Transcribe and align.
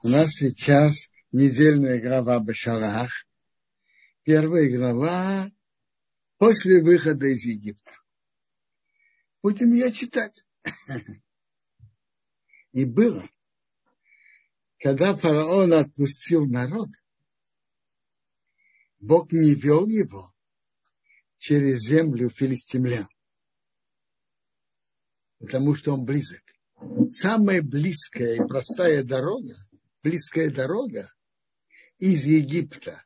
У 0.00 0.08
нас 0.08 0.30
сейчас 0.34 1.08
недельная 1.32 2.00
глава 2.00 2.38
Башарах. 2.38 3.10
Первая 4.22 4.70
глава 4.70 5.50
после 6.36 6.80
выхода 6.80 7.26
из 7.26 7.44
Египта. 7.44 7.90
Будем 9.42 9.72
ее 9.72 9.90
читать. 9.90 10.46
И 12.72 12.84
было, 12.84 13.28
когда 14.78 15.16
фараон 15.16 15.72
отпустил 15.72 16.46
народ, 16.46 16.90
Бог 19.00 19.32
не 19.32 19.56
вел 19.56 19.88
его 19.88 20.32
через 21.38 21.80
землю 21.80 22.28
филистимлян, 22.28 23.08
потому 25.40 25.74
что 25.74 25.92
он 25.94 26.04
близок. 26.04 26.42
Самая 27.10 27.62
близкая 27.62 28.34
и 28.34 28.46
простая 28.46 29.02
дорога, 29.02 29.56
близкая 30.02 30.50
дорога 30.50 31.12
из 31.98 32.24
Египта 32.24 33.04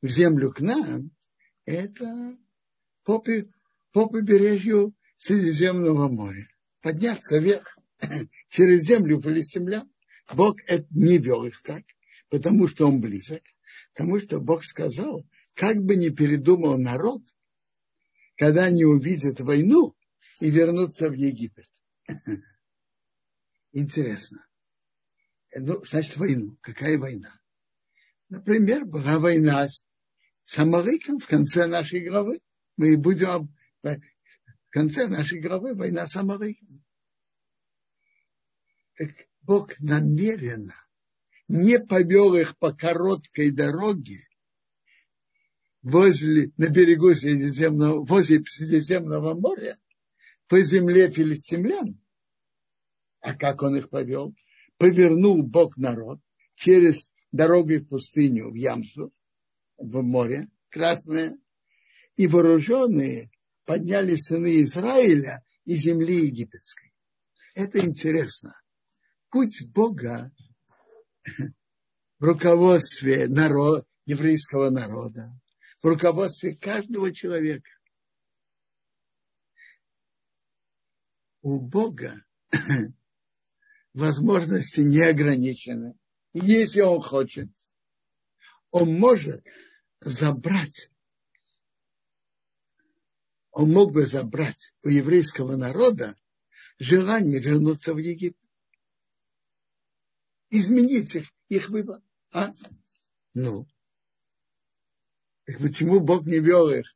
в 0.00 0.08
землю 0.08 0.52
к 0.52 0.60
нам, 0.60 1.10
это 1.64 2.36
по, 3.04 3.22
по 3.92 4.08
побережью 4.08 4.94
Средиземного 5.18 6.08
моря. 6.08 6.48
Подняться 6.80 7.38
вверх 7.38 7.78
через 8.48 8.82
землю 8.82 9.20
филистимлян. 9.20 9.88
Бог 10.34 10.56
это 10.66 10.86
не 10.90 11.18
вел 11.18 11.44
их 11.44 11.62
так, 11.62 11.84
потому 12.28 12.66
что 12.66 12.88
он 12.88 13.00
близок. 13.00 13.42
Потому 13.94 14.18
что 14.18 14.40
Бог 14.40 14.64
сказал, 14.64 15.24
как 15.54 15.76
бы 15.76 15.96
ни 15.96 16.08
передумал 16.08 16.78
народ, 16.78 17.22
когда 18.36 18.64
они 18.64 18.84
увидят 18.84 19.40
войну 19.40 19.94
и 20.40 20.50
вернутся 20.50 21.08
в 21.08 21.12
Египет. 21.12 21.70
Интересно. 23.72 24.44
Ну, 25.54 25.84
значит, 25.84 26.16
войну. 26.16 26.56
Какая 26.60 26.98
война? 26.98 27.40
Например, 28.28 28.84
была 28.84 29.18
война 29.18 29.68
с 29.68 30.58
Амалыком 30.58 31.18
в 31.18 31.26
конце 31.26 31.66
нашей 31.66 32.08
главы. 32.08 32.40
Мы 32.76 32.96
будем 32.96 33.54
в 33.82 33.98
конце 34.70 35.06
нашей 35.06 35.40
главы 35.40 35.74
война 35.74 36.06
с 36.06 36.16
Амалыком. 36.16 36.82
Так 38.96 39.10
Бог 39.42 39.78
намеренно 39.80 40.74
не 41.48 41.78
повел 41.78 42.34
их 42.34 42.56
по 42.56 42.72
короткой 42.72 43.50
дороге 43.50 44.26
возле, 45.82 46.52
на 46.56 46.68
берегу 46.68 47.14
Средиземного, 47.14 48.04
возле 48.04 48.42
Средиземного 48.44 49.34
моря 49.34 49.76
по 50.46 50.60
земле 50.62 51.10
филистимлян. 51.10 52.00
А 53.20 53.34
как 53.34 53.62
он 53.62 53.76
их 53.76 53.90
повел? 53.90 54.34
Повернул 54.82 55.44
Бог 55.44 55.76
народ 55.76 56.18
через 56.56 57.08
дорогой 57.30 57.78
в 57.78 57.86
пустыню, 57.86 58.50
в 58.50 58.54
Ямсу, 58.54 59.12
в 59.78 60.02
море, 60.02 60.48
Красное, 60.70 61.38
и 62.16 62.26
вооруженные 62.26 63.30
подняли 63.64 64.16
сыны 64.16 64.60
Израиля 64.62 65.44
из 65.66 65.82
земли 65.82 66.26
египетской. 66.26 66.92
Это 67.54 67.78
интересно. 67.78 68.60
Путь 69.30 69.70
Бога 69.72 70.32
в 72.18 72.24
руководстве 72.24 73.28
народ, 73.28 73.86
еврейского 74.04 74.70
народа, 74.70 75.32
в 75.80 75.86
руководстве 75.86 76.56
каждого 76.56 77.12
человека. 77.12 77.70
У 81.40 81.60
Бога 81.60 82.24
возможности 83.94 84.80
не 84.80 85.00
ограничены. 85.00 85.94
Если 86.32 86.80
он 86.80 87.02
хочет, 87.02 87.48
он 88.70 88.98
может 88.98 89.44
забрать, 90.00 90.90
он 93.50 93.70
мог 93.70 93.92
бы 93.92 94.06
забрать 94.06 94.72
у 94.82 94.88
еврейского 94.88 95.56
народа 95.56 96.16
желание 96.78 97.38
вернуться 97.38 97.94
в 97.94 97.98
Египет. 97.98 98.38
Изменить 100.48 101.14
их, 101.14 101.28
их 101.48 101.68
выбор. 101.68 102.02
А? 102.32 102.52
Ну. 103.34 103.66
Так 105.44 105.58
почему 105.58 106.00
Бог 106.00 106.24
не 106.26 106.38
вел 106.38 106.70
их 106.70 106.86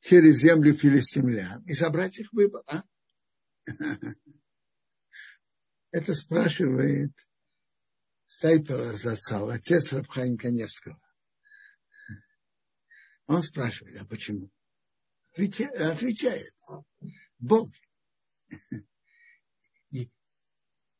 через 0.00 0.38
землю 0.38 0.74
филистимлян 0.74 1.62
и 1.64 1.74
забрать 1.74 2.18
их 2.18 2.32
выбор? 2.32 2.62
А? 2.66 2.84
Это 5.92 6.14
спрашивает 6.14 7.12
Стайпер 8.24 8.80
Арзацал, 8.80 9.50
отец 9.50 9.92
Рабхаим 9.92 10.38
Каневского. 10.38 10.98
Он 13.26 13.42
спрашивает, 13.42 14.00
а 14.00 14.06
почему? 14.06 14.50
Отвечает, 15.34 16.54
Бог. 17.38 17.70
И 19.90 20.10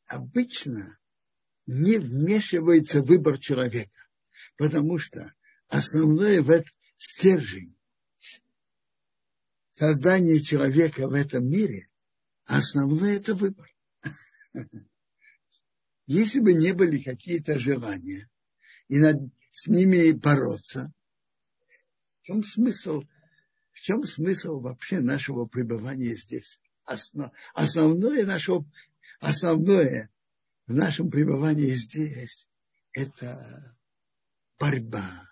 обычно 0.09 0.99
не 1.65 1.97
вмешивается 1.97 3.01
выбор 3.01 3.39
человека, 3.39 4.09
потому 4.59 4.99
что 4.99 5.35
основное 5.69 6.43
в 6.43 6.51
этом 6.51 6.71
стержень 6.99 7.79
создания 9.71 10.41
человека 10.41 11.09
в 11.09 11.15
этом 11.15 11.49
мире, 11.49 11.89
основное 12.45 13.17
это 13.17 13.35
выбор. 13.35 13.72
Если 16.07 16.41
бы 16.41 16.53
не 16.53 16.73
были 16.73 17.03
какие-то 17.03 17.59
желания, 17.59 18.29
и 18.89 18.99
над, 18.99 19.17
с 19.51 19.67
ними 19.69 20.13
бороться, 20.13 20.93
в 22.21 22.23
чем 22.25 22.45
смысл, 22.45 23.03
в 23.73 23.81
чем 23.81 24.05
смысл 24.05 24.61
вообще 24.61 25.01
нашего 25.01 25.47
пребывания 25.47 26.17
здесь? 26.17 26.61
Основ, 26.85 27.31
основное, 27.55 28.27
нашего, 28.27 28.65
основное 29.21 30.11
в 30.67 30.75
нашем 30.75 31.11
пребывании 31.11 31.71
здесь 31.71 32.47
это 32.93 33.77
борьба 34.59 35.29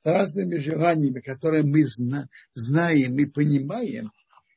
с 0.00 0.04
разными 0.04 0.56
желаниями, 0.56 1.20
которые 1.20 1.62
мы 1.62 1.86
зна, 1.86 2.28
знаем 2.54 3.18
и 3.18 3.26
понимаем, 3.26 4.12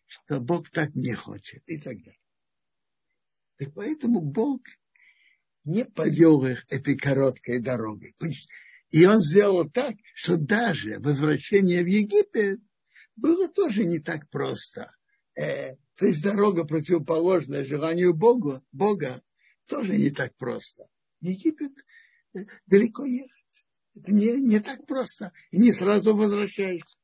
что 0.08 0.40
Бог 0.40 0.70
так 0.70 0.96
не 0.96 1.14
хочет 1.14 1.64
и 1.68 1.80
так 1.80 1.98
далее. 1.98 2.19
Так 3.60 3.74
поэтому 3.74 4.22
Бог 4.22 4.62
не 5.66 5.84
повел 5.84 6.46
их 6.46 6.66
этой 6.70 6.98
короткой 6.98 7.60
дорогой. 7.60 8.16
И 8.90 9.06
он 9.06 9.22
сделал 9.22 9.70
так, 9.70 9.96
что 10.16 10.38
даже 10.38 11.00
возвращение 11.00 11.84
в 11.84 11.88
Египет 11.88 12.62
было 13.18 13.50
тоже 13.50 13.84
не 13.84 14.00
так 14.00 14.30
просто. 14.30 14.96
Э, 15.36 15.76
то 15.96 16.06
есть 16.06 16.24
дорога 16.24 16.64
противоположная 16.64 17.66
желанию 17.66 18.14
Богу, 18.14 18.64
Бога 18.72 19.22
тоже 19.68 19.98
не 19.98 20.10
так 20.10 20.34
просто. 20.38 20.88
В 21.20 21.26
Египет 21.26 21.74
э, 22.34 22.46
далеко 22.66 23.04
ехать. 23.04 23.66
Это 23.94 24.14
не, 24.14 24.40
не 24.40 24.62
так 24.62 24.88
просто. 24.88 25.34
И 25.52 25.58
не 25.58 25.74
сразу 25.74 26.16
возвращаешься. 26.16 26.98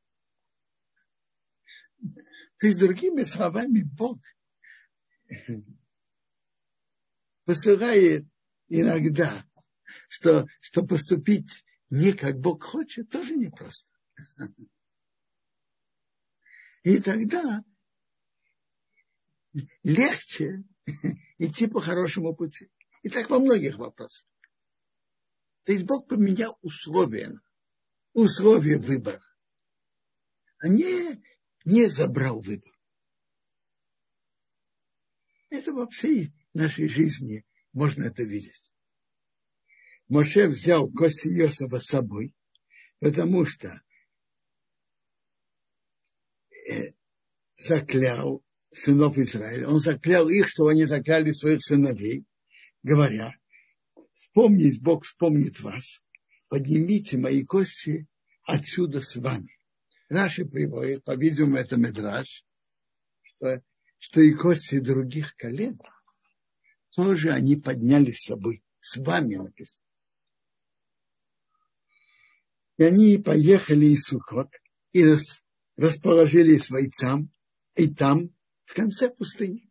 То 2.60 2.68
есть, 2.68 2.80
другими 2.80 3.26
словами, 3.26 3.82
Бог 3.84 4.20
посылает 7.46 8.26
иногда, 8.68 9.46
что, 10.10 10.48
что 10.60 10.86
поступить 10.86 11.64
не 11.90 12.12
как 12.14 12.40
Бог 12.40 12.64
хочет, 12.64 13.10
тоже 13.10 13.36
непросто. 13.36 13.92
И 16.84 17.00
тогда 17.00 17.64
легче 19.84 20.64
идти 21.38 21.68
по 21.68 21.82
хорошему 21.82 22.36
пути. 22.36 22.70
И 23.02 23.10
так 23.10 23.30
во 23.30 23.40
многих 23.40 23.78
вопросах. 23.78 24.28
То 25.64 25.72
есть 25.72 25.86
Бог 25.86 26.08
поменял 26.08 26.58
условия, 26.62 27.40
условия 28.14 28.78
выбора, 28.78 29.22
а 30.60 30.68
не, 30.68 31.24
не 31.64 31.88
забрал 31.88 32.40
выбор. 32.40 32.72
Это 35.50 35.74
во 35.74 35.88
всей 35.88 36.34
нашей 36.56 36.88
жизни 36.88 37.46
можно 37.74 38.06
это 38.06 38.24
видеть. 38.24 38.72
Моше 40.08 40.48
взял 40.48 40.90
кости 40.90 41.28
Иосифа 41.28 41.80
с 41.80 41.88
собой, 41.88 42.34
потому 43.00 43.46
что 43.46 43.82
э, 46.70 46.94
заклял 47.58 48.44
сынов 48.72 49.18
Израиля. 49.18 49.68
Он 49.68 49.80
заклял 49.80 50.30
их, 50.30 50.48
что 50.48 50.68
они 50.68 50.86
закляли 50.86 51.32
своих 51.32 51.62
сыновей, 51.62 52.26
говоря, 52.84 53.36
вспомнить 54.14 54.82
Бог 54.82 55.06
вспомнит 55.06 55.60
вас, 55.60 56.02
поднимите 56.48 57.18
мои 57.18 57.44
кости 57.44 58.08
отсюда 58.44 59.02
с 59.02 59.16
вами. 59.16 59.58
Раши 60.08 60.46
приводит, 60.46 61.04
по-видимому, 61.04 61.58
это 61.58 61.78
Медраж, 61.78 62.46
что, 63.24 63.64
что 63.98 64.22
и 64.22 64.34
кости 64.34 64.80
других 64.80 65.36
колен– 65.36 65.80
тоже 66.96 67.32
они 67.32 67.56
подняли 67.56 68.12
с 68.12 68.24
собой 68.24 68.64
с 68.80 68.98
вами 68.98 69.36
написано. 69.36 69.84
И 72.78 72.84
они 72.84 73.18
поехали 73.18 73.88
из 73.88 74.04
Сукот 74.04 74.50
и 74.92 75.06
расположились 75.76 76.70
в 76.70 76.76
Айцам, 76.76 77.32
и 77.76 77.88
там, 77.88 78.30
в 78.66 78.74
конце 78.74 79.10
пустыни. 79.10 79.70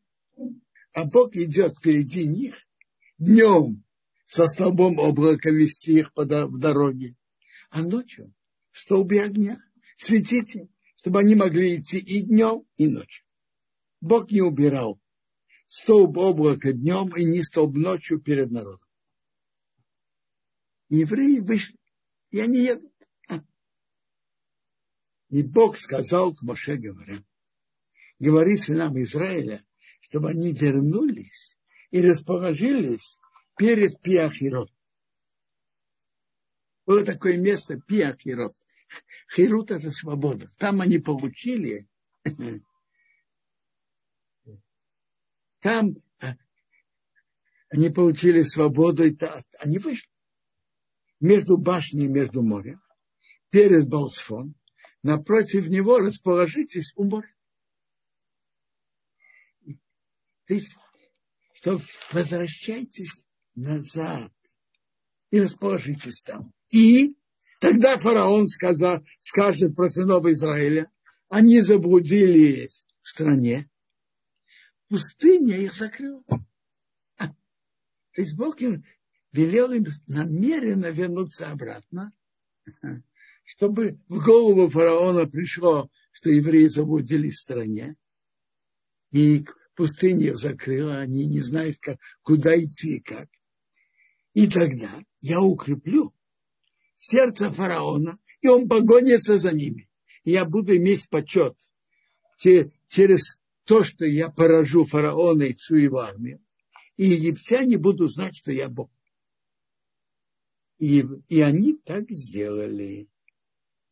А 0.92 1.04
Бог 1.04 1.36
идет 1.36 1.78
впереди 1.78 2.26
них 2.26 2.56
днем 3.18 3.84
со 4.26 4.46
столбом 4.48 4.98
облака 4.98 5.50
вести 5.50 5.98
их 5.98 6.12
в 6.14 6.58
дороге, 6.58 7.16
а 7.70 7.82
ночью 7.82 8.32
в 8.70 8.78
столбе 8.78 9.24
огня 9.24 9.62
светите, 9.96 10.68
чтобы 10.96 11.20
они 11.20 11.34
могли 11.34 11.76
идти 11.76 11.98
и 11.98 12.22
днем, 12.22 12.66
и 12.76 12.88
ночью. 12.88 13.24
Бог 14.00 14.30
не 14.30 14.40
убирал 14.40 15.00
столб 15.66 16.18
облака 16.18 16.72
днем 16.72 17.14
и 17.16 17.24
не 17.24 17.42
столб 17.42 17.74
ночью 17.74 18.20
перед 18.20 18.50
народом. 18.50 18.88
Евреи 20.88 21.40
вышли, 21.40 21.78
и 22.30 22.40
они 22.40 22.58
едут. 22.58 22.92
И 25.30 25.42
Бог 25.42 25.76
сказал 25.78 26.34
к 26.34 26.42
Моше, 26.42 26.76
говоря, 26.76 27.24
говори 28.20 28.56
сынам 28.56 29.00
Израиля, 29.02 29.64
чтобы 30.00 30.30
они 30.30 30.52
вернулись 30.52 31.56
и 31.90 32.00
расположились 32.00 33.18
перед 33.56 34.00
Пиахирот. 34.00 34.70
Было 36.86 37.04
такое 37.04 37.36
место 37.36 37.80
Пиахирот. 37.80 38.54
Хирут– 39.34 39.70
это 39.72 39.90
свобода. 39.90 40.48
Там 40.58 40.80
они 40.80 40.98
получили, 40.98 41.88
там 45.64 45.96
а, 46.20 46.36
они 47.70 47.88
получили 47.88 48.42
свободу, 48.42 49.02
и 49.06 49.16
они 49.60 49.78
вышли 49.78 50.10
между 51.20 51.56
башней 51.56 52.04
и 52.04 52.08
между 52.08 52.42
морем, 52.42 52.82
перед 53.48 53.88
Балсфон, 53.88 54.54
напротив 55.02 55.68
него 55.68 56.00
расположитесь 56.00 56.92
у 56.96 57.04
моря. 57.04 57.34
То 60.44 60.52
есть, 60.52 60.76
что 61.54 61.80
возвращайтесь 62.12 63.24
назад 63.54 64.34
и 65.30 65.40
расположитесь 65.40 66.20
там. 66.20 66.52
И 66.68 67.16
тогда 67.58 67.96
фараон 67.96 68.48
сказал, 68.48 69.02
скажет 69.22 69.74
про 69.74 69.88
сынов 69.88 70.26
Израиля, 70.26 70.92
они 71.30 71.62
заблудились 71.62 72.84
в 73.00 73.08
стране, 73.08 73.70
пустыня 74.88 75.56
их 75.56 75.74
закрыла. 75.74 76.22
А, 77.18 77.28
то 77.28 77.34
есть 78.20 78.36
Бог 78.36 78.60
им 78.60 78.84
велел 79.32 79.72
им 79.72 79.86
намеренно 80.06 80.86
вернуться 80.86 81.50
обратно, 81.50 82.12
чтобы 83.44 83.98
в 84.08 84.24
голову 84.24 84.68
фараона 84.68 85.26
пришло, 85.26 85.90
что 86.12 86.30
евреи 86.30 86.68
заблудились 86.68 87.36
в 87.36 87.42
стране, 87.42 87.96
и 89.10 89.44
пустыня 89.74 90.28
их 90.28 90.38
закрыла, 90.38 90.98
они 90.98 91.26
не 91.26 91.40
знают, 91.40 91.78
как, 91.80 91.98
куда 92.22 92.56
идти 92.56 92.96
и 92.96 93.00
как. 93.00 93.28
И 94.32 94.48
тогда 94.48 94.90
я 95.20 95.40
укреплю 95.40 96.12
сердце 96.96 97.52
фараона, 97.52 98.18
и 98.40 98.48
он 98.48 98.68
погонится 98.68 99.38
за 99.38 99.52
ними. 99.52 99.88
И 100.24 100.32
я 100.32 100.44
буду 100.44 100.76
иметь 100.76 101.08
почет 101.08 101.56
через 102.38 103.40
то, 103.64 103.84
что 103.84 104.04
я 104.04 104.30
поражу 104.30 104.84
фараона 104.84 105.44
и 105.44 105.54
всю 105.54 105.76
его 105.76 106.00
армию. 106.00 106.40
И 106.96 107.06
египтяне 107.06 107.78
будут 107.78 108.12
знать, 108.12 108.36
что 108.36 108.52
я 108.52 108.68
Бог. 108.68 108.90
И, 110.78 111.04
и 111.28 111.40
они 111.40 111.74
так 111.84 112.10
сделали. 112.10 113.08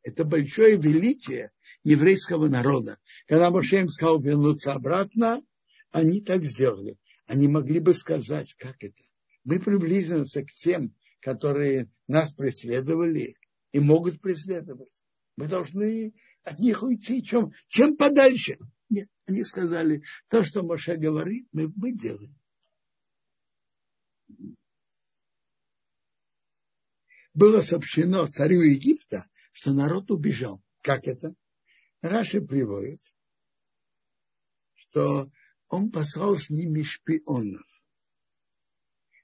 Это 0.02 0.24
большое 0.24 0.76
величие 0.76 1.52
еврейского 1.84 2.48
народа. 2.48 2.98
Когда 3.26 3.50
Моше 3.50 3.88
сказал 3.88 4.20
вернуться 4.20 4.72
обратно, 4.72 5.42
они 5.90 6.20
так 6.20 6.44
сделали. 6.44 6.96
Они 7.26 7.48
могли 7.48 7.80
бы 7.80 7.94
сказать, 7.94 8.54
как 8.54 8.76
это. 8.80 9.02
Мы 9.44 9.58
приблизимся 9.58 10.42
к 10.44 10.52
тем, 10.52 10.94
которые 11.20 11.90
нас 12.08 12.32
преследовали 12.32 13.36
и 13.72 13.80
могут 13.80 14.20
преследовать. 14.20 14.92
Мы 15.36 15.46
должны 15.46 16.12
от 16.42 16.58
них 16.58 16.82
уйти, 16.82 17.22
чем, 17.22 17.52
чем 17.68 17.96
подальше. 17.96 18.58
Они 19.26 19.44
сказали, 19.44 20.02
то, 20.28 20.42
что 20.42 20.62
Моше 20.62 20.96
говорит, 20.96 21.48
мы, 21.52 21.72
мы 21.76 21.92
делаем. 21.92 22.36
Было 27.34 27.62
сообщено 27.62 28.26
царю 28.26 28.60
Египта, 28.60 29.26
что 29.52 29.72
народ 29.72 30.10
убежал. 30.10 30.62
Как 30.82 31.06
это? 31.06 31.34
Раши 32.02 32.42
приводит, 32.42 33.00
что 34.74 35.30
он 35.68 35.90
послал 35.90 36.36
с 36.36 36.50
ними 36.50 36.82
шпионов. 36.82 37.66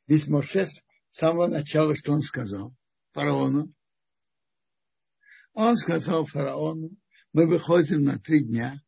Ведь 0.07 0.29
Моше 0.29 0.67
с 0.67 0.83
самого 1.11 1.49
начала, 1.49 1.95
что 1.97 2.13
он 2.13 2.23
сказал 2.23 2.75
фараону? 3.11 3.75
Он 5.53 5.77
сказал 5.77 6.25
фараону, 6.25 6.91
мы 7.33 7.47
выходим 7.47 8.03
на 8.03 8.19
три 8.19 8.45
дня 8.45 8.81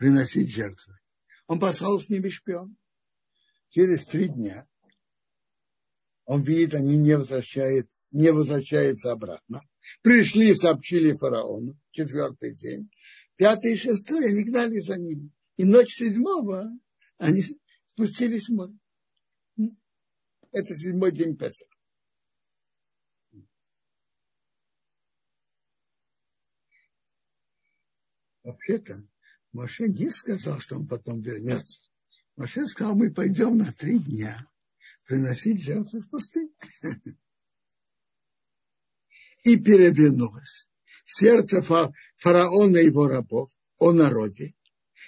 приносить 0.00 0.50
жертвы. 0.50 0.98
Он 1.46 1.60
послал 1.60 2.00
с 2.00 2.08
ними 2.08 2.30
шпион. 2.30 2.74
Через 3.68 4.06
три 4.06 4.28
дня 4.28 4.66
он 6.24 6.42
видит, 6.42 6.72
они 6.72 6.96
не 6.96 7.18
возвращаются, 7.18 7.94
не 8.10 8.32
возвращаются 8.32 9.12
обратно. 9.12 9.60
Пришли, 10.00 10.54
сообщили 10.54 11.12
фараону, 11.12 11.78
четвертый 11.90 12.54
день. 12.54 12.90
Пятый 13.36 13.74
и 13.74 13.76
шестой 13.76 14.30
они 14.30 14.44
гнали 14.44 14.80
за 14.80 14.96
ними. 14.96 15.32
И 15.58 15.64
ночь 15.64 15.94
седьмого 15.94 16.70
они 17.18 17.44
спустились 17.92 18.48
в 18.48 18.54
море. 18.54 18.78
Это 20.50 20.74
седьмой 20.74 21.12
день 21.12 21.36
Песах. 21.36 21.68
Вообще-то, 28.42 29.06
Моше 29.52 29.88
не 29.88 30.10
сказал, 30.10 30.60
что 30.60 30.76
он 30.76 30.86
потом 30.86 31.20
вернется. 31.20 31.80
Моше 32.36 32.66
сказал, 32.66 32.94
мы 32.94 33.12
пойдем 33.12 33.58
на 33.58 33.72
три 33.72 33.98
дня 33.98 34.46
приносить 35.06 35.62
жертвы 35.62 36.00
в 36.00 36.08
пустыню. 36.08 36.54
И 39.42 39.56
перевернулось 39.56 40.68
сердце 41.04 41.62
фараона 42.16 42.76
и 42.76 42.86
его 42.86 43.08
рабов 43.08 43.50
о 43.78 43.92
народе, 43.92 44.54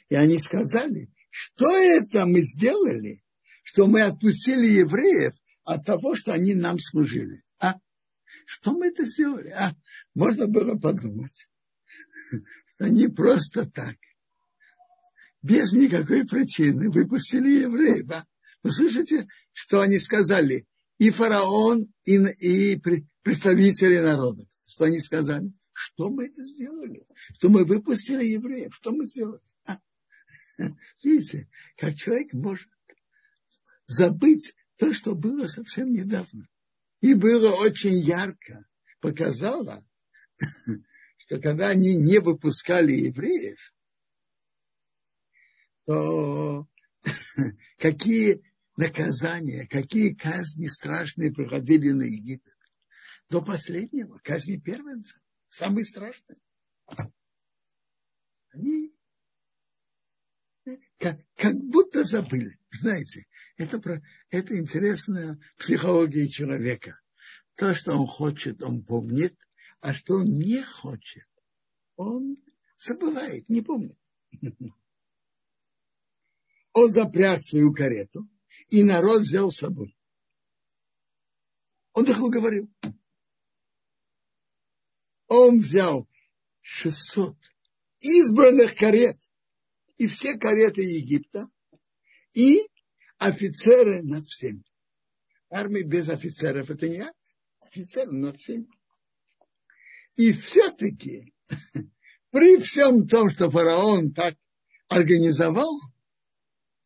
и 0.08 0.14
они 0.16 0.38
сказали, 0.38 1.12
что 1.30 1.70
это 1.70 2.26
мы 2.26 2.42
сделали, 2.42 3.22
что 3.62 3.86
мы 3.86 4.02
отпустили 4.02 4.66
евреев 4.66 5.34
от 5.64 5.86
того, 5.86 6.16
что 6.16 6.32
они 6.32 6.54
нам 6.54 6.78
служили. 6.78 7.44
А 7.60 7.78
что 8.46 8.72
мы 8.72 8.88
это 8.88 9.06
сделали? 9.06 9.50
А 9.50 9.72
можно 10.14 10.46
было 10.48 10.76
подумать, 10.76 11.48
что 12.74 12.86
они 12.86 13.06
просто 13.08 13.70
так, 13.70 13.96
без 15.42 15.72
никакой 15.72 16.24
причины 16.26 16.90
выпустили 16.90 17.62
евреев. 17.62 18.10
А? 18.10 18.26
Вы 18.62 18.72
слышите, 18.72 19.26
что 19.52 19.80
они 19.80 19.98
сказали? 19.98 20.66
И 20.98 21.10
фараон, 21.10 21.92
и, 22.04 22.16
и 22.16 22.80
представители 23.22 23.98
народа. 23.98 24.46
Что 24.68 24.84
они 24.84 25.00
сказали? 25.00 25.52
Что 25.72 26.10
мы 26.10 26.26
это 26.26 26.44
сделали? 26.44 27.04
Что 27.34 27.48
мы 27.48 27.64
выпустили 27.64 28.24
евреев? 28.24 28.74
Что 28.74 28.92
мы 28.92 29.06
сделали? 29.06 29.40
Видите, 31.02 31.48
как 31.76 31.96
человек 31.96 32.32
может 32.32 32.68
забыть 33.86 34.54
то, 34.76 34.92
что 34.92 35.14
было 35.14 35.46
совсем 35.46 35.92
недавно. 35.92 36.48
И 37.00 37.14
было 37.14 37.50
очень 37.52 37.98
ярко. 37.98 38.64
Показало, 39.00 39.84
что 41.18 41.40
когда 41.40 41.70
они 41.70 41.96
не 41.96 42.20
выпускали 42.20 42.92
евреев, 42.92 43.72
то 45.84 46.68
какие 47.78 48.42
наказания, 48.76 49.66
какие 49.66 50.14
казни 50.14 50.66
страшные 50.66 51.32
приходили 51.32 51.90
на 51.90 52.02
Египет. 52.02 52.54
До 53.28 53.42
последнего, 53.42 54.18
казни 54.18 54.56
первенца, 54.56 55.20
самые 55.48 55.84
страшные. 55.84 56.38
Они 58.50 58.94
как, 60.98 61.18
как 61.36 61.56
будто 61.56 62.04
забыли. 62.04 62.58
Знаете, 62.70 63.26
это, 63.56 63.80
про, 63.80 64.02
это 64.30 64.58
интересная 64.58 65.38
психология 65.58 66.28
человека. 66.28 67.00
То, 67.56 67.74
что 67.74 67.98
он 67.98 68.06
хочет, 68.06 68.62
он 68.62 68.84
помнит, 68.84 69.36
а 69.80 69.92
что 69.92 70.16
он 70.16 70.34
не 70.34 70.62
хочет, 70.62 71.26
он 71.96 72.36
забывает, 72.78 73.48
не 73.48 73.62
помнит. 73.62 73.98
Он 76.72 76.90
запряг 76.90 77.44
свою 77.44 77.72
карету, 77.72 78.28
и 78.68 78.82
народ 78.82 79.22
взял 79.22 79.50
с 79.50 79.58
собой. 79.58 79.96
Он 81.92 82.04
их 82.04 82.20
уговорил. 82.20 82.70
Он 85.28 85.60
взял 85.60 86.08
600 86.62 87.36
избранных 88.00 88.76
карет 88.76 89.18
и 89.96 90.06
все 90.06 90.36
кареты 90.36 90.82
Египта 90.82 91.48
и 92.34 92.60
офицеры 93.18 94.02
над 94.02 94.24
всеми. 94.24 94.64
Армия 95.50 95.82
без 95.82 96.08
офицеров 96.08 96.70
это 96.70 96.88
не 96.88 97.04
офицеры 97.60 98.12
над 98.12 98.38
всеми. 98.38 98.68
И 100.16 100.32
все-таки 100.32 101.32
при 102.30 102.58
всем 102.58 103.06
том, 103.06 103.30
что 103.30 103.50
фараон 103.50 104.12
так 104.12 104.36
организовал, 104.88 105.78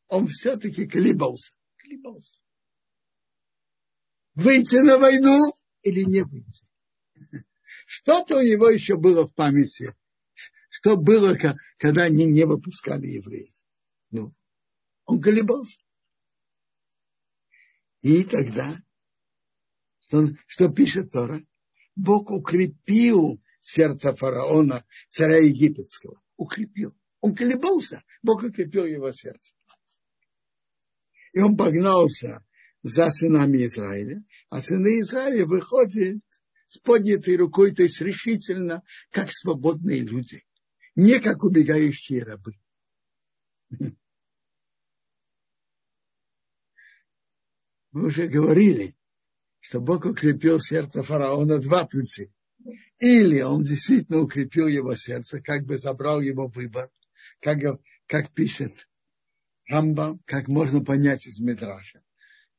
он 0.08 0.28
все-таки 0.28 0.86
колебался. 0.86 1.52
колебался. 1.76 2.38
Выйти 4.34 4.76
на 4.76 4.98
войну 4.98 5.54
или 5.82 6.02
не 6.02 6.22
выйти? 6.22 6.64
Что-то 7.86 8.38
у 8.38 8.42
него 8.42 8.68
еще 8.68 8.96
было 8.96 9.26
в 9.26 9.34
памяти. 9.34 9.94
Что 10.68 10.96
было, 10.96 11.36
когда 11.78 12.04
они 12.04 12.26
не 12.26 12.44
выпускали 12.44 13.06
евреев. 13.06 13.54
Ну, 14.10 14.34
он 15.04 15.20
колебался. 15.22 15.80
И 18.02 18.22
тогда, 18.24 18.76
что, 20.00 20.28
что 20.46 20.68
пишет 20.68 21.10
Тора? 21.10 21.42
Бог 21.96 22.30
укрепил 22.30 23.40
сердце 23.62 24.14
фараона, 24.14 24.84
царя 25.08 25.38
египетского. 25.38 26.22
Укрепил. 26.36 26.94
Он 27.20 27.34
колебался, 27.34 28.04
Бог 28.22 28.42
укрепил 28.42 28.84
его 28.84 29.10
сердце. 29.12 29.55
И 31.36 31.40
он 31.40 31.54
погнался 31.54 32.42
за 32.82 33.10
сынами 33.10 33.66
Израиля, 33.66 34.24
а 34.48 34.62
сыны 34.62 35.00
Израиля 35.00 35.44
выходят 35.44 36.22
с 36.68 36.78
поднятой 36.78 37.36
рукой, 37.36 37.74
то 37.74 37.82
есть 37.82 38.00
решительно, 38.00 38.82
как 39.10 39.28
свободные 39.30 40.00
люди, 40.00 40.46
не 40.94 41.20
как 41.20 41.44
убегающие 41.44 42.22
рабы. 42.22 42.54
Мы 47.92 48.06
уже 48.06 48.28
говорили, 48.28 48.96
что 49.60 49.82
Бог 49.82 50.06
укрепил 50.06 50.58
сердце 50.58 51.02
фараона 51.02 51.58
два 51.58 51.84
пути. 51.84 52.32
Или 52.98 53.42
он 53.42 53.62
действительно 53.62 54.20
укрепил 54.22 54.68
его 54.68 54.96
сердце, 54.96 55.42
как 55.42 55.66
бы 55.66 55.76
забрал 55.76 56.22
его 56.22 56.48
выбор, 56.48 56.90
как, 57.40 57.58
как 58.06 58.32
пишет 58.32 58.88
Рамбам, 59.66 60.20
как 60.26 60.48
можно 60.48 60.84
понять 60.84 61.26
из 61.26 61.40
Медраша. 61.40 62.02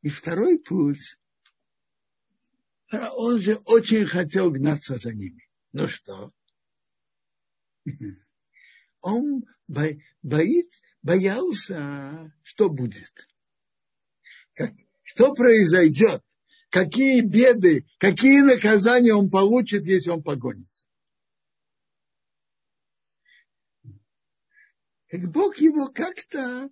И 0.01 0.09
второй 0.09 0.59
путь, 0.59 1.17
он 2.91 3.39
же 3.39 3.55
очень 3.65 4.05
хотел 4.05 4.51
гнаться 4.51 4.97
за 4.97 5.13
ними. 5.13 5.47
Ну 5.71 5.87
что? 5.87 6.33
Он 9.01 9.45
боит, 9.67 10.71
боялся, 11.01 12.33
что 12.43 12.69
будет. 12.69 13.13
Что 15.03 15.33
произойдет, 15.33 16.21
какие 16.69 17.21
беды, 17.21 17.85
какие 17.99 18.41
наказания 18.41 19.13
он 19.13 19.29
получит, 19.29 19.85
если 19.85 20.09
он 20.09 20.23
погонится. 20.23 20.85
Как 25.07 25.31
Бог 25.31 25.57
его 25.57 25.87
как-то 25.87 26.69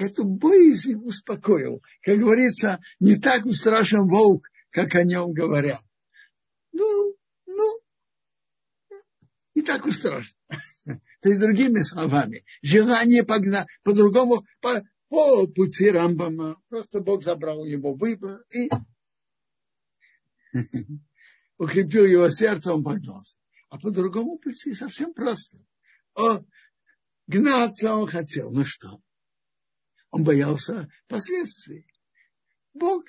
эту 0.00 0.24
боязнь 0.24 0.94
успокоил. 0.94 1.82
Как 2.02 2.18
говорится, 2.18 2.80
не 2.98 3.16
так 3.16 3.44
страшен 3.52 4.06
волк, 4.06 4.48
как 4.70 4.94
о 4.94 5.04
нем 5.04 5.32
говорят. 5.32 5.82
Ну, 6.72 7.16
ну, 7.46 7.80
не 9.54 9.62
так 9.62 9.86
уж 9.86 9.98
страшно. 9.98 10.36
То 11.20 11.28
есть, 11.28 11.40
другими 11.40 11.82
словами, 11.82 12.44
желание 12.62 13.24
погнать, 13.24 13.66
по-другому, 13.82 14.46
по, 14.60 14.82
по 15.08 15.46
пути 15.46 15.90
Рамбама, 15.90 16.60
просто 16.68 17.00
Бог 17.00 17.22
забрал 17.24 17.64
его 17.64 17.94
выбор 17.94 18.44
и 18.54 18.70
укрепил 21.58 22.06
его 22.06 22.30
сердце, 22.30 22.72
он 22.72 22.82
погнался. 22.82 23.36
А 23.68 23.78
по 23.78 23.90
другому 23.90 24.38
пути 24.38 24.74
совсем 24.74 25.12
просто. 25.12 25.58
О, 26.14 26.42
гнаться 27.26 27.94
он 27.94 28.08
хотел. 28.08 28.50
Ну 28.50 28.64
что? 28.64 29.00
Он 30.10 30.24
боялся 30.24 30.88
последствий. 31.06 31.86
Бог 32.74 33.04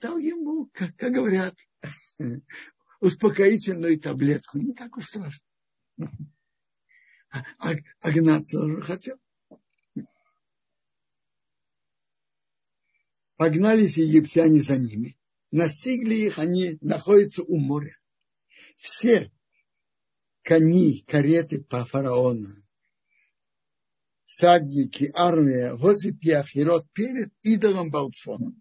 дал 0.00 0.18
ему, 0.18 0.70
как, 0.72 0.94
как 0.96 1.12
говорят, 1.12 1.56
успокоительную 3.00 3.98
таблетку. 3.98 4.58
Не 4.58 4.74
так 4.74 4.96
уж 4.96 5.06
страшно. 5.06 5.46
А, 7.30 7.44
а, 7.58 7.72
а 8.00 8.10
гнаться 8.12 8.60
он 8.60 8.80
хотел. 8.80 9.18
Погнались 13.36 13.96
египтяне 13.96 14.60
за 14.60 14.78
ними. 14.78 15.18
Настигли 15.50 16.14
их, 16.14 16.38
они 16.38 16.78
находятся 16.80 17.42
у 17.42 17.58
моря. 17.58 17.96
Все 18.76 19.32
кони, 20.42 21.04
кареты 21.06 21.62
по 21.62 21.84
фараону, 21.84 22.63
всадники, 24.34 25.12
армия 25.14 25.74
возле 25.74 26.12
Пиахирот 26.12 26.90
перед 26.92 27.32
идолом 27.42 27.90
Балцоном. 27.90 28.60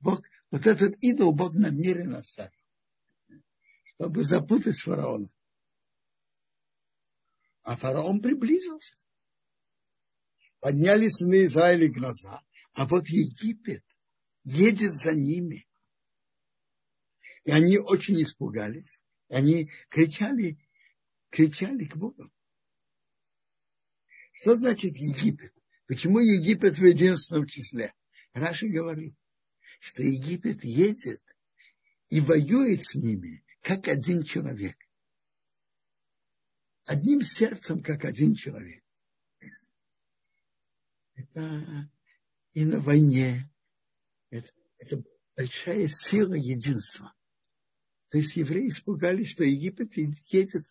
Бог, 0.00 0.22
вот 0.50 0.66
этот 0.66 1.02
идол 1.02 1.32
Бог 1.32 1.54
намеренно 1.54 2.18
оставил, 2.18 2.52
чтобы 3.84 4.22
запутать 4.24 4.78
фараона. 4.78 5.30
А 7.62 7.76
фараон 7.76 8.20
приблизился. 8.20 8.94
Поднялись 10.60 11.20
на 11.20 11.46
Израиле 11.46 11.88
глаза, 11.88 12.42
а 12.74 12.84
вот 12.86 13.08
Египет 13.08 13.84
едет 14.44 14.94
за 14.94 15.14
ними. 15.14 15.66
И 17.44 17.50
они 17.50 17.78
очень 17.78 18.22
испугались. 18.22 19.02
Они 19.30 19.70
кричали, 19.88 20.58
кричали 21.30 21.86
к 21.86 21.96
Богу. 21.96 22.30
Что 24.40 24.54
значит 24.54 24.96
Египет? 24.96 25.52
Почему 25.86 26.20
Египет 26.20 26.78
в 26.78 26.84
единственном 26.84 27.46
числе? 27.46 27.92
Раши 28.34 28.68
говорит, 28.68 29.14
что 29.80 30.02
Египет 30.02 30.62
едет 30.62 31.22
и 32.08 32.20
воюет 32.20 32.84
с 32.84 32.94
ними, 32.94 33.44
как 33.62 33.88
один 33.88 34.22
человек. 34.22 34.76
Одним 36.84 37.20
сердцем, 37.20 37.82
как 37.82 38.04
один 38.04 38.34
человек. 38.34 38.84
Это 41.14 41.90
и 42.52 42.64
на 42.64 42.78
войне. 42.80 43.50
Это, 44.30 44.52
это 44.78 45.02
большая 45.36 45.88
сила 45.88 46.34
единства. 46.34 47.12
То 48.10 48.18
есть 48.18 48.36
евреи 48.36 48.68
испугались, 48.68 49.30
что 49.30 49.42
Египет 49.42 49.96
едет, 49.96 50.64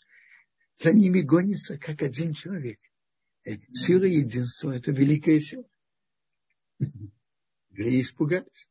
за 0.77 0.93
ними 0.93 1.21
гонится, 1.21 1.77
как 1.77 2.01
один 2.01 2.33
человек. 2.33 2.79
Сила 3.71 4.03
единства– 4.03 4.71
это 4.75 4.91
великая 4.91 5.39
сила. 5.39 5.67
Евреи 7.69 8.01
испугались. 8.01 8.69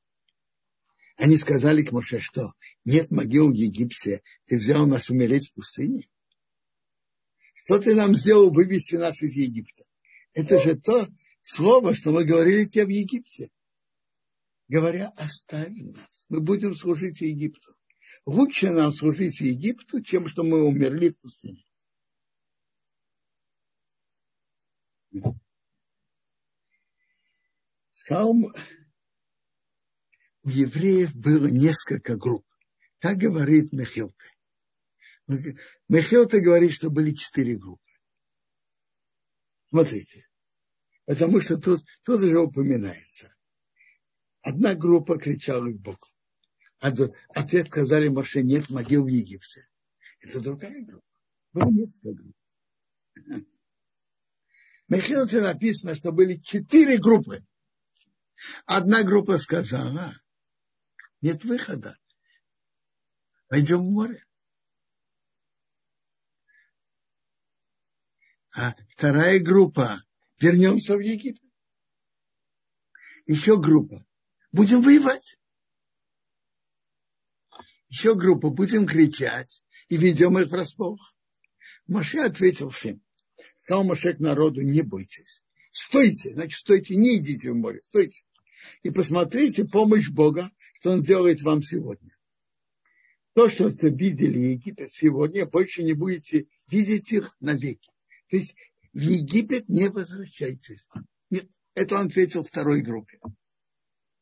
Они 1.17 1.39
сказали 1.39 1.83
к 1.83 1.93
Моше, 1.93 2.21
что 2.21 2.53
нет 2.85 3.11
могил 3.11 3.51
в 3.51 3.55
Египте, 3.55 4.23
ты 4.45 4.59
взял 4.59 4.87
нас 4.87 5.09
умереть 5.09 5.49
в 5.49 5.55
пустыне. 5.55 6.07
Что 7.55 7.79
ты 7.79 7.95
нам 7.95 8.15
сделал 8.15 8.53
вывести 8.53 8.97
нас 8.97 9.23
из 9.23 9.33
Египта? 9.33 9.85
Это 10.35 10.61
же 10.61 10.77
то 10.77 11.09
слово, 11.43 11.95
что 11.95 12.13
мы 12.13 12.25
говорили 12.25 12.65
тебе 12.67 12.85
в 12.85 12.91
Египте. 12.91 13.51
Говоря, 14.69 15.09
остави 15.17 15.85
нас, 15.85 16.27
мы 16.29 16.41
будем 16.41 16.75
служить 16.77 17.23
Египту. 17.23 17.75
Лучше 18.27 18.73
нам 18.73 18.93
служить 18.93 19.41
Египту, 19.41 20.03
чем 20.03 20.29
что 20.29 20.43
мы 20.43 20.65
умерли 20.65 21.09
в 21.09 21.19
пустыне. 21.19 21.66
Сказал, 27.91 28.35
у 30.43 30.49
евреев 30.49 31.15
было 31.15 31.47
несколько 31.47 32.17
групп. 32.17 32.47
Так 33.01 33.19
говорит 33.19 33.73
Мехилта. 33.73 34.25
Мехилта 35.89 36.41
говорит, 36.41 36.73
что 36.73 36.91
были 36.91 37.13
четыре 37.13 37.57
группы. 37.57 37.83
Смотрите. 39.71 40.29
Потому 41.05 41.41
что 41.41 41.57
тут, 41.57 41.85
тут 42.05 42.21
уже 42.21 42.39
упоминается. 42.39 43.35
Одна 44.43 44.75
группа 44.75 45.19
кричала 45.19 45.69
к 45.69 45.81
Богу. 45.81 46.07
А 46.79 46.93
ответ 47.31 47.69
сказали 47.69 48.09
Моше, 48.09 48.43
нет 48.43 48.71
могил 48.71 49.05
в 49.05 49.09
Египте. 49.09 49.67
Это 50.21 50.41
другая 50.41 50.85
группа. 50.85 51.07
Было 51.53 51.71
несколько 51.71 52.23
групп. 52.23 52.37
Мехилте 54.89 55.41
написано, 55.41 55.95
что 55.95 56.13
были 56.13 56.37
четыре 56.39 56.99
группы. 56.99 57.45
Одна 58.67 59.03
группа 59.03 59.39
сказала, 59.39 60.15
нет 61.21 61.45
выхода. 61.45 61.99
Войдем 63.49 63.85
в 63.85 63.91
море. 63.91 64.25
А 68.55 68.75
вторая 68.91 69.41
группа, 69.41 70.03
вернемся 70.39 70.97
в 70.97 71.01
Египет. 71.01 71.43
Еще 73.27 73.61
группа, 73.61 74.07
будем 74.53 74.83
воевать. 74.83 75.39
Еще 77.89 78.15
группа, 78.15 78.51
будем 78.51 78.87
кричать 78.87 79.65
и 79.89 79.97
ведем 79.97 80.39
их 80.39 80.49
врасплох. 80.49 81.15
Маше 81.87 82.19
ответил 82.19 82.69
всем. 82.69 83.06
Сказал 83.67 83.83
Маше 83.83 84.15
к 84.15 84.21
народу, 84.21 84.63
не 84.63 84.83
бойтесь. 84.83 85.43
Стойте, 85.73 86.33
значит, 86.35 86.61
стойте, 86.61 86.95
не 86.95 87.17
идите 87.17 87.51
в 87.51 87.57
море, 87.57 87.81
стойте. 87.81 88.23
И 88.85 88.91
посмотрите 88.91 89.65
помощь 89.65 90.09
Бога, 90.09 90.53
что 90.79 90.93
Он 90.93 91.01
сделает 91.01 91.43
вам 91.43 91.65
сегодня. 91.65 92.17
То, 93.35 93.49
что 93.49 93.65
вы 93.65 93.91
видели 93.91 94.39
Египет 94.51 94.93
сегодня, 94.93 95.47
больше 95.47 95.83
не 95.83 95.95
будете 95.95 96.47
видеть 96.69 97.11
их 97.11 97.35
навеки. 97.41 97.91
То 98.31 98.37
есть 98.37 98.55
в 98.93 99.01
Египет 99.01 99.69
не 99.69 99.91
возвращайтесь. 99.91 100.87
Нет, 101.31 101.49
это 101.75 101.97
он 101.97 102.07
ответил 102.07 102.45
второй 102.45 102.83
группе. 102.83 103.19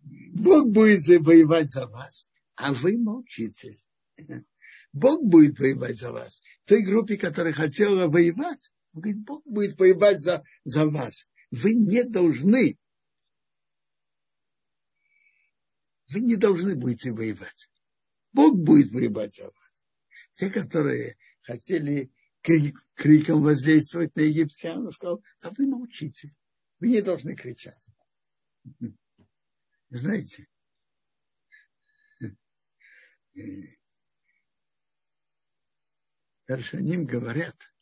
Бог 0.01 0.71
будет 0.71 1.07
воевать 1.07 1.71
за 1.71 1.87
вас, 1.87 2.31
а 2.55 2.73
вы 2.73 2.97
молчите. 2.97 3.79
Бог 4.95 5.23
будет 5.23 5.59
воевать 5.59 5.99
за 5.99 6.13
вас. 6.13 6.41
Той 6.65 6.83
группе, 6.83 7.19
которая 7.19 7.53
хотела 7.53 8.09
воевать, 8.09 8.71
он 8.95 9.01
говорит, 9.01 9.25
Бог 9.25 9.45
будет 9.45 9.79
воевать 9.79 10.21
за, 10.21 10.45
за 10.65 10.87
вас. 10.87 11.29
Вы 11.51 11.75
не 11.75 12.05
должны, 12.05 12.79
вы 16.13 16.21
не 16.21 16.37
должны 16.37 16.77
будете 16.77 17.13
воевать. 17.13 17.69
Бог 18.33 18.57
будет 18.57 18.93
воевать 18.93 19.35
за 19.35 19.45
вас. 19.45 19.85
Те, 20.35 20.51
которые 20.51 21.17
хотели 21.43 22.13
крик, 22.41 22.79
криком 22.95 23.43
воздействовать 23.43 24.15
на 24.15 24.21
египтян, 24.21 24.87
он 24.87 24.93
сказал, 24.93 25.23
а 25.41 25.51
вы 25.51 25.67
молчите, 25.67 26.35
вы 26.79 26.89
не 26.89 27.03
должны 27.03 27.35
кричать. 27.35 27.85
Знаете, 29.91 30.49
Першаним 36.47 37.07
говорят, 37.07 37.74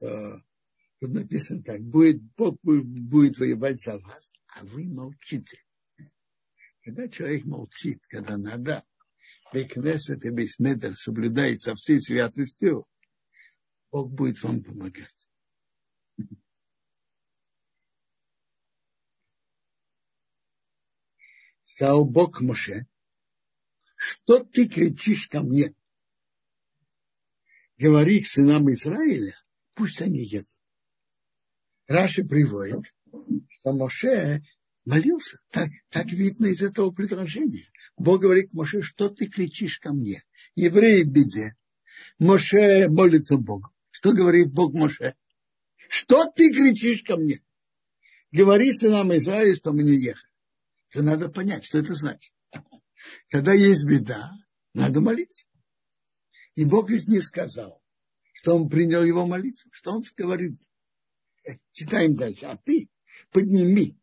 тут 0.00 1.12
написано 1.12 1.62
так, 1.62 1.80
будет, 1.80 2.22
Бог 2.36 2.58
будет, 2.62 2.86
будет 2.86 3.38
воевать 3.38 3.80
за 3.80 3.98
вас, 3.98 4.32
а 4.48 4.64
вы 4.64 4.84
молчите. 4.84 5.64
Когда 6.82 7.08
человек 7.08 7.44
молчит, 7.44 8.02
когда 8.08 8.36
надо, 8.36 8.84
Бекнесет 9.52 10.24
и 10.24 10.30
Бейсмедер 10.30 10.96
соблюдает 10.96 11.60
со 11.60 11.74
всей 11.74 12.00
святостью, 12.00 12.86
Бог 13.90 14.10
будет 14.12 14.42
вам 14.42 14.62
помогать. 14.62 15.28
Сказал 21.64 22.04
Бог 22.04 22.40
Моше, 22.40 22.86
что 23.96 24.42
ты 24.44 24.68
кричишь 24.68 25.28
ко 25.28 25.42
мне? 25.42 25.74
Говори 27.76 28.22
к 28.22 28.26
сынам 28.26 28.72
Израиля, 28.72 29.34
пусть 29.80 30.02
они 30.02 30.22
едут. 30.22 30.54
Раши 31.86 32.22
приводит, 32.22 32.94
что 33.48 33.72
Моше 33.72 34.42
молился. 34.84 35.38
Так, 35.50 35.70
так 35.88 36.12
видно 36.12 36.48
из 36.48 36.60
этого 36.60 36.90
предложения. 36.90 37.64
Бог 37.96 38.20
говорит 38.20 38.52
Моше, 38.52 38.82
что 38.82 39.08
ты 39.08 39.26
кричишь 39.26 39.78
ко 39.78 39.94
мне? 39.94 40.22
Евреи 40.54 41.02
в 41.02 41.08
беде. 41.08 41.56
Моше 42.18 42.90
молится 42.90 43.38
Богу. 43.38 43.70
Что 43.90 44.12
говорит 44.12 44.52
Бог 44.52 44.74
Моше? 44.74 45.14
Что 45.88 46.26
ты 46.26 46.52
кричишь 46.52 47.02
ко 47.02 47.16
мне? 47.16 47.42
Говори 48.32 48.74
сынам 48.74 49.16
Израиля, 49.16 49.56
что 49.56 49.72
мы 49.72 49.82
не 49.82 49.96
ехали. 49.96 50.30
Это 50.90 51.02
надо 51.02 51.30
понять, 51.30 51.64
что 51.64 51.78
это 51.78 51.94
значит. 51.94 52.34
Когда 53.30 53.54
есть 53.54 53.84
беда, 53.84 54.30
надо 54.74 55.00
молиться. 55.00 55.46
И 56.54 56.66
Бог 56.66 56.90
ведь 56.90 57.08
не 57.08 57.22
сказал, 57.22 57.80
что 58.40 58.56
он 58.56 58.70
принял 58.70 59.04
его 59.04 59.26
молитву. 59.26 59.70
Что 59.70 59.92
он 59.92 60.02
говорит? 60.16 60.58
Читаем 61.72 62.16
дальше. 62.16 62.46
А 62.46 62.56
ты 62.56 62.88
подними 63.32 63.98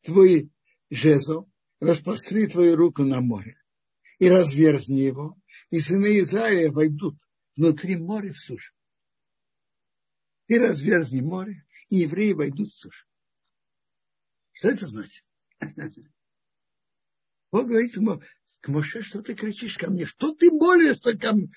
твой 0.00 0.50
жезл, 0.88 1.46
распростри 1.78 2.46
твою 2.46 2.76
руку 2.76 3.04
на 3.04 3.20
море 3.20 3.62
и 4.18 4.30
разверзни 4.30 5.00
его, 5.00 5.38
и 5.68 5.78
сыны 5.80 6.20
Израиля 6.20 6.72
войдут 6.72 7.18
внутри 7.54 7.96
моря 7.96 8.32
в 8.32 8.38
сушу. 8.38 8.72
И 10.46 10.58
разверзни 10.58 11.20
море, 11.20 11.66
и 11.90 11.96
евреи 11.98 12.32
войдут 12.32 12.70
в 12.70 12.74
сушу. 12.74 13.06
Что 14.52 14.68
это 14.70 14.86
значит? 14.86 15.26
Бог 17.52 17.66
говорит 17.66 17.94
ему, 17.94 18.22
к 18.62 18.68
Моше, 18.68 19.02
что 19.02 19.22
ты 19.22 19.34
кричишь 19.34 19.76
ко 19.76 19.90
мне? 19.90 20.06
Что 20.06 20.34
ты 20.34 20.50
молишься 20.50 21.18
ко 21.18 21.34
мне? 21.34 21.50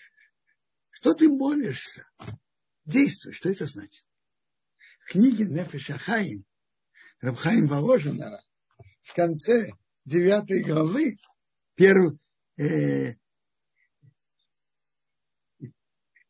Что 1.04 1.14
ты 1.16 1.28
молишься? 1.28 2.08
Действуй. 2.86 3.34
Что 3.34 3.50
это 3.50 3.66
значит? 3.66 4.06
В 5.02 5.12
книге 5.12 5.48
Нефеша 5.48 5.98
Хаим, 5.98 6.46
Рабхаим 7.20 7.68
Воложина, 7.68 8.42
в 9.02 9.14
конце 9.14 9.74
девятой 10.06 10.64
главы, 10.64 11.18
первой, 11.76 12.18
э, 12.56 13.16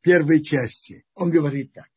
первой 0.02 0.44
части, 0.44 1.06
он 1.14 1.30
говорит 1.30 1.72
так. 1.74 1.92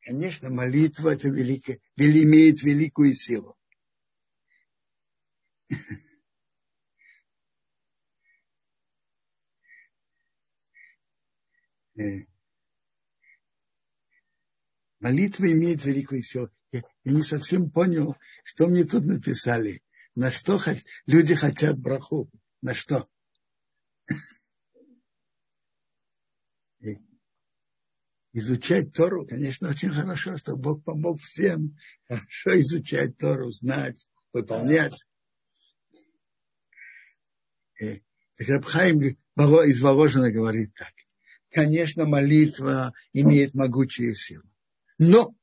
Конечно, 0.00 0.50
молитва 0.50 1.10
это 1.10 1.28
великая, 1.28 1.80
имеет 2.24 2.60
великую 2.64 3.14
силу. 3.14 3.56
Молитва 15.00 15.52
имеет 15.52 15.84
великую 15.84 16.22
силу. 16.22 16.50
Я, 16.72 16.82
я 17.04 17.12
не 17.12 17.22
совсем 17.22 17.70
понял, 17.70 18.16
что 18.42 18.66
мне 18.66 18.84
тут 18.84 19.04
написали. 19.04 19.82
На 20.14 20.30
что 20.30 20.60
люди 21.06 21.34
хотят 21.34 21.78
браху? 21.78 22.30
На 22.62 22.72
что? 22.72 23.08
Э, 26.80 26.94
изучать 28.32 28.92
Тору, 28.92 29.26
конечно, 29.26 29.68
очень 29.68 29.90
хорошо, 29.90 30.38
что 30.38 30.56
Бог 30.56 30.82
помог 30.84 31.20
всем 31.20 31.76
хорошо 32.08 32.60
изучать 32.60 33.16
Тору, 33.18 33.50
знать, 33.50 34.08
выполнять. 34.32 35.04
Э, 37.80 37.98
Рабхайм 38.38 39.00
из 39.00 39.80
Воложина 39.80 40.30
говорит 40.30 40.72
так. 40.74 40.92
Конечно, 41.54 42.04
молитва 42.04 42.92
имеет 43.12 43.54
могучую 43.54 44.16
силу. 44.16 44.42
Но 44.98 45.36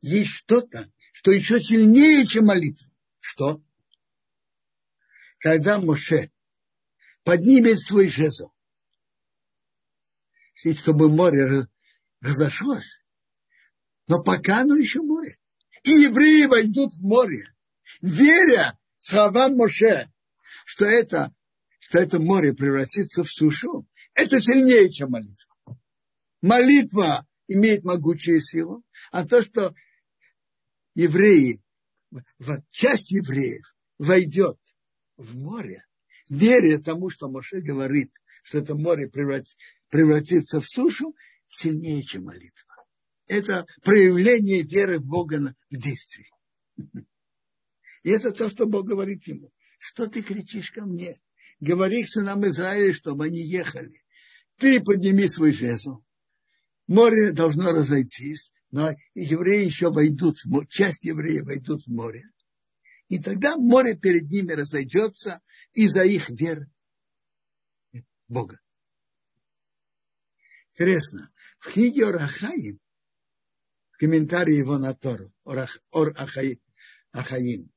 есть 0.00 0.30
что-то, 0.30 0.90
что 1.12 1.30
еще 1.30 1.60
сильнее, 1.60 2.26
чем 2.26 2.46
молитва. 2.46 2.90
Что? 3.20 3.62
Когда 5.40 5.78
Моше 5.78 6.32
поднимет 7.22 7.80
свой 7.80 8.08
жезл, 8.08 8.50
чтобы 10.56 11.10
море 11.10 11.68
разошлось, 12.22 13.02
но 14.06 14.22
пока 14.22 14.62
оно 14.62 14.74
еще 14.74 15.02
море. 15.02 15.36
И 15.82 15.90
евреи 15.90 16.46
войдут 16.46 16.94
в 16.94 17.02
море, 17.02 17.54
веря 18.00 18.78
словам 19.00 19.56
Моше, 19.56 20.10
что 20.64 20.86
это 20.86 21.34
что 21.78 21.98
это 21.98 22.18
море 22.18 22.54
превратится 22.54 23.22
в 23.22 23.30
сушу, 23.30 23.86
это 24.14 24.40
сильнее, 24.40 24.90
чем 24.90 25.10
молитва. 25.10 25.54
Молитва 26.40 27.26
имеет 27.48 27.84
могучую 27.84 28.40
силу, 28.40 28.84
а 29.10 29.26
то, 29.26 29.42
что 29.42 29.74
евреи, 30.94 31.62
часть 32.70 33.10
евреев 33.10 33.64
войдет 33.98 34.58
в 35.16 35.36
море, 35.36 35.84
веря 36.28 36.78
тому, 36.78 37.10
что 37.10 37.28
Моше 37.28 37.60
говорит, 37.60 38.12
что 38.42 38.58
это 38.58 38.74
море 38.74 39.08
превратится 39.08 40.60
в 40.60 40.66
сушу, 40.66 41.14
сильнее, 41.48 42.02
чем 42.02 42.24
молитва. 42.24 42.86
Это 43.26 43.66
проявление 43.82 44.62
веры 44.62 44.98
в 44.98 45.04
Бога 45.04 45.54
в 45.70 45.76
действии. 45.76 46.30
И 48.02 48.10
это 48.10 48.30
то, 48.30 48.48
что 48.48 48.66
Бог 48.66 48.86
говорит 48.86 49.26
ему. 49.26 49.52
Что 49.78 50.06
ты 50.06 50.22
кричишь 50.22 50.70
ко 50.70 50.84
мне? 50.84 51.20
говори 51.60 52.04
к 52.04 52.08
сынам 52.08 52.46
Израиля, 52.46 52.92
чтобы 52.92 53.26
они 53.26 53.40
ехали. 53.40 54.02
Ты 54.58 54.80
подними 54.80 55.28
свой 55.28 55.52
жезл. 55.52 56.02
Море 56.88 57.32
должно 57.32 57.72
разойтись, 57.72 58.50
но 58.70 58.90
евреи 59.14 59.66
еще 59.66 59.90
войдут, 59.90 60.38
часть 60.70 61.04
евреев 61.04 61.44
войдут 61.44 61.84
в 61.86 61.88
море. 61.88 62.24
И 63.08 63.18
тогда 63.18 63.56
море 63.56 63.94
перед 63.94 64.30
ними 64.30 64.52
разойдется 64.52 65.40
из-за 65.74 66.04
их 66.04 66.30
веры. 66.30 66.70
Бога. 68.26 68.58
Интересно, 70.72 71.30
в 71.58 71.72
книге 71.72 72.06
Орахаим, 72.06 72.80
в 73.90 73.98
комментарии 73.98 74.56
его 74.56 74.78
на 74.78 74.94
Тору, 74.94 75.32
Ор 75.44 76.14
Ахаим, 76.16 77.70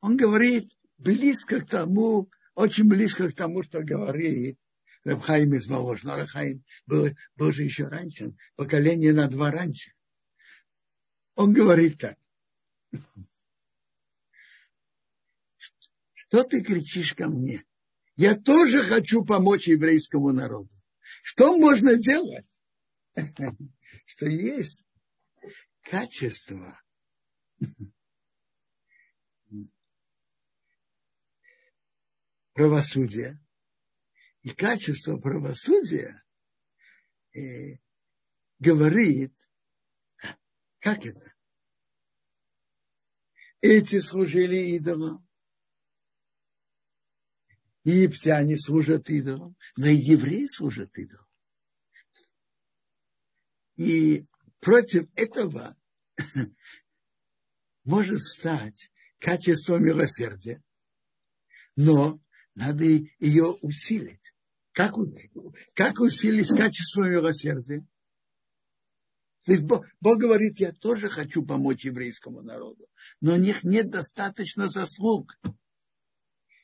он 0.00 0.16
говорит 0.16 0.72
близко 0.98 1.60
к 1.60 1.68
тому, 1.68 2.30
очень 2.54 2.88
близко 2.88 3.30
к 3.30 3.34
тому, 3.34 3.62
что 3.62 3.82
говорит 3.82 4.58
Рабхаим 5.04 5.54
из 5.54 5.66
Воложь. 5.66 6.02
Но 6.04 6.16
Рабхаим 6.16 6.64
был, 6.86 7.10
был 7.36 7.52
же 7.52 7.62
еще 7.64 7.88
раньше, 7.88 8.36
поколение 8.56 9.12
на 9.12 9.28
два 9.28 9.50
раньше. 9.50 9.92
Он 11.34 11.52
говорит 11.52 11.98
так. 11.98 12.18
Что 16.14 16.44
ты 16.44 16.62
кричишь 16.62 17.14
ко 17.14 17.28
мне? 17.28 17.64
Я 18.16 18.34
тоже 18.36 18.82
хочу 18.82 19.24
помочь 19.24 19.68
еврейскому 19.68 20.32
народу. 20.32 20.70
Что 21.22 21.56
можно 21.56 21.96
делать? 21.96 22.46
Что 24.06 24.26
есть 24.26 24.84
качество 25.82 26.80
правосудия. 32.54 33.41
И 34.42 34.50
качество 34.50 35.18
правосудия 35.18 36.22
э, 37.34 37.78
говорит, 38.58 39.32
как 40.80 41.06
это? 41.06 41.32
Эти 43.60 44.00
служили 44.00 44.76
идолам, 44.76 45.24
египтяне 47.84 48.58
служат 48.58 49.08
идолам, 49.10 49.56
но 49.76 49.86
и 49.86 49.94
евреи 49.94 50.48
служат 50.48 50.96
идолам. 50.98 51.28
И 53.76 54.26
против 54.58 55.08
этого 55.14 55.76
может 57.84 58.22
стать 58.24 58.90
качество 59.20 59.78
милосердия, 59.78 60.60
но 61.76 62.20
надо 62.56 62.84
ее 62.84 63.46
усилить. 63.62 64.31
Как, 64.72 64.94
как 65.74 66.00
усилить 66.00 66.48
качество 66.48 67.04
милосердия? 67.04 67.86
То 69.44 69.52
есть 69.52 69.64
Бог, 69.64 69.84
Бог 70.00 70.18
говорит, 70.18 70.60
я 70.60 70.72
тоже 70.72 71.08
хочу 71.08 71.44
помочь 71.44 71.84
еврейскому 71.84 72.42
народу, 72.42 72.86
но 73.20 73.34
у 73.34 73.36
них 73.36 73.64
нет 73.64 73.90
достаточно 73.90 74.68
заслуг. 74.68 75.36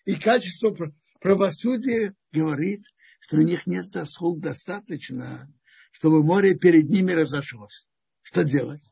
И 0.05 0.15
качество 0.15 0.77
правосудия 1.21 2.15
говорит, 2.33 2.85
что 3.21 3.37
у 3.37 3.43
них 3.43 3.67
нет 3.67 3.89
заслуг 3.89 4.41
достаточно, 4.41 5.53
чтобы 5.91 6.23
море 6.23 6.55
перед 6.55 6.89
ними 6.89 7.13
разошлось. 7.13 7.89
Что 8.23 8.45
делать? 8.45 8.83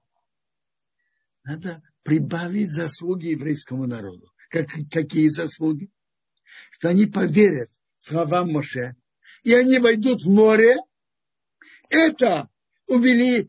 Надо 1.45 1.83
прибавить 2.03 2.73
заслуги 2.73 3.29
еврейскому 3.29 3.87
народу. 3.87 4.33
Как, 4.51 4.69
какие 4.91 5.29
заслуги? 5.29 5.91
что 6.73 6.89
они 6.89 7.07
поверят 7.07 7.71
словам 7.99 8.53
Моше, 8.53 8.95
и 9.47 9.55
они 9.55 9.79
войдут 9.79 10.25
в 10.25 10.29
море, 10.29 10.75
это 11.89 12.51
увели, 12.89 13.49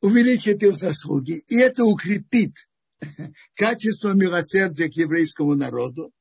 увеличит 0.00 0.64
их 0.64 0.74
заслуги, 0.76 1.44
и 1.46 1.58
это 1.58 1.84
укрепит 1.84 2.56
качество 3.54 4.14
милосердия 4.14 4.90
к 4.90 4.94
еврейскому 4.94 5.54
народу, 5.54 6.12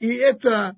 и 0.00 0.08
это 0.08 0.76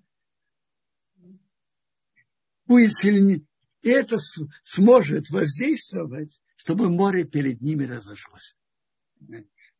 будет 2.66 2.94
сильнее, 2.94 3.46
и 3.80 3.88
это 3.88 4.18
сможет 4.64 5.30
воздействовать, 5.30 6.38
чтобы 6.56 6.90
море 6.90 7.24
перед 7.24 7.62
ними 7.62 7.86
разошлось. 7.86 8.54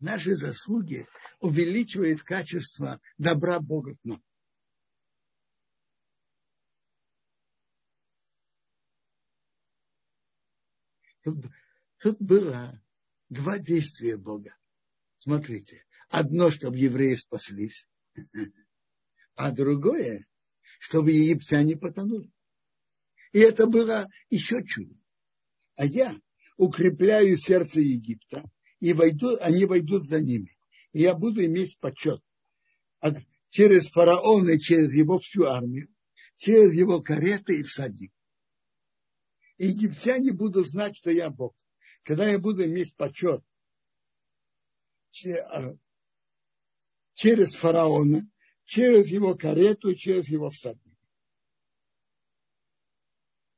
Наши 0.01 0.37
заслуги 0.37 1.07
увеличивают 1.39 2.23
качество 2.23 2.99
добра 3.19 3.61
Бога 3.61 3.95
к 3.95 4.05
нам. 4.05 4.23
Тут, 11.25 11.47
тут 12.01 12.19
было 12.21 12.81
два 13.31 13.59
действия 13.59 14.19
Бога. 14.19 14.55
Смотрите, 15.17 15.85
одно, 16.11 16.51
чтобы 16.51 16.77
евреи 16.77 17.15
спаслись, 17.15 17.89
а 19.35 19.51
другое, 19.51 20.27
чтобы 20.79 21.13
египтяне 21.13 21.77
потонули. 21.77 22.31
И 23.33 23.39
это 23.39 23.67
было 23.67 24.07
еще 24.29 24.63
чудо. 24.65 24.95
А 25.77 25.87
я 25.87 26.15
укрепляю 26.59 27.39
сердце 27.39 27.81
Египта, 27.81 28.45
и 28.81 28.93
войду, 28.93 29.37
они 29.41 29.65
войдут 29.65 30.07
за 30.07 30.21
ними. 30.21 30.55
И 30.93 31.01
я 31.01 31.15
буду 31.15 31.43
иметь 31.45 31.79
почет 31.79 32.21
через 33.49 33.89
фараона 33.89 34.51
и 34.51 34.61
через 34.61 34.93
его 34.93 35.19
всю 35.19 35.45
армию, 35.45 35.89
через 36.37 36.75
его 36.75 37.01
кареты 37.01 37.61
и 37.61 37.63
всадник 37.63 38.13
египтяне 39.59 40.33
будут 40.33 40.69
знать, 40.69 40.97
что 40.97 41.11
я 41.11 41.31
Бог. 41.31 41.55
Когда 42.03 42.29
я 42.29 42.39
буду 42.39 42.65
иметь 42.65 42.95
почет 42.97 43.43
а, 45.27 45.77
через 47.15 47.55
фараона, 47.55 48.29
через 48.65 49.09
его 49.09 49.35
карету, 49.35 49.95
через 49.95 50.29
его 50.29 50.51
всадника. 50.51 50.91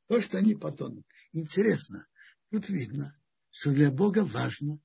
То, 0.08 0.20
что 0.20 0.38
они 0.38 0.54
потонут. 0.54 1.04
Интересно, 1.32 2.06
тут 2.50 2.68
видно, 2.68 3.18
что 3.50 3.72
для 3.72 3.90
Бога 3.90 4.24
важно, 4.24 4.78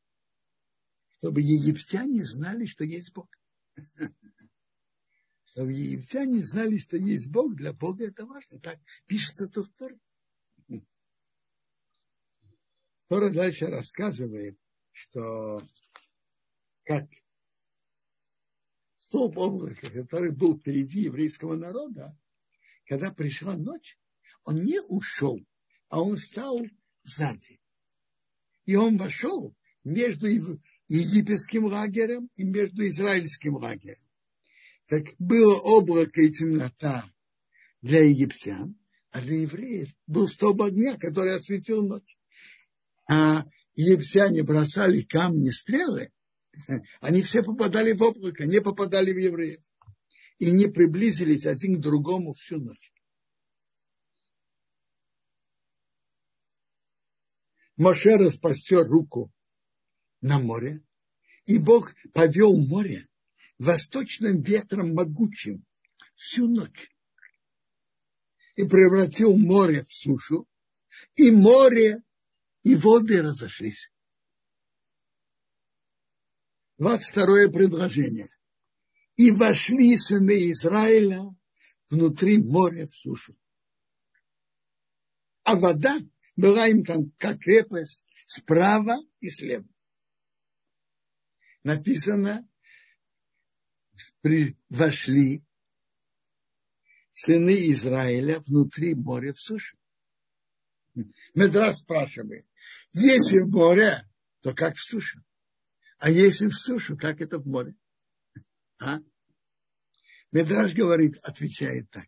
чтобы 1.17 1.41
египтяне 1.41 2.25
знали, 2.25 2.65
что 2.65 2.83
есть 2.83 3.13
Бог. 3.13 3.29
Чтобы 5.45 5.73
египтяне 5.73 6.45
знали, 6.45 6.77
что 6.77 6.95
есть 6.95 7.27
Бог, 7.27 7.55
для 7.55 7.73
Бога 7.73 8.05
это 8.05 8.25
важно. 8.25 8.59
Так 8.61 8.79
пишется 9.05 9.49
тут 9.49 9.67
в 9.67 9.73
Торе. 9.73 9.99
Тора 13.11 13.29
дальше 13.29 13.65
рассказывает, 13.65 14.57
что 14.93 15.61
как 16.85 17.09
столб 18.95 19.37
облака, 19.37 19.89
который 19.89 20.31
был 20.31 20.57
впереди 20.57 21.01
еврейского 21.01 21.57
народа, 21.57 22.17
когда 22.85 23.11
пришла 23.11 23.57
ночь, 23.57 23.99
он 24.45 24.63
не 24.63 24.79
ушел, 24.79 25.45
а 25.89 26.01
он 26.01 26.15
стал 26.15 26.65
сзади. 27.03 27.59
И 28.63 28.77
он 28.77 28.95
вошел 28.95 29.53
между 29.83 30.27
египетским 30.87 31.65
лагерем 31.65 32.29
и 32.37 32.45
между 32.45 32.87
израильским 32.87 33.55
лагерем. 33.55 34.07
Так 34.85 35.07
было 35.19 35.57
облако 35.57 36.21
и 36.21 36.31
темнота 36.31 37.03
для 37.81 38.05
египтян, 38.05 38.79
а 39.09 39.19
для 39.19 39.41
евреев 39.41 39.93
был 40.07 40.29
столб 40.29 40.61
огня, 40.61 40.97
который 40.97 41.35
осветил 41.35 41.85
ночь 41.85 42.17
а 43.11 43.45
египтяне 43.75 44.41
бросали 44.41 45.01
камни, 45.01 45.49
стрелы, 45.49 46.13
они 47.01 47.21
все 47.21 47.43
попадали 47.43 47.91
в 47.91 48.01
облако, 48.01 48.45
не 48.45 48.61
попадали 48.61 49.11
в 49.11 49.17
евреев. 49.17 49.61
И 50.37 50.49
не 50.49 50.67
приблизились 50.67 51.45
один 51.45 51.75
к 51.75 51.81
другому 51.81 52.33
всю 52.33 52.59
ночь. 52.59 52.93
Моше 57.75 58.15
распостер 58.15 58.85
руку 58.85 59.29
на 60.21 60.39
море, 60.39 60.81
и 61.45 61.57
Бог 61.57 61.93
повел 62.13 62.55
море 62.55 63.09
восточным 63.57 64.41
ветром 64.41 64.93
могучим 64.93 65.65
всю 66.15 66.47
ночь. 66.47 66.89
И 68.55 68.63
превратил 68.63 69.35
море 69.35 69.83
в 69.83 69.93
сушу, 69.93 70.47
и 71.15 71.29
море 71.29 72.03
и 72.63 72.75
воды 72.75 73.21
разошлись. 73.21 73.91
22 76.77 77.49
предложение. 77.51 78.29
И 79.15 79.31
вошли 79.31 79.97
сыны 79.97 80.51
Израиля 80.51 81.21
внутри 81.89 82.37
моря 82.39 82.87
в 82.87 82.95
сушу. 82.95 83.37
А 85.43 85.55
вода 85.55 85.99
была 86.35 86.67
им 86.67 86.83
как, 86.83 86.99
как 87.17 87.39
крепость 87.39 88.05
справа 88.25 88.97
и 89.19 89.29
слева. 89.29 89.67
Написано, 91.63 92.47
вошли 94.69 95.43
сыны 97.13 97.71
Израиля 97.71 98.39
внутри 98.39 98.95
моря 98.95 99.33
в 99.33 99.39
сушу. 99.39 99.77
Медрас 101.35 101.79
спрашивает, 101.79 102.47
если 102.93 103.39
в 103.39 103.49
море, 103.49 104.01
то 104.41 104.53
как 104.53 104.75
в 104.75 104.83
суше? 104.83 105.23
А 105.97 106.09
если 106.09 106.47
в 106.47 106.55
сушу, 106.55 106.97
как 106.97 107.21
это 107.21 107.39
в 107.39 107.45
море? 107.45 107.75
А? 108.79 108.99
Медраж 110.31 110.73
говорит, 110.73 111.17
отвечает 111.23 111.89
так. 111.91 112.07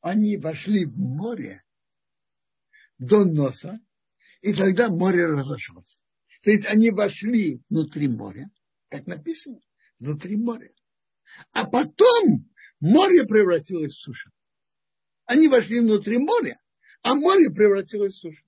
они 0.00 0.36
вошли 0.36 0.84
в 0.84 0.96
море 0.96 1.62
до 2.98 3.24
носа, 3.24 3.80
и 4.40 4.54
тогда 4.54 4.88
море 4.88 5.26
разошлось. 5.26 6.00
То 6.42 6.50
есть 6.50 6.66
они 6.66 6.90
вошли 6.90 7.60
внутри 7.68 8.08
моря, 8.08 8.48
как 8.88 9.06
написано, 9.06 9.60
внутри 9.98 10.36
моря. 10.36 10.72
А 11.50 11.66
потом 11.66 12.48
море 12.80 13.24
превратилось 13.24 13.94
в 13.94 14.00
сушу. 14.00 14.30
Они 15.24 15.48
вошли 15.48 15.80
внутри 15.80 16.18
моря, 16.18 16.60
а 17.02 17.14
море 17.14 17.50
превратилось 17.50 18.14
в 18.14 18.20
сушу. 18.20 18.45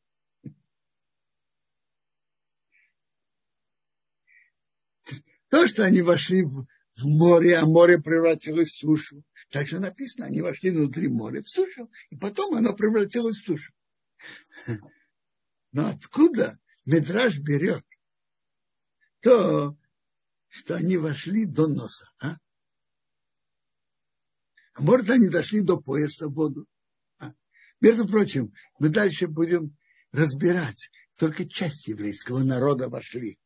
То, 5.49 5.67
что 5.67 5.85
они 5.85 6.03
вошли 6.03 6.43
в, 6.43 6.67
в 6.97 7.05
море, 7.05 7.57
а 7.57 7.67
море 7.67 7.99
превратилось 8.01 8.71
в 8.71 8.79
сушу. 8.79 9.23
Так 9.51 9.67
же 9.67 9.81
написано, 9.81 10.27
они 10.27 10.43
вошли 10.43 10.71
внутри 10.71 11.09
моря 11.09 11.43
в 11.43 11.49
сушу, 11.49 11.91
и 12.11 12.17
потом 12.17 12.55
оно 12.55 12.75
превратилось 12.75 13.39
в 13.39 13.45
сушу. 13.45 13.73
Но 15.73 15.89
откуда 15.89 16.59
Медраж 16.85 17.39
берет 17.39 17.85
то, 19.21 19.77
что 20.49 20.77
они 20.77 20.97
вошли 20.97 21.45
до 21.45 21.67
носа? 21.67 22.11
А, 22.21 22.37
а 24.75 24.83
может, 24.83 25.11
они 25.11 25.29
дошли 25.29 25.61
до 25.61 25.79
пояса 25.81 26.29
в 26.29 26.35
воду? 26.35 26.67
А? 27.19 27.33
Между 27.81 28.07
прочим, 28.07 28.53
мы 28.79 28.89
дальше 28.89 29.29
будем 29.29 29.77
разбирать, 30.13 30.91
только 31.17 31.49
часть 31.49 31.89
еврейского 31.89 32.43
народа 32.43 32.89
вошли. 32.89 33.39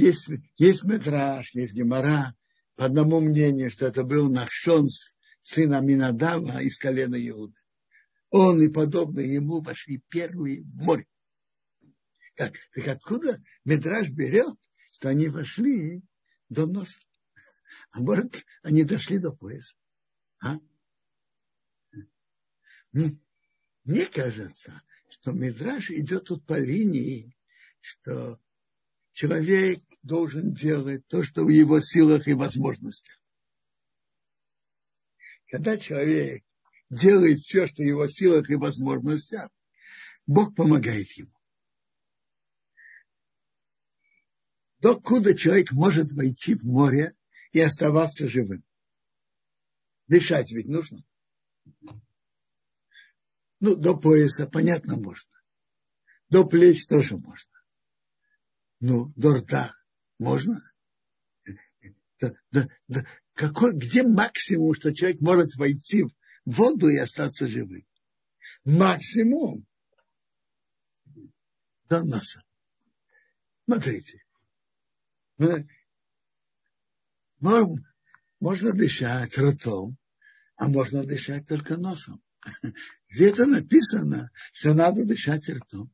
Есть, 0.00 0.28
есть 0.56 0.82
Медраж, 0.82 1.52
есть 1.52 1.74
Гемора, 1.74 2.34
по 2.74 2.86
одному 2.86 3.20
мнению, 3.20 3.70
что 3.70 3.86
это 3.86 4.02
был 4.02 4.30
Нахшон, 4.30 4.88
сын 5.42 5.74
Аминадава 5.74 6.62
из 6.62 6.78
колена 6.78 7.16
Иуды. 7.28 7.58
Он 8.30 8.62
и 8.62 8.68
подобные 8.68 9.34
ему 9.34 9.60
вошли 9.60 10.02
первые 10.08 10.62
в 10.62 10.74
море. 10.76 11.06
Как? 12.34 12.54
Так 12.72 12.88
откуда 12.88 13.42
Медраж 13.66 14.08
берет, 14.08 14.56
что 14.94 15.10
они 15.10 15.28
вошли 15.28 16.00
до 16.48 16.64
носа? 16.64 16.98
А 17.90 18.00
может, 18.00 18.46
они 18.62 18.84
дошли 18.84 19.18
до 19.18 19.32
пояса? 19.32 19.76
А? 20.42 20.56
Мне, 22.92 24.06
кажется, 24.06 24.80
что 25.10 25.32
Медраж 25.32 25.90
идет 25.90 26.24
тут 26.24 26.46
по 26.46 26.58
линии, 26.58 27.36
что 27.82 28.40
человек 29.12 29.82
должен 30.02 30.52
делать 30.52 31.06
то, 31.08 31.22
что 31.22 31.44
в 31.44 31.48
его 31.48 31.80
силах 31.80 32.26
и 32.28 32.34
возможностях. 32.34 33.18
Когда 35.46 35.76
человек 35.76 36.44
делает 36.88 37.40
все, 37.40 37.66
что 37.66 37.82
в 37.82 37.86
его 37.86 38.08
силах 38.08 38.48
и 38.50 38.54
возможностях, 38.56 39.50
Бог 40.26 40.54
помогает 40.54 41.10
ему. 41.12 41.32
Докуда 44.78 45.34
человек 45.34 45.72
может 45.72 46.12
войти 46.12 46.54
в 46.54 46.64
море 46.64 47.14
и 47.52 47.60
оставаться 47.60 48.28
живым? 48.28 48.64
Дышать 50.06 50.50
ведь 50.52 50.66
нужно. 50.66 51.04
Ну, 53.60 53.76
до 53.76 53.94
пояса, 53.94 54.46
понятно, 54.46 54.96
можно. 54.96 55.30
До 56.30 56.46
плеч 56.46 56.86
тоже 56.86 57.18
можно. 57.18 57.59
Ну, 58.80 59.12
до 59.16 59.34
рта 59.36 59.74
можно? 60.18 60.62
Да, 62.20 62.34
да, 62.50 62.68
да. 62.88 63.06
Какой, 63.34 63.74
где 63.74 64.02
максимум, 64.02 64.74
что 64.74 64.94
человек 64.94 65.20
может 65.20 65.54
войти 65.56 66.04
в 66.04 66.12
воду 66.44 66.88
и 66.88 66.96
остаться 66.96 67.46
живым? 67.46 67.86
Максимум 68.64 69.66
до 71.88 72.04
носа. 72.04 72.42
Смотрите. 73.64 74.22
Можно 77.38 78.72
дышать 78.72 79.38
ртом, 79.38 79.96
а 80.56 80.68
можно 80.68 81.04
дышать 81.04 81.46
только 81.46 81.76
носом. 81.76 82.22
Где-то 83.08 83.46
написано, 83.46 84.30
что 84.52 84.74
надо 84.74 85.04
дышать 85.04 85.48
ртом. 85.48 85.90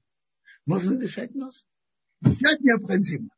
Можно 0.64 0.96
дышать 0.98 1.34
носом. 1.34 1.68
Дышать 2.20 2.60
необходимо. 2.60 3.30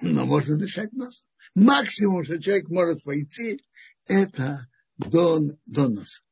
Но 0.00 0.24
можно 0.26 0.56
дышать 0.56 0.92
носом. 0.92 1.26
Максимум, 1.54 2.24
что 2.24 2.40
человек 2.40 2.68
может 2.68 3.04
войти, 3.04 3.62
это 4.06 4.68
до, 4.96 5.40
до 5.66 5.88
носа. 5.88 6.22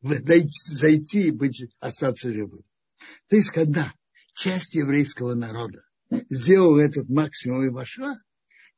Зайти 0.00 1.28
и 1.28 1.30
быть, 1.30 1.64
остаться 1.80 2.32
живым. 2.32 2.64
То 3.28 3.36
есть, 3.36 3.50
когда 3.50 3.92
часть 4.34 4.74
еврейского 4.74 5.34
народа 5.34 5.82
сделала 6.30 6.78
этот 6.78 7.08
максимум 7.08 7.64
и 7.64 7.68
вошла, 7.68 8.16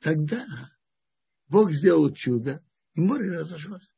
тогда 0.00 0.46
Бог 1.48 1.72
сделал 1.72 2.12
чудо, 2.12 2.64
и 2.94 3.00
море 3.00 3.32
разошлось. 3.32 3.94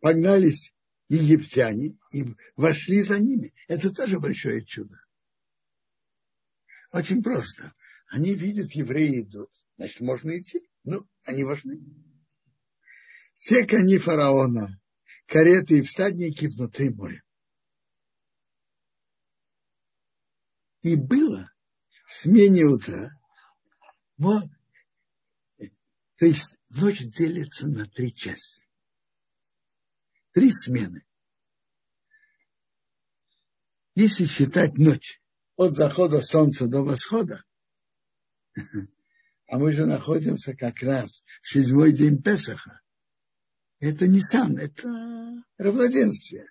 Погнались 0.00 0.72
египтяне 1.16 1.98
и 2.12 2.24
вошли 2.56 3.02
за 3.02 3.18
ними. 3.18 3.54
Это 3.68 3.92
тоже 3.92 4.18
большое 4.18 4.64
чудо. 4.64 4.96
Очень 6.90 7.22
просто. 7.22 7.74
Они 8.08 8.34
видят, 8.34 8.72
евреи 8.72 9.20
идут. 9.20 9.50
Значит, 9.76 10.00
можно 10.00 10.38
идти. 10.38 10.68
Ну, 10.84 11.06
они 11.24 11.44
вошли. 11.44 11.80
Все 13.36 13.66
кони 13.66 13.98
фараона, 13.98 14.80
кареты 15.26 15.78
и 15.78 15.82
всадники 15.82 16.46
внутри 16.46 16.90
моря. 16.90 17.22
И 20.82 20.96
было 20.96 21.50
в 22.06 22.14
смене 22.14 22.64
утра 22.64 23.10
вот. 24.18 24.44
То 26.16 26.26
есть 26.26 26.56
ночь 26.70 27.00
делится 27.00 27.66
на 27.66 27.86
три 27.86 28.14
части. 28.14 28.61
Три 30.32 30.50
смены. 30.50 31.04
Если 33.94 34.24
считать 34.24 34.78
ночь 34.78 35.20
от 35.56 35.74
захода 35.74 36.22
солнца 36.22 36.66
до 36.66 36.82
восхода, 36.82 37.44
а 39.46 39.58
мы 39.58 39.72
же 39.72 39.84
находимся 39.84 40.54
как 40.54 40.82
раз 40.82 41.22
в 41.42 41.52
седьмой 41.52 41.92
день 41.92 42.22
Песаха, 42.22 42.80
это 43.78 44.06
не 44.06 44.22
сам, 44.22 44.56
это 44.56 44.88
равноденствие. 45.58 46.46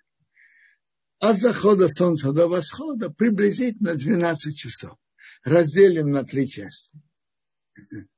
От 1.18 1.40
захода 1.40 1.88
солнца 1.88 2.32
до 2.32 2.46
восхода 2.46 3.10
приблизительно 3.10 3.94
12 3.94 4.56
часов. 4.56 4.96
Разделим 5.42 6.10
на 6.10 6.24
три 6.24 6.46
части 6.46 6.92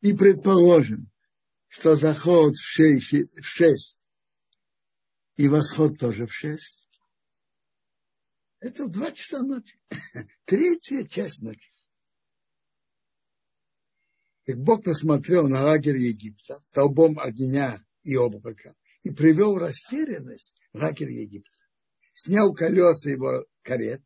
и 0.00 0.12
предположим, 0.12 1.10
что 1.66 1.96
заход 1.96 2.54
в 2.54 2.62
шесть, 2.62 3.10
в 3.10 3.44
шесть 3.44 4.03
и 5.36 5.48
восход 5.48 5.98
тоже 5.98 6.26
в 6.26 6.32
шесть, 6.32 6.88
это 8.60 8.86
в 8.86 8.90
два 8.90 9.12
часа 9.12 9.42
ночи. 9.42 9.78
Третья 10.46 11.04
часть 11.04 11.42
ночи. 11.42 11.70
Так 14.46 14.58
Бог 14.58 14.84
посмотрел 14.84 15.48
на 15.48 15.62
лагерь 15.62 15.98
Египта 15.98 16.60
столбом 16.62 17.18
огня 17.18 17.78
и 18.02 18.16
облака 18.16 18.74
и 19.02 19.10
привел 19.10 19.54
в 19.54 19.58
растерянность 19.58 20.60
лагерь 20.72 21.12
Египта. 21.12 21.50
Снял 22.12 22.54
колеса 22.54 23.10
его 23.10 23.46
карет, 23.62 24.02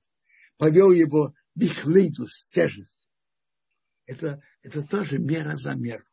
повел 0.57 0.93
его 0.93 1.35
бихлитус, 1.55 2.49
тяжесть. 2.51 3.09
Это 4.07 4.43
это 4.63 4.83
тоже 4.83 5.19
мера 5.19 5.57
за 5.57 5.75
меру. 5.75 6.05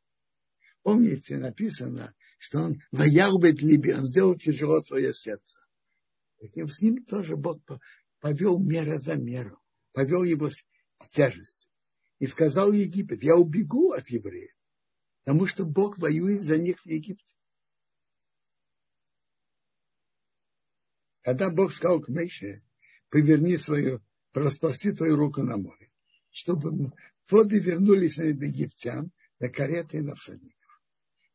Помните, 0.82 1.38
написано, 1.38 2.13
что 2.45 2.60
он 2.60 2.79
воялбет 2.91 3.63
либи, 3.63 3.91
он 3.91 4.05
сделал 4.05 4.36
тяжело 4.36 4.79
свое 4.79 5.15
сердце. 5.15 5.58
Таким 6.39 6.69
с 6.69 6.79
ним 6.79 7.03
тоже 7.03 7.36
Бог 7.36 7.60
повел 8.19 8.60
мера 8.60 8.99
за 8.99 9.15
меру, 9.15 9.60
повел 9.93 10.21
его 10.23 10.51
с 10.51 10.63
тяжестью. 11.10 11.67
И 12.19 12.27
сказал 12.27 12.71
Египет, 12.71 13.23
я 13.23 13.36
убегу 13.36 13.93
от 13.93 14.10
евреев, 14.10 14.53
потому 15.23 15.47
что 15.47 15.65
Бог 15.65 15.97
воюет 15.97 16.43
за 16.43 16.60
них 16.60 16.79
в 16.81 16.86
Египте. 16.86 17.36
Когда 21.23 21.49
Бог 21.49 21.73
сказал 21.73 21.99
к 21.99 22.10
Меше, 22.10 22.63
поверни 23.10 23.58
свою, 23.58 24.03
распрости 24.34 24.91
твою 24.91 25.15
руку 25.15 25.41
на 25.41 25.58
море, 25.58 25.91
чтобы 26.29 26.93
воды 27.27 27.58
вернулись 27.58 28.17
на 28.17 28.23
египтян, 28.25 29.12
на 29.39 29.49
кареты 29.49 29.97
и 29.97 30.01
на 30.01 30.13
всадников. 30.13 30.64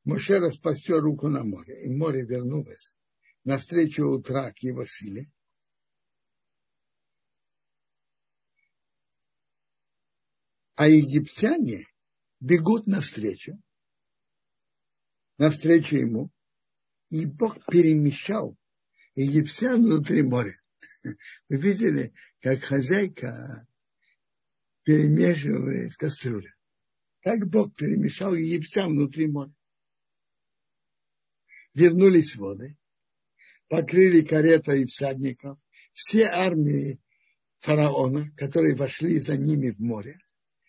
Моше 0.04 0.38
распостер 0.38 1.00
руку 1.02 1.28
на 1.28 1.44
море, 1.44 1.84
и 1.84 1.88
море 1.88 2.24
вернулось 2.24 2.96
навстречу 3.44 4.06
утра 4.06 4.52
к 4.52 4.58
его 4.58 4.86
силе. 4.86 5.30
А 10.74 10.88
египтяне 10.88 11.86
бегут 12.40 12.86
навстречу. 12.86 13.60
навстречу 15.36 15.96
ему, 15.96 16.30
и 17.08 17.26
Бог 17.26 17.64
перемещал 17.66 18.58
египтян 19.14 19.82
внутри 19.82 20.22
моря. 20.22 20.54
Вы 21.02 21.56
видели, 21.56 22.14
как 22.40 22.62
хозяйка 22.62 23.66
перемешивает 24.82 25.96
кастрюлю. 25.96 26.52
Как 27.22 27.46
Бог 27.48 27.74
перемешал 27.74 28.34
египтян 28.34 28.90
внутри 28.90 29.26
моря. 29.26 29.54
Вернулись 31.74 32.36
воды, 32.36 32.76
покрыли 33.68 34.22
карета 34.22 34.74
и 34.74 34.84
всадников, 34.84 35.58
все 35.92 36.26
армии 36.26 37.00
фараона, 37.58 38.30
которые 38.36 38.74
вошли 38.74 39.20
за 39.20 39.36
ними 39.36 39.70
в 39.70 39.78
море, 39.78 40.18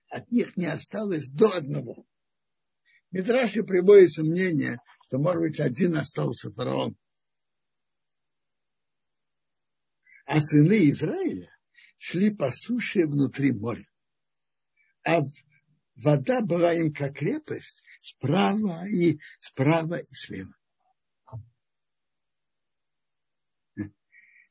от 0.09 0.29
них 0.31 0.57
не 0.57 0.65
осталось 0.65 1.27
до 1.29 1.49
одного. 1.55 2.05
Мидраши 3.11 3.63
приводится 3.63 4.23
мнение, 4.23 4.79
что, 5.07 5.17
может 5.17 5.41
быть, 5.41 5.59
один 5.59 5.95
остался 5.95 6.51
фараон. 6.51 6.95
А 10.25 10.39
сыны 10.39 10.89
Израиля 10.91 11.49
шли 11.97 12.33
по 12.33 12.51
суше 12.51 13.05
внутри 13.05 13.51
моря. 13.51 13.85
А 15.03 15.21
вода 15.95 16.41
была 16.41 16.73
им 16.73 16.93
как 16.93 17.17
крепость 17.17 17.83
справа 18.01 18.87
и 18.87 19.19
справа 19.39 19.95
и 19.95 20.13
слева. 20.13 20.55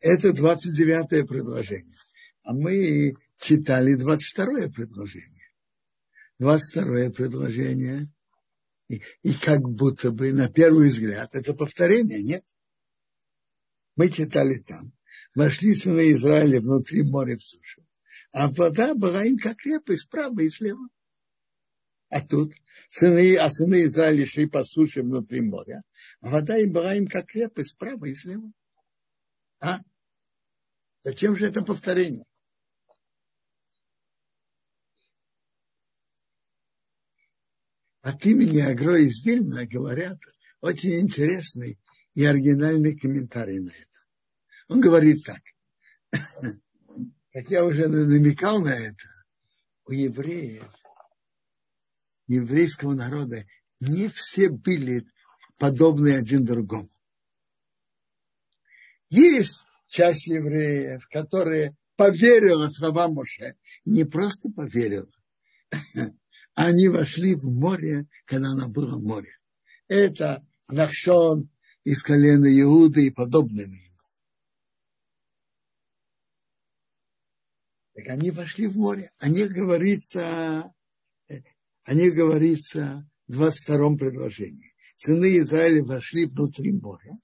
Это 0.00 0.32
29 0.32 1.28
предложение. 1.28 1.96
А 2.42 2.52
мы 2.52 3.12
читали 3.38 3.94
22 3.94 4.68
предложение. 4.68 5.50
22 6.38 7.10
предложение. 7.10 8.06
И, 8.88 9.02
и 9.22 9.34
как 9.34 9.60
будто 9.60 10.10
бы 10.10 10.32
на 10.32 10.48
первый 10.48 10.88
взгляд 10.88 11.34
это 11.34 11.54
повторение, 11.54 12.22
нет? 12.22 12.44
Мы 13.94 14.08
читали 14.08 14.58
там. 14.58 14.92
Вошли 15.34 15.74
сыны 15.74 16.12
Израиля 16.12 16.60
внутри 16.60 17.02
моря 17.02 17.36
в 17.36 17.42
сушу. 17.42 17.86
А 18.32 18.48
вода 18.48 18.94
была 18.94 19.24
им 19.24 19.38
как 19.38 19.58
крепость 19.58 20.04
справа 20.04 20.40
и 20.40 20.48
слева. 20.48 20.88
А 22.08 22.20
тут 22.20 22.52
сыны, 22.90 23.36
а 23.36 23.50
сыны 23.50 23.84
Израиля 23.84 24.26
шли 24.26 24.46
по 24.46 24.64
суше 24.64 25.02
внутри 25.02 25.42
моря, 25.42 25.82
а 26.20 26.30
вода 26.30 26.56
им 26.56 26.72
была 26.72 26.94
им 26.94 27.06
как 27.06 27.26
крепость 27.26 27.70
справа 27.70 28.06
и 28.06 28.14
слева. 28.14 28.50
А? 29.60 29.80
Зачем 31.02 31.34
же 31.36 31.46
это 31.46 31.62
повторение? 31.62 32.26
От 38.02 38.24
имени 38.24 38.60
Агро 38.60 38.98
из 38.98 39.24
Вильна 39.24 39.66
говорят 39.66 40.18
очень 40.60 41.00
интересный 41.00 41.78
и 42.14 42.24
оригинальный 42.24 42.98
комментарий 42.98 43.60
на 43.60 43.70
это. 43.70 43.86
Он 44.68 44.80
говорит 44.80 45.24
так. 45.24 45.42
Как 47.32 47.50
я 47.50 47.64
уже 47.64 47.88
намекал 47.88 48.60
на 48.60 48.70
это, 48.70 49.04
у 49.84 49.92
евреев, 49.92 50.64
еврейского 52.26 52.94
народа, 52.94 53.46
не 53.80 54.08
все 54.08 54.50
были 54.50 55.06
подобны 55.58 56.14
один 56.14 56.44
другому. 56.44 56.88
Есть 59.08 59.64
часть 59.90 60.26
евреев, 60.26 61.06
которые 61.08 61.76
поверила 61.96 62.70
словам 62.70 63.14
Моше, 63.14 63.56
не 63.84 64.04
просто 64.04 64.48
поверила, 64.48 65.10
они 66.54 66.88
вошли 66.88 67.34
в 67.34 67.44
море, 67.44 68.06
когда 68.24 68.50
оно 68.50 68.68
было 68.68 68.98
море. 68.98 69.36
Это 69.88 70.46
Нахшон 70.68 71.50
из 71.84 72.02
колена 72.02 72.46
Иуды 72.60 73.06
и 73.06 73.10
подобными 73.10 73.76
ему. 73.76 73.90
Так 77.94 78.08
они 78.08 78.30
вошли 78.30 78.68
в 78.68 78.76
море. 78.76 79.10
О 79.18 79.28
них 79.28 79.50
говорится, 79.50 80.72
о 81.28 81.94
них 81.94 82.14
говорится 82.14 83.10
в 83.26 83.32
22 83.32 83.96
предложении. 83.96 84.74
Сыны 84.94 85.38
Израиля 85.38 85.82
вошли 85.82 86.26
внутри 86.26 86.72
моря, 86.72 87.18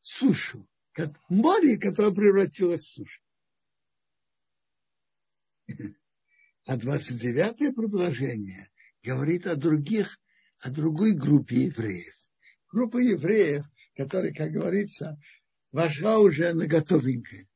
сушу, 0.00 0.68
море, 1.28 1.78
которое 1.78 2.14
превратилось 2.14 2.84
в 2.84 2.92
сушу. 2.92 3.20
А 6.66 6.76
29-е 6.76 7.72
предложение 7.72 8.70
говорит 9.02 9.46
о 9.46 9.56
других, 9.56 10.18
о 10.60 10.70
другой 10.70 11.12
группе 11.12 11.64
евреев. 11.64 12.14
Группа 12.72 12.98
евреев, 12.98 13.64
которая, 13.94 14.32
как 14.32 14.50
говорится, 14.50 15.18
вошла 15.72 16.18
уже 16.18 16.54
на 16.54 16.66
готовенькое. 16.66 17.48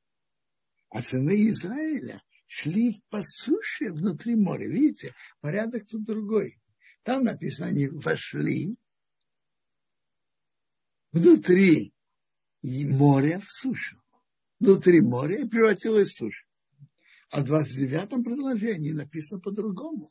А 0.91 1.03
сыны 1.03 1.49
Израиля 1.51 2.23
шли 2.47 3.01
по 3.11 3.23
суше 3.23 3.93
внутри 3.93 4.35
моря. 4.37 4.69
Видите, 4.69 5.15
порядок 5.41 5.87
тут 5.87 6.05
другой. 6.05 6.59
Там 7.03 7.25
написано, 7.25 7.69
они 7.69 7.89
вошли 7.89 8.77
внутри 11.13 11.95
моря 12.63 13.41
в 13.41 13.51
сушу. 13.51 14.01
Внутри 14.61 15.01
моря 15.01 15.37
и 15.37 15.49
превратилось 15.49 16.11
в 16.11 16.17
сушу. 16.17 16.45
А 17.31 17.45
в 17.45 17.53
29-м 17.53 18.25
предложении 18.25 18.93
написано 18.93 19.41
по-другому. 19.41 20.11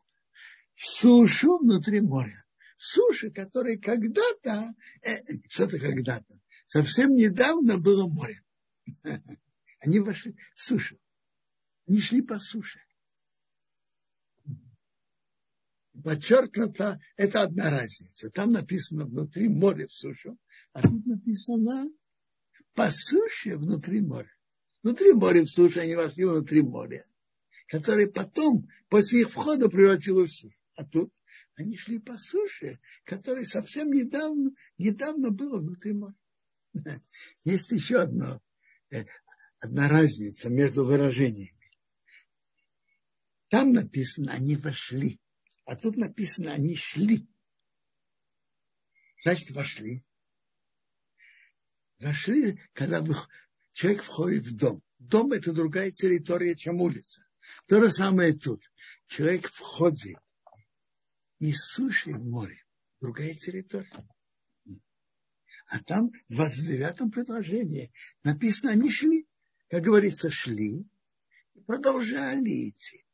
Сушу 0.75 1.57
внутри 1.57 2.01
моря. 2.01 2.45
Суши, 2.77 3.31
которые 3.31 3.79
когда-то, 3.79 4.73
э, 5.01 5.23
что-то 5.49 5.79
когда-то, 5.79 6.39
совсем 6.67 7.15
недавно 7.15 7.79
было 7.79 8.07
море. 8.07 8.43
Они 9.79 9.99
вошли 9.99 10.37
в 10.55 10.61
сушу. 10.61 10.99
Они 11.87 11.99
шли 11.99 12.21
по 12.21 12.39
суше. 12.39 12.79
Подчеркнуто, 16.03 16.99
это 17.15 17.41
одна 17.41 17.71
разница. 17.71 18.29
Там 18.29 18.51
написано 18.51 19.05
внутри 19.05 19.49
моря 19.49 19.87
в 19.87 19.91
сушу, 19.91 20.37
а 20.73 20.83
тут 20.83 21.05
написано 21.07 21.89
по 22.77 22.91
суше 22.91 23.57
внутри 23.57 24.01
моря. 24.01 24.31
Внутри 24.83 25.11
моря 25.13 25.41
в 25.43 25.49
суше 25.49 25.79
они 25.79 25.95
вошли 25.95 26.25
внутри 26.25 26.61
моря, 26.61 27.07
которое 27.67 28.07
потом, 28.07 28.69
после 28.87 29.21
их 29.21 29.31
входа, 29.31 29.67
превратилось 29.67 30.29
в 30.29 30.39
сушу. 30.41 30.57
А 30.75 30.85
тут 30.85 31.11
они 31.55 31.75
шли 31.75 31.97
по 31.97 32.19
суше, 32.19 32.79
которое 33.03 33.45
совсем 33.45 33.91
недавно, 33.91 34.51
недавно 34.77 35.31
было 35.31 35.57
внутри 35.57 35.93
моря. 35.93 36.15
Есть 37.43 37.71
еще 37.71 37.97
одно, 37.97 38.43
э, 38.91 39.05
одна 39.57 39.89
разница 39.89 40.51
между 40.51 40.85
выражениями. 40.85 41.71
Там 43.49 43.73
написано, 43.73 44.33
они 44.33 44.55
вошли, 44.55 45.19
а 45.65 45.75
тут 45.75 45.97
написано, 45.97 46.53
они 46.53 46.75
шли. 46.75 47.27
Значит, 49.23 49.49
вошли. 49.49 50.03
Вошли, 51.99 52.59
когда 52.73 53.03
человек 53.73 54.03
входит 54.03 54.43
в 54.45 54.55
дом. 54.55 54.81
Дом– 54.99 55.31
это 55.33 55.51
другая 55.53 55.91
территория, 55.91 56.55
чем 56.55 56.81
улица. 56.81 57.25
То 57.67 57.81
же 57.81 57.91
самое 57.91 58.33
тут. 58.33 58.63
Человек 59.07 59.47
входит 59.47 60.17
из 61.39 61.59
суши 61.63 62.11
в 62.13 62.23
море. 62.23 62.63
Другая 62.99 63.33
территория. 63.35 63.91
А 65.69 65.79
там 65.83 66.11
в 66.29 66.39
29-м 66.39 67.11
предложении 67.11 67.91
написано, 68.23 68.71
они 68.71 68.89
шли. 68.89 69.27
Как 69.69 69.83
говорится, 69.83 70.29
шли 70.29 70.85
и 71.53 71.59
продолжали 71.61 72.69
идти. 72.69 73.05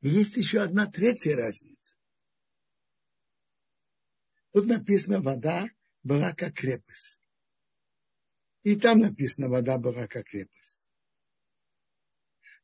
И 0.00 0.08
есть 0.08 0.36
еще 0.36 0.60
одна 0.60 0.86
третья 0.86 1.36
разница. 1.36 1.83
Тут 4.54 4.66
написано, 4.66 5.20
вода 5.20 5.68
была 6.04 6.32
как 6.32 6.54
крепость. 6.54 7.20
И 8.62 8.76
там 8.76 9.00
написано, 9.00 9.48
вода 9.48 9.78
была 9.78 10.06
как 10.06 10.26
крепость. 10.26 10.86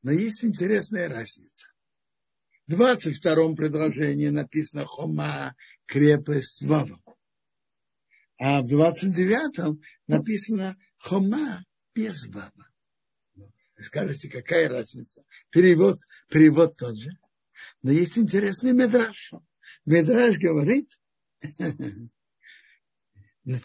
Но 0.03 0.13
есть 0.13 0.45
интересная 0.45 1.09
разница. 1.09 1.67
В 2.69 2.77
22 2.77 3.57
предложении 3.57 4.29
написано 4.29 4.87
Хома, 4.87 5.57
крепость, 5.87 6.63
Вава. 6.63 7.03
А 8.39 8.63
в 8.63 8.73
29-м 8.73 9.83
написано 10.07 10.77
Хома 10.97 11.65
без 11.93 12.25
Вава. 12.27 12.71
Скажете, 13.83 14.29
какая 14.31 14.69
разница? 14.69 15.25
Перевод, 15.51 16.01
перевод 16.29 16.77
тот 16.77 16.97
же. 16.97 17.11
Но 17.83 17.91
есть 17.91 18.17
интересный 18.17 18.73
медраж. 18.73 19.33
Медраж 19.85 20.39
говорит, 20.39 20.89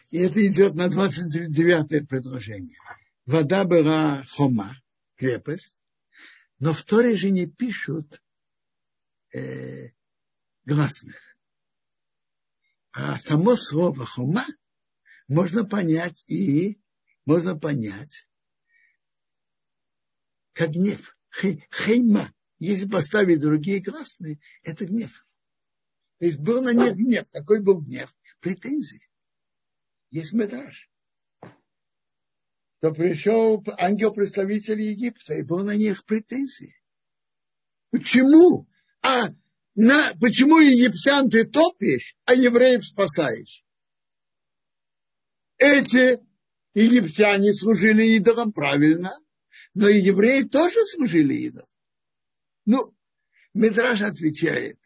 и 0.09 0.17
это 0.17 0.47
идет 0.47 0.76
на 0.76 0.89
29 0.89 2.07
предложение. 2.07 2.78
Вода 3.26 3.65
была 3.65 4.23
хома, 4.30 4.76
крепость, 5.15 5.80
но 6.59 6.73
в 6.73 6.84
Торе 6.84 7.15
же 7.15 7.32
не 7.32 7.47
пишут 7.47 8.21
э, 9.34 9.89
гласных. 10.65 11.15
А 12.91 13.17
само 13.19 13.57
слово 13.57 14.05
хума 14.05 14.45
можно 15.28 15.65
понять 15.65 16.23
и 16.28 16.80
можно 17.26 17.57
понять 17.57 18.28
как 20.55 20.71
гнев. 20.71 21.17
Хейма. 21.32 22.34
Если 22.57 22.88
поставить 22.88 23.41
другие 23.41 23.82
гласные, 23.82 24.39
это 24.63 24.86
гнев. 24.86 25.24
То 26.20 26.26
есть 26.26 26.39
был 26.39 26.61
на 26.61 26.74
них 26.74 26.95
гнев. 26.95 27.28
Какой 27.32 27.61
был 27.61 27.82
гнев? 27.82 28.13
Претензии. 28.39 29.07
Есть 30.11 30.34
метраж. 30.34 30.89
То 32.80 32.93
пришел 32.93 33.63
ангел-представитель 33.78 34.82
Египта, 34.82 35.34
и 35.34 35.43
был 35.43 35.63
на 35.63 35.76
них 35.76 36.05
претензии. 36.05 36.76
Почему? 37.89 38.68
А 39.01 39.30
на, 39.76 40.13
почему 40.22 40.59
египтян 40.59 41.30
ты 41.30 41.45
топишь, 41.45 42.16
а 42.26 42.34
евреев 42.34 42.86
спасаешь? 42.86 43.63
Эти 45.57 46.20
египтяне 46.74 47.53
служили 47.53 48.03
идолам 48.18 48.51
правильно, 48.51 49.18
но 49.74 49.88
и 49.88 49.99
евреи 49.99 50.43
тоже 50.43 50.86
служили 50.86 51.34
идолам. 51.34 51.70
Ну, 52.66 52.95
Мидраш 53.53 54.01
отвечает, 54.01 54.78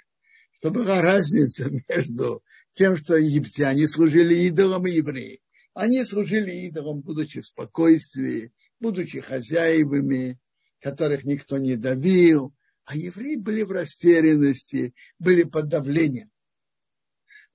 что 0.60 0.72
была 0.72 1.02
разница 1.02 1.70
между 1.88 2.44
тем, 2.74 2.96
что 2.96 3.16
египтяне 3.16 3.88
служили 3.88 4.36
идолам 4.48 4.86
и 4.88 4.92
евреи. 4.92 5.42
Они 5.74 6.04
служили 6.04 6.52
идолам, 6.68 7.02
будучи 7.02 7.42
в 7.42 7.46
спокойствии, 7.46 8.52
будучи 8.80 9.22
хозяевами, 9.22 10.40
которых 10.82 11.24
никто 11.24 11.58
не 11.58 11.76
давил, 11.78 12.54
а 12.86 12.96
евреи 12.96 13.36
были 13.36 13.62
в 13.64 13.72
растерянности, 13.72 14.94
были 15.20 15.44
под 15.44 15.70
давлением. 15.70 16.30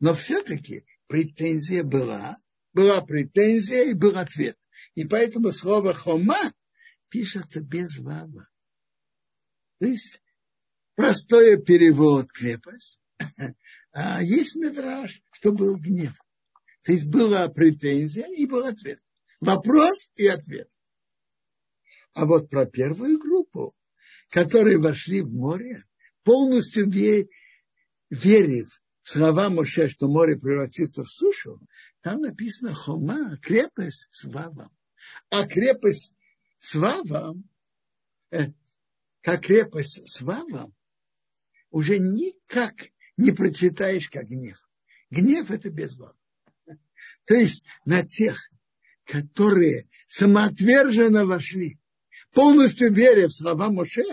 Но 0.00 0.14
все-таки 0.14 0.86
претензия 1.06 1.82
была, 1.82 2.38
была 2.72 3.02
претензия 3.02 3.84
и 3.84 3.94
был 3.94 4.16
ответ. 4.16 4.56
И 4.94 5.04
поэтому 5.04 5.52
слово 5.52 5.92
хома 5.94 6.52
пишется 7.08 7.60
без 7.60 7.98
вава. 7.98 8.48
То 9.80 9.86
есть 9.86 10.20
простой 10.94 11.62
перевод 11.62 12.30
крепость, 12.32 13.00
а 13.92 14.22
есть 14.22 14.56
метраж, 14.56 15.22
что 15.32 15.52
был 15.52 15.76
гнев. 15.76 16.14
То 16.82 16.92
есть 16.92 17.06
была 17.06 17.48
претензия 17.48 18.26
и 18.26 18.46
был 18.46 18.64
ответ. 18.64 19.00
Вопрос 19.40 20.10
и 20.16 20.26
ответ. 20.26 20.68
А 22.12 22.26
вот 22.26 22.50
про 22.50 22.66
первую 22.66 23.18
группу 23.18 23.74
которые 24.34 24.78
вошли 24.78 25.20
в 25.22 25.32
море, 25.32 25.84
полностью 26.24 26.90
верив 26.90 28.82
в 29.02 29.10
слова 29.10 29.48
Моше, 29.48 29.88
что 29.88 30.08
море 30.08 30.36
превратится 30.36 31.04
в 31.04 31.08
сушу, 31.08 31.60
там 32.00 32.20
написано 32.20 32.74
Хома, 32.74 33.36
крепость 33.38 34.08
с 34.10 34.24
Вавом. 34.24 34.70
А 35.30 35.46
крепость 35.46 36.16
с 36.58 36.74
Вавом, 36.74 37.48
э, 38.32 38.46
как 39.20 39.42
крепость 39.42 40.00
с 40.04 40.20
Вавом, 40.20 40.74
уже 41.74 41.98
никак 41.98 42.74
не 43.16 43.32
прочитаешь 43.32 44.08
как 44.08 44.28
гнев. 44.28 44.64
Гнев 45.10 45.50
это 45.50 45.70
без 45.70 45.96
Вава. 45.96 46.16
То 47.26 47.34
есть 47.34 47.64
на 47.84 48.06
тех, 48.06 48.48
которые 49.04 49.88
самоотверженно 50.06 51.26
вошли 51.26 51.80
полностью 52.32 52.92
веря 52.92 53.26
в 53.26 53.32
слова 53.32 53.70
Моше, 53.70 54.04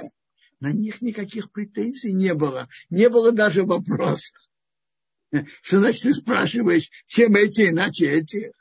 на 0.59 0.71
них 0.71 1.03
никаких 1.03 1.51
претензий 1.51 2.13
не 2.13 2.33
было. 2.33 2.67
Не 2.89 3.09
было 3.09 3.31
даже 3.31 3.63
вопроса. 3.63 4.33
Что 5.61 5.81
значит 5.81 6.01
ты 6.01 6.13
спрашиваешь, 6.15 6.89
чем 7.05 7.35
эти, 7.35 7.69
иначе 7.69 8.07
эти? 8.07 8.53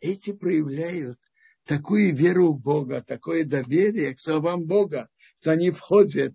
Эти 0.00 0.32
проявляют 0.32 1.18
такую 1.64 2.14
веру 2.14 2.54
в 2.54 2.60
Бога, 2.60 3.04
такое 3.06 3.44
доверие 3.44 4.14
к 4.14 4.20
словам 4.20 4.64
Бога, 4.64 5.10
что 5.40 5.50
они 5.50 5.70
входят 5.70 6.34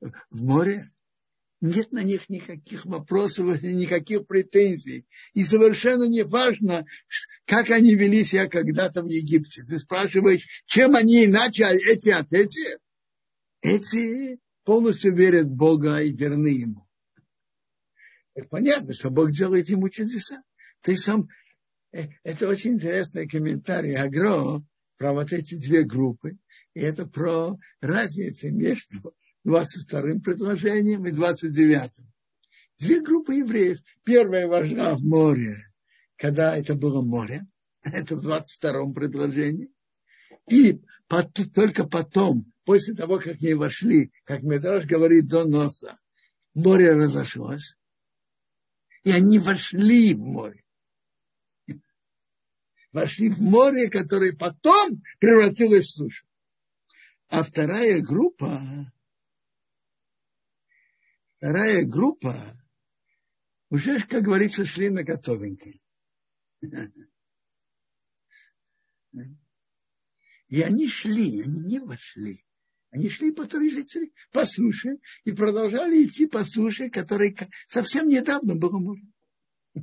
в 0.00 0.40
море. 0.44 0.93
Нет 1.64 1.92
на 1.92 2.02
них 2.02 2.28
никаких 2.28 2.84
вопросов, 2.84 3.62
никаких 3.62 4.26
претензий. 4.26 5.06
И 5.32 5.42
совершенно 5.42 6.04
не 6.04 6.22
важно, 6.22 6.84
как 7.46 7.70
они 7.70 7.94
вели 7.94 8.22
себя 8.22 8.48
когда-то 8.48 9.02
в 9.02 9.06
Египте. 9.06 9.62
Ты 9.62 9.78
спрашиваешь, 9.78 10.46
чем 10.66 10.94
они 10.94 11.24
иначе, 11.24 11.64
а 11.64 11.72
эти 11.72 12.10
от 12.10 12.30
этих? 12.34 12.76
Эти 13.62 14.38
полностью 14.64 15.14
верят 15.14 15.46
в 15.46 15.54
Бога 15.54 16.02
и 16.02 16.12
верны 16.12 16.48
Ему. 16.48 16.86
Так 18.34 18.50
понятно, 18.50 18.92
что 18.92 19.08
Бог 19.08 19.32
делает 19.32 19.70
ему 19.70 19.88
чудеса. 19.88 20.42
Ты 20.82 20.98
сам... 20.98 21.30
Э, 21.92 22.08
это 22.24 22.46
очень 22.46 22.74
интересный 22.74 23.26
комментарий 23.26 23.96
Агро 23.96 24.62
про 24.98 25.14
вот 25.14 25.32
эти 25.32 25.54
две 25.54 25.82
группы. 25.84 26.36
И 26.74 26.80
это 26.80 27.06
про 27.06 27.56
разницу 27.80 28.52
между 28.52 29.14
22-м 29.46 30.20
предложением 30.20 31.06
и 31.06 31.12
29-м. 31.12 32.12
Две 32.78 33.00
группы 33.00 33.34
евреев. 33.34 33.80
Первая 34.02 34.46
вошла 34.46 34.94
в 34.94 35.02
море, 35.02 35.56
когда 36.16 36.56
это 36.56 36.74
было 36.74 37.02
море. 37.02 37.46
Это 37.82 38.16
в 38.16 38.26
22-м 38.26 38.94
предложении. 38.94 39.70
И 40.48 40.80
только 41.54 41.86
потом, 41.86 42.52
после 42.64 42.94
того, 42.94 43.18
как 43.18 43.36
они 43.40 43.54
вошли, 43.54 44.10
как 44.24 44.42
Метраж 44.42 44.86
говорит, 44.86 45.26
до 45.26 45.44
носа, 45.44 45.98
море 46.54 46.92
разошлось. 46.92 47.76
И 49.02 49.10
они 49.10 49.38
вошли 49.38 50.14
в 50.14 50.20
море. 50.20 50.64
Вошли 52.92 53.28
в 53.28 53.40
море, 53.40 53.90
которое 53.90 54.32
потом 54.32 55.02
превратилось 55.18 55.86
в 55.86 55.94
сушу. 55.94 56.26
А 57.28 57.42
вторая 57.42 58.00
группа 58.00 58.92
Вторая 61.44 61.84
группа 61.84 62.34
уже, 63.68 64.00
как 64.00 64.22
говорится, 64.22 64.64
шли 64.64 64.88
на 64.88 65.04
готовенькой. 65.04 65.82
И 70.48 70.62
они 70.62 70.88
шли, 70.88 71.42
они 71.42 71.60
не 71.60 71.80
вошли. 71.80 72.46
Они 72.92 73.10
шли 73.10 73.30
по 73.30 73.46
той 73.46 73.68
же 73.68 73.84
по 74.32 74.46
суше, 74.46 74.96
и 75.24 75.32
продолжали 75.32 76.06
идти 76.06 76.26
по 76.26 76.46
суше, 76.46 76.88
которой 76.88 77.36
совсем 77.68 78.08
недавно 78.08 78.54
было 78.54 78.78
море. 78.78 79.04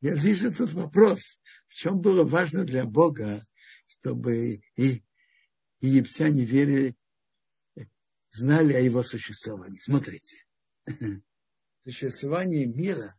Я 0.00 0.16
вижу 0.16 0.52
тут 0.52 0.72
вопрос, 0.72 1.40
в 1.68 1.74
чем 1.74 2.00
было 2.00 2.24
важно 2.24 2.64
для 2.64 2.86
Бога, 2.86 3.46
чтобы 3.86 4.62
и 4.74 5.04
египтяне 5.78 6.44
верили 6.44 6.96
знали 8.32 8.72
о 8.72 8.80
его 8.80 9.02
существовании. 9.02 9.78
Смотрите. 9.78 10.44
Существование 11.84 12.66
мира, 12.66 13.16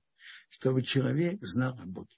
чтобы 0.49 0.83
человек 0.83 1.41
знал 1.41 1.77
о 1.79 1.85
Боге. 1.85 2.15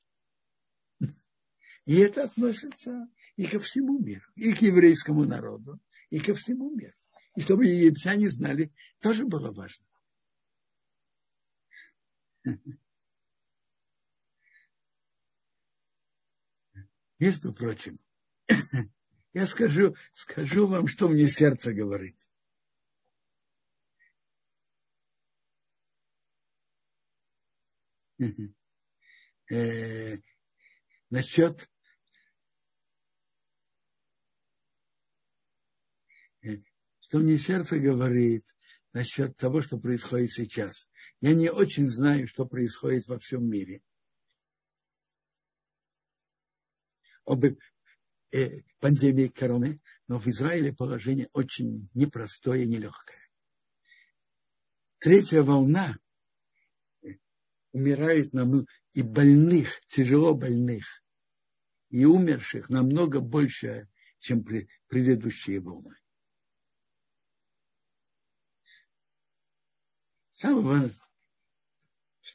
И 1.86 1.98
это 1.98 2.24
относится 2.24 3.08
и 3.36 3.46
ко 3.46 3.60
всему 3.60 4.00
миру, 4.00 4.26
и 4.36 4.54
к 4.54 4.62
еврейскому 4.62 5.26
народу, 5.26 5.80
и 6.10 6.20
ко 6.20 6.34
всему 6.34 6.76
миру. 6.76 6.96
И 7.36 7.42
чтобы 7.42 7.66
египтяне 7.66 8.30
знали, 8.30 8.72
тоже 9.00 9.26
было 9.26 9.52
важно. 9.52 9.86
Между 17.20 17.54
прочим, 17.54 18.00
я 19.34 19.46
скажу, 19.48 19.96
скажу 20.14 20.68
вам, 20.68 20.88
что 20.88 21.08
мне 21.08 21.30
сердце 21.30 21.74
говорит. 21.74 22.18
Насчет 31.10 31.70
э, 36.44 36.58
что 37.02 37.20
мне 37.20 37.38
сердце 37.38 37.80
говорит 37.80 38.44
насчет 38.94 39.36
того, 39.38 39.62
что 39.62 39.78
происходит 39.78 40.32
сейчас. 40.32 40.88
Я 41.22 41.34
не 41.34 41.52
очень 41.52 41.90
знаю, 41.90 42.28
что 42.28 42.46
происходит 42.46 43.08
во 43.08 43.20
всем 43.20 43.50
мире. 43.50 43.82
Об 47.26 47.44
э, 47.44 48.62
пандемии 48.80 49.28
короны, 49.28 49.82
но 50.08 50.20
в 50.20 50.28
Израиле 50.28 50.74
положение 50.74 51.30
очень 51.34 51.90
непростое 51.94 52.64
и 52.64 52.68
нелегкое. 52.68 53.30
Третья 55.00 55.44
волна 55.44 55.96
умирает 57.76 58.32
нам 58.34 58.66
и 58.94 59.02
больных, 59.02 59.82
тяжело 59.88 60.34
больных, 60.34 60.86
и 61.90 62.06
умерших 62.06 62.70
намного 62.70 63.20
больше, 63.20 63.90
чем 64.20 64.46
предыдущие 64.88 65.60
волны. 65.60 65.96
самого, 70.30 70.90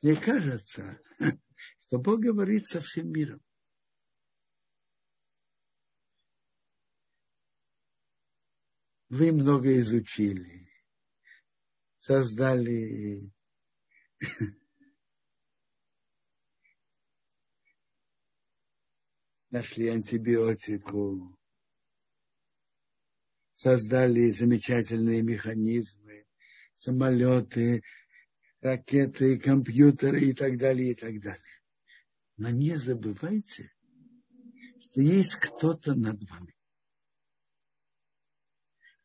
мне 0.02 0.16
кажется, 0.16 1.00
что 1.86 1.98
Бог 1.98 2.20
говорит 2.20 2.66
со 2.68 2.80
всем 2.80 3.10
миром. 3.10 3.42
Вы 9.08 9.32
много 9.32 9.78
изучили, 9.80 10.70
создали 11.96 13.30
нашли 19.50 19.88
антибиотику, 19.88 21.36
создали 23.52 24.30
замечательные 24.30 25.22
механизмы, 25.22 26.26
самолеты, 26.74 27.82
ракеты, 28.60 29.38
компьютеры 29.38 30.20
и 30.20 30.32
так 30.32 30.56
далее, 30.58 30.92
и 30.92 30.94
так 30.94 31.20
далее. 31.20 31.62
Но 32.36 32.50
не 32.50 32.76
забывайте, 32.76 33.72
что 34.80 35.00
есть 35.00 35.36
кто-то 35.36 35.94
над 35.94 36.22
вами. 36.30 36.54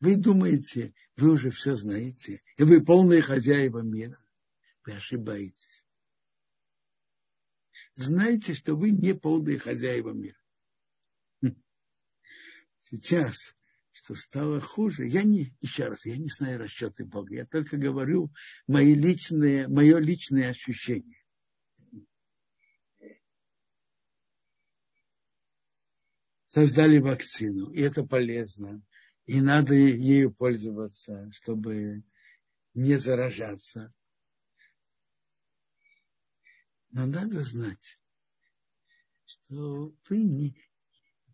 Вы 0.00 0.16
думаете, 0.16 0.94
вы 1.16 1.32
уже 1.32 1.50
все 1.50 1.76
знаете, 1.76 2.40
и 2.56 2.62
вы 2.62 2.84
полные 2.84 3.22
хозяева 3.22 3.80
мира. 3.80 4.16
Вы 4.84 4.92
ошибаетесь. 4.92 5.85
Знайте, 7.96 8.54
что 8.54 8.76
вы 8.76 8.90
не 8.90 9.14
полные 9.14 9.58
хозяева 9.58 10.12
мира. 10.12 10.38
Сейчас 12.78 13.56
что 13.96 14.14
стало 14.14 14.60
хуже. 14.60 15.06
Я 15.06 15.22
не, 15.22 15.54
еще 15.60 15.86
раз, 15.88 16.04
я 16.04 16.18
не 16.18 16.28
знаю 16.28 16.58
расчеты 16.58 17.06
Бога. 17.06 17.34
Я 17.34 17.46
только 17.46 17.78
говорю 17.78 18.30
мои 18.66 18.94
личные, 18.94 19.68
мое 19.68 19.98
личное 19.98 20.50
ощущение. 20.50 21.24
Создали 26.44 26.98
вакцину, 26.98 27.70
и 27.72 27.80
это 27.80 28.04
полезно. 28.04 28.82
И 29.24 29.40
надо 29.40 29.74
ею 29.74 30.32
пользоваться, 30.32 31.30
чтобы 31.32 32.04
не 32.74 32.96
заражаться. 32.96 33.92
Но 36.96 37.04
надо 37.04 37.42
знать, 37.42 38.00
что 39.26 39.94
вы 40.08 40.16
не, 40.16 40.58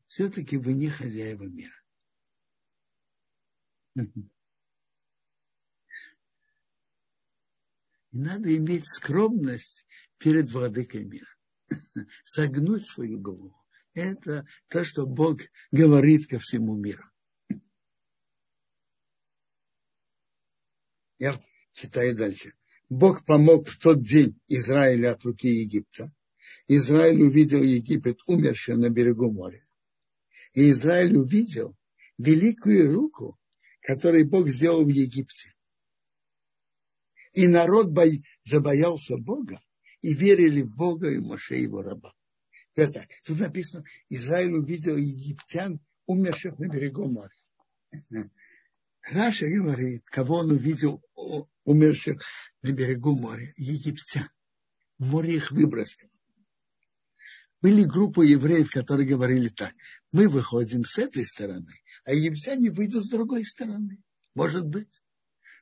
все-таки 0.08 0.56
вы 0.56 0.72
не 0.72 0.88
хозяева 0.88 1.44
мира. 1.44 1.80
И 3.94 4.26
надо 8.10 8.56
иметь 8.56 8.88
скромность 8.88 9.86
перед 10.18 10.50
владыкой 10.50 11.04
мира. 11.04 11.32
Согнуть 12.24 12.84
свою 12.84 13.20
голову. 13.20 13.64
Это 13.94 14.44
то, 14.66 14.82
что 14.82 15.06
Бог 15.06 15.42
говорит 15.70 16.26
ко 16.26 16.40
всему 16.40 16.74
миру. 16.74 17.08
Я 21.18 21.40
читаю 21.70 22.16
дальше. 22.16 22.52
Бог 22.92 23.24
помог 23.24 23.68
в 23.68 23.78
тот 23.78 24.02
день 24.02 24.38
Израиля 24.48 25.12
от 25.12 25.24
руки 25.24 25.48
Египта. 25.48 26.12
Израиль 26.68 27.22
увидел 27.22 27.62
Египет 27.62 28.18
умершим 28.26 28.80
на 28.80 28.90
берегу 28.90 29.30
моря. 29.32 29.64
И 30.54 30.70
Израиль 30.70 31.16
увидел 31.16 31.76
великую 32.18 32.92
руку 32.92 33.38
который 33.82 34.24
Бог 34.24 34.48
сделал 34.48 34.84
в 34.84 34.88
Египте. 34.88 35.52
И 37.32 37.48
народ 37.48 37.90
бой, 37.90 38.24
забоялся 38.44 39.16
Бога 39.16 39.60
и 40.00 40.14
верили 40.14 40.62
в 40.62 40.74
Бога 40.74 41.10
и 41.10 41.18
Моше 41.18 41.56
его 41.56 41.82
раба. 41.82 42.14
Это, 42.74 43.06
тут 43.24 43.40
написано, 43.40 43.84
Израиль 44.08 44.54
увидел 44.54 44.96
египтян, 44.96 45.80
умерших 46.06 46.58
на 46.58 46.68
берегу 46.68 47.08
моря. 47.08 47.32
Раша 49.02 49.48
говорит, 49.48 50.04
кого 50.04 50.36
он 50.36 50.52
увидел 50.52 51.02
умерших 51.64 52.22
на 52.62 52.72
берегу 52.72 53.14
моря? 53.14 53.52
Египтян. 53.56 54.28
Море 54.98 55.36
их 55.36 55.50
выбросило. 55.50 56.10
Были 57.60 57.84
группы 57.84 58.26
евреев, 58.26 58.70
которые 58.70 59.06
говорили 59.06 59.48
так. 59.48 59.72
Мы 60.12 60.28
выходим 60.28 60.84
с 60.84 60.98
этой 60.98 61.24
стороны, 61.24 61.72
а 62.04 62.12
египтяне 62.12 62.70
выйдут 62.70 63.04
с 63.04 63.10
другой 63.10 63.44
стороны. 63.44 64.02
Может 64.34 64.66
быть. 64.66 65.02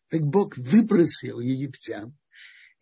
Так 0.09 0.23
Бог 0.23 0.57
выбросил 0.57 1.41
египтян, 1.41 2.17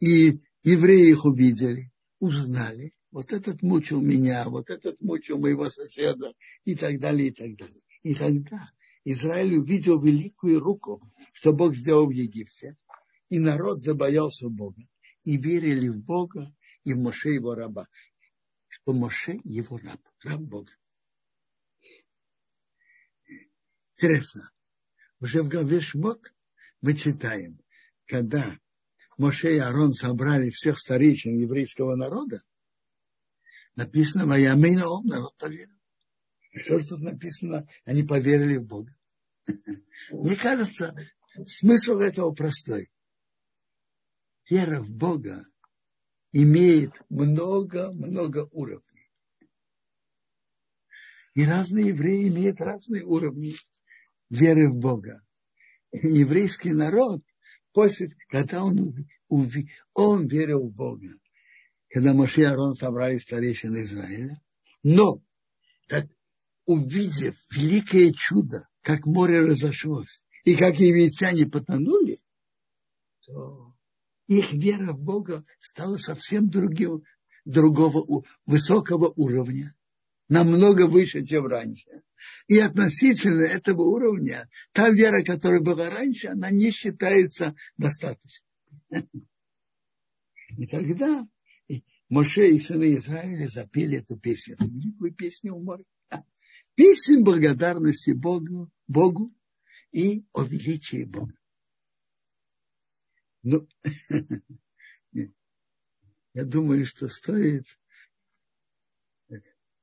и 0.00 0.40
евреи 0.62 1.10
их 1.10 1.24
увидели, 1.24 1.90
узнали. 2.20 2.92
Вот 3.10 3.32
этот 3.32 3.62
мучил 3.62 4.00
меня, 4.00 4.44
вот 4.48 4.70
этот 4.70 5.00
мучил 5.00 5.38
моего 5.38 5.68
соседа, 5.68 6.32
и 6.64 6.74
так 6.74 7.00
далее, 7.00 7.28
и 7.28 7.32
так 7.32 7.56
далее. 7.56 7.82
И 8.02 8.14
тогда 8.14 8.70
Израиль 9.04 9.56
увидел 9.56 10.00
великую 10.00 10.60
руку, 10.60 11.02
что 11.32 11.52
Бог 11.52 11.74
сделал 11.74 12.06
в 12.06 12.10
Египте, 12.10 12.76
и 13.28 13.38
народ 13.38 13.82
забоялся 13.82 14.48
Бога, 14.48 14.82
и 15.22 15.36
верили 15.36 15.88
в 15.88 15.98
Бога 15.98 16.54
и 16.84 16.94
в 16.94 16.98
Моше 16.98 17.30
его 17.30 17.54
раба, 17.54 17.88
что 18.68 18.92
Моше 18.92 19.40
его 19.44 19.78
раб, 19.78 20.00
раб 20.22 20.40
Бога. 20.40 20.72
Интересно, 23.94 24.50
уже 25.20 25.42
в 25.42 25.48
главе 25.48 25.80
Шмот 25.80 26.32
мы 26.80 26.94
читаем, 26.94 27.60
когда 28.06 28.58
Моше 29.16 29.56
и 29.56 29.58
Арон 29.58 29.92
собрали 29.92 30.50
всех 30.50 30.78
старейшин 30.78 31.36
еврейского 31.36 31.96
народа, 31.96 32.42
написано 33.74 34.26
«Ваямейна 34.26 34.88
ом» 34.88 35.06
народ 35.06 35.36
поверил. 35.36 35.74
Что 36.54 36.78
же 36.78 36.86
тут 36.86 37.00
написано? 37.00 37.68
Они 37.84 38.02
поверили 38.02 38.56
в 38.56 38.66
Бога. 38.66 38.94
Мне 40.10 40.36
кажется, 40.36 40.94
смысл 41.46 41.98
этого 41.98 42.32
простой. 42.32 42.90
Вера 44.48 44.80
в 44.80 44.90
Бога 44.90 45.46
имеет 46.32 46.92
много-много 47.10 48.48
уровней. 48.52 49.10
И 51.34 51.44
разные 51.44 51.88
евреи 51.88 52.28
имеют 52.28 52.60
разные 52.60 53.04
уровни 53.04 53.54
веры 54.30 54.70
в 54.70 54.76
Бога. 54.76 55.22
Еврейский 55.92 56.72
народ, 56.72 57.22
после, 57.72 58.10
когда 58.28 58.64
он, 58.64 59.06
он 59.28 60.28
верил 60.28 60.68
в 60.68 60.72
Бога, 60.72 61.14
когда 61.88 62.14
Моше 62.14 62.42
и 62.42 62.44
Арон 62.44 62.74
собрали 62.74 63.18
старейшин 63.18 63.76
Израиля, 63.82 64.40
но 64.82 65.22
как, 65.86 66.06
увидев 66.66 67.36
великое 67.50 68.12
чудо, 68.12 68.68
как 68.82 69.06
море 69.06 69.40
разошлось, 69.40 70.22
и 70.44 70.56
как 70.56 70.76
египтяне 70.76 71.46
потонули, 71.46 72.18
то 73.26 73.74
их 74.28 74.52
вера 74.52 74.92
в 74.92 75.00
Бога 75.00 75.44
стала 75.60 75.96
совсем 75.96 76.48
другим, 76.48 77.02
другого, 77.44 78.24
высокого 78.46 79.12
уровня 79.16 79.74
намного 80.28 80.86
выше, 80.86 81.26
чем 81.26 81.46
раньше. 81.46 82.02
И 82.46 82.58
относительно 82.58 83.42
этого 83.42 83.82
уровня, 83.82 84.48
та 84.72 84.90
вера, 84.90 85.22
которая 85.22 85.60
была 85.60 85.90
раньше, 85.90 86.28
она 86.28 86.50
не 86.50 86.70
считается 86.70 87.54
достаточной. 87.76 88.44
И 90.56 90.66
тогда 90.66 91.26
Моше 92.08 92.48
и 92.48 92.58
сыны 92.58 92.94
Израиля 92.94 93.48
запели 93.48 93.98
эту 93.98 94.18
песню, 94.18 94.54
эту 94.54 94.66
великую 94.66 95.14
песню 95.14 95.54
у 95.54 95.62
моря. 95.62 95.84
Песню 96.74 97.22
благодарности 97.22 98.12
Богу, 98.12 98.70
Богу 98.86 99.34
и 99.92 100.24
о 100.32 100.42
величии 100.42 101.04
Бога. 101.04 101.34
Ну, 103.50 103.66
я 106.34 106.44
думаю, 106.44 106.84
что 106.84 107.08
стоит 107.08 107.64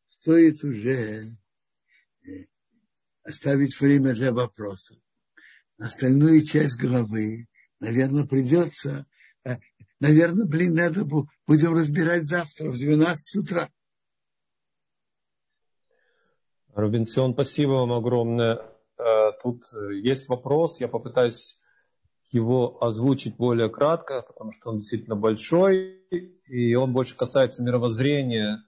стоит 0.08 0.64
уже 0.64 1.36
э, 2.24 2.46
оставить 3.24 3.80
время 3.80 4.14
для 4.14 4.32
вопросов. 4.32 4.98
Остальную 5.80 6.46
часть 6.46 6.80
главы, 6.80 7.48
наверное, 7.80 8.28
придется, 8.28 9.08
э, 9.44 9.58
наверное, 10.00 10.46
блин, 10.46 10.76
надо 10.76 11.04
будем 11.06 11.74
разбирать 11.74 12.26
завтра 12.26 12.70
в 12.70 12.78
12 12.78 13.36
утра. 13.38 13.72
Рубинсион, 16.76 17.34
спасибо 17.34 17.72
вам 17.72 17.94
огромное. 17.94 18.62
Э, 19.00 19.32
тут 19.42 19.64
есть 19.92 20.30
вопрос, 20.30 20.80
я 20.80 20.88
попытаюсь 20.88 21.60
его 22.36 22.84
озвучить 22.84 23.38
более 23.38 23.70
кратко, 23.70 24.24
потому 24.28 24.52
что 24.52 24.70
он 24.70 24.80
действительно 24.80 25.16
большой, 25.16 26.02
и 26.46 26.76
он 26.76 26.94
больше 26.94 27.16
касается 27.16 27.64
мировоззрения 27.64 28.64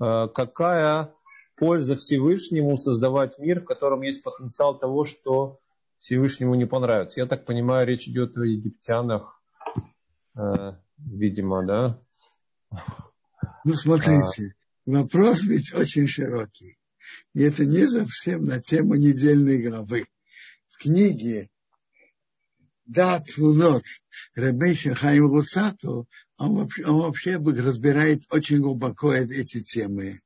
Э, 0.00 0.28
какая 0.32 1.14
польза 1.56 1.96
Всевышнему 1.96 2.76
создавать 2.76 3.38
мир, 3.38 3.60
в 3.60 3.64
котором 3.64 4.02
есть 4.02 4.22
потенциал 4.22 4.78
того, 4.78 5.04
что 5.04 5.60
Всевышнему 5.98 6.54
не 6.54 6.66
понравится. 6.66 7.20
Я 7.20 7.26
так 7.26 7.46
понимаю, 7.46 7.86
речь 7.86 8.08
идет 8.08 8.36
о 8.36 8.44
египтянах, 8.44 9.40
видимо, 10.98 11.64
да. 11.64 12.00
Ну, 13.64 13.74
смотрите, 13.74 14.54
а... 14.86 14.90
вопрос 14.90 15.42
ведь 15.44 15.72
очень 15.72 16.08
широкий. 16.08 16.76
И 17.34 17.42
это 17.42 17.64
не 17.64 17.86
совсем 17.86 18.44
на 18.44 18.60
тему 18.60 18.96
недельной 18.96 19.62
главы. 19.62 20.06
В 20.68 20.82
книге 20.82 21.48
Дат 22.86 23.28
Фунот 23.30 23.84
Ребейша 24.34 24.94
Хаим 24.94 25.26
Луцату 25.26 26.08
он 26.36 26.56
вообще, 26.56 26.84
он 26.84 27.00
вообще 27.02 27.36
разбирает 27.36 28.22
очень 28.30 28.60
глубоко 28.60 29.12
эти 29.14 29.62
темы. 29.62 30.20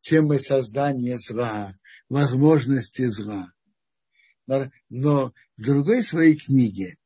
Темы 0.00 0.40
создания 0.40 1.18
зла, 1.18 1.76
возможности 2.08 3.06
зла. 3.06 3.52
Но 4.88 5.32
в 5.56 5.62
другой 5.62 6.02
своей 6.02 6.36
книге 6.36 6.96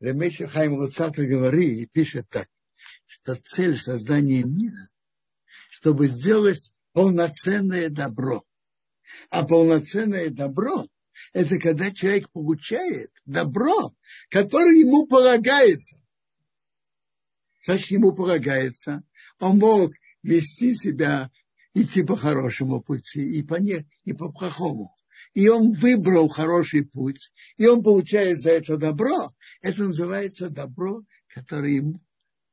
Ремеша 0.00 0.46
Хайм 0.46 0.74
Луцата 0.74 1.26
говорит 1.26 1.78
и 1.78 1.86
пишет 1.86 2.28
так, 2.28 2.48
что 3.06 3.34
цель 3.34 3.78
создания 3.78 4.42
мира, 4.42 4.88
чтобы 5.70 6.08
сделать 6.08 6.72
полноценное 6.92 7.88
добро. 7.88 8.44
А 9.30 9.44
полноценное 9.44 10.30
добро– 10.30 10.86
это 11.32 11.58
когда 11.58 11.90
человек 11.90 12.30
получает 12.30 13.10
добро, 13.24 13.94
которое 14.30 14.78
ему 14.78 15.06
полагается. 15.06 16.00
Значит, 17.64 17.90
ему 17.90 18.12
полагается, 18.12 19.02
он 19.38 19.58
мог 19.58 19.92
вести 20.22 20.74
себя, 20.74 21.30
идти 21.74 22.02
по 22.02 22.16
хорошему 22.16 22.80
пути 22.80 23.38
и 23.38 23.42
по, 23.42 23.56
не, 23.56 23.86
и 24.04 24.12
по 24.12 24.30
плохому 24.30 24.96
и 25.36 25.48
он 25.48 25.74
выбрал 25.74 26.30
хороший 26.30 26.86
путь, 26.86 27.30
и 27.58 27.66
он 27.66 27.82
получает 27.82 28.40
за 28.40 28.52
это 28.52 28.78
добро, 28.78 29.34
это 29.60 29.84
называется 29.84 30.48
добро, 30.48 31.02
которое 31.28 31.72
ему 31.72 32.00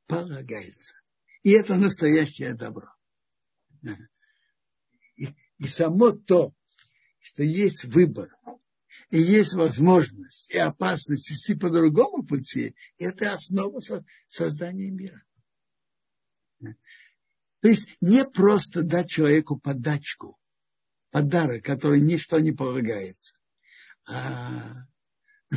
полагается. 0.06 0.94
И 1.44 1.52
это 1.52 1.76
настоящее 1.76 2.54
добро. 2.54 2.90
И, 5.16 5.28
и 5.60 5.68
само 5.68 6.12
то, 6.12 6.54
что 7.24 7.42
есть 7.42 7.86
выбор, 7.86 8.38
и 9.10 9.18
есть 9.18 9.54
возможность 9.54 10.52
и 10.52 10.58
опасность 10.58 11.32
идти 11.32 11.56
по 11.56 11.70
другому 11.70 12.24
пути, 12.24 12.76
это 12.98 13.34
основа 13.34 13.80
создания 14.28 14.92
мира. 14.92 15.24
То 16.60 17.70
есть 17.70 17.88
не 18.02 18.26
просто 18.26 18.84
дать 18.84 19.10
человеку 19.10 19.58
подачку, 19.58 20.38
подарок, 21.12 21.64
который 21.64 22.02
ничто 22.02 22.40
не 22.40 22.52
полагается. 22.52 23.38
А 24.06 24.86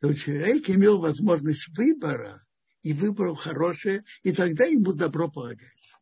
то 0.00 0.12
человек 0.14 0.68
имел 0.68 0.98
возможность 0.98 1.68
выбора 1.76 2.44
и 2.82 2.92
выбрал 2.92 3.36
хорошее, 3.36 4.02
и 4.24 4.32
тогда 4.32 4.64
ему 4.64 4.92
добро 4.92 5.30
полагается. 5.30 5.98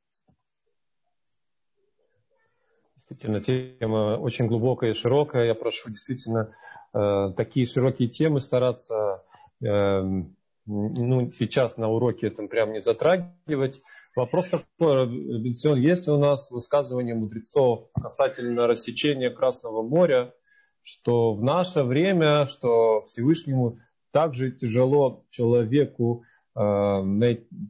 Действительно, 3.11 3.41
тема 3.41 4.17
очень 4.19 4.47
глубокая 4.47 4.91
и 4.91 4.95
широкая. 4.95 5.47
Я 5.47 5.57
прошу 5.57 5.91
действительно 5.91 6.53
э, 6.95 7.33
такие 7.37 7.67
широкие 7.67 8.09
темы 8.09 8.39
стараться 8.39 9.25
э, 9.61 10.03
ну, 10.67 11.31
сейчас 11.33 11.77
на 11.77 11.89
уроке 11.89 12.29
это 12.29 12.47
прям 12.47 12.73
не 12.73 12.81
затрагивать. 12.81 13.81
Вопрос 14.15 14.49
такой, 14.49 15.09
Бенцион, 15.43 15.81
есть 15.81 16.07
у 16.07 16.19
нас 16.19 16.53
высказывание 16.53 17.17
мудрецов 17.17 17.89
касательно 18.01 18.69
рассечения 18.69 19.31
Красного 19.31 19.83
моря, 19.83 20.33
что 20.83 21.35
в 21.35 21.43
наше 21.43 21.83
время, 21.83 22.47
что 22.47 23.05
Всевышнему 23.07 23.79
также 24.13 24.53
тяжело 24.53 25.25
человеку 25.31 26.23
э, 26.55 26.61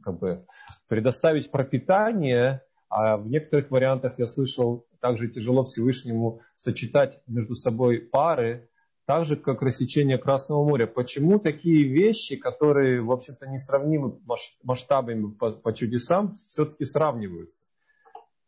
как 0.03 0.19
бы, 0.19 0.45
предоставить 0.87 1.49
пропитание, 1.49 2.61
а 2.89 3.17
в 3.17 3.27
некоторых 3.27 3.71
вариантах 3.71 4.19
я 4.19 4.27
слышал, 4.27 4.85
также 5.01 5.27
тяжело 5.29 5.65
Всевышнему 5.65 6.41
сочетать 6.57 7.21
между 7.27 7.55
собой 7.55 7.99
пары, 7.99 8.69
так 9.05 9.25
же, 9.25 9.35
как 9.35 9.61
рассечение 9.61 10.17
Красного 10.17 10.63
моря. 10.63 10.85
Почему 10.85 11.39
такие 11.39 11.83
вещи, 11.87 12.37
которые, 12.37 13.01
в 13.01 13.11
общем-то, 13.11 13.47
несравнимы 13.47 14.19
масштабами 14.63 15.33
по, 15.33 15.51
по 15.51 15.73
чудесам, 15.73 16.35
все-таки 16.35 16.85
сравниваются? 16.85 17.65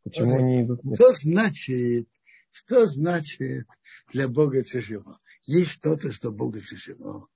Почему 0.04 0.38
они 0.38 0.64
идут? 0.64 0.82
Что 0.96 1.12
значит, 1.12 2.08
что 2.52 2.86
значит 2.86 3.66
для 4.12 4.28
Бога 4.28 4.64
тяжело? 4.64 5.18
Есть 5.46 5.72
что-то, 5.72 6.12
что 6.12 6.32
Богу 6.32 6.60
тяжело. 6.60 7.28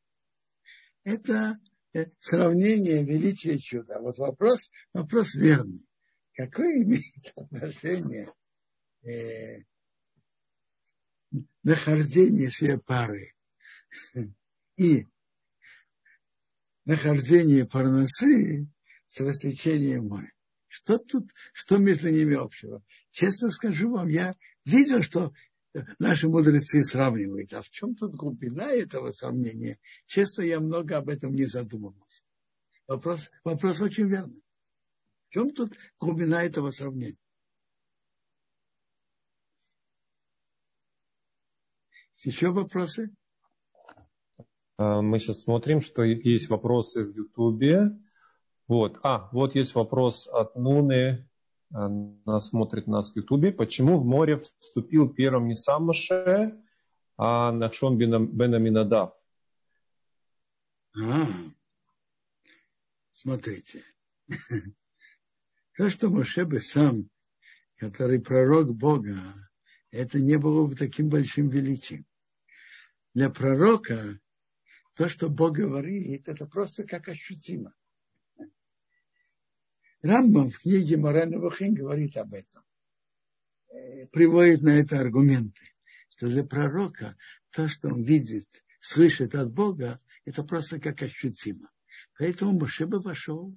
Это 1.04 1.58
э, 1.94 2.06
сравнение 2.20 3.04
величия 3.04 3.58
чуда. 3.58 4.00
Вот 4.00 4.18
вопрос, 4.20 4.70
вопрос 4.94 5.34
верный. 5.34 5.86
Какое 6.34 6.84
имеет 6.84 7.34
отношение 7.36 8.30
э, 9.08 9.64
нахождение 11.64 12.50
себе 12.50 12.78
пары 12.78 13.34
и 14.78 15.06
нахождение 16.86 17.66
парносы 17.66 18.68
с 19.08 19.20
рассечением 19.20 20.08
моря. 20.08 20.32
Что 20.68 20.98
тут, 20.98 21.32
что 21.54 21.78
между 21.78 22.10
ними 22.10 22.36
общего? 22.36 22.84
Честно 23.12 23.50
скажу 23.50 23.92
вам, 23.92 24.08
я 24.10 24.36
видел, 24.66 25.02
что 25.02 25.34
наши 26.00 26.28
мудрецы 26.30 26.84
сравнивают. 26.84 27.54
А 27.54 27.62
в 27.62 27.70
чем 27.70 27.96
тут 27.96 28.16
глубина 28.16 28.72
этого 28.72 29.12
сравнения? 29.12 29.80
Честно, 30.06 30.44
я 30.44 30.60
много 30.60 30.98
об 30.98 31.10
этом 31.10 31.32
не 31.32 31.46
задумывался. 31.46 32.24
Вопрос, 32.88 33.30
вопрос 33.44 33.82
очень 33.82 34.08
верный. 34.08 34.44
В 35.30 35.34
чем 35.34 35.52
тут 35.52 35.74
глубина 36.00 36.44
этого 36.44 36.72
сравнения? 36.72 37.18
Еще 42.24 42.50
вопросы? 42.50 43.16
А, 44.78 45.02
мы 45.02 45.20
сейчас 45.20 45.42
смотрим, 45.42 45.82
что 45.82 46.04
есть 46.04 46.50
вопросы 46.50 47.04
в 47.04 47.16
Ютубе. 47.16 47.92
Вот. 48.68 49.00
А, 49.04 49.30
вот 49.32 49.56
есть 49.56 49.76
вопрос 49.76 50.28
от 50.28 50.56
Нуны. 50.56 51.30
Она 51.72 52.40
смотрит 52.40 52.88
нас 52.88 53.12
в 53.12 53.16
Ютубе. 53.18 53.52
Почему 53.52 54.00
в 54.00 54.06
море 54.06 54.42
вступил 54.60 55.10
первым 55.10 55.48
не 55.48 55.56
сам 55.56 55.86
Маше, 55.86 56.60
а 57.18 57.52
Нахшон 57.52 57.98
бен 57.98 58.54
Аминадав? 58.54 59.14
А, 60.96 61.26
смотрите. 63.12 63.84
То, 65.78 65.90
что 65.90 66.10
Моше 66.10 66.46
бы 66.46 66.60
сам, 66.62 67.10
который 67.76 68.20
пророк 68.20 68.74
Бога, 68.74 69.20
это 69.92 70.20
не 70.20 70.38
было 70.38 70.66
бы 70.68 70.76
таким 70.76 71.10
большим 71.10 71.50
величием. 71.50 72.06
Для 73.14 73.30
пророка 73.30 74.20
то, 74.96 75.10
что 75.10 75.30
Бог 75.30 75.54
говорит, 75.54 76.28
это 76.28 76.46
просто 76.46 76.86
как 76.86 77.08
ощутимо. 77.08 77.74
Рамбам 80.02 80.52
в 80.52 80.60
книге 80.60 80.98
Морена 80.98 81.40
Вахин 81.40 81.74
говорит 81.74 82.18
об 82.18 82.34
этом. 82.34 82.64
Э, 83.70 84.06
приводит 84.08 84.62
на 84.62 84.80
это 84.80 85.00
аргументы, 85.00 85.62
что 86.16 86.28
для 86.28 86.44
пророка 86.44 87.18
то, 87.52 87.68
что 87.68 87.90
он 87.90 88.04
видит, 88.04 88.48
слышит 88.80 89.34
от 89.36 89.52
Бога, 89.52 90.00
это 90.26 90.44
просто 90.44 90.80
как 90.80 91.02
ощутимо. 91.02 91.72
Поэтому 92.18 92.54
Мушеба 92.54 92.98
вошел. 92.98 93.52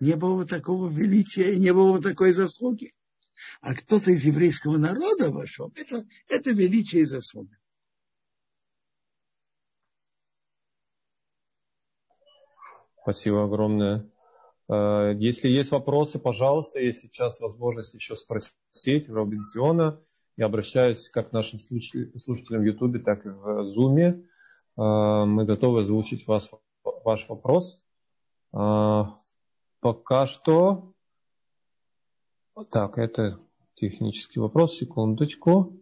Не 0.00 0.16
было 0.16 0.44
такого 0.44 0.90
величия, 0.90 1.56
не 1.56 1.72
было 1.72 2.02
такой 2.02 2.32
заслуги 2.32 2.92
а 3.60 3.74
кто-то 3.74 4.10
из 4.10 4.24
еврейского 4.24 4.76
народа 4.76 5.30
вошел, 5.30 5.72
это, 5.76 6.06
это 6.28 6.50
величие 6.50 7.02
и 7.02 7.06
заслуга. 7.06 7.56
Спасибо 13.02 13.44
огромное. 13.44 14.10
Э, 14.68 15.12
если 15.18 15.50
есть 15.50 15.70
вопросы, 15.70 16.18
пожалуйста, 16.18 16.78
есть 16.78 17.00
сейчас 17.00 17.38
возможность 17.38 17.92
еще 17.92 18.16
спросить 18.16 19.08
Робинсиона. 19.10 20.00
Я 20.36 20.46
обращаюсь 20.46 21.10
как 21.10 21.30
к 21.30 21.32
нашим 21.32 21.60
слушателям 21.60 22.62
в 22.62 22.64
Ютубе, 22.64 23.00
так 23.00 23.26
и 23.26 23.28
в 23.28 23.64
Зуме. 23.68 24.26
Э, 24.78 25.24
мы 25.26 25.44
готовы 25.44 25.80
озвучить 25.80 26.26
вас, 26.26 26.50
ваш 26.82 27.28
вопрос. 27.28 27.82
Э, 28.54 29.04
пока 29.80 30.26
что 30.26 30.93
так, 32.70 32.98
это 32.98 33.40
технический 33.74 34.38
вопрос. 34.38 34.76
Секундочку. 34.76 35.76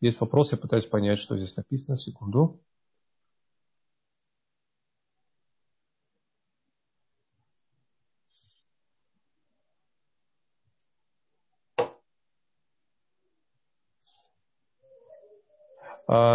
Есть 0.00 0.20
вопрос, 0.20 0.52
я 0.52 0.58
пытаюсь 0.58 0.86
понять, 0.86 1.20
что 1.20 1.36
здесь 1.36 1.56
написано. 1.56 1.96
Секунду. 1.96 2.60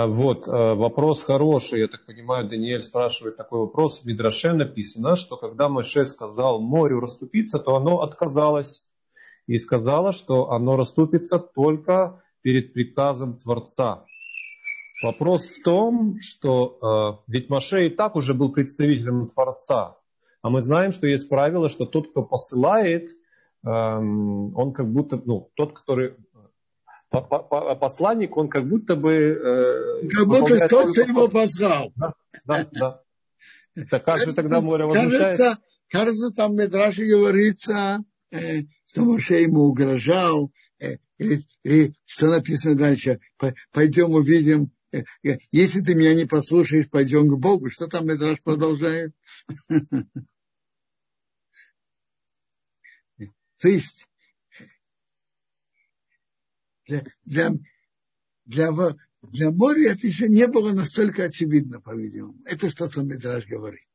Вот, 0.08 0.48
а, 0.48 0.76
вопрос 0.76 1.24
хороший. 1.24 1.82
Я 1.82 1.88
так 1.88 2.06
понимаю, 2.06 2.48
Даниэль 2.48 2.82
спрашивает 2.82 3.38
такой 3.38 3.60
вопрос. 3.60 4.02
В 4.02 4.06
Мидраше 4.06 4.54
написано, 4.54 5.16
что 5.16 5.38
когда 5.38 5.70
Моше 5.70 6.06
сказал 6.06 6.60
морю 6.60 7.00
расступиться, 7.00 7.60
то 7.60 7.76
оно 7.76 8.02
отказалось. 8.02 8.86
И 9.48 9.58
сказала, 9.58 10.12
что 10.12 10.52
оно 10.52 10.78
расступится 10.78 11.40
только 11.40 12.22
перед 12.42 12.74
приказом 12.74 13.38
Творца. 13.38 14.06
Вопрос 15.04 15.48
в 15.48 15.64
том, 15.64 16.18
что 16.22 17.24
э, 17.28 17.32
ведь 17.32 17.50
Моше 17.50 17.88
и 17.88 17.90
так 17.90 18.16
уже 18.16 18.34
был 18.34 18.52
представителем 18.52 19.30
Творца. 19.30 19.98
А 20.42 20.50
мы 20.50 20.62
знаем, 20.62 20.92
что 20.92 21.08
есть 21.08 21.30
правило, 21.30 21.70
что 21.70 21.86
тот, 21.86 22.12
кто 22.12 22.22
посылает, 22.24 23.10
э, 23.10 23.70
он 23.70 24.74
как 24.74 24.92
будто, 24.92 25.22
ну, 25.24 25.50
тот, 25.56 25.74
который 25.74 26.16
посланник, 27.10 28.38
он 28.38 28.50
как 28.50 28.68
будто 28.68 28.96
бы... 28.96 29.14
Э, 29.14 30.08
как 30.10 30.28
будто 30.28 30.68
тот, 30.68 30.92
кто 30.92 31.02
его 31.02 31.28
позвал. 31.28 31.92
Да, 31.96 32.14
да, 32.46 32.68
да. 32.72 33.02
Так 33.90 34.06
как 34.06 34.26
же 34.26 34.34
тогда 34.34 34.62
море 34.62 34.86
возмущает? 34.86 35.60
Кажется, 35.90 36.30
там 36.32 36.52
в 36.52 36.56
Медраше 36.56 37.06
говорится, 37.06 38.04
э, 38.32 38.62
что 38.86 39.04
Моше 39.04 39.42
ему 39.42 39.62
угрожал, 39.64 40.52
э, 40.80 40.98
или, 41.18 41.44
или 41.64 41.96
что 42.06 42.28
написано 42.28 42.76
дальше, 42.76 43.20
пойдем 43.72 44.14
увидим, 44.14 44.72
э, 44.92 45.04
э, 45.24 45.40
если 45.52 45.82
ты 45.82 45.96
меня 45.96 46.14
не 46.14 46.26
послушаешь, 46.26 46.90
пойдем 46.90 47.28
к 47.28 47.40
Богу. 47.40 47.72
Что 47.72 47.88
там 47.88 48.06
Медраш 48.06 48.40
продолжает? 48.44 49.14
То 53.60 53.68
есть 53.68 54.08
для, 56.90 57.04
для, 57.24 57.52
для, 58.46 58.72
для 59.22 59.52
моря 59.52 59.92
это 59.92 60.08
еще 60.08 60.28
не 60.28 60.48
было 60.48 60.74
настолько 60.74 61.24
очевидно, 61.24 61.80
по-видимому. 61.80 62.42
Это 62.46 62.70
что-то 62.70 63.04
Медраж 63.04 63.46
говорит. 63.46 63.86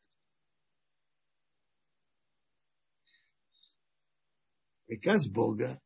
Приказ 4.86 5.28
Бога. 5.28 5.80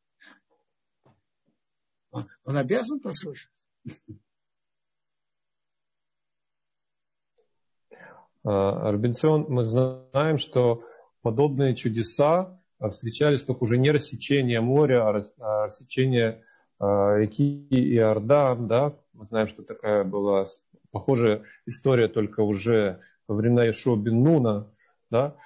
Он, 2.10 2.56
обязан 2.56 3.00
послушать. 3.00 3.50
Арбенцион, 8.42 9.46
мы 9.48 9.64
знаем, 9.64 10.38
что 10.38 10.84
подобные 11.22 11.74
чудеса 11.74 12.60
встречались 12.90 13.42
только 13.42 13.64
уже 13.64 13.78
не 13.78 13.90
рассечение 13.90 14.60
моря, 14.60 15.08
а 15.08 15.64
рассечение 15.66 16.42
а, 16.42 16.47
реки 16.80 17.66
Иордан, 17.70 18.68
да, 18.68 18.94
мы 19.12 19.26
знаем, 19.26 19.46
что 19.46 19.62
такая 19.62 20.04
была 20.04 20.46
похожая 20.90 21.42
история, 21.66 22.08
только 22.08 22.40
уже 22.40 23.00
во 23.26 23.34
времена 23.34 23.68
Ишуа 23.68 23.96
бен 23.96 24.22
Нуна, 24.22 24.70
да, 25.10 25.36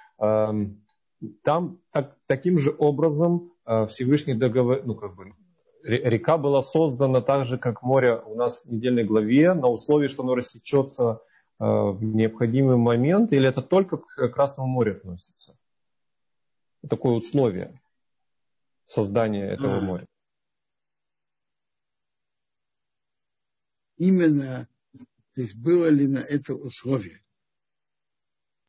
там 1.43 1.79
так, 1.91 2.17
таким 2.27 2.57
же 2.59 2.75
образом 2.77 3.53
а, 3.65 3.85
Всевышний 3.85 4.33
договор, 4.33 4.81
ну 4.83 4.95
как 4.95 5.15
бы 5.15 5.33
река 5.83 6.37
была 6.37 6.61
создана 6.61 7.21
так 7.21 7.45
же, 7.45 7.57
как 7.57 7.81
море 7.81 8.21
у 8.25 8.35
нас 8.35 8.63
в 8.63 8.71
недельной 8.71 9.03
главе, 9.03 9.53
на 9.53 9.67
условии, 9.67 10.07
что 10.07 10.23
оно 10.23 10.35
рассечется 10.35 11.21
а, 11.59 11.91
в 11.91 12.03
необходимый 12.03 12.77
момент, 12.77 13.33
или 13.33 13.47
это 13.47 13.61
только 13.61 13.97
к 13.97 14.29
Красному 14.29 14.69
морю 14.69 14.97
относится? 14.97 15.57
Такое 16.87 17.13
условие 17.13 17.81
создания 18.85 19.45
этого 19.45 19.79
моря. 19.79 20.05
Именно, 23.97 24.67
то 25.35 25.41
есть 25.41 25.55
было 25.55 25.87
ли 25.87 26.07
на 26.07 26.19
это 26.19 26.55
условие. 26.55 27.21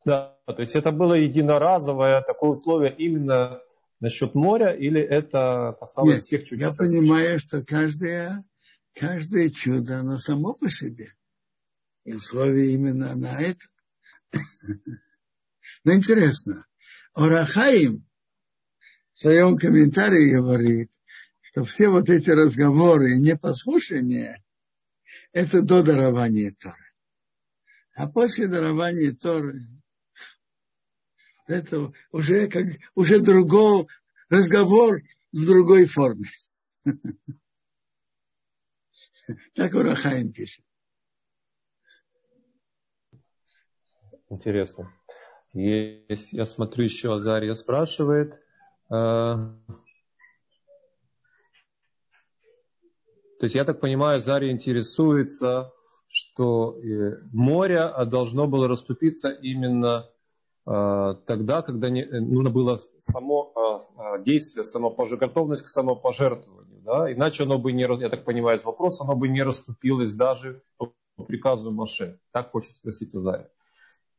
Да, 0.05 0.37
то 0.45 0.59
есть 0.59 0.75
это 0.75 0.91
было 0.91 1.13
единоразовое 1.15 2.21
такое 2.21 2.51
условие 2.51 2.95
именно 2.95 3.61
насчет 3.99 4.35
моря, 4.35 4.71
или 4.71 5.01
это 5.01 5.75
касалось 5.79 6.15
Нет, 6.15 6.23
всех 6.23 6.43
чудес? 6.45 6.61
Я 6.61 6.73
понимаю, 6.73 7.39
что 7.39 7.63
каждое, 7.63 8.45
каждое 8.93 9.49
чудо, 9.49 9.99
оно 9.99 10.19
само 10.19 10.53
по 10.53 10.69
себе. 10.69 11.13
И 12.03 12.13
условие 12.13 12.73
именно 12.73 13.15
на 13.15 13.41
это. 13.41 13.65
Но 15.83 15.93
интересно, 15.93 16.65
Орахаим 17.13 18.05
в 19.13 19.19
своем 19.21 19.57
комментарии 19.57 20.35
говорит, 20.35 20.91
что 21.41 21.63
все 21.63 21.89
вот 21.89 22.09
эти 22.09 22.29
разговоры 22.29 23.13
и 23.13 23.19
непослушания 23.19 24.43
это 25.35 25.61
до 25.61 25.83
дарования 25.83 26.55
Торы. 26.57 26.93
А 27.93 28.07
после 28.07 28.47
дарования 28.47 29.13
Торы 29.13 29.59
это 31.45 31.91
уже 32.11 32.47
как 32.47 32.67
уже 32.95 33.19
другой 33.19 33.87
разговор 34.29 35.01
в 35.31 35.45
другой 35.45 35.85
форме. 35.85 36.25
Так 39.55 39.73
Урахаим 39.73 40.31
пишет. 40.31 40.63
Интересно. 44.29 44.93
Есть, 45.51 46.31
я 46.31 46.45
смотрю, 46.45 46.83
еще 46.83 47.15
Азария 47.15 47.55
спрашивает. 47.55 48.39
То 53.39 53.45
есть, 53.45 53.55
я 53.55 53.65
так 53.65 53.79
понимаю, 53.79 54.21
Заря 54.21 54.49
интересуется, 54.51 55.71
что 56.07 56.77
э, 56.77 57.21
море 57.33 57.79
а 57.81 58.05
должно 58.05 58.47
было 58.47 58.67
расступиться 58.67 59.29
именно 59.29 60.09
э, 60.65 61.15
тогда, 61.25 61.61
когда 61.61 61.89
э, 61.89 62.19
нужно 62.19 62.49
было 62.49 62.79
само 62.99 63.51
действие, 64.19 64.63
самопож... 64.63 65.11
готовность 65.11 65.63
к 65.63 65.67
самопожертвованию. 65.67 66.81
Да? 66.85 67.11
Иначе 67.11 67.43
оно 67.43 67.57
бы 67.57 67.71
не, 67.71 67.83
я 67.99 68.09
так 68.09 68.23
понимаю, 68.23 68.59
вопрос, 68.63 69.01
оно 69.01 69.15
бы 69.15 69.27
не 69.27 69.43
расступилось 69.43 70.13
даже 70.13 70.61
по 70.77 70.93
приказу 71.27 71.71
Маше. 71.71 72.19
Так 72.31 72.51
хочет 72.51 72.75
спросить 72.75 73.13
Азария. 73.13 73.49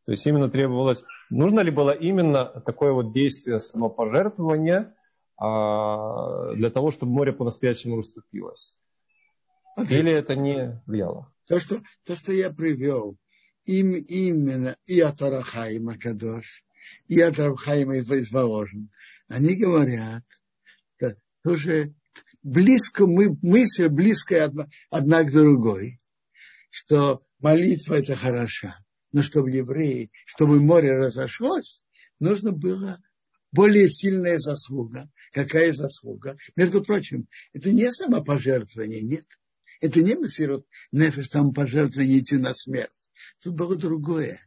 То 0.04 0.12
есть 0.12 0.26
именно 0.26 0.48
требовалось, 0.48 1.02
нужно 1.30 1.60
ли 1.60 1.70
было 1.70 1.90
именно 1.90 2.44
такое 2.44 2.92
вот 2.92 3.12
действие 3.12 3.58
самопожертвования 3.58 4.94
а, 5.36 6.54
для 6.54 6.70
того, 6.70 6.92
чтобы 6.92 7.12
море 7.12 7.32
по-настоящему 7.32 7.96
расступилось. 7.96 8.74
Или 9.76 10.12
это 10.12 10.34
не 10.34 10.82
влияло? 10.86 11.32
То, 11.46 11.60
что, 11.60 11.82
то, 12.04 12.16
что 12.16 12.32
я 12.32 12.50
привел, 12.50 13.16
им 13.64 13.94
именно 13.94 14.76
и 14.86 15.00
от 15.00 15.20
Арахаима 15.22 15.98
Кадош, 15.98 16.64
и 17.08 17.20
от 17.20 17.38
Арахаима 17.38 17.96
из 17.96 18.30
Воложен, 18.30 18.90
они 19.28 19.54
говорят, 19.54 20.24
тоже 21.42 21.94
близко, 22.42 23.06
мы, 23.06 23.36
мысль 23.42 23.88
близкая 23.88 24.46
одна, 24.46 24.68
одна 24.90 25.22
к 25.22 25.30
другой, 25.30 26.00
что 26.70 27.22
молитва 27.38 27.94
это 27.94 28.16
хороша, 28.16 28.76
но 29.12 29.22
чтобы 29.22 29.50
евреи, 29.50 30.10
чтобы 30.24 30.60
море 30.60 30.96
разошлось, 30.96 31.84
нужно 32.18 32.50
было 32.50 33.00
более 33.52 33.88
сильная 33.88 34.38
заслуга. 34.38 35.08
Какая 35.32 35.72
заслуга? 35.72 36.36
Между 36.56 36.82
прочим, 36.82 37.28
это 37.52 37.70
не 37.70 37.92
самопожертвование, 37.92 39.02
нет. 39.02 39.26
Это 39.80 40.02
не 40.02 40.14
Масирот 40.14 40.66
Нефеш, 40.92 41.28
там 41.28 41.52
пожертвование 41.52 42.20
идти 42.20 42.36
на 42.36 42.54
смерть. 42.54 42.90
Тут 43.42 43.54
было 43.54 43.76
другое. 43.76 44.40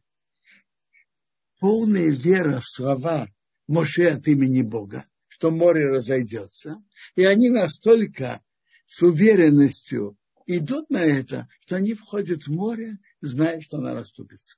Полная 1.59 2.11
вера 2.11 2.59
в 2.59 2.67
слова 2.67 3.27
Моше 3.67 4.09
от 4.09 4.27
имени 4.27 4.61
Бога, 4.61 5.05
что 5.27 5.51
море 5.51 5.87
разойдется. 5.87 6.81
И 7.15 7.23
они 7.23 7.49
настолько 7.49 8.41
с 8.87 9.01
уверенностью 9.03 10.17
идут 10.47 10.89
на 10.89 11.03
это, 11.03 11.47
что 11.61 11.75
они 11.75 11.93
входят 11.93 12.47
в 12.47 12.51
море, 12.51 12.97
зная, 13.21 13.61
что 13.61 13.77
оно 13.77 13.93
расступится. 13.93 14.57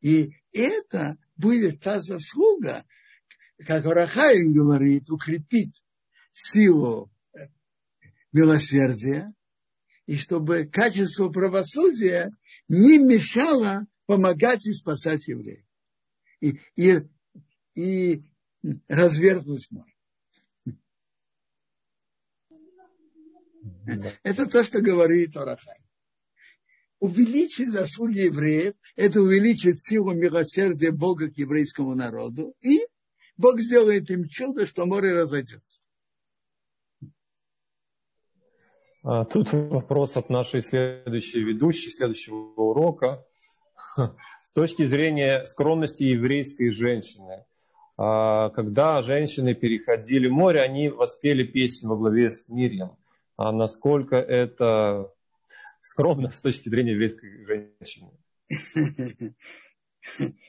И 0.00 0.32
это 0.52 1.18
будет 1.36 1.80
та 1.80 2.00
заслуга, 2.00 2.84
как 3.66 3.84
Рахаин 3.84 4.54
говорит, 4.54 5.10
укрепит 5.10 5.74
силу 6.32 7.12
милосердия, 8.32 9.32
и 10.06 10.16
чтобы 10.16 10.64
качество 10.64 11.28
правосудия 11.28 12.30
не 12.68 12.98
мешало 12.98 13.86
помогать 14.06 14.66
и 14.66 14.72
спасать 14.72 15.28
евреев. 15.28 15.64
И, 16.40 16.58
и, 16.74 17.00
и 17.74 18.24
развернуть 18.88 19.70
море. 19.70 19.94
Это 24.22 24.46
то, 24.46 24.64
что 24.64 24.80
говорит 24.80 25.36
Орахай. 25.36 25.78
Увеличить 26.98 27.70
заслуги 27.70 28.20
евреев, 28.20 28.74
это 28.96 29.22
увеличит 29.22 29.80
силу 29.80 30.12
милосердия 30.12 30.90
Бога 30.90 31.30
к 31.30 31.38
еврейскому 31.38 31.94
народу, 31.94 32.54
и 32.60 32.80
Бог 33.36 33.60
сделает 33.60 34.10
им 34.10 34.28
чудо, 34.28 34.66
что 34.66 34.84
море 34.84 35.12
разойдется. 35.12 35.80
А, 37.00 37.06
тут 39.02 39.52
вопрос 39.52 40.16
от 40.16 40.30
нашей 40.30 40.62
следующей 40.62 41.42
ведущей, 41.42 41.90
следующего 41.90 42.36
урока. 42.36 43.24
С 44.42 44.52
точки 44.52 44.82
зрения 44.82 45.44
скромности 45.46 46.02
еврейской 46.02 46.70
женщины, 46.70 47.44
а, 47.96 48.50
когда 48.50 49.02
женщины 49.02 49.54
переходили 49.54 50.28
море, 50.28 50.62
они 50.62 50.88
воспели 50.88 51.44
песню 51.44 51.90
во 51.90 51.96
главе 51.96 52.30
с 52.30 52.48
Мирьям. 52.48 52.96
А 53.36 53.52
насколько 53.52 54.16
это 54.16 55.12
скромно 55.82 56.30
с 56.30 56.40
точки 56.40 56.68
зрения 56.68 56.92
еврейской 56.92 57.44
женщины? 57.46 58.10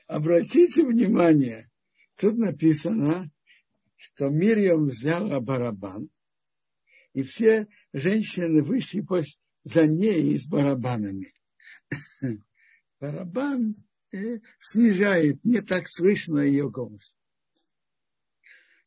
Обратите 0.07 0.85
внимание, 0.85 1.69
тут 2.17 2.37
написано, 2.37 3.29
что 3.97 4.29
Мирьям 4.29 4.85
взяла 4.85 5.39
барабан, 5.39 6.09
и 7.13 7.23
все 7.23 7.67
женщины 7.93 8.63
вышли 8.63 9.05
за 9.63 9.87
ней 9.87 10.39
с 10.39 10.45
барабанами. 10.45 11.33
Барабан 12.99 13.75
э, 14.11 14.39
снижает, 14.59 15.43
не 15.43 15.61
так 15.61 15.89
слышно 15.89 16.39
ее 16.39 16.69
голос. 16.69 17.17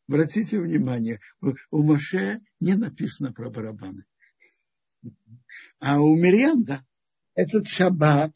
Обратите 0.08 0.60
внимание, 0.60 1.20
у 1.40 1.82
Моше 1.82 2.40
не 2.60 2.74
написано 2.74 3.32
про 3.32 3.50
барабаны. 3.50 4.04
А 5.78 6.00
у 6.00 6.16
Мирьям, 6.16 6.64
да, 6.64 6.84
этот 7.34 7.68
шаббат, 7.68 8.34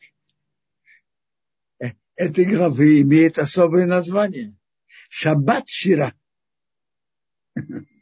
э, 1.79 1.93
этой 2.17 2.45
главы 2.45 3.01
имеет 3.03 3.39
особое 3.39 3.87
название. 3.87 4.57
Шаббат 5.09 5.69
Шира. 5.69 6.15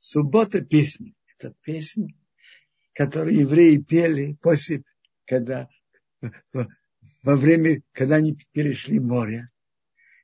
Суббота 0.00 0.62
песни. 0.62 1.14
Это 1.36 1.54
песни, 1.62 2.16
которые 2.94 3.40
евреи 3.40 3.76
пели 3.76 4.32
после, 4.40 4.82
когда, 5.26 5.68
во 7.22 7.36
время, 7.36 7.82
когда 7.92 8.16
они 8.16 8.34
перешли 8.52 8.98
море. 8.98 9.50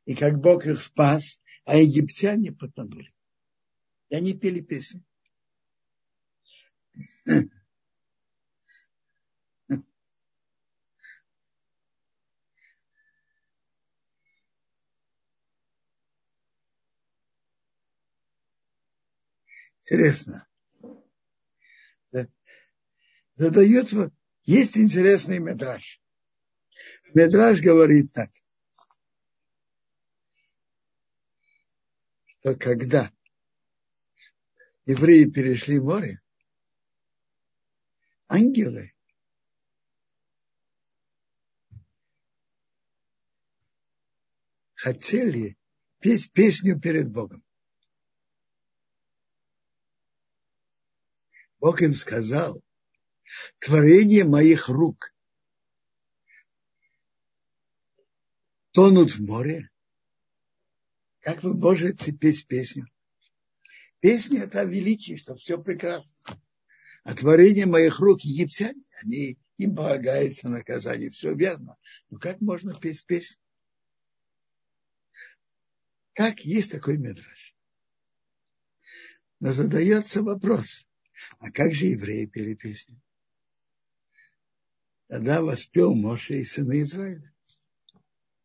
И 0.06 0.14
как 0.14 0.40
Бог 0.40 0.66
их 0.66 0.80
спас, 0.80 1.42
а 1.64 1.76
египтяне 1.76 2.52
потонули. 2.52 3.12
И 4.08 4.16
они 4.16 4.32
пели 4.32 4.60
песни. 4.60 5.04
Интересно. 19.88 20.48
Задается, 23.34 24.10
есть 24.42 24.76
интересный 24.76 25.38
медраж. 25.38 26.02
Медраж 27.14 27.60
говорит 27.60 28.12
так, 28.12 28.32
что 32.26 32.56
когда 32.56 33.12
евреи 34.86 35.26
перешли 35.26 35.78
море, 35.78 36.20
ангелы 38.26 38.92
хотели 44.74 45.56
петь 46.00 46.32
песню 46.32 46.80
перед 46.80 47.12
Богом. 47.12 47.45
Бог 51.66 51.82
им 51.82 51.96
сказал, 51.96 52.62
творение 53.58 54.22
моих 54.22 54.68
рук 54.68 55.12
тонут 58.70 59.16
в 59.16 59.20
море. 59.24 59.68
Как 61.18 61.42
вы 61.42 61.54
можете 61.54 62.12
петь 62.12 62.46
песню? 62.46 62.86
Песня– 63.98 64.42
это 64.44 64.62
величие, 64.62 65.16
что 65.16 65.34
все 65.34 65.60
прекрасно. 65.60 66.16
А 67.02 67.16
творение 67.16 67.66
моих 67.66 67.98
рук 67.98 68.20
египтяне, 68.20 68.84
они, 69.02 69.36
им 69.56 69.74
полагается 69.74 70.48
наказание. 70.48 71.10
Все 71.10 71.34
верно. 71.34 71.76
Но 72.10 72.20
как 72.20 72.40
можно 72.40 72.78
петь 72.78 73.04
песню? 73.06 73.40
Как 76.12 76.42
есть 76.42 76.70
такой 76.70 76.96
метраж? 76.96 77.56
Но 79.40 79.52
задается 79.52 80.22
вопрос, 80.22 80.85
а 81.38 81.50
как 81.50 81.74
же 81.74 81.86
евреи 81.86 82.26
пели 82.26 82.54
песню? 82.54 83.00
Тогда 85.08 85.42
воспел 85.42 85.94
Моше 85.94 86.40
и 86.40 86.44
сыны 86.44 86.80
Израиля. 86.82 87.32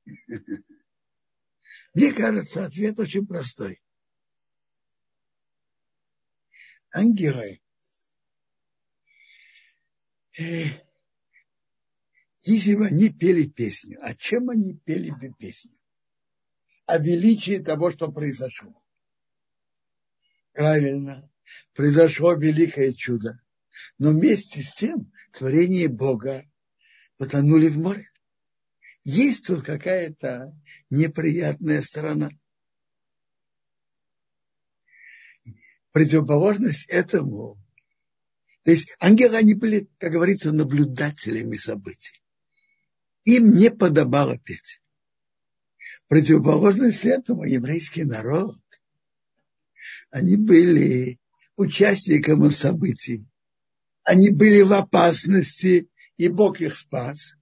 Мне 1.94 2.14
кажется, 2.14 2.66
ответ 2.66 3.00
очень 3.00 3.26
простой. 3.26 3.82
Ангелы, 6.94 7.62
э, 10.38 10.66
если 12.42 12.76
бы 12.76 12.88
они 12.88 13.10
пели 13.10 13.48
песню, 13.48 14.00
а 14.02 14.14
чем 14.14 14.50
они 14.50 14.76
пели 14.76 15.10
бы 15.12 15.34
песню? 15.34 15.78
О 16.86 16.98
величии 16.98 17.60
того, 17.60 17.92
что 17.92 18.12
произошло. 18.12 18.84
Правильно 20.52 21.31
произошло 21.74 22.34
великое 22.34 22.94
чудо. 22.94 23.40
Но 23.98 24.12
вместе 24.12 24.62
с 24.62 24.74
тем 24.74 25.12
творение 25.32 25.88
Бога 25.88 26.46
потонули 27.18 27.68
в 27.68 27.78
море. 27.78 28.10
Есть 29.04 29.48
тут 29.48 29.64
какая-то 29.64 30.54
неприятная 30.90 31.82
сторона. 31.82 32.30
Противоположность 35.92 36.86
этому. 36.88 37.58
То 38.64 38.72
есть 38.72 38.90
ангелы, 39.00 39.38
они 39.38 39.56
были, 39.56 39.90
как 39.98 40.12
говорится, 40.12 40.52
наблюдателями 40.52 41.56
событий. 41.56 42.22
Им 43.24 43.52
не 43.52 43.72
подобало 43.72 44.38
петь. 44.38 44.82
Противоположность 46.08 47.06
этому 47.06 47.44
еврейский 47.44 48.04
народ. 48.04 48.58
Они 50.10 50.38
были 50.38 51.21
участникам 51.56 52.50
событий. 52.52 53.26
Они 54.04 54.30
были 54.30 54.62
в 54.62 54.74
опасности, 54.74 55.90
и 56.18 56.28
Бог 56.28 56.60
их 56.62 56.78
спас. 56.78 57.34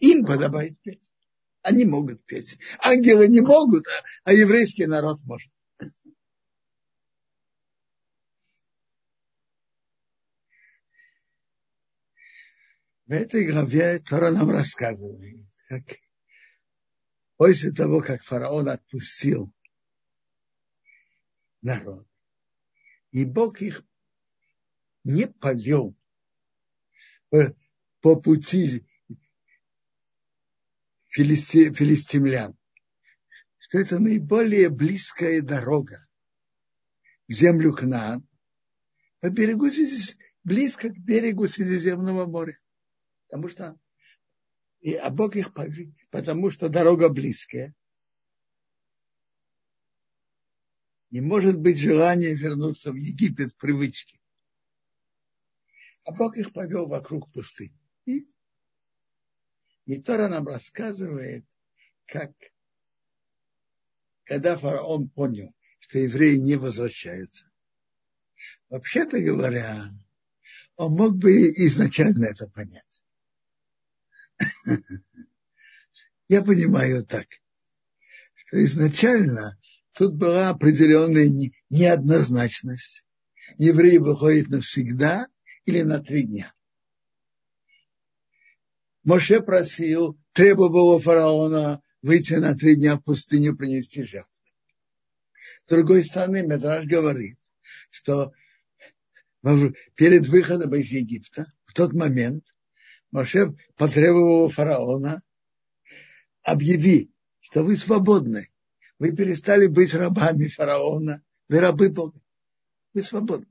Им 0.00 0.24
подобает 0.24 0.80
петь. 0.80 1.10
Они 1.62 1.84
могут 1.84 2.24
петь. 2.24 2.58
Ангелы 2.82 3.28
не 3.28 3.40
могут, 3.40 3.86
а 4.24 4.32
еврейский 4.32 4.86
народ 4.86 5.20
может. 5.24 5.50
В 13.06 13.12
этой 13.12 13.46
главе 13.46 14.00
Тора 14.00 14.32
нам 14.32 14.50
рассказывает, 14.50 15.46
как 15.68 15.82
после 17.36 17.70
того, 17.70 18.00
как 18.00 18.22
фараон 18.24 18.68
отпустил 18.68 19.52
народ, 21.62 22.08
и 23.16 23.24
Бог 23.24 23.62
их 23.62 23.82
не 25.02 25.26
повел 25.26 25.96
по, 27.30 27.56
по 28.02 28.20
пути 28.20 28.86
филисти, 31.08 31.72
филистимлян, 31.72 32.54
что 33.56 33.78
это 33.78 33.98
наиболее 34.00 34.68
близкая 34.68 35.40
дорога 35.40 36.06
в 37.26 37.32
землю 37.32 37.72
Кнаан, 37.72 38.28
по 39.20 39.30
берегу 39.30 39.70
близко 40.44 40.90
к 40.90 40.98
берегу 40.98 41.48
Средиземного 41.48 42.26
моря. 42.26 42.58
Потому 43.28 43.48
что 43.48 43.80
и, 44.80 44.92
а 44.92 45.08
Бог 45.08 45.36
их 45.36 45.54
повел, 45.54 45.90
потому 46.10 46.50
что 46.50 46.68
дорога 46.68 47.08
близкая. 47.08 47.74
Не 51.16 51.22
может 51.22 51.58
быть 51.58 51.78
желания 51.78 52.34
вернуться 52.34 52.92
в 52.92 52.96
Египет 52.96 53.50
в 53.50 53.56
привычке. 53.56 54.20
А 56.04 56.12
Бог 56.12 56.36
их 56.36 56.52
повел 56.52 56.88
вокруг 56.88 57.32
пустыни. 57.32 57.80
И, 58.04 58.28
и 59.86 59.98
Тора 60.02 60.28
нам 60.28 60.46
рассказывает, 60.46 61.46
как 62.04 62.32
когда 64.24 64.58
фараон 64.58 65.08
понял, 65.08 65.54
что 65.78 66.00
евреи 66.00 66.36
не 66.36 66.56
возвращаются. 66.56 67.50
Вообще-то 68.68 69.18
говоря, 69.18 69.88
он 70.76 70.92
мог 70.92 71.16
бы 71.16 71.32
изначально 71.32 72.26
это 72.26 72.46
понять. 72.50 73.02
Я 76.28 76.42
понимаю 76.42 77.06
так, 77.06 77.26
что 78.34 78.62
изначально 78.62 79.58
Тут 79.96 80.14
была 80.14 80.50
определенная 80.50 81.32
неоднозначность. 81.70 83.02
Еврей 83.56 83.96
выходит 83.96 84.48
навсегда 84.48 85.26
или 85.64 85.80
на 85.80 86.02
три 86.02 86.24
дня. 86.24 86.52
Моше 89.04 89.40
просил, 89.40 90.18
требовал 90.32 90.96
у 90.96 90.98
фараона 90.98 91.80
выйти 92.02 92.34
на 92.34 92.54
три 92.54 92.76
дня 92.76 92.96
в 92.96 93.04
пустыню 93.04 93.56
принести 93.56 94.04
жертву. 94.04 94.44
С 95.64 95.70
другой 95.70 96.04
стороны, 96.04 96.42
Медраж 96.42 96.84
говорит, 96.84 97.38
что 97.88 98.34
перед 99.94 100.28
выходом 100.28 100.74
из 100.74 100.92
Египта, 100.92 101.50
в 101.64 101.72
тот 101.72 101.94
момент, 101.94 102.44
Моше 103.12 103.56
потребовал 103.76 104.44
у 104.44 104.48
фараона, 104.50 105.22
объяви, 106.42 107.10
что 107.40 107.62
вы 107.62 107.78
свободны. 107.78 108.50
Вы 108.98 109.14
перестали 109.14 109.66
быть 109.66 109.94
рабами 109.94 110.48
фараона. 110.48 111.22
Вы 111.48 111.60
рабы 111.60 111.90
Бога. 111.90 112.20
Вы 112.94 113.02
свободны. 113.02 113.46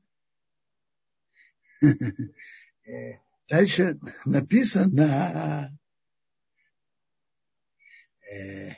Дальше 3.48 3.98
написано, 4.26 5.78
э, 8.32 8.72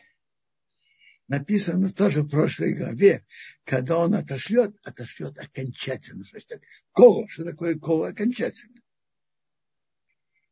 написано 1.29 1.89
тоже 1.89 2.23
в 2.23 2.29
прошлой 2.29 2.73
главе, 2.73 3.25
когда 3.63 3.97
он 3.99 4.13
отошлет, 4.13 4.75
отошлет 4.83 5.37
окончательно. 5.37 6.25
Что, 6.25 6.59
коло, 6.91 7.29
что 7.29 7.45
такое 7.45 7.79
коло 7.79 8.09
окончательно? 8.09 8.81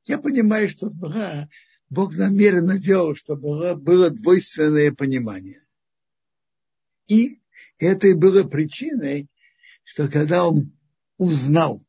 Я 0.05 0.17
понимаю, 0.17 0.69
что 0.69 0.89
была, 0.89 1.49
Бог 1.89 2.15
намеренно 2.15 2.77
делал, 2.77 3.15
чтобы 3.15 3.75
было 3.75 4.09
двойственное 4.11 4.93
понимание. 4.93 5.64
И 7.07 7.41
это 7.77 8.07
и 8.07 8.13
было 8.13 8.43
причиной, 8.43 9.27
что 9.83 10.07
когда 10.07 10.47
он 10.47 10.77
узнал, 11.17 11.85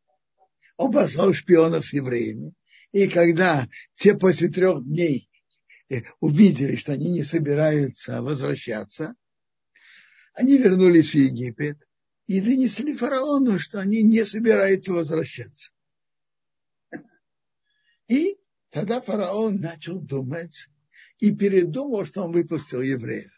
он 0.77 0.93
послал 0.93 1.33
шпионов 1.33 1.87
с 1.87 1.93
евреями, 1.93 2.53
и 2.93 3.09
когда 3.09 3.69
те 3.95 4.14
после 4.14 4.49
трех 4.49 4.85
дней 4.85 5.29
э, 5.89 6.03
увидели, 6.21 6.77
что 6.77 6.93
они 6.93 7.12
не 7.12 7.25
собираются 7.25 8.23
возвращаться, 8.23 9.14
они 10.35 10.59
вернулись 10.59 11.12
в 11.12 11.14
Египет 11.14 11.79
и 12.27 12.41
донесли 12.41 12.95
фараону, 12.95 13.59
что 13.59 13.81
они 13.81 14.03
не 14.03 14.25
собираются 14.25 14.93
возвращаться. 14.93 15.71
И 18.09 18.37
тогда 18.71 19.01
фараон 19.01 19.57
начал 19.57 20.01
думать 20.01 20.69
и 21.19 21.35
передумал, 21.35 22.05
что 22.05 22.25
он 22.25 22.33
выпустил 22.33 22.83
евреев. 22.83 23.36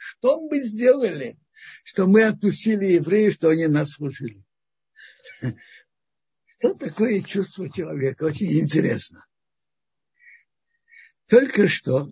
Что 0.00 0.40
мы 0.40 0.62
сделали, 0.62 1.38
что 1.84 2.06
мы 2.06 2.24
отпустили 2.24 2.86
евреев, 2.86 3.34
что 3.34 3.50
они 3.50 3.66
нас 3.66 3.90
служили? 3.90 4.42
Что 6.46 6.72
такое 6.74 7.20
чувство 7.22 7.70
человека? 7.70 8.24
Очень 8.24 8.60
интересно. 8.60 9.26
Только 11.26 11.68
что 11.68 12.10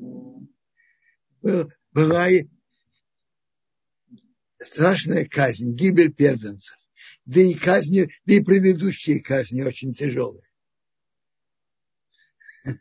была 1.40 2.28
страшная 4.60 5.26
казнь, 5.26 5.72
гибель 5.74 6.12
первенцев. 6.12 6.76
Да 7.24 7.40
и 7.40 7.54
казни, 7.54 8.12
да 8.26 8.34
и 8.34 8.40
предыдущие 8.40 9.22
казни 9.22 9.62
очень 9.62 9.94
тяжелые. 9.94 10.46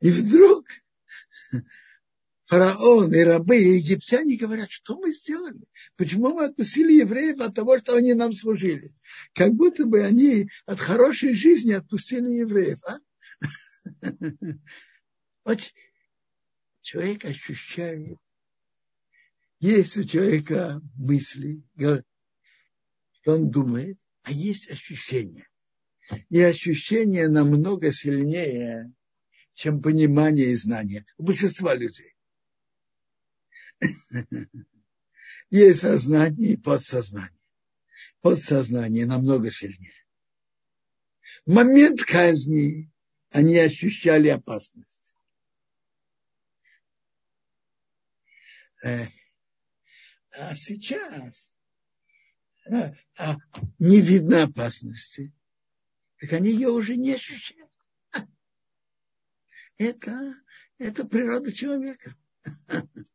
И 0.00 0.10
вдруг 0.10 0.66
фараон 2.52 3.14
и 3.14 3.20
рабы, 3.20 3.56
и 3.62 3.76
египтяне 3.78 4.36
говорят, 4.36 4.70
что 4.70 4.98
мы 4.98 5.10
сделали? 5.10 5.64
Почему 5.96 6.34
мы 6.34 6.44
отпустили 6.44 7.00
евреев 7.00 7.40
от 7.40 7.54
того, 7.54 7.78
что 7.78 7.96
они 7.96 8.12
нам 8.12 8.34
служили? 8.34 8.94
Как 9.32 9.54
будто 9.54 9.86
бы 9.86 10.04
они 10.04 10.50
от 10.66 10.78
хорошей 10.78 11.32
жизни 11.32 11.72
отпустили 11.72 12.28
евреев. 12.28 12.78
А? 12.84 12.98
Вот 15.44 15.60
человек 16.82 17.24
ощущает, 17.24 18.18
есть 19.58 19.96
у 19.96 20.04
человека 20.04 20.82
мысли, 20.94 21.62
что 21.78 22.04
он 23.24 23.50
думает, 23.50 23.98
а 24.24 24.30
есть 24.30 24.70
ощущения. 24.70 25.48
И 26.28 26.38
ощущения 26.38 27.28
намного 27.28 27.92
сильнее, 27.92 28.92
чем 29.54 29.80
понимание 29.80 30.50
и 30.50 30.56
знание 30.56 31.06
у 31.16 31.24
большинства 31.24 31.74
людей. 31.74 32.11
Есть 35.50 35.80
сознание 35.80 36.52
и 36.52 36.56
подсознание. 36.56 37.38
Подсознание 38.20 39.06
намного 39.06 39.50
сильнее. 39.50 39.92
В 41.44 41.52
момент 41.52 42.02
казни 42.02 42.90
они 43.30 43.58
ощущали 43.58 44.28
опасность. 44.28 45.16
А 48.82 50.54
сейчас 50.56 51.54
а, 52.70 52.94
а, 53.16 53.36
не 53.78 54.00
видно 54.00 54.44
опасности, 54.44 55.32
так 56.18 56.32
они 56.32 56.50
ее 56.50 56.68
уже 56.68 56.96
не 56.96 57.12
ощущают. 57.12 57.70
Это, 59.78 60.34
это 60.78 61.04
природа 61.06 61.52
человека. 61.52 62.16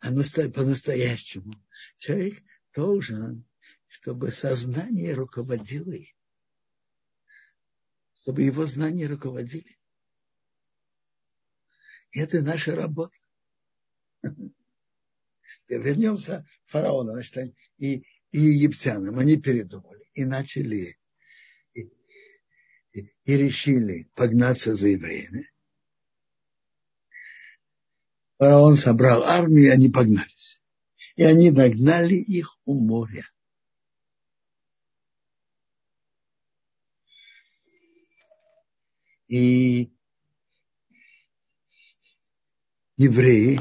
А 0.00 0.10
по-настоящему 0.10 1.62
человек 1.98 2.42
должен, 2.74 3.44
чтобы 3.86 4.30
сознание 4.30 5.12
руководило 5.12 5.92
им. 5.92 6.14
Чтобы 8.14 8.42
его 8.42 8.66
знания 8.66 9.06
руководили. 9.06 9.78
Это 12.12 12.40
наша 12.42 12.74
работа. 12.74 13.14
Вернемся 15.68 16.46
к 16.66 16.70
фараону, 16.70 17.12
значит, 17.12 17.54
и, 17.78 18.04
и 18.30 18.38
египтянам. 18.38 19.18
Они 19.18 19.36
передумали 19.36 20.10
и 20.14 20.24
начали 20.24 20.98
и, 21.74 21.90
и, 22.92 23.12
решили 23.24 24.10
погнаться 24.14 24.74
за 24.74 24.88
евреями. 24.88 25.50
Фараон 28.40 28.76
собрал 28.78 29.22
армию, 29.24 29.66
и 29.66 29.68
они 29.68 29.90
погнались. 29.90 30.62
И 31.14 31.22
они 31.22 31.50
догнали 31.50 32.14
их 32.14 32.56
у 32.64 32.80
моря. 32.82 33.28
И 39.28 39.92
евреи 42.96 43.60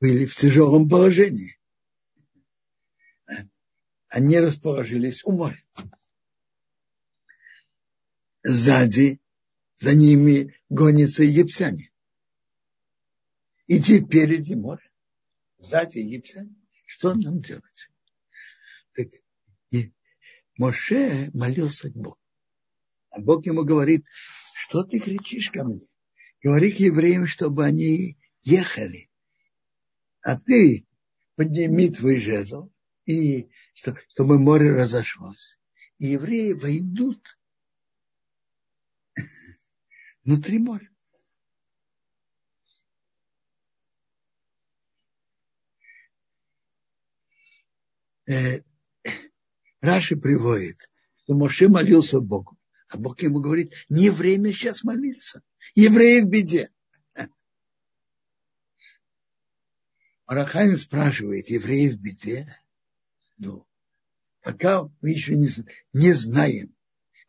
были 0.00 0.26
в 0.26 0.34
тяжелом 0.34 0.88
положении. 0.88 1.60
Они 4.08 4.36
расположились 4.40 5.22
у 5.22 5.30
моря. 5.30 5.62
Сзади 8.42 9.20
за 9.76 9.94
ними 9.94 10.56
гонятся 10.68 11.22
египтяне. 11.22 11.87
И 13.68 13.78
впереди 13.80 14.54
море, 14.54 14.90
сзади 15.58 15.98
египтяне. 15.98 16.56
Что 16.86 17.14
нам 17.14 17.42
делать? 17.42 17.90
Так, 18.94 19.08
и 19.70 19.92
Моше 20.56 21.30
молился 21.34 21.90
к 21.90 21.94
Богу. 21.94 22.18
А 23.10 23.20
Бог 23.20 23.44
ему 23.44 23.64
говорит, 23.64 24.06
что 24.54 24.84
ты 24.84 24.98
кричишь 24.98 25.50
ко 25.50 25.64
мне? 25.64 25.86
Говори 26.42 26.72
к 26.72 26.80
евреям, 26.80 27.26
чтобы 27.26 27.66
они 27.66 28.16
ехали. 28.42 29.10
А 30.22 30.40
ты 30.40 30.86
подними 31.36 31.90
твой 31.90 32.18
жезл, 32.18 32.72
и 33.04 33.50
чтобы 33.74 34.38
море 34.38 34.72
разошлось. 34.72 35.58
И 35.98 36.08
евреи 36.08 36.54
войдут 36.54 37.38
внутри 40.24 40.58
моря. 40.58 40.90
Э, 48.28 48.62
Раши 49.80 50.16
приводит, 50.16 50.90
что 51.22 51.34
Моше 51.34 51.68
молился 51.68 52.20
Богу. 52.20 52.58
А 52.88 52.96
Бог 52.96 53.20
ему 53.22 53.40
говорит, 53.40 53.74
не 53.88 54.10
время 54.10 54.52
сейчас 54.52 54.82
молиться. 54.82 55.42
Евреи 55.74 56.20
в 56.20 56.28
беде. 56.28 56.70
Арахаим 60.26 60.76
спрашивает, 60.76 61.48
евреи 61.48 61.88
в 61.88 61.98
беде? 61.98 62.54
Ну, 63.36 63.66
пока 64.42 64.90
мы 65.00 65.10
еще 65.10 65.34
не, 65.36 65.48
не 65.92 66.12
знаем. 66.12 66.74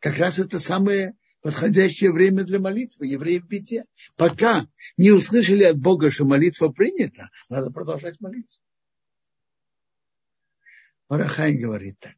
Как 0.00 0.18
раз 0.18 0.38
это 0.38 0.60
самое 0.60 1.14
подходящее 1.42 2.12
время 2.12 2.44
для 2.44 2.58
молитвы. 2.58 3.06
Евреи 3.06 3.38
в 3.38 3.46
беде. 3.46 3.84
Пока 4.16 4.66
не 4.96 5.10
услышали 5.10 5.64
от 5.64 5.78
Бога, 5.78 6.10
что 6.10 6.24
молитва 6.24 6.68
принята, 6.68 7.30
надо 7.48 7.70
продолжать 7.70 8.20
молиться. 8.20 8.60
Марахай 11.10 11.54
говорит 11.54 11.98
так. 11.98 12.16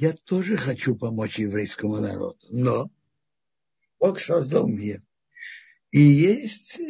я 0.00 0.14
тоже 0.14 0.56
хочу 0.56 0.96
помочь 0.96 1.38
еврейскому 1.38 2.00
народу, 2.00 2.38
но 2.48 2.90
Бог 3.98 4.18
создал 4.18 4.66
мир. 4.66 5.02
И 5.90 6.00
есть, 6.00 6.80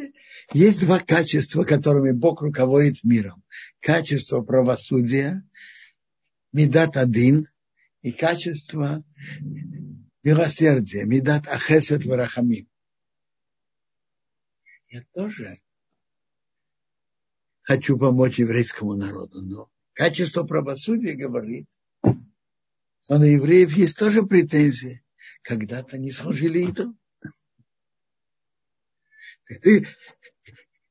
есть 0.53 0.79
два 0.79 0.99
качества, 0.99 1.65
которыми 1.65 2.11
Бог 2.11 2.41
руководит 2.41 3.03
миром. 3.03 3.43
Качество 3.81 4.39
правосудия, 4.41 5.43
медат 6.53 6.95
один, 6.95 7.49
и 8.01 8.13
качество 8.13 9.03
милосердия, 10.23 11.03
медат 11.03 11.49
ахесет 11.49 12.05
варахамим. 12.05 12.69
Я 14.87 15.03
тоже 15.13 15.59
хочу 17.63 17.97
помочь 17.97 18.39
еврейскому 18.39 18.95
народу, 18.95 19.41
но 19.41 19.69
качество 19.93 20.43
правосудия 20.43 21.13
говорит, 21.13 21.67
что 23.03 23.17
на 23.17 23.25
евреев 23.25 23.75
есть 23.75 23.97
тоже 23.97 24.23
претензии. 24.23 25.03
Когда-то 25.43 25.97
не 25.97 26.11
служили 26.11 26.61
идолам. 26.61 26.99
Ты 29.61 29.87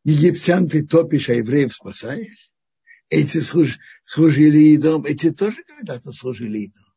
египтян 0.04 0.68
ты 0.68 0.86
топишь, 0.86 1.28
а 1.28 1.34
евреев 1.34 1.72
спасаешь. 1.72 2.50
Эти 3.08 3.40
служ, 3.40 3.78
служили 4.04 4.74
идолам, 4.74 5.04
эти 5.04 5.30
тоже 5.30 5.62
когда-то 5.64 6.12
служили 6.12 6.60
идолам. 6.60 6.94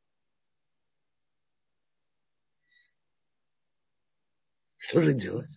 Что 4.77 5.01
же 5.01 5.13
делать? 5.13 5.49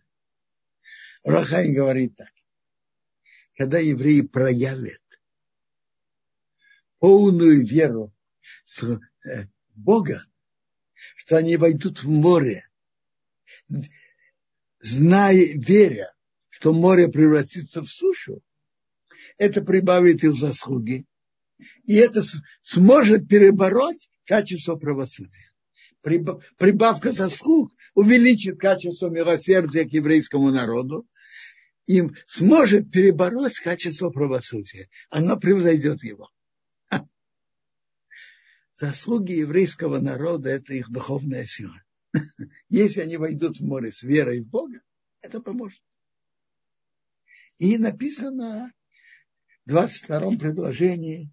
Рахайн 1.25 1.75
говорит 1.75 2.17
так. 2.17 2.29
Когда 3.57 3.79
евреи 3.79 4.21
проявят 4.21 5.01
полную 6.99 7.67
веру 7.67 8.13
в 8.67 9.01
э, 9.25 9.49
Бога, 9.75 10.25
что 11.17 11.39
они 11.39 11.57
войдут 11.57 12.03
в 12.03 12.09
море, 12.09 12.69
зная, 14.81 15.55
веря, 15.55 16.13
что 16.51 16.75
море 16.75 17.09
превратится 17.09 17.83
в 17.83 17.89
сушу, 17.89 18.43
это 19.39 19.63
прибавит 19.63 20.23
их 20.23 20.35
заслуги. 20.35 21.07
И 21.85 21.95
это 21.95 22.23
сможет 22.63 23.27
перебороть 23.29 24.11
качество 24.25 24.77
правосудия. 24.77 25.51
Прибавка 26.03 27.13
заслуг 27.13 27.73
увеличит 27.95 28.61
качество 28.61 29.09
милосердия 29.09 29.85
к 29.89 29.93
еврейскому 29.93 30.51
народу 30.51 31.07
и 31.87 32.03
сможет 32.27 32.91
перебороть 32.91 33.61
качество 33.61 34.11
правосудия. 34.11 34.89
Оно 35.09 35.39
превзойдет 35.39 36.03
его. 36.03 36.31
Заслуги 38.75 39.33
еврейского 39.33 40.01
народа– 40.01 40.51
это 40.51 40.75
их 40.75 40.91
духовная 40.91 41.47
сила. 41.47 41.83
Если 42.69 43.01
они 43.01 43.17
войдут 43.17 43.59
в 43.59 43.65
море 43.65 43.91
с 43.91 44.03
верой 44.03 44.41
в 44.41 44.49
Бога, 44.49 44.83
это 45.23 45.41
поможет. 45.41 45.81
И 47.59 47.79
написано 47.79 48.75
в 49.65 49.71
22 49.71 50.33
предложении, 50.33 51.33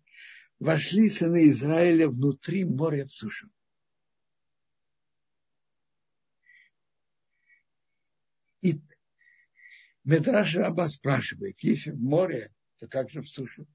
вошли 0.60 1.10
сыны 1.10 1.50
Израиля 1.50 2.08
внутри 2.08 2.64
моря 2.64 3.06
в 3.06 3.12
сушу. 3.12 3.50
И 8.62 8.80
Медраш 10.04 10.56
Раба 10.56 10.90
спрашивает, 10.90 11.58
если 11.62 11.92
в 11.92 12.00
море, 12.00 12.54
то 12.78 12.88
как 12.88 13.10
же 13.10 13.22
в 13.22 13.28
сушу? 13.28 13.68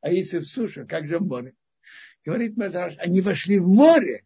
А 0.00 0.10
если 0.10 0.38
в 0.38 0.46
сушу, 0.46 0.86
как 0.86 1.06
же 1.06 1.18
в 1.18 1.26
море? 1.26 1.54
Говорит 2.24 2.56
Медраш, 2.56 2.96
они 2.98 3.20
вошли 3.20 3.58
в 3.58 3.66
море, 3.66 4.24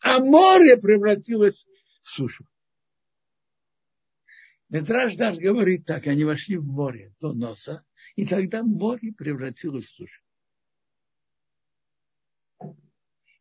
а 0.00 0.20
море 0.20 0.76
превратилось 0.76 1.66
в 2.02 2.08
сушу. 2.08 2.46
Медраж 4.68 5.16
даже 5.16 5.40
говорит 5.40 5.86
так, 5.86 6.06
они 6.06 6.24
вошли 6.24 6.56
в 6.56 6.66
море 6.66 7.14
до 7.20 7.32
носа, 7.32 7.84
и 8.14 8.26
тогда 8.26 8.62
море 8.62 9.12
превратилось 9.12 9.86
в 9.86 9.94
сушу. 9.94 10.22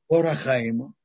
Орахаиму 0.08 0.96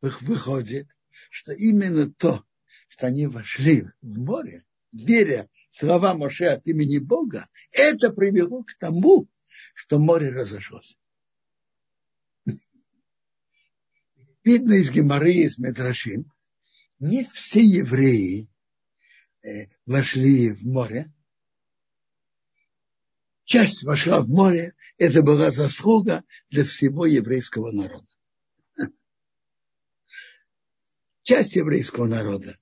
выходит, 0.00 0.88
что 1.30 1.52
именно 1.52 2.12
то, 2.12 2.44
что 2.88 3.06
они 3.06 3.26
вошли 3.26 3.88
в 4.02 4.18
море, 4.18 4.65
веря 4.96 5.48
слова 5.70 6.14
Моше 6.14 6.46
от 6.46 6.66
имени 6.66 6.98
Бога, 6.98 7.48
это 7.70 8.10
привело 8.10 8.64
к 8.64 8.74
тому, 8.78 9.28
что 9.74 9.98
море 9.98 10.30
разошлось. 10.30 10.96
Видно 14.44 14.74
из 14.74 14.90
Геморы, 14.90 15.32
из 15.32 15.58
Медрашим, 15.58 16.32
не 16.98 17.24
все 17.24 17.60
евреи 17.60 18.48
э, 19.42 19.66
вошли 19.86 20.52
в 20.52 20.62
море. 20.64 21.12
Часть 23.44 23.82
вошла 23.82 24.22
в 24.22 24.28
море, 24.28 24.74
это 24.98 25.22
была 25.22 25.50
заслуга 25.50 26.24
для 26.48 26.64
всего 26.64 27.06
еврейского 27.06 27.72
народа. 27.72 28.06
Часть 31.22 31.56
еврейского 31.56 32.06
народа. 32.06 32.56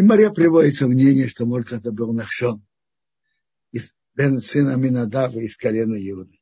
И 0.00 0.02
Мария 0.02 0.30
приводится 0.30 0.88
мнение, 0.88 1.28
что, 1.28 1.44
может, 1.44 1.72
это 1.74 1.92
был 1.92 2.14
Нахшон, 2.14 2.66
из 3.70 3.92
сына 4.16 4.76
Минадава 4.76 5.40
из 5.40 5.58
колена 5.58 5.94
Иуды. 5.94 6.40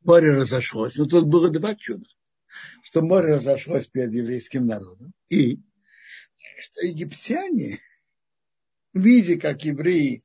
море 0.00 0.30
разошлось. 0.30 0.96
Но 0.96 1.04
тут 1.04 1.26
было 1.26 1.50
два 1.50 1.74
чуда. 1.74 2.06
Что 2.84 3.02
море 3.02 3.34
разошлось 3.34 3.86
перед 3.86 4.14
еврейским 4.14 4.64
народом. 4.64 5.12
И 5.28 5.60
что 6.58 6.86
египтяне, 6.86 7.82
видя, 8.94 9.38
как 9.38 9.62
евреи 9.62 10.24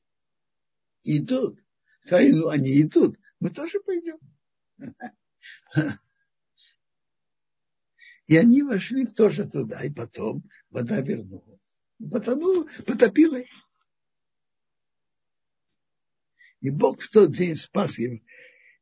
идут, 1.03 1.59
сказали, 2.05 2.31
ну 2.31 2.47
они 2.47 2.81
идут, 2.83 3.17
мы 3.41 3.49
тоже 3.49 3.81
пойдем. 3.81 4.17
И 8.31 8.37
они 8.37 8.63
вошли 8.63 9.05
тоже 9.05 9.45
туда, 9.45 9.83
и 9.83 9.89
потом 9.89 10.49
вода 10.69 11.01
вернулась. 11.01 11.59
Потонула, 11.99 12.65
потопила 12.87 13.35
их. 13.35 13.49
И 16.61 16.69
Бог 16.69 17.01
в 17.01 17.11
тот 17.11 17.35
день 17.35 17.57
спас 17.57 17.97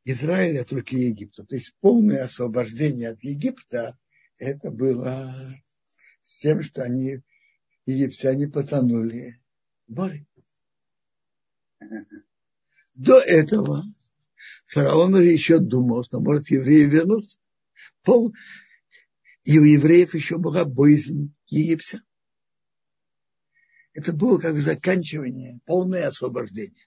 Израиль 0.04 0.60
от 0.60 0.70
руки 0.70 0.96
Египта. 0.96 1.44
То 1.44 1.56
есть 1.56 1.74
полное 1.80 2.22
освобождение 2.26 3.08
от 3.08 3.24
Египта, 3.24 3.98
это 4.38 4.70
было 4.70 5.34
с 6.22 6.38
тем, 6.38 6.62
что 6.62 6.84
они, 6.84 7.20
египтяне, 7.86 8.46
потонули 8.46 9.42
в 9.88 9.96
море. 9.96 10.26
До 12.94 13.18
этого 13.18 13.82
фараон 14.68 15.20
еще 15.20 15.58
думал, 15.58 16.04
что 16.04 16.20
может 16.20 16.50
евреи 16.50 16.84
вернуться. 16.84 17.40
Пол... 18.04 18.32
И 19.44 19.58
у 19.58 19.64
евреев 19.64 20.14
еще 20.14 20.38
была 20.38 20.64
боязнь 20.64 21.34
египтян. 21.46 22.02
Это 23.92 24.12
было 24.12 24.38
как 24.38 24.60
заканчивание, 24.60 25.60
полное 25.64 26.06
освобождение. 26.06 26.86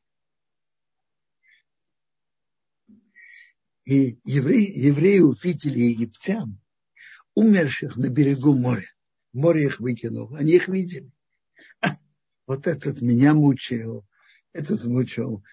И 3.86 4.18
евреи, 4.24 4.72
евреи 4.80 5.20
увидели 5.20 5.80
египтян, 5.80 6.62
умерших 7.34 7.98
на 7.98 8.10
берегу 8.10 8.58
моря. 8.58 8.90
Море 9.34 9.66
их 9.66 9.80
выкинуло, 9.80 10.38
они 10.38 10.54
их 10.54 10.68
видели. 10.68 11.12
А, 11.82 11.98
вот 12.46 12.68
этот 12.68 13.02
меня 13.02 13.34
мучил, 13.34 14.06
этот 14.54 14.86
мучил 14.86 15.44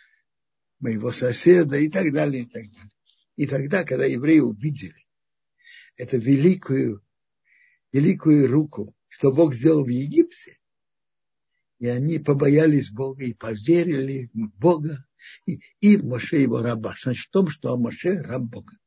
моего 0.78 1.12
соседа 1.12 1.76
и 1.76 1.88
так 1.88 2.12
далее, 2.12 2.44
и 2.44 2.46
так 2.46 2.70
далее. 2.70 2.90
И 3.36 3.46
тогда, 3.46 3.84
когда 3.84 4.04
евреи 4.04 4.40
увидели 4.40 5.06
эту 6.00 6.18
великую, 6.18 7.04
великую 7.92 8.50
руку, 8.50 8.94
что 9.08 9.32
Бог 9.32 9.54
сделал 9.54 9.84
в 9.84 9.88
Египте, 9.88 10.58
и 11.78 11.88
они 11.88 12.18
побоялись 12.18 12.90
Бога 12.90 13.24
и 13.24 13.34
поверили 13.34 14.30
в 14.32 14.48
Бога, 14.58 15.04
и, 15.44 15.60
и 15.80 15.98
в 15.98 16.04
Моше 16.04 16.38
его 16.38 16.62
раба. 16.62 16.94
Значит, 16.98 17.26
в 17.26 17.30
том, 17.30 17.48
что 17.48 17.76
Моше 17.76 18.18
раб 18.22 18.42
Бога. 18.42 18.78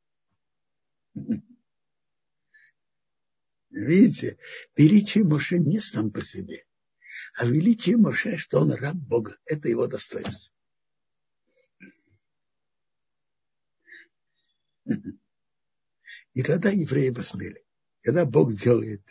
Видите, 3.69 4.39
величие 4.75 5.23
Моше 5.23 5.59
не 5.59 5.81
сам 5.81 6.11
по 6.11 6.23
себе, 6.23 6.65
а 7.35 7.45
величие 7.45 7.97
Моше, 7.97 8.37
что 8.37 8.61
он 8.61 8.71
раб 8.71 8.95
Бога. 8.95 9.37
Это 9.45 9.69
его 9.69 9.85
достоинство. 9.85 10.55
И 16.33 16.41
тогда 16.41 16.69
евреи 16.69 17.11
посмели. 17.11 17.63
Когда 18.01 18.25
Бог 18.25 18.53
делает 18.53 19.01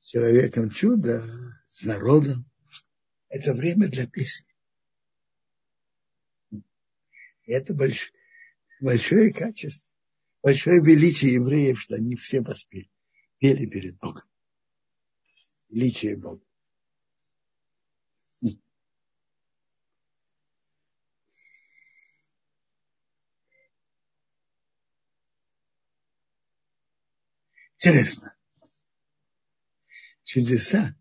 человеком 0.00 0.70
чудо, 0.70 1.24
с 1.66 1.84
народом, 1.84 2.48
это 3.28 3.52
время 3.54 3.88
для 3.88 4.06
песни. 4.06 4.56
это 7.46 7.74
больш... 7.74 8.12
большое 8.80 9.32
качество, 9.32 9.90
большое 10.42 10.82
величие 10.82 11.34
евреев, 11.34 11.80
что 11.80 11.96
они 11.96 12.16
все 12.16 12.40
воспели, 12.40 12.90
пели 13.38 13.66
перед 13.66 13.98
Богом. 13.98 14.24
Величие 15.68 16.16
Бога. 16.16 16.45
Интересно. 27.86 28.34
Чудеса, 30.24 30.96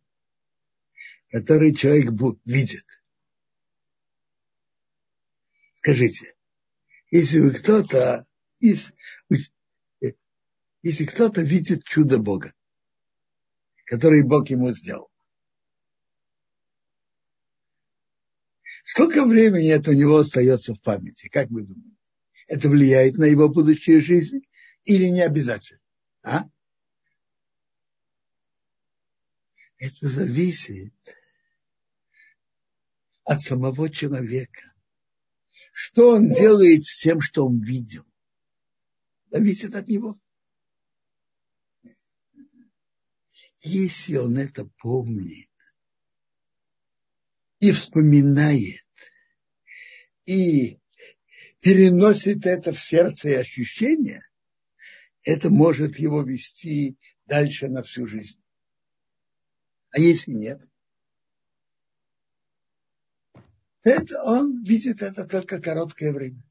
которые 1.30 1.74
человек 1.74 2.12
видит. 2.46 2.86
Скажите, 5.74 6.36
если 7.10 7.40
вы 7.40 7.54
кто-то 7.56 8.28
из, 8.60 8.94
если 10.84 11.06
кто-то 11.06 11.42
видит 11.42 11.84
чудо 11.86 12.20
Бога, 12.20 12.54
который 13.86 14.22
Бог 14.22 14.52
ему 14.52 14.72
сделал, 14.72 15.10
сколько 18.84 19.26
времени 19.26 19.72
это 19.72 19.90
у 19.90 19.96
него 19.96 20.18
остается 20.18 20.76
в 20.76 20.82
памяти, 20.84 21.30
как 21.30 21.50
вы 21.50 21.64
думаете? 21.64 21.98
Это 22.46 22.70
влияет 22.70 23.18
на 23.18 23.26
его 23.26 23.50
будущую 23.50 24.02
жизнь 24.02 24.42
или 24.84 25.06
не 25.06 25.22
обязательно? 25.22 25.82
А? 26.22 26.48
Это 29.86 30.08
зависит 30.08 30.96
от 33.24 33.44
самого 33.44 33.88
человека. 33.92 34.74
Что 35.74 36.16
он 36.16 36.32
делает 36.32 36.86
с 36.88 36.98
тем, 36.98 37.22
что 37.22 37.46
он 37.46 37.62
видел? 37.62 38.04
Зависит 39.30 39.76
от 39.76 39.88
него. 39.88 40.16
Если 43.62 44.18
он 44.18 44.40
это 44.40 44.66
помнит 44.80 45.52
и 47.60 47.72
вспоминает, 47.72 48.82
и 50.26 50.80
переносит 51.60 52.48
это 52.48 52.74
в 52.74 52.82
сердце 52.82 53.30
и 53.30 53.34
ощущения, 53.34 54.28
это 55.22 55.52
может 55.52 56.00
его 56.00 56.24
вести 56.24 56.98
дальше 57.28 57.68
на 57.68 57.84
всю 57.84 58.08
жизнь. 58.08 58.42
А 59.96 60.00
если 60.00 60.34
нет? 60.34 60.62
Это 63.82 64.22
он 64.24 64.62
видит 64.62 65.02
это 65.02 65.26
только 65.26 65.62
короткое 65.62 66.12
время. 66.12 66.44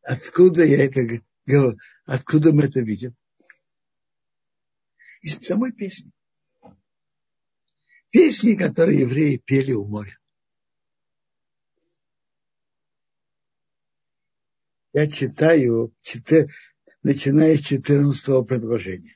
Откуда 0.00 0.64
я 0.64 0.86
это 0.86 1.20
говорю? 1.44 1.78
Откуда 2.06 2.50
мы 2.54 2.64
это 2.64 2.80
видим? 2.80 3.14
Из 5.20 5.34
самой 5.46 5.72
песни. 5.72 6.10
Песни, 8.08 8.54
которые 8.54 9.00
евреи 9.00 9.36
пели 9.36 9.72
у 9.72 9.84
моря. 9.84 10.18
Я 14.94 15.10
читаю, 15.10 15.94
читаю 16.00 16.48
начиная 17.02 17.58
с 17.58 17.60
14 17.60 18.46
предложения 18.46 19.14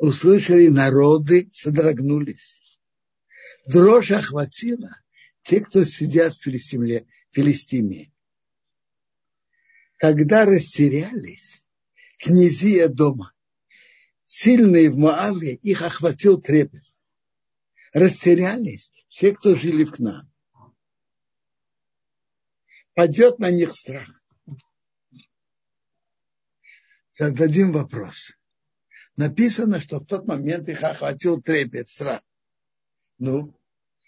услышали 0.00 0.68
народы, 0.68 1.50
содрогнулись. 1.52 2.62
Дрожь 3.66 4.10
охватила 4.10 4.96
те, 5.40 5.60
кто 5.60 5.84
сидят 5.84 6.34
в 6.34 6.42
Филистиме. 6.42 7.06
Филистиме. 7.32 8.10
Когда 9.98 10.46
растерялись 10.46 11.62
князья 12.18 12.88
дома, 12.88 13.34
сильные 14.26 14.90
в 14.90 14.96
Моаве, 14.96 15.54
их 15.56 15.82
охватил 15.82 16.40
трепет. 16.40 16.82
Растерялись 17.92 18.90
все, 19.08 19.32
кто 19.32 19.54
жили 19.54 19.84
в 19.84 19.92
Кнаан. 19.92 20.32
Падет 22.94 23.38
на 23.38 23.50
них 23.50 23.76
страх. 23.76 24.08
Зададим 27.10 27.72
вопрос 27.72 28.32
написано, 29.20 29.80
что 29.80 30.00
в 30.00 30.06
тот 30.06 30.26
момент 30.26 30.66
их 30.70 30.82
охватил 30.82 31.42
трепет, 31.42 31.88
страх. 31.88 32.22
Ну, 33.18 33.54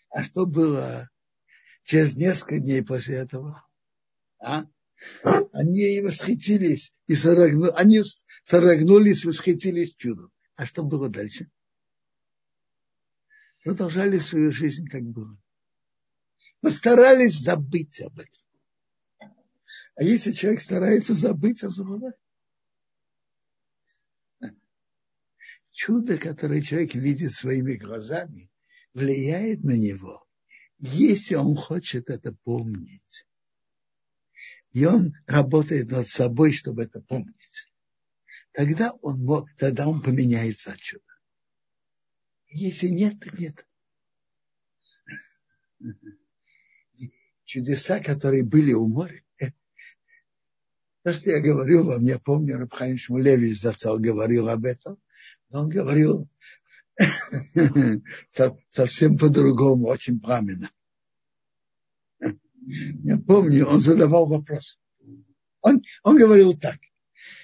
а 0.09 0.23
что 0.23 0.47
было 0.47 1.11
через 1.85 2.17
несколько 2.17 2.59
дней 2.59 2.83
после 2.83 3.17
этого? 3.17 3.63
А? 4.41 4.65
Они 5.53 6.01
восхитились 6.01 6.95
и 7.09 7.15
сорогнули, 7.15 7.73
они 7.77 8.01
сорогнулись, 8.43 9.27
восхитились 9.27 9.95
чудом. 9.95 10.33
А 10.57 10.65
что 10.65 10.83
было 10.83 11.11
дальше? 11.11 11.51
Продолжали 13.65 14.19
свою 14.19 14.51
жизнь, 14.51 14.87
как 14.87 15.03
было. 15.03 15.37
Постарались 16.63 17.39
забыть 17.39 18.01
об 18.01 18.19
этом. 18.19 18.43
А 19.95 20.03
если 20.03 20.33
человек 20.33 20.63
старается 20.63 21.13
забыть, 21.13 21.63
он 21.63 21.71
забывает. 21.71 22.17
Чудо, 25.85 26.17
которое 26.17 26.63
человек 26.63 26.95
видит 26.95 27.33
своими 27.33 27.75
глазами, 27.75 28.49
влияет 28.95 29.65
на 29.65 29.77
него, 29.77 30.25
если 30.79 31.35
он 31.35 31.57
хочет 31.57 32.09
это 32.09 32.33
помнить. 32.45 33.27
И 34.71 34.85
он 34.85 35.13
работает 35.27 35.91
над 35.91 36.07
собой, 36.07 36.53
чтобы 36.53 36.85
это 36.85 37.01
помнить. 37.01 37.67
Тогда 38.53 38.93
он, 39.03 39.27
тогда 39.59 39.89
он 39.89 40.03
поменяется 40.03 40.73
от 40.73 40.79
чуда. 40.79 41.05
Если 42.47 42.87
нет, 42.87 43.19
то 43.19 43.37
нет. 43.37 43.67
Чудеса, 47.45 47.99
которые 47.99 48.45
были 48.45 48.73
у 48.73 48.87
моря, 48.87 49.25
то, 51.03 51.13
что 51.13 51.31
я 51.31 51.41
говорю 51.41 51.83
вам, 51.83 52.03
я 52.03 52.21
помню, 52.21 52.57
Рабхайм 52.57 52.97
Шмулевич 52.97 53.61
Зацал 53.61 53.99
говорил 53.99 54.49
об 54.49 54.65
этом, 54.65 55.03
он 55.53 55.69
говорил 55.69 56.29
совсем 58.69 59.19
по-другому, 59.19 59.89
очень 59.89 60.19
пламенно. 60.19 60.71
Я 62.21 63.19
помню, 63.19 63.67
он 63.67 63.81
задавал 63.81 64.27
вопрос. 64.27 64.79
Он, 65.61 65.83
он 66.03 66.17
говорил 66.17 66.57
так, 66.57 66.79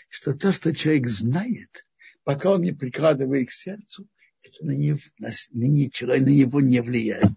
что 0.08 0.32
то, 0.32 0.52
что 0.52 0.74
человек 0.74 1.08
знает, 1.08 1.86
пока 2.24 2.52
он 2.52 2.62
не 2.62 2.72
прикладывает 2.72 3.48
к 3.48 3.52
сердцу, 3.52 4.08
это 4.42 4.64
на 4.64 4.72
него, 4.72 4.98
на, 5.18 5.28
на, 5.52 5.66
на 6.06 6.30
него 6.30 6.60
не 6.60 6.80
влияет. 6.80 7.32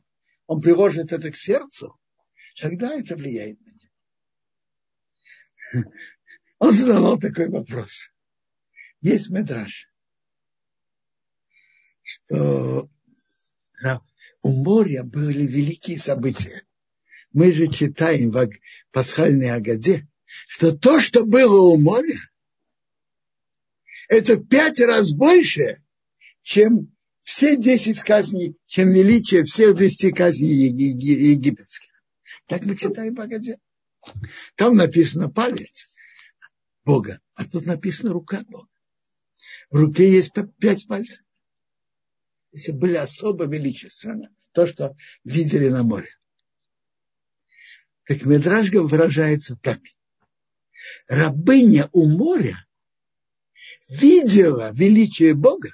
Он 0.48 0.62
приложит 0.62 1.12
это 1.12 1.32
к 1.32 1.36
сердцу, 1.36 1.98
тогда 2.58 2.94
это 2.94 3.16
влияет 3.16 3.60
на 3.62 3.72
него. 3.72 3.90
Он 6.60 6.72
задавал 6.74 7.18
такой 7.18 7.50
вопрос. 7.50 8.12
Есть 9.02 9.30
медраж 9.32 9.91
у 14.44 14.64
моря 14.64 15.04
были 15.04 15.46
великие 15.46 16.00
события. 16.00 16.64
Мы 17.34 17.52
же 17.52 17.68
читаем 17.68 18.32
в 18.32 18.50
пасхальной 18.92 19.52
Агаде, 19.52 20.08
что 20.48 20.76
то, 20.76 21.00
что 21.00 21.26
было 21.26 21.62
у 21.74 21.78
моря, 21.80 22.16
это 24.08 24.38
пять 24.38 24.80
раз 24.80 25.14
больше, 25.14 25.82
чем 26.42 26.94
все 27.22 27.56
десять 27.56 28.02
казней, 28.02 28.58
чем 28.66 28.92
величие 28.92 29.44
всех 29.44 29.78
десяти 29.78 30.12
казней 30.12 30.54
египетских. 30.54 31.90
Так 32.48 32.64
мы 32.64 32.76
читаем 32.76 33.16
в 33.16 33.22
Агаде. 33.22 33.60
Там 34.56 34.76
написано 34.76 35.30
палец 35.30 35.96
Бога, 36.84 37.22
а 37.36 37.46
тут 37.46 37.66
написано 37.66 38.12
рука 38.14 38.44
Бога. 38.50 38.68
В 39.70 39.76
руке 39.76 40.12
есть 40.12 40.34
пять 40.60 40.88
пальцев 40.88 41.22
если 42.52 42.72
были 42.72 42.96
особо 42.96 43.46
величественны, 43.46 44.30
то, 44.52 44.68
что 44.68 44.96
видели 45.24 45.70
на 45.70 45.84
море. 45.84 46.10
Так 48.08 48.26
Медраж 48.26 48.70
выражается 48.72 49.58
так. 49.62 49.80
Рабыня 51.08 51.90
у 51.94 52.08
моря 52.08 52.66
видела 53.88 54.72
величие 54.74 55.34
Бога 55.34 55.70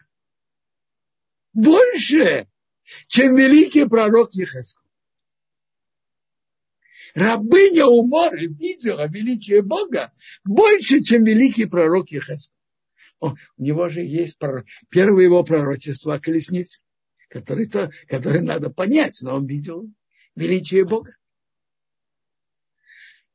больше, 1.54 2.48
чем 3.08 3.36
великий 3.36 3.86
пророк 3.86 4.34
Ехесков. 4.34 4.84
Рабыня 7.16 7.88
у 7.88 8.06
моря 8.06 8.48
видела 8.48 9.08
величие 9.08 9.64
Бога 9.64 10.14
больше, 10.44 11.02
чем 11.02 11.24
великий 11.24 11.66
пророк 11.66 12.12
Ехесков. 12.12 12.57
У 13.20 13.36
него 13.58 13.90
же 13.90 14.02
есть 14.02 14.38
пророк. 14.38 14.66
первое 14.90 15.24
его 15.24 15.44
пророчество 15.44 16.16
о 16.16 16.20
колеснице, 16.20 16.82
который, 17.30 17.68
то, 17.68 17.92
который 18.08 18.42
надо 18.42 18.70
понять, 18.70 19.20
но 19.22 19.36
он 19.36 19.48
видел 19.48 19.90
величие 20.36 20.86
Бога. 20.86 21.16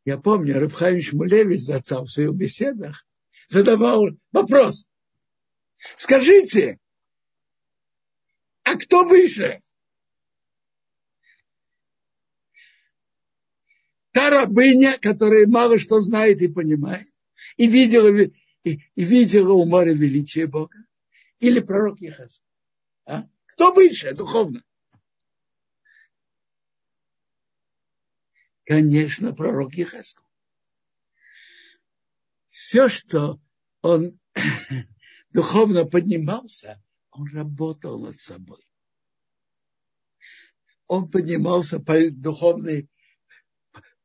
Я 0.05 0.19
помню, 0.19 0.59
Рабхайм 0.59 1.01
Шмулевич 1.01 1.63
зацал 1.63 2.05
в 2.05 2.11
своих 2.11 2.33
беседах 2.33 3.07
задавал 3.49 4.09
вопрос. 4.33 4.89
Скажите, 5.97 6.79
а 8.63 8.77
кто 8.77 9.05
выше? 9.05 9.61
Та 14.13 14.31
рабыня, 14.31 14.99
которая 14.99 15.47
мало 15.47 15.79
что 15.79 16.01
знает 16.01 16.41
и 16.43 16.49
понимает, 16.49 17.09
и 17.57 17.67
видела, 17.67 18.11
и, 18.65 18.81
и 18.95 19.05
видела 19.05 19.53
у 19.53 19.65
моря 19.65 19.93
величия 19.93 20.47
Бога, 20.47 20.79
или 21.41 21.61
пророк 21.61 22.01
Ехас? 22.01 22.43
А? 23.05 23.27
Кто 23.47 23.73
выше 23.73 24.15
духовно? 24.15 24.65
Конечно, 28.65 29.35
пророк 29.35 29.75
Ехасков. 29.75 30.25
Все, 32.49 32.89
что 32.89 33.41
он 33.83 34.19
духовно 35.31 35.85
поднимался, 35.85 36.83
он 37.11 37.29
работал 37.35 37.99
над 37.99 38.21
собой. 38.21 38.67
Он 40.87 41.11
поднимался 41.11 41.81
по 41.81 42.11
духовной, 42.11 42.89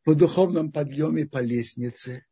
по 0.04 0.16
духовном 0.16 0.72
подъеме 0.72 1.28
по 1.28 1.40
лестнице. 1.40 2.26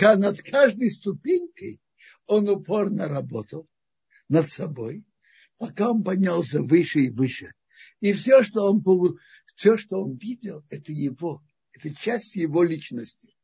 Над 0.00 0.42
каждой 0.42 0.90
ступенькой 0.90 1.80
он 2.26 2.48
упорно 2.48 3.08
работал 3.08 3.68
над 4.28 4.50
собой, 4.50 5.04
пока 5.58 5.90
он 5.90 6.02
поднялся 6.02 6.62
выше 6.62 7.00
и 7.00 7.10
выше. 7.10 7.52
И 8.00 8.12
все, 8.12 8.42
что 8.42 8.70
он, 8.70 8.82
все, 9.56 9.76
что 9.76 10.02
он 10.02 10.16
видел, 10.16 10.64
это 10.70 10.92
его, 10.92 11.42
это 11.72 11.94
часть 11.94 12.36
его 12.36 12.62
личности, 12.62 13.34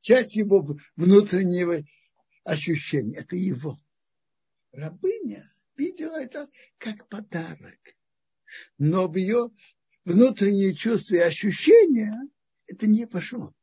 часть 0.00 0.36
его 0.36 0.76
внутреннего 0.94 1.82
ощущения, 2.44 3.18
это 3.18 3.36
его. 3.36 3.78
Рабыня 4.72 5.50
видела 5.76 6.16
это 6.20 6.48
как 6.78 7.08
подарок. 7.08 7.78
Но 8.78 9.08
в 9.08 9.16
ее 9.16 9.50
внутренние 10.04 10.74
чувства 10.74 11.16
и 11.16 11.20
ощущения 11.20 12.16
это 12.66 12.86
не 12.86 13.06
пошло. 13.06 13.55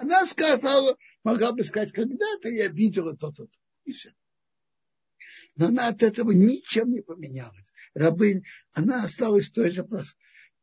Она 0.00 0.26
сказала, 0.26 0.96
могла 1.24 1.52
бы 1.52 1.62
сказать, 1.62 1.92
когда-то 1.92 2.48
я 2.48 2.68
видела 2.68 3.14
то-то. 3.14 3.48
И 3.84 3.92
все. 3.92 4.14
Но 5.56 5.66
она 5.66 5.88
от 5.88 6.02
этого 6.02 6.30
ничем 6.30 6.90
не 6.90 7.02
поменялась. 7.02 7.70
Рабынь, 7.92 8.46
она 8.72 9.04
осталась 9.04 9.50
той 9.50 9.70
же 9.72 9.86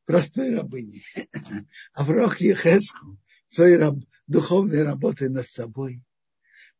простой 0.06 0.56
рабыней. 0.56 1.06
А 1.94 2.04
в 2.04 2.10
Рох 2.10 2.42
Ехеску, 2.42 3.20
своей 3.50 3.78
раб, 3.78 3.98
духовной 4.26 4.82
работой 4.82 5.30
над 5.30 5.48
собой, 5.48 6.02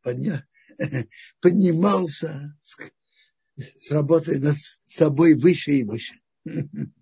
подня, 0.02 0.44
поднимался 1.40 2.58
с, 2.62 2.76
с 3.56 3.90
работой 3.92 4.40
над 4.40 4.56
собой 4.88 5.34
выше 5.34 5.74
и 5.74 5.84
выше. 5.84 6.16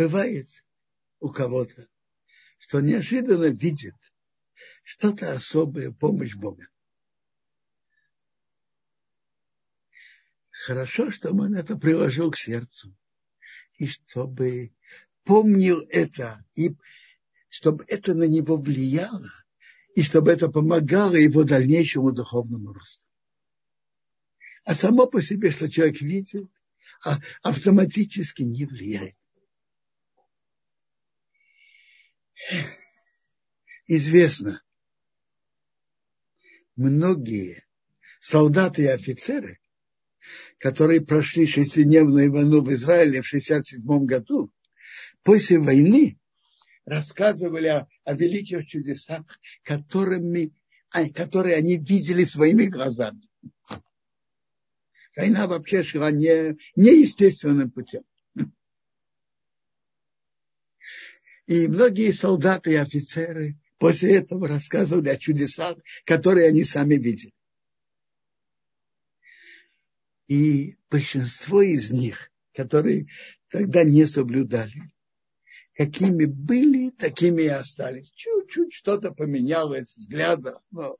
Бывает 0.00 0.48
у 1.18 1.28
кого-то, 1.28 1.86
что 2.56 2.80
неожиданно 2.80 3.50
видит 3.50 3.96
что-то 4.82 5.34
особое, 5.34 5.92
помощь 5.92 6.34
Бога. 6.34 6.66
Хорошо, 10.48 11.10
чтобы 11.10 11.44
он 11.44 11.54
это 11.54 11.76
приложил 11.76 12.30
к 12.30 12.38
сердцу. 12.38 12.96
И 13.76 13.88
чтобы 13.88 14.72
помнил 15.24 15.86
это, 15.90 16.46
и 16.54 16.74
чтобы 17.50 17.84
это 17.86 18.14
на 18.14 18.24
него 18.24 18.56
влияло, 18.56 19.30
и 19.94 20.00
чтобы 20.00 20.32
это 20.32 20.48
помогало 20.48 21.16
его 21.16 21.44
дальнейшему 21.44 22.12
духовному 22.12 22.72
росту. 22.72 23.06
А 24.64 24.74
само 24.74 25.08
по 25.08 25.20
себе, 25.20 25.50
что 25.50 25.68
человек 25.68 26.00
видит, 26.00 26.50
а 27.04 27.20
автоматически 27.42 28.40
не 28.40 28.64
влияет. 28.64 29.19
Известно, 33.86 34.62
многие 36.76 37.64
солдаты 38.20 38.84
и 38.84 38.86
офицеры, 38.86 39.58
которые 40.58 41.00
прошли 41.00 41.46
шестидневную 41.46 42.30
войну 42.30 42.62
в 42.62 42.72
Израиле 42.72 43.22
в 43.22 43.26
67 43.26 43.82
году, 44.04 44.52
после 45.22 45.58
войны 45.58 46.18
рассказывали 46.84 47.68
о, 47.68 47.88
о 48.04 48.14
великих 48.14 48.66
чудесах, 48.66 49.22
которыми, 49.62 50.52
а, 50.90 51.08
которые 51.10 51.56
они 51.56 51.76
видели 51.76 52.24
своими 52.24 52.66
глазами. 52.66 53.28
Война 55.16 55.46
вообще 55.46 55.82
шла 55.82 56.10
не, 56.10 56.56
неестественным 56.76 57.70
путем. 57.70 58.02
И 61.50 61.66
многие 61.66 62.12
солдаты 62.12 62.74
и 62.74 62.76
офицеры 62.76 63.58
после 63.78 64.18
этого 64.18 64.46
рассказывали 64.46 65.08
о 65.08 65.18
чудесах, 65.18 65.78
которые 66.04 66.46
они 66.46 66.62
сами 66.62 66.94
видели. 66.94 67.34
И 70.28 70.76
большинство 70.88 71.60
из 71.60 71.90
них, 71.90 72.30
которые 72.54 73.08
тогда 73.48 73.82
не 73.82 74.06
соблюдали, 74.06 74.92
какими 75.74 76.26
были, 76.26 76.90
такими 76.90 77.42
и 77.42 77.48
остались. 77.48 78.10
Чуть-чуть 78.10 78.72
что-то 78.72 79.12
поменялось 79.12 79.94
в 79.94 79.96
взглядах, 79.96 80.62
но 80.70 80.98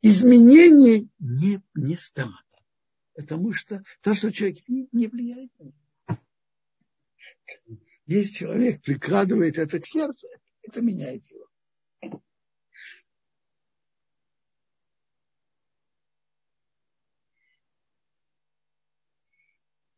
изменений 0.00 1.08
не, 1.20 1.62
не 1.76 1.96
стало. 1.96 2.42
Потому 3.14 3.52
что 3.52 3.84
то, 4.00 4.12
что 4.12 4.32
человек 4.32 4.58
видит, 4.66 4.92
не 4.92 5.06
влияет 5.06 5.52
на 5.60 5.66
него. 5.66 5.76
Если 8.12 8.40
человек 8.40 8.82
прикладывает 8.82 9.56
это 9.56 9.80
к 9.80 9.86
сердцу, 9.86 10.28
это 10.62 10.82
меняет 10.82 11.24
его. 11.30 11.48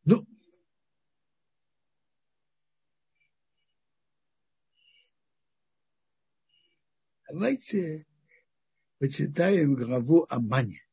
Ну, 0.05 0.25
Давайте 7.27 8.05
почитаем 8.99 9.75
главу 9.75 10.25
о 10.29 10.39
мане. 10.39 10.84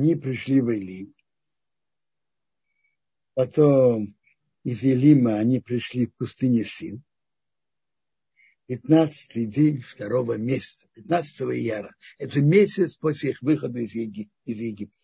Они 0.00 0.14
пришли 0.14 0.62
в 0.62 0.74
Элим. 0.74 1.14
Потом 3.34 4.16
из 4.64 4.82
Элима 4.82 5.34
они 5.34 5.60
пришли 5.60 6.06
в 6.06 6.14
пустыню 6.14 6.64
Син. 6.64 7.02
15 8.68 9.50
день 9.50 9.82
второго 9.82 10.38
месяца, 10.38 10.86
15 10.94 11.40
ияра. 11.52 11.94
Это 12.16 12.40
месяц 12.40 12.96
после 12.96 13.32
их 13.32 13.42
выхода 13.42 13.78
из 13.80 13.94
Египта. 13.94 15.02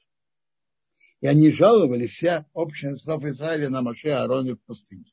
И 1.20 1.26
они 1.26 1.50
жаловали 1.50 2.06
вся 2.06 2.46
общество 2.54 3.18
в 3.18 3.28
Израиле 3.28 3.68
на 3.68 3.82
Маше 3.82 4.08
Аароне 4.08 4.54
в 4.54 4.62
пустыне. 4.62 5.12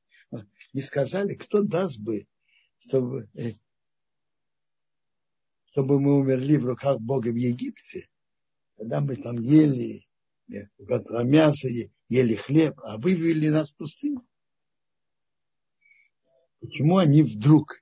И 0.71 0.79
сказали, 0.79 1.35
кто 1.35 1.61
даст 1.61 1.99
бы, 1.99 2.25
чтобы, 2.79 3.29
э, 3.33 3.51
чтобы 5.71 5.99
мы 5.99 6.21
умерли 6.21 6.55
в 6.55 6.63
руках 6.67 7.01
Бога 7.01 7.33
в 7.33 7.35
Египте, 7.35 8.07
когда 8.77 9.01
мы 9.01 9.15
там 9.15 9.39
ели 9.39 10.05
готовое 10.77 11.23
мясо, 11.23 11.67
ели 12.09 12.35
хлеб, 12.35 12.79
а 12.83 12.97
вывели 12.97 13.49
нас 13.49 13.71
в 13.71 13.75
пустыню. 13.75 14.25
Почему 16.59 16.97
они 16.97 17.23
вдруг 17.23 17.81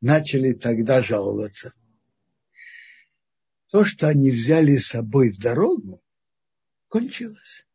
начали 0.00 0.52
тогда 0.52 1.02
жаловаться? 1.02 1.72
То, 3.70 3.84
что 3.84 4.08
они 4.08 4.30
взяли 4.30 4.78
с 4.78 4.88
собой 4.88 5.30
в 5.30 5.38
дорогу, 5.38 6.02
кончилось. 6.88 7.66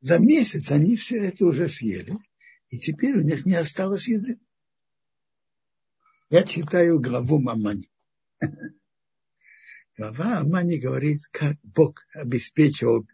За 0.00 0.18
месяц 0.18 0.70
они 0.70 0.96
все 0.96 1.16
это 1.16 1.46
уже 1.46 1.68
съели, 1.68 2.14
и 2.68 2.78
теперь 2.78 3.16
у 3.16 3.22
них 3.22 3.46
не 3.46 3.54
осталось 3.54 4.06
еды. 4.06 4.38
Я 6.28 6.42
читаю 6.42 7.00
главу 7.00 7.40
Мамани. 7.40 7.90
Глава 9.98 10.40
Амани 10.40 10.76
говорит, 10.76 11.22
как 11.30 11.56
Бог 11.62 12.04
обеспечивал 12.12 13.06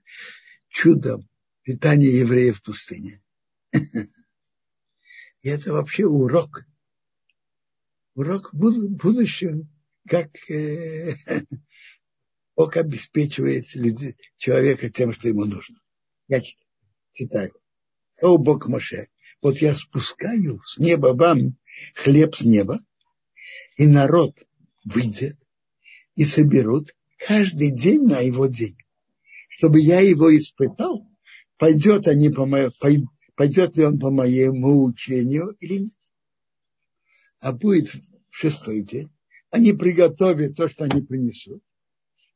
чудом 0.69 1.29
питание 1.63 2.19
евреев 2.19 2.59
в 2.59 2.63
пустыне. 2.63 3.23
И 3.73 5.49
это 5.49 5.73
вообще 5.73 6.07
урок 6.07 6.65
Урок 8.15 8.53
в 8.53 8.97
будущем, 8.97 9.71
как 10.09 10.29
э, 10.51 11.15
Бог 12.57 12.77
обеспечивает 12.77 13.67
человека 14.37 14.91
тем, 14.91 15.13
что 15.13 15.29
ему 15.29 15.45
нужно. 15.45 15.81
Я 16.27 16.43
читаю. 17.13 17.53
О, 18.21 18.39
Бог 18.39 18.67
Моше, 18.67 19.09
вот 19.41 19.59
я 19.59 19.75
спускаю 19.77 20.61
с 20.65 20.79
неба 20.79 21.15
вам 21.15 21.57
хлеб 21.95 22.35
с 22.35 22.43
неба, 22.43 22.85
и 23.77 23.87
народ 23.87 24.37
выйдет 24.85 25.42
и 26.15 26.25
соберут 26.25 26.95
каждый 27.19 27.71
день 27.71 28.05
на 28.05 28.21
его 28.21 28.47
день, 28.47 28.77
чтобы 29.49 29.81
я 29.81 30.01
его 30.01 30.37
испытал, 30.37 31.09
пойдет, 31.57 32.09
они 32.09 32.29
по 32.29 32.47
мо... 32.47 32.71
пойдет 33.35 33.77
ли 33.77 33.85
он 33.85 33.99
по 33.99 34.11
моему 34.11 34.85
учению 34.85 35.57
или 35.61 35.79
нет. 35.79 35.99
А 37.39 37.53
будет 37.53 37.91
в 37.91 38.01
шестой 38.31 38.83
день, 38.83 39.11
они 39.51 39.73
приготовят 39.73 40.57
то, 40.57 40.69
что 40.69 40.85
они 40.85 41.03
принесут, 41.03 41.63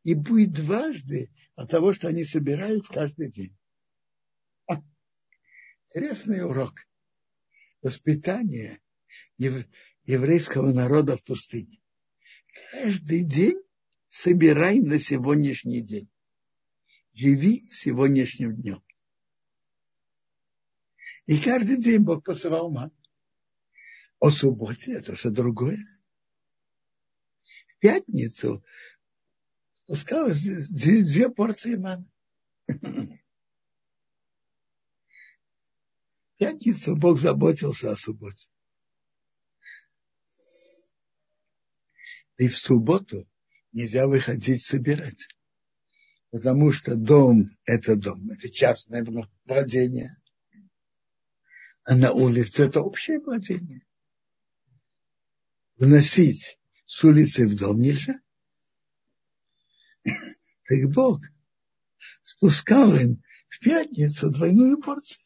и 0.04 0.14
будет 0.14 0.52
дважды 0.52 1.30
от 1.54 1.70
того, 1.70 1.92
что 1.92 2.08
они 2.08 2.24
собирают 2.24 2.86
каждый 2.88 3.30
день. 3.30 3.56
Интересный 5.88 6.44
урок. 6.44 6.74
Воспитание 7.80 8.80
еврейского 9.38 10.72
народа 10.72 11.16
в 11.16 11.24
пустыне. 11.24 11.80
Каждый 12.72 13.24
день 13.24 13.62
собирай 14.16 14.78
на 14.78 14.98
сегодняшний 14.98 15.82
день. 15.82 16.08
Живи 17.12 17.68
сегодняшним 17.70 18.56
днем. 18.56 18.82
И 21.26 21.38
каждый 21.38 21.76
день 21.76 22.02
Бог 22.02 22.24
посылал 22.24 22.70
ман. 22.70 22.90
О 24.18 24.30
субботе 24.30 24.94
это 24.94 25.12
уже 25.12 25.30
другое. 25.30 25.84
В 27.68 27.78
пятницу 27.78 28.64
спускалось 29.84 30.40
две, 30.40 31.02
две 31.02 31.28
порции 31.28 31.74
мана. 31.74 32.10
В 32.68 33.18
пятницу 36.38 36.96
Бог 36.96 37.18
заботился 37.18 37.90
о 37.90 37.96
субботе. 37.96 38.48
И 42.38 42.48
в 42.48 42.56
субботу 42.56 43.28
нельзя 43.76 44.06
выходить 44.06 44.64
собирать. 44.64 45.28
Потому 46.30 46.72
что 46.72 46.96
дом– 46.96 47.50
это 47.66 47.94
дом, 47.94 48.30
это 48.30 48.50
частное 48.50 49.06
владение. 49.44 50.16
А 51.84 51.94
на 51.94 52.12
улице 52.12 52.64
это 52.64 52.80
общее 52.80 53.20
владение. 53.20 53.82
Вносить 55.76 56.58
с 56.86 57.04
улицы 57.04 57.46
в 57.46 57.54
дом 57.54 57.78
нельзя. 57.78 58.18
Так 60.04 60.90
Бог 60.92 61.20
спускал 62.22 62.94
им 62.96 63.22
в 63.48 63.60
пятницу 63.60 64.30
двойную 64.30 64.80
порцию. 64.80 65.25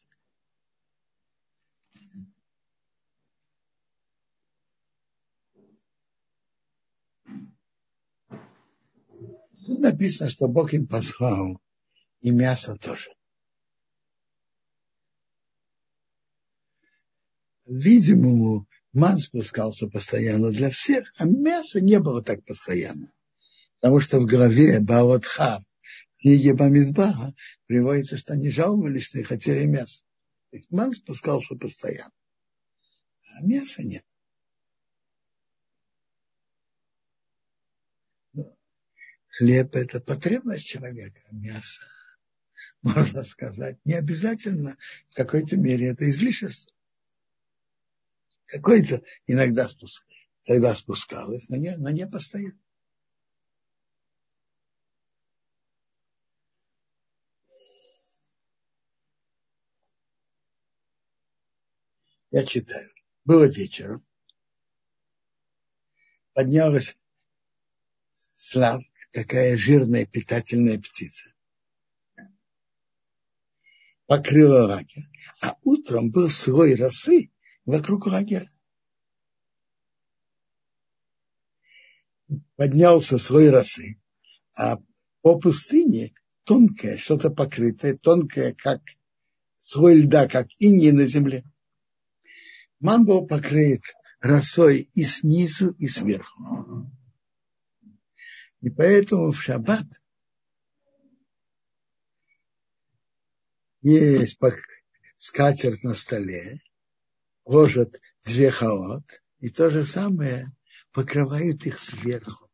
Тут 9.65 9.79
написано, 9.79 10.29
что 10.29 10.47
Бог 10.47 10.73
им 10.73 10.87
послал 10.87 11.61
и 12.19 12.31
мясо 12.31 12.75
тоже. 12.77 13.11
Видимо, 17.65 18.65
ман 18.91 19.19
спускался 19.19 19.87
постоянно 19.87 20.51
для 20.51 20.69
всех, 20.69 21.13
а 21.17 21.25
мясо 21.25 21.79
не 21.79 21.99
было 21.99 22.23
так 22.23 22.43
постоянно. 22.43 23.13
Потому 23.79 23.99
что 23.99 24.19
в 24.19 24.25
главе 24.25 24.79
Баотха, 24.79 25.59
в 26.17 26.21
книге 26.21 26.53
Бамидбаха, 26.53 27.33
приводится, 27.67 28.17
что 28.17 28.33
они 28.33 28.49
жаловались, 28.49 29.05
что 29.05 29.19
и 29.19 29.23
хотели 29.23 29.65
мясо. 29.65 30.03
ман 30.69 30.93
спускался 30.93 31.55
постоянно, 31.55 32.11
а 33.35 33.43
мяса 33.43 33.83
нет. 33.83 34.03
Хлеб– 39.41 39.75
это 39.75 39.99
потребность 39.99 40.67
человека, 40.67 41.19
а 41.27 41.33
мясо, 41.33 41.81
можно 42.83 43.23
сказать, 43.23 43.79
не 43.85 43.95
обязательно 43.95 44.77
в 45.09 45.15
какой-то 45.15 45.57
мере 45.57 45.87
это 45.87 46.07
излишество. 46.11 46.71
Какой-то 48.45 49.01
иногда 49.25 49.67
спуск, 49.67 50.05
тогда 50.45 50.75
спускалось, 50.75 51.49
но 51.49 51.55
не, 51.55 51.75
но 51.77 51.89
не 51.89 52.05
постоянно. 52.05 52.59
Я 62.29 62.45
читаю. 62.45 62.91
Было 63.25 63.45
вечером. 63.45 64.05
Поднялась 66.33 66.95
слав, 68.35 68.83
какая 69.11 69.57
жирная 69.57 70.05
питательная 70.05 70.79
птица. 70.79 71.31
Покрыла 74.05 74.65
лагерь. 74.65 75.07
А 75.41 75.57
утром 75.63 76.11
был 76.11 76.29
слой 76.29 76.75
росы 76.75 77.31
вокруг 77.65 78.07
лагеря. 78.07 78.49
Поднялся 82.55 83.17
слой 83.17 83.49
росы, 83.49 83.99
а 84.53 84.77
по 85.21 85.39
пустыне 85.39 86.13
тонкое, 86.43 86.97
что-то 86.97 87.29
покрытое, 87.29 87.97
тонкое, 87.97 88.53
как 88.53 88.81
слой 89.59 90.01
льда, 90.01 90.27
как 90.27 90.47
иней 90.59 90.91
на 90.91 91.07
земле. 91.07 91.43
Ман 92.79 93.05
был 93.05 93.27
покрыт 93.27 93.81
росой 94.19 94.89
и 94.93 95.03
снизу, 95.03 95.71
и 95.71 95.87
сверху. 95.87 96.91
И 98.61 98.69
поэтому 98.69 99.31
в 99.31 99.41
шаббат 99.41 99.87
есть 103.81 104.39
скатерть 105.17 105.83
на 105.83 105.95
столе, 105.95 106.61
ложат 107.45 107.99
две 108.23 108.51
халат, 108.51 109.23
и 109.39 109.49
то 109.49 109.71
же 109.71 109.85
самое 109.85 110.55
покрывают 110.91 111.65
их 111.65 111.79
сверху. 111.79 112.49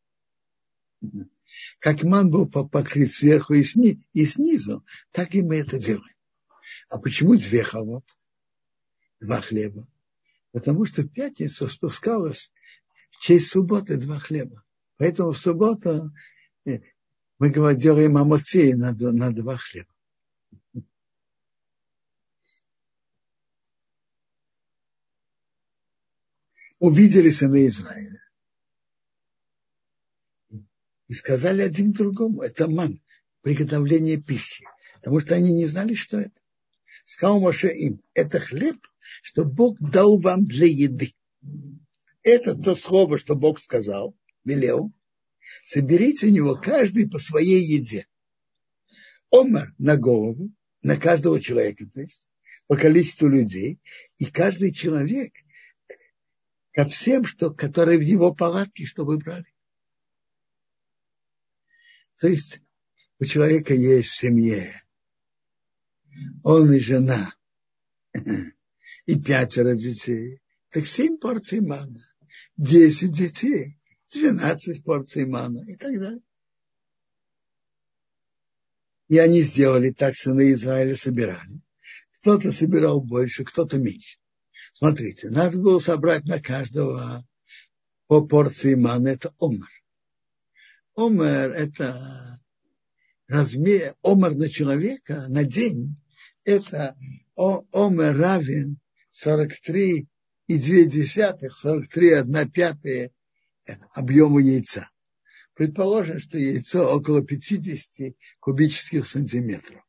Как 1.80 2.04
ман 2.04 2.30
был 2.30 2.48
покрыт 2.48 3.14
сверху 3.14 3.54
и, 3.56 3.64
сни, 3.64 4.02
и 4.14 4.26
снизу, 4.26 4.86
так 5.12 5.36
и 5.36 5.42
мы 5.42 5.58
это 5.58 5.78
делаем. 5.78 6.16
А 6.88 7.00
почему 7.00 7.36
две 7.36 7.64
халат? 7.64 8.06
Два 9.20 9.42
хлеба. 9.42 9.88
Потому 10.52 10.86
что 10.86 11.02
в 11.02 11.10
пятницу 11.10 11.68
спускалось 11.68 12.52
в 13.12 13.20
честь 13.20 13.48
субботы 13.48 13.98
два 13.98 14.20
хлеба. 14.20 14.64
Поэтому 14.98 15.32
в 15.32 15.38
субботу 15.38 16.12
э, 16.66 16.80
мы 17.38 17.76
делаем 17.76 18.18
амоцей 18.18 18.74
на, 18.74 18.92
на 18.94 19.32
два 19.32 19.58
хлеба. 19.58 19.94
Увидели 26.80 27.30
сыны 27.30 27.68
Израиля. 27.68 28.22
И 31.08 31.14
сказали 31.14 31.62
один 31.62 31.94
другому, 31.94 32.42
это 32.42 32.68
ман, 32.70 33.02
приготовление 33.42 34.18
пищи. 34.18 34.66
Потому 34.96 35.20
что 35.20 35.36
они 35.36 35.54
не 35.54 35.66
знали, 35.66 35.94
что 35.94 36.18
это. 36.20 36.40
Сказал 37.06 37.40
Моше 37.40 37.74
им, 37.74 38.04
это 38.14 38.40
хлеб, 38.40 38.78
что 39.22 39.46
Бог 39.46 39.80
дал 39.80 40.20
вам 40.20 40.46
для 40.46 40.68
еды. 40.68 41.16
Это 42.24 42.56
то 42.56 42.76
слово, 42.76 43.18
что 43.18 43.36
Бог 43.36 43.60
сказал 43.60 44.16
велел, 44.48 44.92
соберите 45.64 46.28
у 46.28 46.32
него 46.32 46.56
каждый 46.56 47.10
по 47.10 47.20
своей 47.20 47.62
еде. 47.62 48.08
Омар 49.32 49.74
на 49.78 49.98
голову, 49.98 50.52
на 50.82 50.98
каждого 50.98 51.40
человека, 51.40 51.86
то 51.88 52.02
есть 52.02 52.30
по 52.68 52.78
количеству 52.78 53.28
людей, 53.28 53.80
и 54.18 54.26
каждый 54.26 54.72
человек 54.72 55.34
ко 56.72 56.86
всем, 56.86 57.26
что, 57.26 57.52
которые 57.52 57.98
в 57.98 58.02
его 58.02 58.34
палатке, 58.34 58.86
что 58.86 59.04
вы 59.06 59.18
брали. 59.18 59.54
То 62.20 62.28
есть 62.28 62.62
у 63.20 63.26
человека 63.26 63.74
есть 63.74 64.10
в 64.10 64.18
семье 64.18 64.74
он 66.44 66.72
и 66.74 66.80
жена, 66.80 67.36
и 69.06 69.20
пятеро 69.20 69.76
детей, 69.76 70.42
так 70.70 70.88
семь 70.88 71.18
порций 71.18 71.62
мана, 71.62 72.04
десять 72.56 73.12
детей, 73.12 73.77
12 74.14 74.84
порций 74.84 75.26
мана 75.26 75.64
и 75.68 75.76
так 75.76 76.00
далее. 76.00 76.22
И 79.10 79.18
они 79.18 79.42
сделали 79.42 79.92
так, 79.92 80.16
сыны 80.16 80.52
Израиля 80.52 80.96
собирали. 80.96 81.62
Кто-то 82.20 82.52
собирал 82.52 83.02
больше, 83.02 83.46
кто-то 83.46 83.78
меньше. 83.78 84.18
Смотрите, 84.74 85.30
надо 85.30 85.58
было 85.58 85.80
собрать 85.80 86.26
на 86.26 86.42
каждого 86.42 87.26
по 88.08 88.26
порции 88.26 88.76
маны, 88.76 89.10
это 89.10 89.34
омер. 89.40 89.70
Омер– 90.96 91.52
это 91.56 92.42
размер, 93.28 93.96
омер 94.02 94.36
на 94.36 94.50
человека 94.50 95.26
на 95.30 95.44
день, 95.44 95.96
это 96.44 96.98
омер 97.36 98.18
равен 98.18 98.80
43 99.12 100.08
и 100.48 100.58
2 100.58 100.84
десятых, 100.86 101.58
43 101.58 102.12
1 102.14 102.52
пятая 102.52 103.12
объему 103.94 104.40
яйца. 104.40 104.90
Предположим, 105.54 106.20
что 106.20 106.38
яйцо 106.38 106.86
около 106.96 107.24
50 107.24 108.16
кубических 108.40 109.08
сантиметров. 109.08 109.84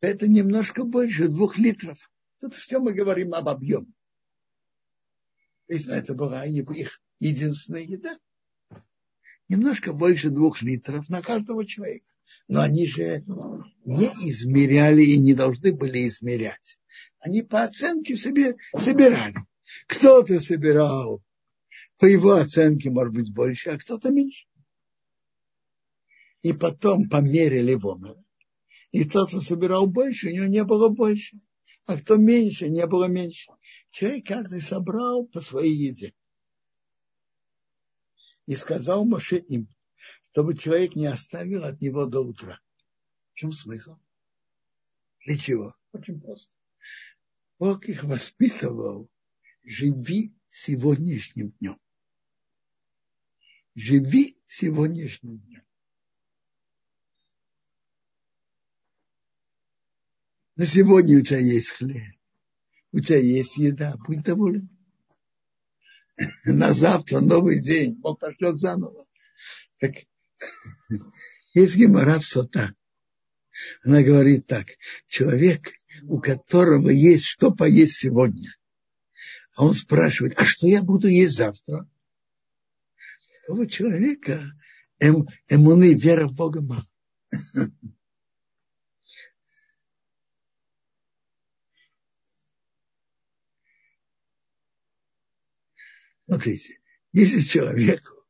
Это 0.00 0.28
немножко 0.28 0.84
больше 0.84 1.28
двух 1.28 1.58
литров. 1.58 2.10
Тут 2.40 2.54
все 2.54 2.78
мы 2.78 2.92
говорим 2.92 3.34
об 3.34 3.48
объеме. 3.48 3.92
Если 5.68 5.94
это 5.94 6.14
была 6.14 6.44
их 6.44 7.00
единственная 7.18 7.82
еда. 7.82 8.18
Немножко 9.48 9.92
больше 9.92 10.30
двух 10.30 10.62
литров 10.62 11.08
на 11.08 11.22
каждого 11.22 11.66
человека. 11.66 12.08
Но 12.48 12.60
они 12.60 12.86
же 12.86 13.24
не 13.84 14.06
измеряли 14.30 15.02
и 15.02 15.18
не 15.18 15.34
должны 15.34 15.72
были 15.72 16.06
измерять. 16.08 16.78
Они 17.18 17.42
по 17.42 17.62
оценке 17.62 18.16
себе 18.16 18.56
собирали. 18.76 19.34
Кто-то 19.86 20.40
собирал 20.40 21.22
по 21.98 22.04
его 22.04 22.32
оценке, 22.32 22.90
может 22.90 23.14
быть, 23.14 23.32
больше, 23.32 23.70
а 23.70 23.78
кто-то 23.78 24.10
меньше. 24.10 24.46
И 26.42 26.52
потом 26.52 27.08
померили 27.08 27.74
вомер. 27.74 28.16
И 28.92 29.04
тот, 29.04 29.28
кто 29.28 29.40
собирал 29.40 29.86
больше, 29.86 30.28
у 30.28 30.32
него 30.32 30.46
не 30.46 30.64
было 30.64 30.88
больше. 30.88 31.38
А 31.86 31.98
кто 31.98 32.16
меньше, 32.16 32.68
не 32.68 32.86
было 32.86 33.06
меньше. 33.06 33.50
Человек 33.90 34.26
каждый 34.26 34.60
собрал 34.60 35.26
по 35.26 35.40
своей 35.40 35.74
еде. 35.74 36.14
И 38.46 38.54
сказал 38.54 39.04
Моше 39.04 39.38
им, 39.38 39.68
чтобы 40.32 40.56
человек 40.56 40.94
не 40.96 41.06
оставил 41.06 41.64
от 41.64 41.80
него 41.80 42.06
до 42.06 42.20
утра. 42.20 42.60
В 43.32 43.38
чем 43.38 43.52
смысл? 43.52 43.96
Для 45.24 45.36
чего? 45.36 45.74
Очень 45.92 46.20
просто. 46.20 46.56
Бог 47.58 47.86
их 47.86 48.04
воспитывал, 48.04 49.08
живи 49.64 50.34
сегодняшним 50.50 51.52
днем. 51.52 51.78
Живи 53.76 54.38
сегодняшним 54.46 55.36
днем. 55.38 55.62
На 60.56 60.64
сегодня 60.64 61.18
у 61.18 61.20
тебя 61.20 61.40
есть 61.40 61.72
хлеб, 61.72 62.16
у 62.92 63.00
тебя 63.00 63.18
есть 63.18 63.58
еда, 63.58 63.98
будь 64.06 64.22
доволен. 64.22 64.70
На 66.46 66.72
завтра 66.72 67.20
новый 67.20 67.60
день, 67.60 67.92
Бог 67.96 68.18
пошлет 68.18 68.56
заново. 68.56 69.04
Так, 69.78 69.92
есть 71.52 71.76
гемора 71.76 72.18
в 72.18 72.24
сота. 72.24 72.74
Она 73.84 74.02
говорит 74.02 74.46
так, 74.46 74.68
человек, 75.06 75.74
у 76.04 76.18
которого 76.18 76.88
есть 76.88 77.26
что 77.26 77.50
поесть 77.50 77.98
сегодня, 77.98 78.48
а 79.54 79.66
он 79.66 79.74
спрашивает, 79.74 80.32
а 80.38 80.46
что 80.46 80.66
я 80.66 80.82
буду 80.82 81.08
есть 81.08 81.36
завтра? 81.36 81.86
Такого 83.46 83.68
человека 83.68 84.42
эм, 84.98 85.28
эмуны, 85.48 85.94
вера 85.94 86.26
в 86.26 86.34
Бога 86.34 86.62
мало. 86.62 86.84
Смотрите, 96.24 96.80
если 97.12 97.38
человеку 97.38 98.26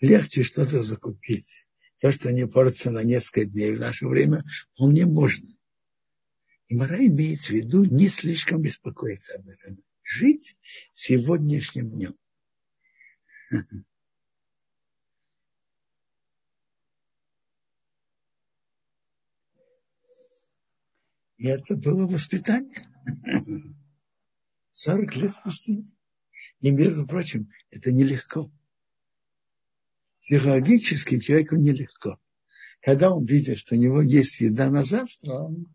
легче 0.00 0.42
что-то 0.42 0.82
закупить, 0.82 1.68
то, 2.00 2.10
что 2.10 2.32
не 2.32 2.48
портится 2.48 2.90
на 2.90 3.04
несколько 3.04 3.44
дней 3.44 3.72
в 3.72 3.78
наше 3.78 4.08
время, 4.08 4.42
вполне 4.74 5.06
можно. 5.06 5.56
И 6.66 6.74
Мара 6.74 6.98
имеет 6.98 7.42
в 7.42 7.50
виду 7.50 7.84
не 7.84 8.08
слишком 8.08 8.60
беспокоиться 8.60 9.36
об 9.36 9.46
этом. 9.46 9.84
Жить 10.02 10.56
сегодняшним 10.92 11.90
днем. 11.90 12.16
И 21.42 21.48
это 21.48 21.74
было 21.74 22.06
воспитание. 22.06 22.88
40 24.70 25.16
лет 25.16 25.32
в 25.32 25.42
пустыне. 25.42 25.90
И, 26.60 26.70
между 26.70 27.04
прочим, 27.04 27.50
это 27.70 27.90
нелегко. 27.90 28.48
Психологически 30.22 31.18
человеку 31.18 31.56
нелегко. 31.56 32.20
Когда 32.80 33.12
он 33.12 33.24
видит, 33.24 33.58
что 33.58 33.74
у 33.74 33.78
него 33.78 34.02
есть 34.02 34.40
еда 34.40 34.70
на 34.70 34.84
завтра, 34.84 35.32
он 35.32 35.66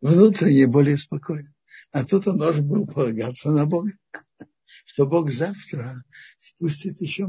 внутренне 0.00 0.68
более 0.68 0.96
спокоен. 0.96 1.52
А 1.90 2.04
тут 2.04 2.28
он 2.28 2.38
должен 2.38 2.68
был 2.68 2.86
полагаться 2.86 3.50
на 3.50 3.66
Бога, 3.66 3.98
что 4.84 5.08
Бог 5.08 5.32
завтра 5.32 6.04
спустит 6.38 7.00
еще. 7.00 7.28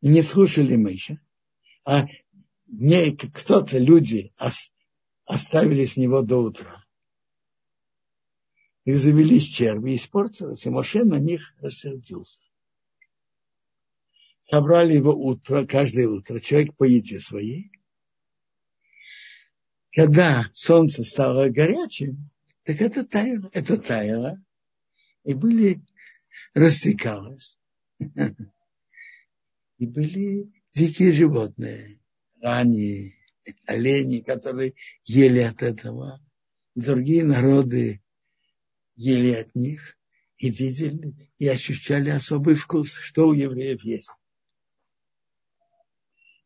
И 0.00 0.06
не 0.06 0.22
слушали 0.22 0.76
мы 0.76 0.92
еще. 0.92 1.18
А 1.84 2.06
не 2.68 3.16
кто-то, 3.16 3.78
люди 3.78 4.32
оставили 5.24 5.86
с 5.86 5.96
него 5.96 6.22
до 6.22 6.38
утра 6.38 6.84
их 8.84 8.98
завелись 8.98 9.44
черви, 9.44 9.96
испортилось, 9.96 10.66
и 10.66 10.70
Моше 10.70 11.04
на 11.04 11.18
них 11.18 11.54
рассердился. 11.60 12.40
Собрали 14.40 14.94
его 14.94 15.12
утро, 15.12 15.64
каждое 15.64 16.08
утро, 16.08 16.40
человек 16.40 16.76
по 16.76 16.84
еде 16.84 17.20
своей. 17.20 17.70
Когда 19.92 20.50
солнце 20.52 21.04
стало 21.04 21.48
горячим, 21.48 22.30
так 22.64 22.80
это 22.80 23.04
таяло, 23.04 23.50
это 23.52 23.76
таяло, 23.76 24.42
и 25.22 25.34
были, 25.34 25.80
растекалось. 26.54 27.58
И 29.78 29.86
были 29.86 30.52
дикие 30.72 31.10
животные, 31.10 31.98
рани, 32.40 33.16
олени, 33.66 34.20
которые 34.20 34.74
ели 35.04 35.40
от 35.40 35.62
этого. 35.62 36.20
Другие 36.74 37.24
народы 37.24 38.02
ели 38.96 39.32
от 39.32 39.54
них 39.54 39.96
и 40.38 40.50
видели, 40.50 41.30
и 41.38 41.48
ощущали 41.48 42.10
особый 42.10 42.54
вкус, 42.54 42.92
что 42.94 43.28
у 43.28 43.32
евреев 43.32 43.84
есть. 43.84 44.10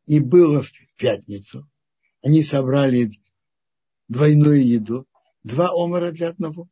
И 0.06 0.20
было 0.20 0.62
в 0.62 0.70
пятницу. 0.96 1.68
Они 2.22 2.42
собрали 2.42 3.10
двойную 4.08 4.66
еду, 4.66 5.06
два 5.42 5.70
омара 5.72 6.10
для 6.10 6.28
одного. 6.28 6.68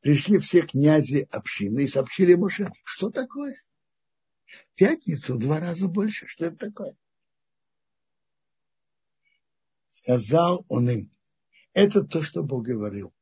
Пришли 0.00 0.38
все 0.38 0.62
князи 0.62 1.26
общины 1.30 1.84
и 1.84 1.88
сообщили 1.88 2.34
Моше, 2.34 2.70
что 2.84 3.10
такое? 3.10 3.56
В 4.46 4.74
пятницу 4.74 5.34
в 5.34 5.38
два 5.38 5.60
раза 5.60 5.88
больше. 5.88 6.26
Что 6.26 6.46
это 6.46 6.56
такое? 6.56 6.96
Сказал 9.92 10.64
он 10.68 10.88
им, 10.88 11.10
это 11.74 12.02
то, 12.02 12.22
что 12.22 12.42
Бог 12.42 12.64
говорил. 12.64 13.12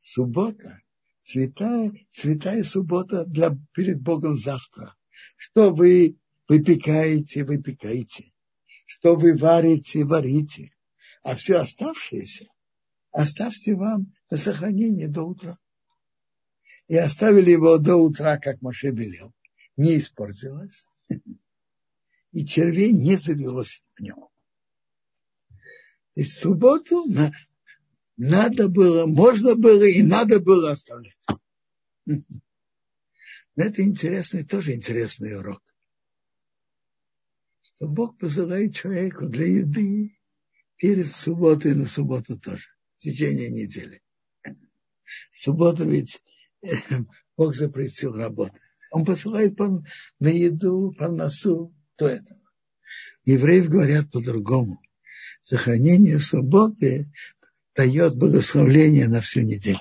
Суббота 0.00 0.80
святая, 1.20 1.92
святая 2.10 2.64
суббота 2.64 3.26
для, 3.26 3.54
перед 3.74 4.00
Богом 4.00 4.36
завтра. 4.36 4.96
Что 5.36 5.70
вы 5.70 6.16
выпекаете, 6.48 7.44
выпекаете. 7.44 8.32
Что 8.86 9.16
вы 9.16 9.36
варите, 9.36 10.04
варите. 10.06 10.70
А 11.22 11.34
все 11.34 11.58
оставшееся 11.58 12.46
оставьте 13.10 13.74
вам 13.74 14.14
на 14.30 14.38
сохранение 14.38 15.08
до 15.08 15.24
утра. 15.24 15.58
И 16.88 16.96
оставили 16.96 17.50
его 17.50 17.76
до 17.76 17.96
утра, 17.96 18.38
как 18.38 18.62
Моше 18.62 18.92
велел. 18.92 19.34
Не 19.76 19.98
испортилось. 19.98 20.86
И 22.32 22.46
червей 22.46 22.92
не 22.92 23.16
завелось 23.16 23.84
в 23.94 24.00
нем. 24.00 24.28
То 26.14 26.20
есть 26.20 26.38
субботу 26.38 27.04
на, 27.06 27.32
надо 28.16 28.68
было, 28.68 29.06
можно 29.06 29.56
было 29.56 29.82
и 29.82 30.02
надо 30.02 30.38
было 30.40 30.70
оставлять. 30.70 31.18
Это 33.56 33.82
интересный, 33.82 34.44
тоже 34.44 34.74
интересный 34.74 35.36
урок. 35.36 35.62
Что 37.62 37.88
Бог 37.88 38.16
посылает 38.18 38.76
человеку 38.76 39.28
для 39.28 39.46
еды 39.46 40.16
перед 40.76 41.10
субботой 41.10 41.72
и 41.72 41.74
на 41.74 41.86
субботу 41.86 42.38
тоже, 42.38 42.68
в 42.98 43.00
течение 43.00 43.50
недели. 43.50 44.00
В 45.32 45.40
субботу 45.40 45.88
ведь 45.88 46.22
Бог 47.36 47.56
запретил 47.56 48.12
работать. 48.12 48.60
Он 48.92 49.04
посылает 49.04 49.58
на 49.58 50.28
еду, 50.28 50.92
по 50.96 51.08
носу, 51.08 51.74
до 51.98 52.08
этого. 52.08 52.40
Евреев 53.24 53.68
говорят 53.68 54.10
по-другому 54.12 54.80
сохранение 55.44 56.18
субботы 56.18 57.12
дает 57.74 58.16
благословление 58.16 59.08
на 59.08 59.20
всю 59.20 59.42
неделю. 59.42 59.80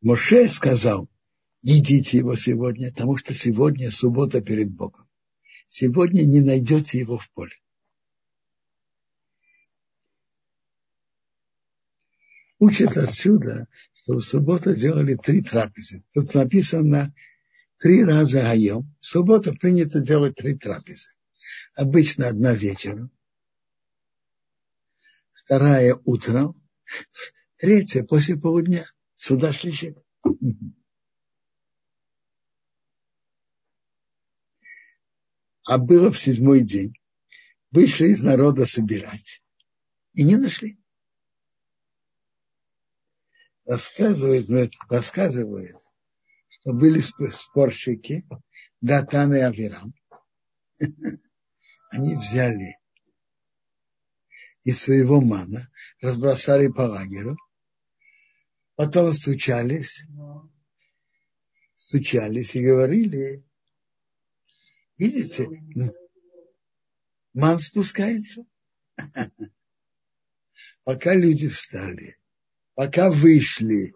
Моше 0.00 0.48
сказал, 0.48 1.06
идите 1.62 2.16
его 2.16 2.34
сегодня, 2.34 2.90
потому 2.90 3.18
что 3.18 3.34
сегодня 3.34 3.90
суббота 3.90 4.40
перед 4.40 4.70
Богом. 4.70 5.06
Сегодня 5.68 6.22
не 6.22 6.40
найдете 6.40 6.98
его 6.98 7.18
в 7.18 7.30
поле. 7.32 7.56
Учат 12.58 12.96
отсюда, 12.96 13.68
что 14.08 14.20
в 14.20 14.22
субботу 14.22 14.74
делали 14.74 15.16
три 15.16 15.42
трапезы. 15.42 16.02
Тут 16.14 16.32
написано 16.32 17.14
три 17.76 18.02
раза 18.02 18.40
гаем. 18.40 18.96
В 19.00 19.06
субботу 19.06 19.54
принято 19.54 20.00
делать 20.00 20.34
три 20.34 20.56
трапезы. 20.56 21.08
Обычно 21.74 22.28
одна 22.28 22.54
вечером, 22.54 23.10
вторая 25.34 25.94
утром, 26.06 26.54
третья 27.58 28.02
после 28.02 28.38
полудня. 28.38 28.86
Сюда 29.16 29.52
шлищит. 29.52 29.98
А 35.64 35.76
было 35.76 36.10
в 36.10 36.18
седьмой 36.18 36.62
день. 36.62 36.94
Вышли 37.72 38.08
из 38.08 38.22
народа 38.22 38.64
собирать. 38.64 39.42
И 40.14 40.24
не 40.24 40.36
нашли. 40.36 40.77
Рассказывает, 43.68 44.72
рассказывает, 44.88 45.76
что 46.48 46.72
были 46.72 47.00
спорщики 47.00 48.26
Датан 48.80 49.34
и 49.34 49.40
Авирам. 49.40 49.92
Они 51.90 52.16
взяли 52.16 52.78
из 54.64 54.80
своего 54.80 55.20
мана, 55.20 55.70
разбросали 56.00 56.68
по 56.68 56.80
лагерю, 56.80 57.36
потом 58.74 59.12
стучались, 59.12 60.02
стучались 61.76 62.54
и 62.54 62.64
говорили, 62.64 63.44
видите, 64.96 65.46
ман 67.34 67.58
спускается. 67.58 68.46
Пока 70.84 71.14
люди 71.14 71.50
встали, 71.50 72.17
пока 72.78 73.10
вышли, 73.10 73.92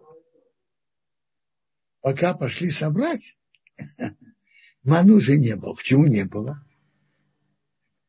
пока 2.01 2.35
пошли 2.35 2.69
собрать, 2.69 3.39
ман 4.83 5.09
уже 5.09 5.39
не 5.39 5.55
было. 5.55 5.75
Почему 5.75 6.07
не 6.07 6.25
было? 6.25 6.67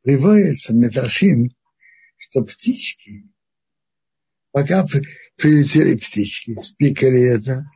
Приводится 0.01 0.73
Медрашим, 0.73 1.55
что 2.17 2.43
птички, 2.43 3.29
пока 4.49 4.83
прилетели 5.35 5.95
птички, 5.95 6.57
спикали 6.59 7.21
это, 7.21 7.69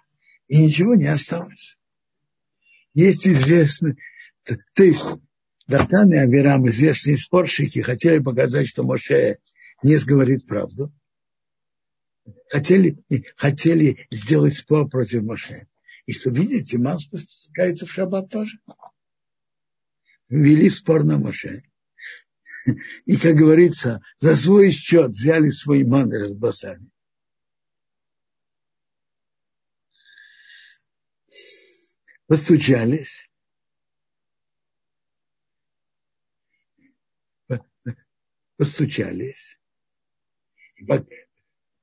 и 0.48 0.65
ничего 0.65 0.95
не 0.95 1.06
осталось. 1.06 1.78
Есть 2.95 3.28
известный, 3.28 3.99
то 4.74 4.84
есть 4.84 5.06
Датан 5.68 6.11
и 6.14 6.18
Авирам, 6.18 6.68
известные 6.68 7.19
спорщики, 7.19 7.84
хотели 7.84 8.18
показать, 8.18 8.68
что 8.68 8.82
Моше 8.82 9.38
не 9.84 9.99
говорит 9.99 10.48
правду. 10.48 10.91
Хотели, 12.49 12.98
хотели 13.36 14.08
сделать 14.12 14.56
спор 14.56 14.90
против 14.90 15.24
Моше. 15.24 15.68
И 16.06 16.14
что, 16.14 16.30
видите, 16.30 16.78
Ман 16.78 16.99
спускается 16.99 17.86
в 17.86 17.91
шаббат 17.91 18.30
тоже. 18.30 18.60
Вели 20.30 20.70
спор 20.70 21.04
на 21.04 21.18
Моше. 21.18 21.64
И, 23.06 23.18
как 23.18 23.36
говорится, 23.36 24.02
за 24.20 24.36
свой 24.36 24.72
счет 24.72 25.12
взяли 25.12 25.49
свой 25.49 25.84
ман 25.84 26.14
и 26.14 26.18
разбросали. 26.18 26.82
Постучались. 32.28 33.30
Постучались. 38.58 39.58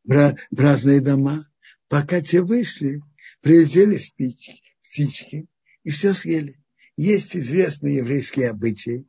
В 0.04 0.36
разные 0.56 1.00
дома. 1.00 1.50
Пока 1.88 2.20
те 2.20 2.42
вышли, 2.42 3.02
прилетели 3.40 3.96
спички, 3.96 4.62
птички 4.82 5.46
и 5.82 5.90
все 5.90 6.12
съели. 6.14 6.60
Есть 6.96 7.36
известные 7.36 7.96
еврейские 7.98 8.50
обычаи 8.50 9.06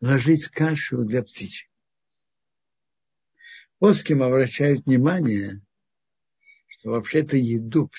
ложить 0.00 0.48
кашу 0.48 1.04
для 1.04 1.22
птичек. 1.22 1.68
Плоским 3.78 4.22
обращают 4.22 4.86
внимание, 4.86 5.60
что 6.68 6.90
вообще-то 6.90 7.36
еду 7.36 7.90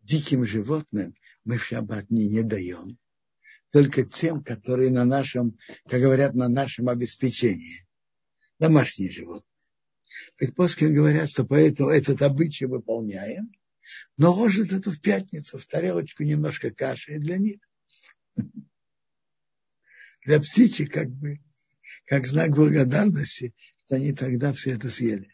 диким 0.00 0.44
животным 0.44 1.14
мы 1.44 1.58
в 1.58 1.64
шаббат 1.64 2.10
не, 2.10 2.28
не 2.28 2.42
даем. 2.42 2.98
Только 3.70 4.04
тем, 4.04 4.42
которые 4.42 4.90
на 4.90 5.04
нашем, 5.04 5.58
как 5.88 6.00
говорят, 6.00 6.34
на 6.34 6.48
нашем 6.48 6.88
обеспечении. 6.88 7.86
Домашние 8.58 9.10
животные. 9.10 9.51
Предпоски 10.36 10.84
говорят, 10.84 11.30
что 11.30 11.44
поэтому 11.44 11.90
этот 11.90 12.22
обычай 12.22 12.66
выполняем, 12.66 13.52
но 14.16 14.32
ложат 14.32 14.72
это 14.72 14.90
в 14.90 15.00
пятницу, 15.00 15.58
в 15.58 15.66
тарелочку 15.66 16.22
немножко 16.22 16.70
каши 16.70 17.18
для 17.18 17.38
них 17.38 17.60
для 20.24 20.40
птичек 20.40 20.92
как 20.92 21.10
бы, 21.10 21.40
как 22.06 22.26
знак 22.26 22.50
благодарности, 22.50 23.54
они 23.90 24.12
тогда 24.12 24.52
все 24.52 24.72
это 24.72 24.88
съели. 24.88 25.30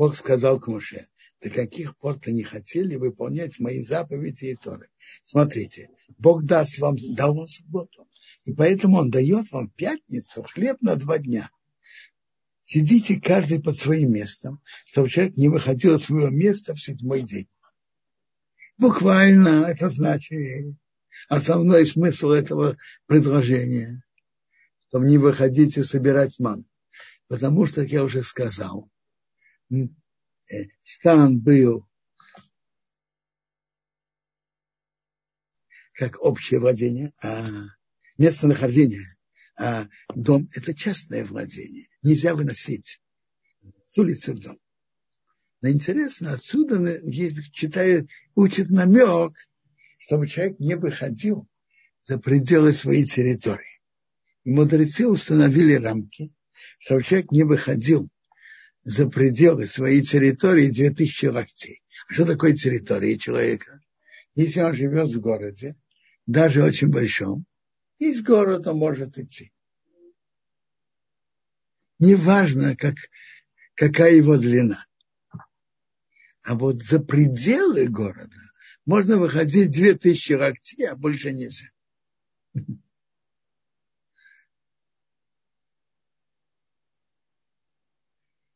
Бог 0.00 0.16
сказал 0.16 0.58
к 0.58 0.66
Муше, 0.66 1.08
до 1.42 1.50
каких 1.50 1.94
пор 1.94 2.18
то 2.18 2.32
не 2.32 2.42
хотели 2.42 2.96
выполнять 2.96 3.58
мои 3.58 3.82
заповеди 3.82 4.46
и 4.46 4.56
торы. 4.56 4.88
Смотрите, 5.24 5.90
Бог 6.16 6.44
даст 6.44 6.78
вам, 6.78 6.96
дал 7.14 7.34
вам 7.34 7.46
субботу. 7.46 8.08
И 8.46 8.54
поэтому 8.54 8.96
он 8.96 9.10
дает 9.10 9.52
вам 9.52 9.68
пятницу 9.68 10.42
хлеб 10.42 10.78
на 10.80 10.96
два 10.96 11.18
дня. 11.18 11.50
Сидите 12.62 13.20
каждый 13.20 13.60
под 13.60 13.76
своим 13.76 14.12
местом, 14.12 14.62
чтобы 14.86 15.10
человек 15.10 15.36
не 15.36 15.50
выходил 15.50 15.96
от 15.96 16.02
своего 16.02 16.30
места 16.30 16.74
в 16.74 16.80
седьмой 16.80 17.20
день. 17.20 17.50
Буквально 18.78 19.66
это 19.66 19.90
значит 19.90 20.76
основной 21.28 21.84
смысл 21.86 22.30
этого 22.30 22.78
предложения, 23.04 24.02
чтобы 24.88 25.04
не 25.04 25.18
выходите 25.18 25.84
собирать 25.84 26.38
ман. 26.38 26.64
Потому 27.28 27.66
что, 27.66 27.82
как 27.82 27.90
я 27.90 28.02
уже 28.02 28.22
сказал, 28.22 28.90
стан 30.80 31.38
был 31.40 31.86
как 35.94 36.20
общее 36.20 36.60
владение, 36.60 37.12
а 37.22 37.46
местонахождение, 38.16 39.04
а 39.58 39.86
дом– 40.14 40.48
это 40.54 40.74
частное 40.74 41.24
владение. 41.24 41.88
Нельзя 42.02 42.34
выносить 42.34 43.00
с 43.86 43.98
улицы 43.98 44.32
в 44.32 44.40
дом. 44.40 44.58
Но 45.60 45.68
интересно, 45.68 46.32
отсюда 46.32 47.00
читает, 47.52 48.08
учит 48.34 48.70
намек, 48.70 49.36
чтобы 49.98 50.26
человек 50.26 50.58
не 50.58 50.74
выходил 50.74 51.46
за 52.02 52.18
пределы 52.18 52.72
своей 52.72 53.04
территории. 53.04 53.82
И 54.44 54.50
мудрецы 54.50 55.06
установили 55.06 55.74
рамки, 55.74 56.32
чтобы 56.78 57.02
человек 57.02 57.30
не 57.30 57.44
выходил 57.44 58.08
за 58.84 59.08
пределы 59.08 59.66
своей 59.66 60.02
территории 60.02 60.70
2000 60.70 61.26
локтей. 61.26 61.82
Что 62.08 62.26
такое 62.26 62.54
территория 62.54 63.18
человека? 63.18 63.80
Если 64.34 64.60
он 64.60 64.74
живет 64.74 65.10
в 65.10 65.20
городе, 65.20 65.76
даже 66.26 66.62
очень 66.62 66.90
большом, 66.90 67.44
из 67.98 68.22
города 68.22 68.72
может 68.72 69.18
идти. 69.18 69.52
Неважно, 71.98 72.74
как, 72.76 72.94
какая 73.74 74.14
его 74.14 74.36
длина. 74.38 74.86
А 76.42 76.54
вот 76.54 76.82
за 76.82 77.00
пределы 77.00 77.86
города 77.86 78.36
можно 78.86 79.18
выходить 79.18 79.70
две 79.70 79.94
тысячи 79.94 80.32
локтей, 80.32 80.88
а 80.88 80.96
больше 80.96 81.32
нельзя. 81.32 81.68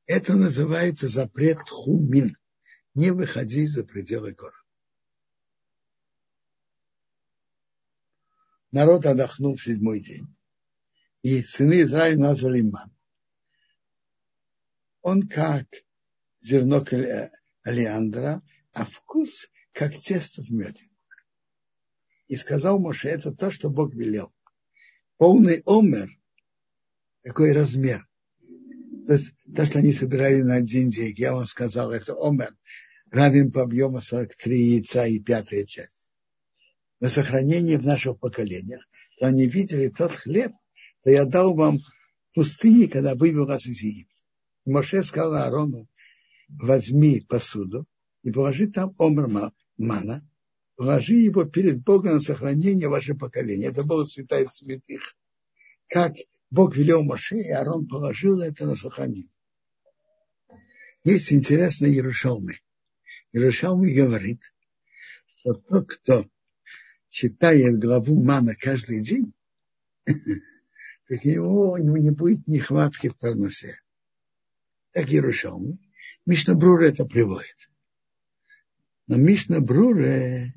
Это 0.06 0.34
называется 0.34 1.08
запрет 1.08 1.58
хумин. 1.68 2.36
Не 2.94 3.10
выходи 3.10 3.66
за 3.66 3.84
пределы 3.84 4.32
города. 4.32 4.64
народ 8.74 9.06
отдохнул 9.06 9.54
в 9.54 9.62
седьмой 9.62 10.00
день. 10.00 10.26
И 11.22 11.42
сыны 11.42 11.82
Израиля 11.82 12.18
назвали 12.18 12.60
ман. 12.60 12.92
Он 15.00 15.28
как 15.28 15.66
зерно 16.40 16.84
алиандра, 17.62 18.42
а 18.72 18.84
вкус 18.84 19.48
как 19.72 19.96
тесто 19.96 20.42
в 20.42 20.50
меде. 20.50 20.90
И 22.26 22.34
сказал 22.34 22.80
Моше, 22.80 23.08
это 23.10 23.32
то, 23.32 23.52
что 23.52 23.70
Бог 23.70 23.94
велел. 23.94 24.34
Полный 25.18 25.62
омер, 25.66 26.10
такой 27.22 27.52
размер. 27.52 28.08
То 29.06 29.18
то, 29.54 29.66
что 29.66 29.78
они 29.80 29.92
собирали 29.92 30.40
на 30.42 30.56
один 30.56 30.88
день, 30.88 31.14
я 31.16 31.34
вам 31.34 31.46
сказал, 31.46 31.92
это 31.92 32.14
омер, 32.14 32.56
равен 33.10 33.52
по 33.52 33.62
объему 33.62 34.00
43 34.00 34.74
яйца 34.74 35.06
и 35.06 35.18
пятая 35.18 35.64
часть. 35.64 36.08
На 37.00 37.10
сохранение 37.10 37.78
в 37.78 37.84
наших 37.84 38.18
поколениях, 38.18 38.82
то 39.18 39.26
они 39.26 39.46
видели 39.46 39.88
тот 39.88 40.12
хлеб, 40.12 40.52
то 41.02 41.10
я 41.10 41.26
дал 41.26 41.54
вам 41.54 41.80
в 41.80 42.34
пустыне, 42.34 42.88
когда 42.88 43.14
вывел 43.14 43.46
вас 43.46 43.66
из 43.66 43.82
Египта. 43.82 44.14
Моше 44.64 45.04
сказал 45.04 45.34
Аарону, 45.34 45.86
возьми 46.48 47.20
посуду 47.20 47.86
и 48.22 48.30
положи 48.30 48.68
там 48.68 48.94
омер 48.98 49.52
мана, 49.76 50.26
положи 50.76 51.14
его 51.14 51.44
перед 51.44 51.84
Богом 51.84 52.14
на 52.14 52.20
сохранение 52.20 52.88
ваше 52.88 53.14
поколение. 53.14 53.68
Это 53.68 53.84
было 53.84 54.04
святая 54.06 54.46
святых. 54.46 55.02
Как 55.88 56.14
Бог 56.50 56.76
велел 56.76 57.02
Моше, 57.02 57.36
и 57.36 57.50
Аарон 57.50 57.88
положил 57.88 58.40
это 58.40 58.66
на 58.66 58.76
сохранение. 58.76 59.30
Есть 61.04 61.32
интересно 61.32 61.86
Иерушалмы. 61.86 62.60
Иерушалмы 63.32 63.92
говорит, 63.92 64.40
что 65.26 65.54
тот, 65.54 65.88
кто 65.88 66.26
читает 67.10 67.78
главу 67.78 68.22
Мана 68.22 68.54
каждый 68.54 69.02
день, 69.02 69.34
так 70.06 71.24
у 71.24 71.28
него, 71.28 71.72
у 71.72 71.76
него 71.78 71.98
не 71.98 72.10
будет 72.10 72.46
нехватки 72.46 73.08
в 73.08 73.18
Парнасе. 73.18 73.80
Так 74.92 75.10
Иерушалмы. 75.10 75.78
Мишна 76.26 76.54
Брура 76.54 76.86
это 76.86 77.04
приводит. 77.04 77.68
Но 79.06 79.16
Мишна 79.16 79.60
Брура 79.60 80.06
э, 80.06 80.52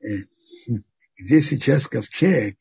где 1.20 1.42
сейчас 1.42 1.86
ковчег, 1.86 2.56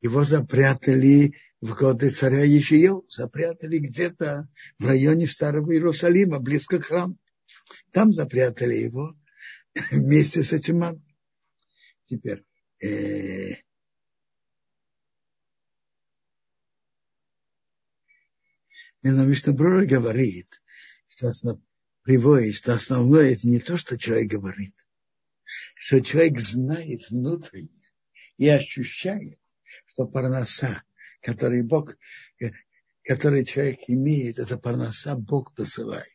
его 0.00 0.22
запрятали 0.22 1.34
в 1.60 1.74
годы 1.74 2.10
царя 2.10 2.44
Ешиел, 2.44 3.04
запрятали 3.08 3.78
где-то 3.78 4.48
в 4.78 4.86
районе 4.86 5.26
Старого 5.26 5.72
Иерусалима, 5.72 6.38
близко 6.38 6.78
к 6.78 6.86
храму. 6.86 7.18
Там 7.90 8.12
запрятали 8.12 8.74
его 8.74 9.16
вместе 9.90 10.44
с 10.44 10.52
этим 10.52 10.78
маном. 10.78 11.04
Теперь, 12.06 12.44
э, 12.80 13.56
Но 19.02 19.24
Мишнабрура 19.24 19.86
говорит, 19.86 20.60
что 21.08 21.28
основ, 21.28 21.60
приводит, 22.02 22.56
что 22.56 22.74
основное 22.74 23.32
это 23.32 23.46
не 23.48 23.58
то, 23.58 23.76
что 23.76 23.96
человек 23.96 24.30
говорит, 24.30 24.74
что 25.88 26.02
человек 26.02 26.38
знает 26.38 27.08
внутренне 27.08 27.90
и 28.36 28.46
ощущает, 28.46 29.40
что 29.86 30.06
парноса, 30.06 30.82
который 31.22 31.62
Бог, 31.62 31.96
который 33.04 33.46
человек 33.46 33.80
имеет, 33.86 34.38
это 34.38 34.58
парноса 34.58 35.16
Бог 35.16 35.54
посылает. 35.54 36.12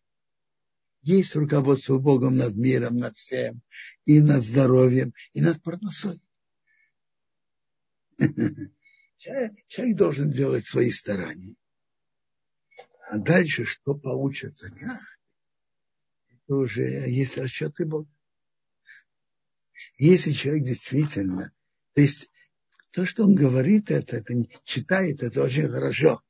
Есть 1.01 1.35
руководство 1.35 1.97
Богом 1.97 2.37
над 2.37 2.53
миром, 2.55 2.99
над 2.99 3.17
всем, 3.17 3.63
и 4.05 4.19
над 4.19 4.43
здоровьем, 4.43 5.15
и 5.33 5.41
над 5.41 5.59
парносой. 5.63 6.21
Человек, 9.17 9.97
должен 9.97 10.29
делать 10.29 10.67
свои 10.67 10.91
старания. 10.91 11.55
А 13.09 13.17
дальше 13.17 13.65
что 13.65 13.95
получится? 13.95 14.71
Это 16.29 16.55
уже 16.55 16.83
есть 17.09 17.39
расчеты 17.39 17.87
Бога. 17.87 18.07
Если 19.97 20.31
человек 20.31 20.65
действительно, 20.65 21.51
то 21.93 22.01
есть 22.01 22.29
то, 22.91 23.05
что 23.05 23.23
он 23.23 23.33
говорит, 23.33 23.89
это, 23.91 24.17
это 24.17 24.33
читает, 24.63 25.23
это 25.23 25.43
очень 25.43 25.67
хорошо. 25.67 26.21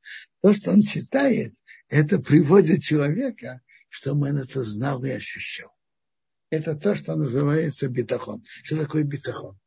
То, 0.42 0.54
что 0.54 0.72
он 0.72 0.82
читает, 0.84 1.54
это 1.90 2.20
приводит 2.20 2.84
человека, 2.84 3.62
чтобы 3.90 4.30
он 4.30 4.38
это 4.38 4.64
знал 4.64 5.04
и 5.04 5.10
ощущал. 5.10 5.72
Это 6.50 6.76
то, 6.76 6.96
что 6.96 7.16
называется 7.16 7.88
битахон. 7.90 8.44
Что 8.46 8.78
такое 8.78 9.04
битахон? 9.04 9.60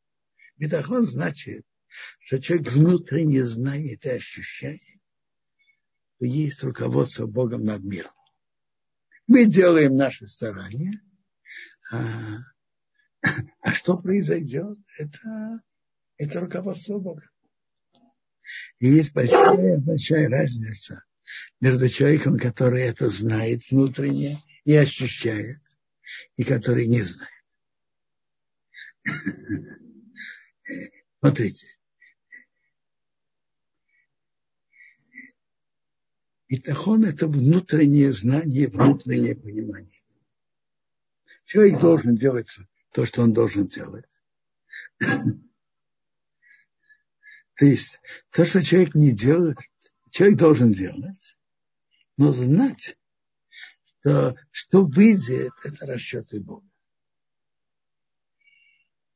Битахон 0.57 1.05
значит, 1.05 1.65
что 2.19 2.39
человек 2.39 2.67
внутренне 2.71 3.45
знает 3.45 4.05
и 4.05 4.09
ощущает, 4.09 4.81
что 6.15 6.25
есть 6.25 6.63
руководство 6.63 7.27
Богом 7.27 7.63
над 7.63 7.83
миром. 7.83 8.11
Мы 9.27 9.45
делаем 9.45 9.95
наши 9.95 10.27
старания, 10.27 11.01
а 11.91 12.39
а 13.61 13.73
что 13.73 13.97
произойдет? 13.97 14.77
Это, 14.97 15.61
это 16.17 16.39
руководство 16.39 16.99
Бога. 16.99 17.29
И 18.79 18.87
есть 18.87 19.13
большая, 19.13 19.79
большая 19.79 20.29
разница 20.29 21.03
между 21.59 21.89
человеком, 21.89 22.37
который 22.37 22.81
это 22.81 23.09
знает 23.09 23.69
внутренне 23.69 24.41
и 24.63 24.75
ощущает, 24.75 25.61
и 26.37 26.43
который 26.43 26.87
не 26.87 27.01
знает. 27.01 27.31
Смотрите. 31.19 31.67
Битахон– 36.49 37.03
это 37.05 37.27
внутреннее 37.27 38.13
знание, 38.13 38.69
внутреннее 38.69 39.35
понимание. 39.35 39.99
Человек 41.45 41.81
должен 41.81 42.15
делать 42.15 42.47
то, 42.97 43.05
что 43.05 43.21
он 43.21 43.31
должен 43.31 43.67
делать. 43.67 44.09
То 44.97 45.35
есть 47.59 47.99
то, 48.31 48.43
что 48.43 48.63
человек 48.63 48.95
не 48.95 49.11
делает, 49.11 49.59
человек 50.09 50.39
должен 50.39 50.71
делать, 50.71 51.37
но 52.17 52.31
знать, 52.31 52.97
что, 53.99 54.35
что 54.49 54.83
выйдет, 54.83 55.53
это 55.63 55.85
расчеты 55.85 56.41
Бога. 56.41 56.67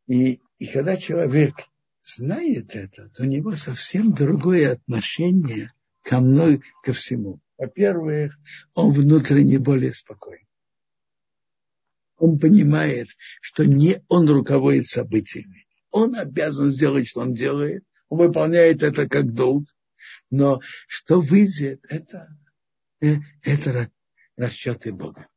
И, 0.06 0.40
и 0.60 0.68
когда 0.68 0.96
человек 0.96 1.56
знает 2.04 2.76
это, 2.76 3.10
то 3.10 3.24
у 3.24 3.26
него 3.26 3.56
совсем 3.56 4.14
другое 4.14 4.74
отношение 4.74 5.74
ко 6.04 6.20
мной, 6.20 6.62
ко 6.84 6.94
всему. 6.94 7.42
Во-первых, 7.58 8.38
он 8.76 8.92
внутренне 8.92 9.58
более 9.58 9.92
спокоен 9.92 10.46
он 12.22 12.38
понимает, 12.38 13.10
что 13.42 13.66
не 13.66 14.04
он 14.08 14.30
руководит 14.30 14.86
событиями. 14.86 15.66
Он 15.90 16.16
обязан 16.16 16.72
сделать, 16.72 17.08
что 17.08 17.22
он 17.22 17.34
делает. 17.34 17.84
Он 18.10 18.20
выполняет 18.20 18.84
это 18.84 19.10
как 19.10 19.34
долг. 19.34 19.66
Но 20.30 20.62
что 20.88 21.20
выйдет, 21.20 21.84
это, 21.90 22.38
э, 23.02 23.16
это 23.42 23.92
расчеты 24.38 24.94
Бога. 24.94 25.28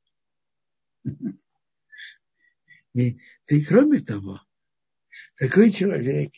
И, 2.95 3.19
и 3.49 3.65
кроме 3.65 4.01
того, 4.01 4.41
такой 5.37 5.73
человек, 5.73 6.33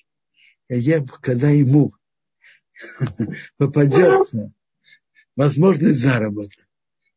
когда 1.20 1.50
ему 1.50 1.94
попадется 3.58 4.54
возможность 5.36 6.00
заработка, 6.00 6.64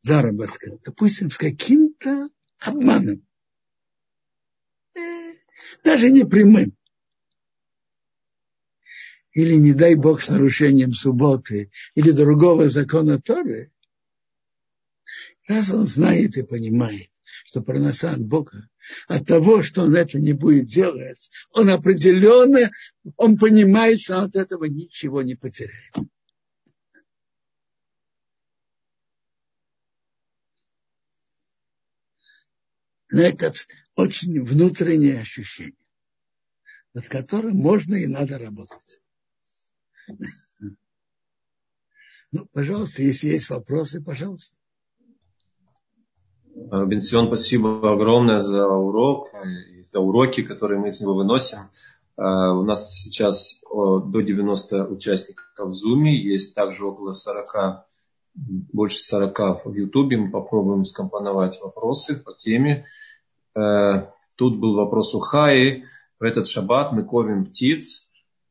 заработка, 0.01 0.77
допустим, 0.84 1.31
с 1.31 1.38
каким-то 1.38 2.30
обманом. 2.60 3.26
Э, 4.95 4.99
даже 5.84 6.10
не 6.10 6.26
прямым. 6.26 6.76
Или, 9.34 9.56
не 9.56 9.73
дай 9.73 9.95
Бог, 9.95 10.22
с 10.22 10.30
нарушением 10.30 10.91
субботы 10.91 11.72
или 11.95 12.11
другого 12.11 12.69
закона 12.69 13.22
Торы, 13.22 13.72
раз 15.48 15.72
он 15.72 15.88
знает 15.88 16.36
и 16.36 16.44
понимает, 16.44 17.10
что 17.45 17.61
проноса 17.61 18.11
от 18.11 18.22
Бога, 18.22 18.68
от 19.07 19.27
того, 19.27 19.61
что 19.61 19.84
он 19.84 19.95
это 19.95 20.19
не 20.19 20.34
будет 20.34 20.65
делать, 20.65 21.30
он 21.53 21.69
определенно, 21.69 22.69
он 23.18 23.38
понимает, 23.38 24.02
что 24.02 24.18
он 24.18 24.23
от 24.26 24.36
этого 24.36 24.65
ничего 24.65 25.22
не 25.22 25.36
потеряет. 25.36 25.95
Но 33.11 33.22
это 33.22 33.53
очень 33.95 34.44
внутреннее 34.44 35.19
ощущение, 35.19 35.73
над 36.94 37.07
которым 37.07 37.57
можно 37.57 37.95
и 37.95 38.07
надо 38.07 38.38
работать. 38.38 39.02
Ну, 42.31 42.45
пожалуйста, 42.52 43.02
если 43.02 43.30
есть 43.30 43.49
вопросы, 43.49 44.02
пожалуйста. 44.02 44.57
Бенсион, 46.53 47.27
спасибо 47.27 47.91
огромное 47.91 48.41
за 48.41 48.68
урок 48.68 49.30
и 49.72 49.84
за 49.84 49.99
уроки, 49.99 50.44
которые 50.44 50.80
мы 50.80 50.90
из 50.90 50.99
него 50.99 51.15
выносим. 51.15 51.72
А, 52.18 52.53
у 52.53 52.64
нас 52.64 52.91
сейчас 52.91 53.60
до 53.69 54.22
90 54.22 54.88
участников 54.88 55.45
в 55.57 55.72
Zoom, 55.72 56.03
есть 56.10 56.53
также 56.53 56.86
около 56.86 57.14
40, 57.14 57.88
больше 58.48 59.03
40 59.03 59.66
в 59.66 59.74
YouTube. 59.74 60.14
Мы 60.14 60.32
попробуем 60.32 60.86
скомпоновать 60.86 61.60
вопросы 61.61 62.16
по 62.16 62.34
теме. 62.34 62.86
Э, 63.56 64.07
Тут 64.40 64.57
был 64.57 64.74
вопрос 64.76 65.14
у 65.16 65.20
Хаи. 65.20 65.84
В 66.18 66.24
этот 66.24 66.48
шаббат 66.48 66.94
мы 66.94 67.03
кормим 67.03 67.45
птиц. 67.45 68.07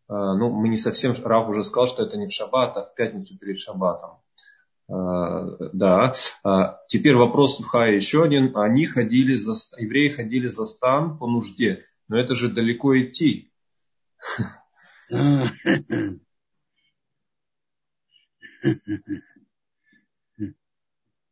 Ну, 0.07 0.51
мы 0.51 0.69
не 0.69 0.77
совсем, 0.77 1.15
Раф 1.25 1.49
уже 1.49 1.65
сказал, 1.65 1.87
что 1.87 2.03
это 2.03 2.19
не 2.19 2.27
в 2.27 2.31
шаббат, 2.31 2.77
а 2.77 2.85
в 2.85 2.95
пятницу 2.95 3.39
перед 3.39 3.59
шаббатом. 3.59 4.19
Да. 4.87 6.15
Теперь 6.89 7.17
вопрос 7.17 7.59
у 7.59 7.63
Хая 7.63 7.95
еще 7.95 8.23
один. 8.23 8.55
Они 8.55 8.85
ходили 8.85 9.37
за, 9.37 9.55
евреи 9.79 10.09
ходили 10.09 10.49
за 10.49 10.67
стан 10.67 11.17
по 11.17 11.27
нужде. 11.27 11.87
Но 12.09 12.19
это 12.19 12.35
же 12.35 12.51
далеко 12.51 12.99
идти. 12.99 13.51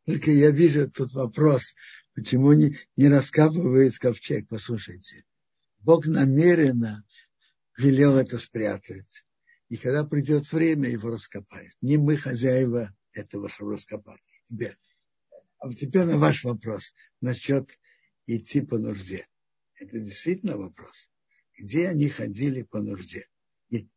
Только 0.07 0.31
я 0.31 0.51
вижу 0.51 0.89
тут 0.89 1.11
вопрос, 1.11 1.75
почему 2.15 2.53
не, 2.53 2.77
не 2.95 3.09
раскапывает 3.09 3.99
ковчег. 3.99 4.47
Послушайте, 4.47 5.25
Бог 5.79 6.07
намеренно 6.07 7.03
велел 7.77 8.15
это 8.15 8.37
спрятать. 8.37 9.25
И 9.67 9.75
когда 9.75 10.05
придет 10.05 10.49
время, 10.49 10.89
его 10.89 11.09
раскопают. 11.09 11.73
Не 11.81 11.97
мы 11.97 12.15
хозяева 12.15 12.95
этого, 13.11 13.49
чтобы 13.49 13.73
раскопать. 13.73 14.21
Теперь, 14.49 14.77
а 15.59 15.73
теперь 15.73 16.05
на 16.05 16.17
ваш 16.17 16.45
вопрос 16.45 16.93
насчет 17.19 17.77
идти 18.27 18.61
по 18.61 18.77
нужде. 18.77 19.27
Это 19.75 19.99
действительно 19.99 20.55
вопрос. 20.55 21.09
Где 21.59 21.89
они 21.89 22.07
ходили 22.07 22.61
по 22.61 22.81
нужде? 22.81 23.27
И 23.69 23.89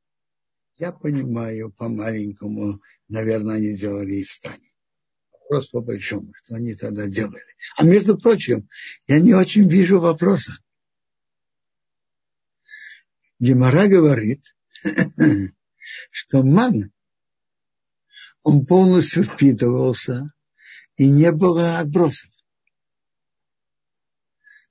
я 0.75 0.91
понимаю, 0.91 1.71
по-маленькому, 1.71 2.83
наверное, 3.07 3.59
они 3.59 3.77
делали 3.77 4.15
и 4.15 4.25
в 4.25 4.33
стане 4.33 4.70
вопрос 5.51 5.69
по 5.69 5.81
большому, 5.81 6.33
что 6.35 6.55
они 6.55 6.75
тогда 6.75 7.07
делали. 7.07 7.43
А 7.77 7.85
между 7.85 8.17
прочим, 8.17 8.69
я 9.07 9.19
не 9.19 9.35
очень 9.35 9.69
вижу 9.69 9.99
вопроса. 9.99 10.53
Гемора 13.41 13.89
говорит, 13.89 14.45
что 16.11 16.43
ман, 16.43 16.93
он 18.43 18.65
полностью 18.65 19.25
впитывался, 19.25 20.33
и 20.97 21.09
не 21.09 21.33
было 21.33 21.79
отбросов. 21.79 22.31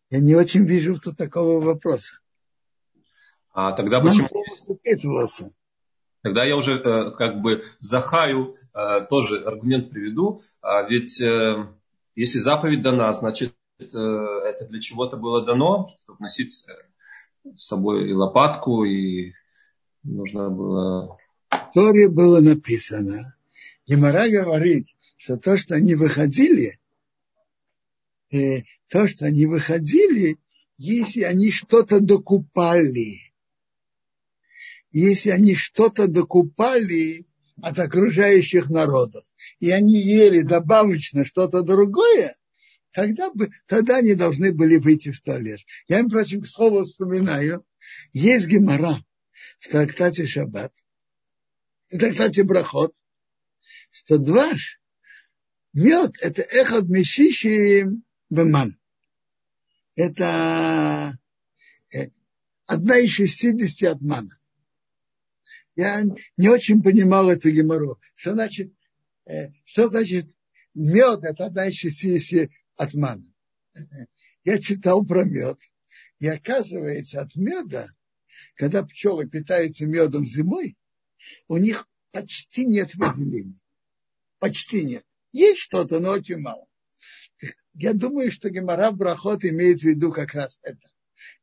Я 0.10 0.20
не 0.20 0.36
очень 0.36 0.66
вижу 0.66 1.00
тут 1.00 1.18
такого 1.18 1.60
вопроса. 1.60 2.20
А 3.52 3.74
тогда 3.74 4.00
почему? 4.02 4.30
полностью 4.30 4.76
впитывался. 4.76 5.52
Тогда 6.22 6.44
я 6.44 6.56
уже 6.58 6.74
э, 6.74 7.12
как 7.12 7.42
бы 7.42 7.64
Захаю 7.80 8.56
э, 8.74 9.06
тоже 9.10 9.42
аргумент 9.44 9.90
приведу. 9.90 10.42
А 10.62 10.84
ведь 10.84 11.22
э, 11.22 11.68
если 12.16 12.40
заповедь 12.40 12.82
дана, 12.82 13.12
значит 13.14 13.54
это 13.78 14.68
для 14.68 14.82
чего-то 14.82 15.16
было 15.16 15.46
дано, 15.46 15.96
чтобы 16.04 16.20
носить 16.20 16.66
с 17.56 17.66
собой 17.66 18.10
и 18.10 18.14
лопатку, 18.14 18.84
и 18.84 19.32
нужно 20.04 20.50
было... 20.50 21.18
В 21.50 21.72
Торе 21.74 22.10
было 22.10 22.42
написано, 22.42 23.38
Гемора 23.88 24.28
говорит, 24.28 24.90
что 25.16 25.38
то, 25.38 25.56
что 25.56 25.76
они 25.76 25.96
выходили, 25.96 26.78
то, 28.30 29.08
что 29.08 29.26
они 29.26 29.46
выходили, 29.46 30.38
если 30.78 31.22
они 31.22 31.50
что-то 31.50 32.02
докупали, 32.02 33.29
если 34.92 35.30
они 35.30 35.56
что-то 35.56 36.08
докупали 36.08 37.26
от 37.62 37.78
окружающих 37.80 38.70
народов, 38.70 39.26
и 39.60 39.70
они 39.72 40.00
ели 40.00 40.42
добавочно 40.42 41.26
что-то 41.26 41.62
другое, 41.62 42.36
тогда, 42.92 43.30
бы, 43.32 43.52
тогда 43.68 43.98
они 43.98 44.16
должны 44.16 44.54
были 44.54 44.78
выйти 44.78 45.12
в 45.12 45.22
туалет. 45.22 45.60
Я 45.88 46.00
им, 46.00 46.08
впрочем, 46.08 46.42
к 46.42 46.48
слову 46.48 46.84
вспоминаю, 46.84 47.66
есть 48.14 48.48
гемора 48.48 48.98
в 49.60 49.70
трактате 49.70 50.26
Шаббат, 50.26 50.74
в 51.92 51.98
трактате 51.98 52.44
Брахот, 52.44 52.96
что 53.92 54.18
дваш, 54.18 54.80
мед– 55.74 56.16
это 56.22 56.42
эхот 56.42 56.88
мешищи 56.88 57.86
беман. 58.30 58.78
Это 59.96 61.20
э, 61.94 62.10
одна 62.66 62.98
из 62.98 63.12
шестидесяти 63.12 63.86
от 63.86 64.00
мана 64.02 64.39
я 65.80 66.04
не 66.36 66.50
очень 66.50 66.84
понимал 66.84 67.30
эту 67.30 67.52
гемору. 67.52 68.02
Что 68.16 68.34
значит, 68.34 68.74
э, 69.26 69.52
что 69.64 69.88
значит 69.88 70.30
мед, 70.74 71.24
это 71.24 71.46
одна 71.46 71.68
из 71.68 71.76
шести 71.76 72.20
от. 72.76 72.94
Я 74.44 74.60
читал 74.60 75.06
про 75.06 75.24
мед. 75.24 75.58
И 76.20 76.28
оказывается, 76.28 77.22
от 77.22 77.34
меда, 77.38 77.88
когда 78.56 78.84
пчелы 78.84 79.30
питаются 79.30 79.86
медом 79.86 80.26
зимой, 80.26 80.78
у 81.48 81.56
них 81.56 81.88
почти 82.12 82.66
нет 82.66 82.94
выделений. 82.96 83.62
Почти 84.40 84.84
нет. 84.84 85.06
Есть 85.32 85.60
что-то, 85.60 86.02
но 86.02 86.10
очень 86.10 86.40
мало. 86.40 86.68
Я 87.74 87.94
думаю, 87.94 88.34
что 88.34 88.50
Гемора 88.50 88.92
Брахот 88.92 89.46
имеет 89.46 89.80
в 89.80 89.86
виду 89.86 90.12
как 90.12 90.34
раз 90.34 90.60
это. 90.62 90.90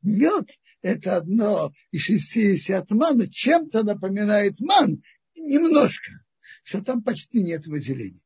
Мед– 0.01 0.49
это 0.81 1.17
одно 1.17 1.71
из 1.91 2.01
60 2.01 2.89
мана, 2.91 3.29
чем-то 3.29 3.83
напоминает 3.83 4.59
ман, 4.59 5.01
немножко, 5.35 6.11
что 6.63 6.83
там 6.83 7.03
почти 7.03 7.41
нет 7.41 7.67
выделений. 7.67 8.23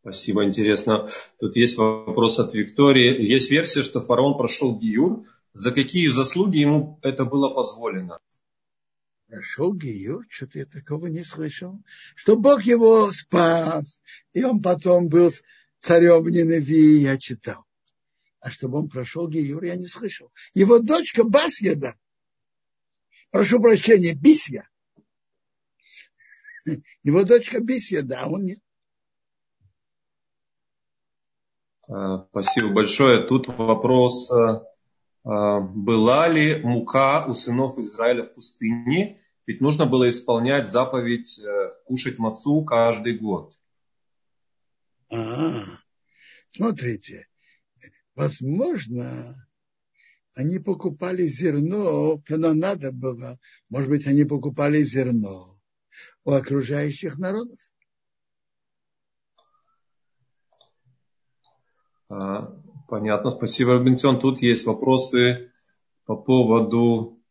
Спасибо, 0.00 0.44
интересно. 0.44 1.08
Тут 1.38 1.56
есть 1.56 1.76
вопрос 1.76 2.38
от 2.38 2.54
Виктории. 2.54 3.30
Есть 3.30 3.50
версия, 3.50 3.82
что 3.82 4.00
фараон 4.00 4.38
прошел 4.38 4.78
Гиюр. 4.78 5.24
За 5.52 5.70
какие 5.70 6.08
заслуги 6.08 6.58
ему 6.58 6.98
это 7.02 7.24
было 7.24 7.52
позволено? 7.52 8.18
Прошел 9.26 9.74
Гиюр? 9.74 10.24
Что-то 10.30 10.60
я 10.60 10.66
такого 10.66 11.08
не 11.08 11.24
слышал. 11.24 11.82
Что 12.14 12.36
Бог 12.36 12.62
его 12.62 13.12
спас, 13.12 14.00
и 14.32 14.44
он 14.44 14.62
потом 14.62 15.08
был 15.08 15.30
царем 15.76 16.22
в 16.22 16.30
Ниневии, 16.30 17.00
я 17.00 17.18
читал 17.18 17.67
а 18.40 18.50
чтобы 18.50 18.78
он 18.78 18.88
прошел 18.88 19.28
Гиюр, 19.28 19.64
я 19.64 19.76
не 19.76 19.86
слышал. 19.86 20.32
Его 20.54 20.78
дочка 20.78 21.24
Басьеда, 21.24 21.96
прошу 23.30 23.60
прощения, 23.60 24.14
Бисья, 24.14 24.68
его 27.02 27.24
дочка 27.24 27.60
Бисьеда, 27.60 28.20
а 28.20 28.28
он 28.28 28.44
нет. 28.44 28.60
Спасибо 32.30 32.74
большое. 32.74 33.26
Тут 33.26 33.48
вопрос, 33.48 34.30
а, 34.30 34.62
а, 35.24 35.60
была 35.60 36.28
ли 36.28 36.60
мука 36.62 37.24
у 37.26 37.34
сынов 37.34 37.78
Израиля 37.78 38.24
в 38.24 38.34
пустыне? 38.34 39.22
Ведь 39.46 39.62
нужно 39.62 39.86
было 39.86 40.10
исполнять 40.10 40.68
заповедь 40.68 41.38
э, 41.38 41.72
кушать 41.86 42.18
мацу 42.18 42.62
каждый 42.64 43.16
год. 43.16 43.54
А, 45.10 45.64
смотрите, 46.54 47.26
Возможно, 48.18 49.48
они 50.34 50.58
покупали 50.58 51.28
зерно, 51.28 52.20
когда 52.26 52.52
надо 52.52 52.90
было. 52.90 53.38
Может 53.68 53.88
быть, 53.88 54.08
они 54.08 54.24
покупали 54.24 54.82
зерно 54.82 55.60
у 56.24 56.32
окружающих 56.32 57.16
народов. 57.18 57.60
А, 62.10 62.60
понятно, 62.88 63.30
спасибо, 63.30 63.74
Робинсон. 63.74 64.18
Тут 64.18 64.42
есть 64.42 64.66
вопросы 64.66 65.52
по 66.04 66.16
поводу 66.16 67.22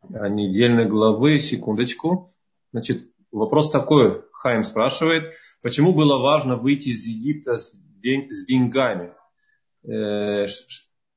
а, 0.00 0.30
недельной 0.30 0.86
главы. 0.86 1.38
Секундочку. 1.38 2.34
Значит, 2.72 3.12
вопрос 3.30 3.70
такой. 3.70 4.24
Хайм 4.32 4.64
спрашивает, 4.64 5.34
почему 5.60 5.92
было 5.92 6.16
важно 6.16 6.56
выйти 6.56 6.88
из 6.88 7.04
Египта 7.04 7.58
с, 7.58 7.74
день, 7.74 8.32
с 8.32 8.46
деньгами? 8.46 9.12
Э, 9.86 10.46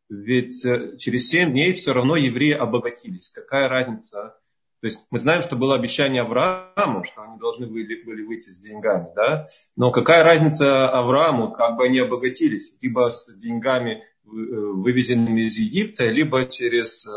ведь 0.09 0.65
э, 0.65 0.97
через 0.97 1.29
7 1.29 1.51
дней 1.51 1.73
все 1.73 1.93
равно 1.93 2.15
евреи 2.15 2.51
обогатились. 2.51 3.29
Какая 3.29 3.67
разница? 3.67 4.37
То 4.81 4.87
есть 4.87 4.99
мы 5.11 5.19
знаем, 5.19 5.41
что 5.41 5.55
было 5.55 5.75
обещание 5.75 6.23
Аврааму, 6.23 7.03
что 7.03 7.21
они 7.23 7.37
должны 7.39 7.67
были, 7.67 8.03
были 8.03 8.23
выйти 8.23 8.49
с 8.49 8.59
деньгами, 8.59 9.07
да? 9.15 9.47
Но 9.77 9.91
какая 9.91 10.23
разница 10.23 10.89
Аврааму, 10.89 11.53
как 11.53 11.77
бы 11.77 11.85
они 11.85 11.99
обогатились? 11.99 12.75
Либо 12.81 13.09
с 13.09 13.33
деньгами, 13.35 13.91
э, 14.01 14.01
вывезенными 14.25 15.45
из 15.45 15.57
Египта, 15.57 16.07
либо 16.07 16.45
через 16.45 17.07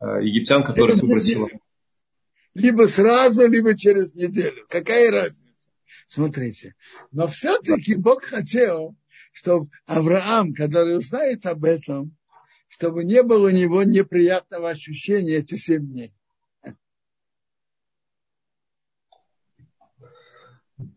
египтян, 0.00 0.62
которых 0.62 0.96
выбросило. 0.96 1.48
Либо 2.52 2.86
сразу, 2.88 3.48
либо 3.48 3.76
через 3.76 4.14
неделю. 4.14 4.66
Какая 4.68 5.10
разница? 5.10 5.70
Смотрите. 6.06 6.74
Но 7.10 7.26
все-таки 7.26 7.94
Бог 7.94 8.22
хотел, 8.22 8.94
чтобы 9.34 9.68
Авраам, 9.84 10.54
который 10.54 10.96
узнает 10.96 11.44
об 11.44 11.64
этом, 11.64 12.16
чтобы 12.68 13.04
не 13.04 13.22
было 13.22 13.48
у 13.48 13.50
него 13.50 13.82
неприятного 13.82 14.70
ощущения 14.70 15.34
эти 15.34 15.56
семь 15.56 15.86
дней. 15.86 16.14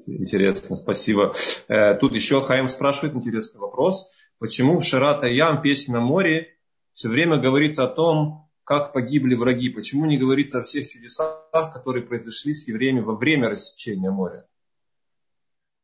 Интересно, 0.06 0.76
спасибо. 0.76 1.34
Э, 1.68 1.96
тут 1.96 2.14
еще 2.14 2.42
Хаим 2.42 2.70
спрашивает 2.70 3.16
интересный 3.16 3.60
вопрос. 3.60 4.12
почему 4.40 4.80
в 4.80 4.84
Шарата 4.84 5.28
Ям, 5.28 5.62
песня 5.62 5.96
на 5.96 6.02
море, 6.02 6.56
все 6.94 7.10
время 7.10 7.38
говорится 7.38 7.84
о 7.84 7.94
том, 7.94 8.50
как 8.64 8.94
погибли 8.94 9.34
враги. 9.34 9.70
Почему 9.70 10.06
не 10.06 10.18
говорится 10.18 10.60
о 10.60 10.64
всех 10.64 10.88
чудесах, 10.88 11.74
которые 11.74 12.06
произошли 12.06 12.54
с 12.54 12.68
евреями 12.68 13.00
во 13.00 13.16
время 13.16 13.50
рассечения 13.50 14.12
моря? 14.12 14.48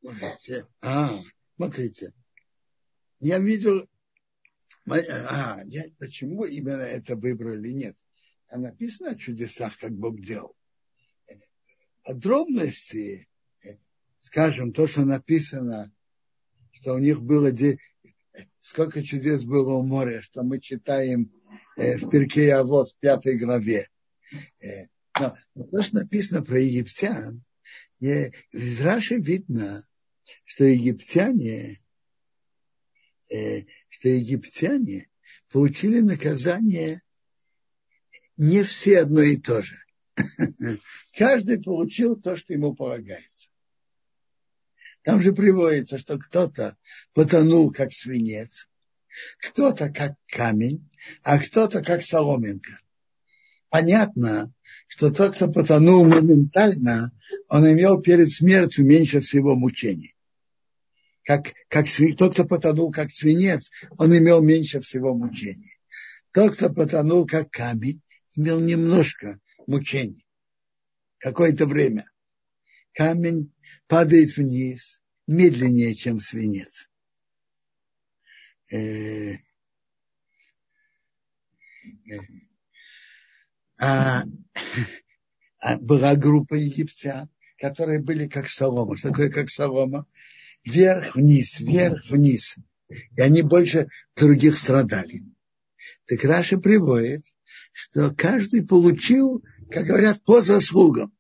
Смотрите, 0.01 0.67
а, 0.81 1.09
смотрите. 1.55 2.13
Я 3.23 3.39
видел, 3.39 3.87
а, 4.85 5.61
я, 5.67 5.85
почему 5.97 6.43
именно 6.43 6.81
это 6.81 7.15
выбрали, 7.15 7.69
нет. 7.71 7.95
А 8.49 8.57
написано 8.57 9.11
о 9.11 9.15
чудесах, 9.15 9.77
как 9.77 9.93
Бог 9.93 10.19
делал. 10.19 10.57
Подробности, 12.03 13.29
скажем, 14.19 14.73
то, 14.73 14.87
что 14.87 15.05
написано, 15.05 15.93
что 16.73 16.95
у 16.95 16.97
них 16.97 17.21
было, 17.21 17.49
сколько 18.59 19.01
чудес 19.01 19.45
было 19.45 19.75
у 19.75 19.83
моря, 19.83 20.21
что 20.21 20.43
мы 20.43 20.59
читаем 20.59 21.31
э, 21.77 21.95
в 21.95 22.09
Перке 22.09 22.61
вот 22.63 22.89
в 22.89 22.97
пятой 22.97 23.37
главе. 23.37 23.87
Э, 24.59 24.87
но, 25.17 25.37
но 25.55 25.63
то, 25.63 25.81
что 25.81 25.95
написано 25.99 26.43
про 26.43 26.59
египтян, 26.59 27.41
из 28.01 28.81
Раши 28.81 29.15
видно, 29.15 29.87
что 30.43 30.65
египтяне, 30.65 31.71
э, 31.71 31.82
что 33.89 34.09
египтяне 34.09 35.09
получили 35.51 35.99
наказание 35.99 37.01
не 38.37 38.63
все 38.63 39.01
одно 39.01 39.21
и 39.21 39.37
то 39.37 39.61
же. 39.61 39.77
Каждый 41.17 41.61
получил 41.61 42.15
то, 42.15 42.35
что 42.35 42.53
ему 42.53 42.75
полагается. 42.75 43.49
Там 45.03 45.21
же 45.21 45.33
приводится, 45.33 45.97
что 45.97 46.17
кто-то 46.17 46.77
потонул 47.13 47.71
как 47.71 47.93
свинец, 47.93 48.67
кто-то 49.39 49.89
как 49.89 50.13
камень, 50.27 50.89
а 51.23 51.39
кто-то 51.39 51.83
как 51.83 52.03
соломинка. 52.03 52.79
Понятно, 53.69 54.53
что 54.87 55.11
тот, 55.11 55.35
кто 55.35 55.51
потонул 55.51 56.05
моментально, 56.05 57.11
он 57.49 57.69
имел 57.71 58.01
перед 58.01 58.29
смертью 58.29 58.85
меньше 58.85 59.19
всего 59.19 59.55
мучений. 59.55 60.15
Как, 61.23 61.53
как 61.69 61.85
тот, 62.17 62.33
кто 62.33 62.45
потонул 62.45 62.91
как 62.91 63.11
свинец, 63.11 63.71
он 63.97 64.15
имел 64.17 64.41
меньше 64.41 64.81
всего 64.81 65.15
мучений. 65.15 65.77
Тот, 66.31 66.55
кто 66.55 66.69
потонул 66.69 67.25
как 67.25 67.49
камень, 67.49 68.01
имел 68.35 68.59
немножко 68.59 69.39
мучений. 69.65 70.25
Какое-то 71.19 71.65
время. 71.65 72.05
Камень 72.93 73.53
падает 73.87 74.35
вниз 74.35 75.01
медленнее, 75.25 75.95
чем 75.95 76.19
свинец. 76.19 76.89
Э, 78.71 79.33
э, 79.33 79.37
а, 83.79 84.23
а 85.59 85.77
была 85.77 86.15
группа 86.15 86.55
египтян, 86.55 87.29
которые 87.57 88.01
были 88.01 88.27
как 88.27 88.49
солома. 88.49 88.97
Что 88.97 89.09
такое 89.09 89.29
как 89.29 89.49
солома? 89.49 90.05
Вверх-вниз, 90.65 91.59
вверх-вниз. 91.59 92.55
И 92.89 93.21
они 93.21 93.41
больше 93.41 93.89
других 94.15 94.57
страдали. 94.57 95.23
Так 96.07 96.23
Раша 96.23 96.57
приводит, 96.57 97.25
что 97.71 98.13
каждый 98.15 98.65
получил, 98.65 99.43
как 99.69 99.85
говорят, 99.85 100.23
по 100.23 100.41
заслугам. 100.41 101.13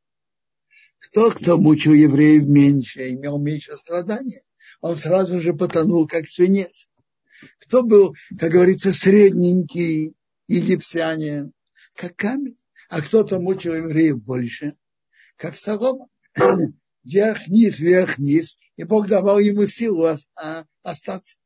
Кто, 0.99 1.31
кто 1.31 1.57
мучил 1.57 1.93
евреев 1.93 2.43
меньше, 2.43 3.11
имел 3.11 3.37
меньше 3.37 3.77
страдания, 3.77 4.41
он 4.81 4.95
сразу 4.95 5.39
же 5.39 5.53
потонул, 5.53 6.07
как 6.07 6.27
свинец. 6.27 6.87
Кто 7.59 7.83
был, 7.83 8.15
как 8.39 8.51
говорится, 8.51 8.93
средненький 8.93 10.15
египтянин, 10.47 11.53
как 11.95 12.15
камень, 12.15 12.57
а 12.89 13.01
кто-то 13.01 13.39
мучил 13.39 13.73
евреев 13.73 14.21
больше, 14.21 14.75
как 15.35 15.57
солома. 15.57 16.07
Вверх-вниз, 17.03 17.79
вверх-вниз, 17.79 18.57
и 18.77 18.83
Бог 18.83 19.07
давал 19.07 19.39
ему 19.39 19.65
силу 19.65 20.05
остаться. 20.83 21.37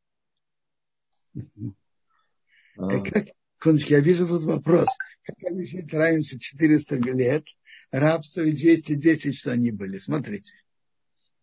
А. 2.77 3.01
Как, 3.01 3.27
Секундочку, 3.59 3.93
я 3.93 3.99
вижу 4.01 4.27
тут 4.27 4.43
вопрос. 4.43 4.88
Как 5.23 5.35
объяснить 5.51 5.91
разницу 5.91 6.39
400 6.39 6.95
лет, 6.97 7.43
рабство 7.91 8.41
и 8.41 8.51
210, 8.51 9.35
что 9.35 9.51
они 9.51 9.71
были? 9.71 9.97
Смотрите. 9.97 10.53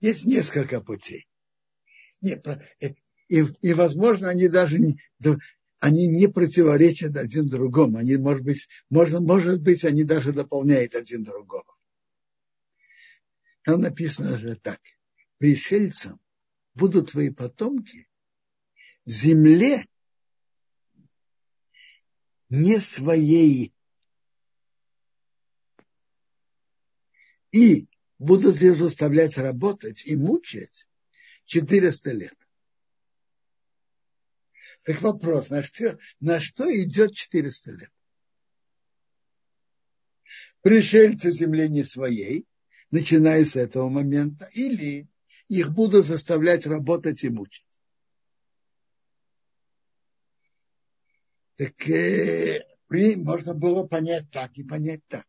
Есть 0.01 0.24
несколько 0.24 0.81
путей. 0.81 1.27
Не, 2.20 2.41
э, 2.81 2.95
и, 3.28 3.45
и, 3.61 3.74
возможно, 3.74 4.28
они 4.28 4.49
даже 4.49 4.78
не, 4.78 4.99
они 5.81 6.07
не 6.07 6.28
противоречат 6.28 7.16
один 7.16 7.49
другому. 7.49 7.99
Они, 7.99 8.16
может 8.16 8.45
быть, 8.45 8.69
можно, 8.91 9.20
может 9.20 9.61
быть, 9.61 9.85
они 9.85 10.05
даже 10.05 10.32
дополняют 10.32 10.95
один 10.95 11.24
другого. 11.24 11.74
Там 13.65 13.81
написано 13.81 14.36
же 14.36 14.57
так. 14.57 14.81
Пришельцам 15.39 16.20
будут 16.74 17.12
твои 17.12 17.31
потомки 17.31 18.09
в 19.07 19.11
земле, 19.11 19.86
не 22.51 22.78
своей. 22.78 23.74
И 27.53 27.89
будут 28.19 28.61
ли 28.61 28.70
заставлять 28.70 29.39
работать 29.39 30.05
и 30.07 30.15
мучать 30.15 30.86
400 31.47 32.11
лет. 32.11 32.39
Так 34.82 35.01
вопрос, 35.01 35.49
на 35.49 35.62
что, 35.62 35.99
на 36.20 36.39
что 36.39 36.70
идет 36.70 37.15
400 37.15 37.70
лет? 37.73 37.93
Пришельцы 40.61 41.31
земли 41.31 41.69
не 41.69 41.85
своей, 41.85 42.47
начиная 42.95 43.45
с 43.45 43.57
этого 43.57 43.89
момента, 43.89 44.49
или 44.53 45.09
их 45.49 45.73
будут 45.73 46.07
заставлять 46.07 46.65
работать 46.65 47.25
и 47.25 47.29
мучить. 47.29 47.66
Так 51.57 51.89
э, 51.89 52.61
можно 52.89 53.53
было 53.53 53.85
понять 53.85 54.31
так 54.31 54.57
и 54.57 54.62
понять 54.62 55.01
так. 55.09 55.27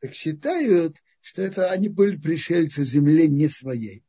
Так 0.00 0.14
считают, 0.14 0.96
что 1.20 1.42
это 1.42 1.70
они 1.70 1.88
были 1.88 2.16
пришельцы 2.16 2.82
в 2.82 2.86
земле 2.86 3.28
не 3.28 3.48
своей. 3.48 4.04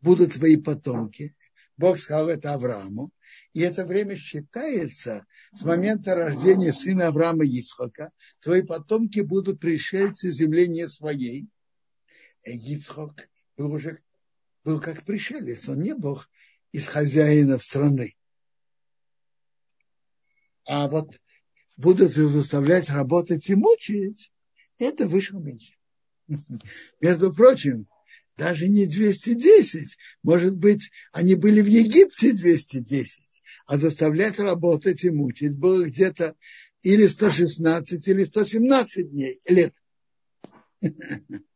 Будут 0.00 0.34
твои 0.34 0.56
потомки. 0.56 1.34
Бог 1.76 1.98
сказал 1.98 2.28
это 2.28 2.54
Аврааму. 2.54 3.10
И 3.52 3.62
это 3.62 3.84
время 3.84 4.14
считается 4.14 5.26
с 5.52 5.64
момента 5.64 6.14
рождения 6.14 6.72
сына 6.72 7.08
Авраама 7.08 7.44
Ицхока. 7.44 8.12
Твои 8.40 8.62
потомки 8.62 9.20
будут 9.20 9.58
пришельцы 9.58 10.28
в 10.28 10.34
земле 10.34 10.68
не 10.68 10.88
своей. 10.88 11.48
И 12.44 12.56
Ицхок 12.74 13.28
был 13.56 13.72
уже 13.72 14.02
был 14.64 14.80
как 14.80 15.04
пришелец. 15.04 15.68
Он 15.68 15.80
не 15.80 15.94
был 15.94 16.22
из 16.72 16.86
хозяина 16.86 17.58
страны 17.58 18.16
а 20.70 20.86
вот 20.86 21.20
будут 21.76 22.16
их 22.16 22.30
заставлять 22.30 22.90
работать 22.90 23.50
и 23.50 23.56
мучить, 23.56 24.30
это 24.78 25.08
вышло 25.08 25.40
меньше. 25.40 25.74
Между 27.00 27.34
прочим, 27.34 27.88
даже 28.36 28.68
не 28.68 28.86
210, 28.86 29.96
может 30.22 30.56
быть, 30.56 30.92
они 31.10 31.34
были 31.34 31.60
в 31.60 31.66
Египте 31.66 32.32
210, 32.34 33.20
а 33.66 33.78
заставлять 33.78 34.38
работать 34.38 35.02
и 35.02 35.10
мучить 35.10 35.58
было 35.58 35.86
где-то 35.86 36.36
или 36.82 37.08
116, 37.08 38.06
или 38.06 38.22
117 38.22 39.10
дней, 39.10 39.40
лет. 39.44 39.74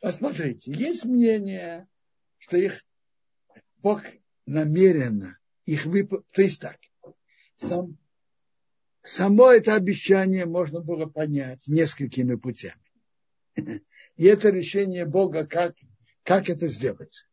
Посмотрите, 0.00 0.72
есть 0.72 1.04
мнение, 1.04 1.86
что 2.38 2.56
их 2.56 2.84
Бог 3.78 4.02
намеренно 4.46 5.38
их 5.66 5.84
выпал, 5.84 6.24
то 6.32 6.42
есть 6.42 6.60
так, 6.60 6.78
сам, 7.56 7.98
само 9.02 9.52
это 9.52 9.74
обещание 9.74 10.46
можно 10.46 10.80
было 10.80 11.06
понять 11.06 11.66
несколькими 11.66 12.34
путями. 12.34 12.82
И 14.16 14.24
это 14.24 14.48
решение 14.50 15.04
Бога, 15.04 15.46
как, 15.46 15.76
как 16.22 16.48
это 16.48 16.66
сделать. 16.68 17.26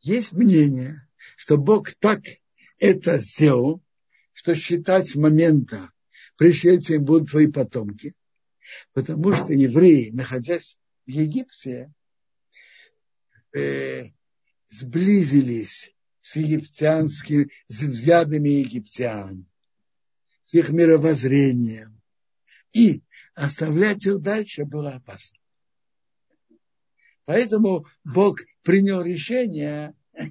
Есть 0.00 0.32
мнение, 0.32 1.08
что 1.36 1.58
Бог 1.58 1.92
так 1.94 2.22
это 2.78 3.18
сделал, 3.18 3.82
что 4.32 4.54
считать 4.54 5.10
с 5.10 5.14
момента 5.14 5.90
пришельцами 6.36 6.98
будут 6.98 7.30
твои 7.30 7.48
потомки, 7.48 8.14
потому 8.92 9.34
что 9.34 9.52
евреи, 9.52 10.10
находясь 10.10 10.78
в 11.06 11.10
Египте, 11.10 11.92
э, 13.56 14.10
сблизились 14.68 15.92
с 16.20 16.36
египтянскими, 16.36 17.50
с 17.68 17.82
взглядами 17.82 18.50
египтян, 18.50 19.46
с 20.44 20.54
их 20.54 20.70
мировоззрением. 20.70 22.00
И 22.72 23.02
оставлять 23.34 24.04
их 24.06 24.20
дальше 24.20 24.64
было 24.64 24.94
опасно. 24.96 25.38
Поэтому 27.24 27.86
Бог 28.04 28.40
принял 28.62 29.02
решение 29.02 29.94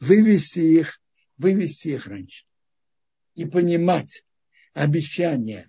вывести 0.00 0.60
их, 0.60 1.00
вывести 1.36 1.88
их 1.88 2.06
раньше. 2.06 2.46
И 3.34 3.44
понимать 3.44 4.24
обещание 4.74 5.68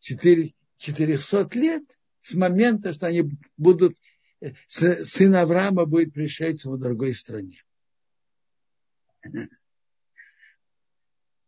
4, 0.00 0.54
400 0.78 1.48
лет 1.54 1.84
с 2.22 2.34
момента, 2.34 2.92
что 2.92 3.06
они 3.06 3.30
будут, 3.56 3.96
э, 4.40 4.52
сын 4.68 5.34
Авраама 5.36 5.84
будет 5.84 6.12
пришельцем 6.12 6.72
в 6.72 6.78
другой 6.78 7.14
стране. 7.14 7.62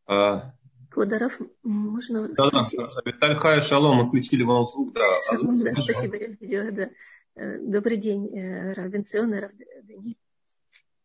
А, 0.06 0.52
Квадаров, 0.90 1.38
можно 1.62 2.28
да? 2.28 2.50
Да, 2.50 2.64
Виталь 3.04 3.36
Хай, 3.36 3.62
шалом, 3.62 4.06
отключили 4.06 4.42
вам 4.42 4.66
звук. 4.66 4.92
Да, 4.92 5.00
шалом, 5.24 5.56
да, 5.56 5.70
спасибо, 5.70 6.16
я 6.40 6.70
да. 6.72 6.90
Э, 7.36 7.58
добрый 7.60 7.96
день, 7.96 8.28
Равенцион. 8.74 9.34
Э, 9.34 9.50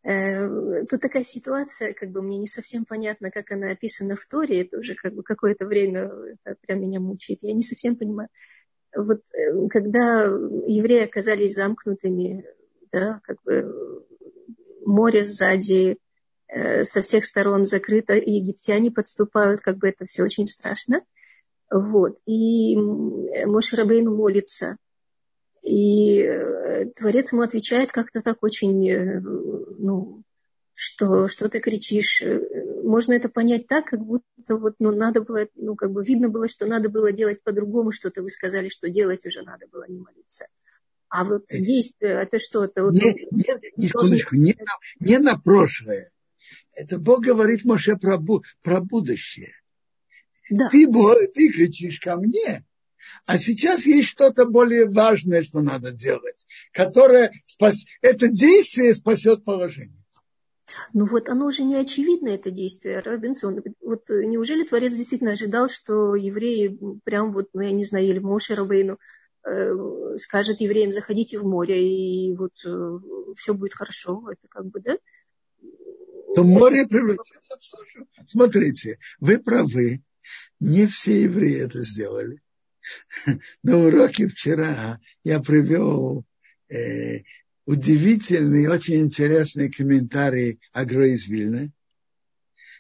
тут 0.06 1.02
такая 1.02 1.24
ситуация, 1.24 1.94
как 1.94 2.12
бы 2.12 2.22
мне 2.22 2.38
не 2.38 2.48
совсем 2.48 2.86
понятно, 2.86 3.32
как 3.32 3.52
она 3.52 3.72
описана 3.72 4.16
в 4.16 4.26
Торе, 4.28 4.62
это 4.62 4.78
уже 4.78 4.94
как 4.94 5.16
бы 5.16 5.24
какое-то 5.24 5.66
время 5.66 6.12
это 6.44 6.58
прям 6.62 6.82
меня 6.82 7.00
мучает. 7.00 7.40
Я 7.42 7.54
не 7.54 7.64
совсем 7.64 7.96
понимаю. 7.96 8.30
Вот 8.96 9.22
когда 9.72 10.26
евреи 10.26 11.04
оказались 11.06 11.56
замкнутыми, 11.56 12.46
да, 12.92 13.20
как 13.24 13.42
бы 13.44 14.06
море 14.86 15.24
сзади, 15.24 15.98
Э, 16.48 16.84
со 16.84 17.02
всех 17.02 17.26
сторон 17.26 17.66
закрыто, 17.66 18.14
и 18.14 18.32
египтяне 18.32 18.92
подступают, 18.92 19.62
как 19.62 19.78
бы 19.78 19.90
это 19.90 20.06
все 20.06 20.24
очень 20.24 20.46
страшно. 20.46 21.02
Вот. 21.72 22.20
И 22.26 22.78
Моше 22.78 23.76
Рабейну 23.76 24.16
молится. 24.16 24.78
И 25.64 26.22
э, 26.22 26.86
Творец 26.96 27.34
ему 27.34 27.42
отвечает 27.42 27.92
как-то 27.92 28.22
так 28.22 28.44
очень, 28.44 28.88
э, 28.88 29.22
ну, 29.86 30.24
что, 30.74 31.28
что 31.28 31.50
ты 31.50 31.60
кричишь. 31.60 32.24
Можно 32.84 33.14
это 33.14 33.30
понять 33.30 33.68
так, 33.68 33.86
как 33.86 34.02
будто 34.02 34.58
вот, 34.58 34.76
ну, 34.80 34.92
надо 34.92 35.22
было, 35.22 35.48
ну, 35.56 35.76
как 35.76 35.92
бы 35.92 36.04
видно 36.04 36.30
было, 36.30 36.50
что 36.50 36.66
надо 36.66 36.90
было 36.90 37.12
делать 37.12 37.42
по-другому, 37.44 37.92
что-то 37.92 38.22
вы 38.22 38.30
сказали, 38.30 38.70
что 38.70 38.90
делать 38.90 39.26
уже 39.26 39.42
надо 39.44 39.68
было 39.68 39.86
не 39.88 40.00
молиться. 40.00 40.48
А 41.08 41.24
вот 41.24 41.46
действие, 41.50 42.20
это 42.22 42.40
что? 42.40 42.66
Это 42.66 42.84
вот, 42.84 42.94
не, 42.94 43.14
не, 43.32 43.46
не, 43.78 43.88
должен... 43.88 44.20
не, 44.34 44.56
не 45.00 45.18
на 45.20 45.40
прошлое, 45.40 46.12
это 46.74 47.00
Бог 47.00 47.24
говорит 47.24 47.64
Моше 47.64 47.96
про, 47.96 48.20
про 48.62 48.82
будущее. 48.82 49.54
Да. 50.50 50.70
Ты, 50.70 50.88
ты 51.34 51.50
кричишь 51.50 52.00
ко 52.00 52.18
мне, 52.18 52.66
а 53.26 53.38
сейчас 53.38 53.86
есть 53.86 54.10
что-то 54.10 54.46
более 54.46 54.88
важное, 54.88 55.44
что 55.44 55.62
надо 55.62 55.92
делать, 55.92 56.46
которое 56.72 57.32
спас... 57.46 57.86
это 58.02 58.28
действие 58.28 58.94
спасет 58.96 59.44
положение. 59.44 60.04
Ну 60.94 61.06
вот 61.06 61.30
оно 61.30 61.46
уже 61.46 61.64
не 61.64 61.76
очевидно, 61.76 62.30
это 62.30 62.50
действие, 62.50 63.00
Робинсон. 63.00 63.62
Вот 63.82 64.10
неужели 64.10 64.64
Творец 64.64 64.96
действительно 64.96 65.32
ожидал, 65.32 65.70
что 65.70 66.16
евреи 66.16 66.78
прям 67.04 67.34
вот, 67.34 67.50
ну 67.54 67.62
я 67.62 67.72
не 67.72 67.84
знаю, 67.84 68.08
или 68.08 68.20
Моше 68.20 68.56
Рабейну 68.56 68.98
э, 69.48 70.18
скажет 70.18 70.62
евреям, 70.62 70.92
заходите 70.92 71.38
в 71.38 71.46
море, 71.46 71.88
и 71.88 72.36
вот 72.36 72.54
э, 72.66 73.00
все 73.36 73.54
будет 73.54 73.74
хорошо. 73.76 74.24
Это 74.32 74.48
как 74.50 74.66
бы, 74.66 74.82
да? 74.82 74.98
то 76.36 76.44
море 76.44 76.86
превратится 76.86 77.58
в 77.58 77.64
сушу. 77.64 78.08
Смотрите, 78.28 79.00
вы 79.20 79.40
правы, 79.40 80.04
не 80.60 80.86
все 80.86 81.24
евреи 81.24 81.62
это 81.62 81.82
сделали. 81.82 82.42
На 83.64 83.78
уроке 83.78 84.28
вчера 84.28 85.00
я 85.24 85.40
привел 85.40 86.26
э, 86.70 87.22
удивительный, 87.66 88.68
очень 88.68 89.02
интересный 89.02 89.72
комментарий 89.72 90.60
Агро 90.72 91.08
из 91.08 91.28
Вильны, 91.28 91.72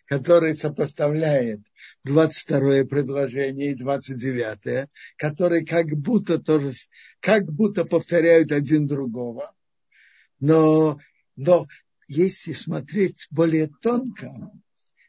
который 0.06 0.56
сопоставляет 0.56 1.62
22 2.04 2.86
предложение 2.86 3.72
и 3.72 3.76
29, 3.76 4.90
которые 5.18 5.66
как 5.66 5.88
будто 5.88 6.40
тоже, 6.40 6.74
как 7.20 7.46
будто 7.46 7.86
повторяют 7.86 8.52
один 8.52 8.88
другого. 8.88 9.54
Но, 10.40 11.00
но 11.36 11.68
если 12.08 12.52
смотреть 12.52 13.28
более 13.32 13.68
тонко, 13.82 14.52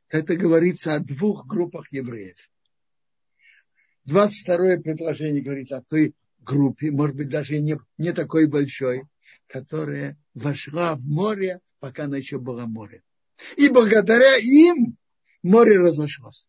это 0.09 0.37
говорится 0.37 0.95
о 0.95 1.01
двух 1.01 1.47
группах 1.47 1.93
евреев. 1.93 2.39
22 4.07 4.79
предложение 4.79 5.43
говорит 5.43 5.73
о 5.73 5.83
той 5.83 6.15
группе, 6.41 6.91
может 6.91 7.17
быть, 7.17 7.29
даже 7.29 7.59
не, 7.61 7.79
не 7.99 8.13
такой 8.13 8.47
большой, 8.47 9.03
которая 9.49 10.17
вошла 10.35 10.95
в 10.95 11.03
море, 11.05 11.61
пока 11.81 12.05
она 12.05 12.17
еще 12.17 12.39
была 12.39 12.67
море. 12.67 13.03
И 13.57 13.69
благодаря 13.69 14.37
им 14.37 14.97
море 15.43 15.79
разошлось. 15.79 16.47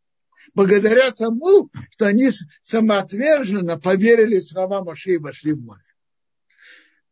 Благодаря 0.54 1.12
тому, 1.12 1.70
что 1.92 2.08
они 2.08 2.30
самоотверженно 2.64 3.80
поверили 3.80 4.40
в 4.40 4.48
слова 4.48 4.84
Моше 4.84 5.16
и 5.16 5.18
вошли 5.18 5.54
в 5.54 5.62
море. 5.62 5.84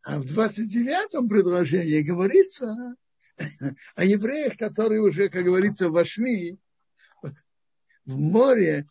А 0.04 0.20
в 0.20 0.26
29-м 0.26 1.28
предложении 1.28 2.02
говорится 2.02 2.96
о 3.96 4.06
евреях, 4.06 4.58
которые 4.58 5.02
уже, 5.02 5.30
как 5.30 5.44
говорится, 5.44 5.90
вошли 5.90 6.58
в 8.06 8.18
море, 8.20 8.88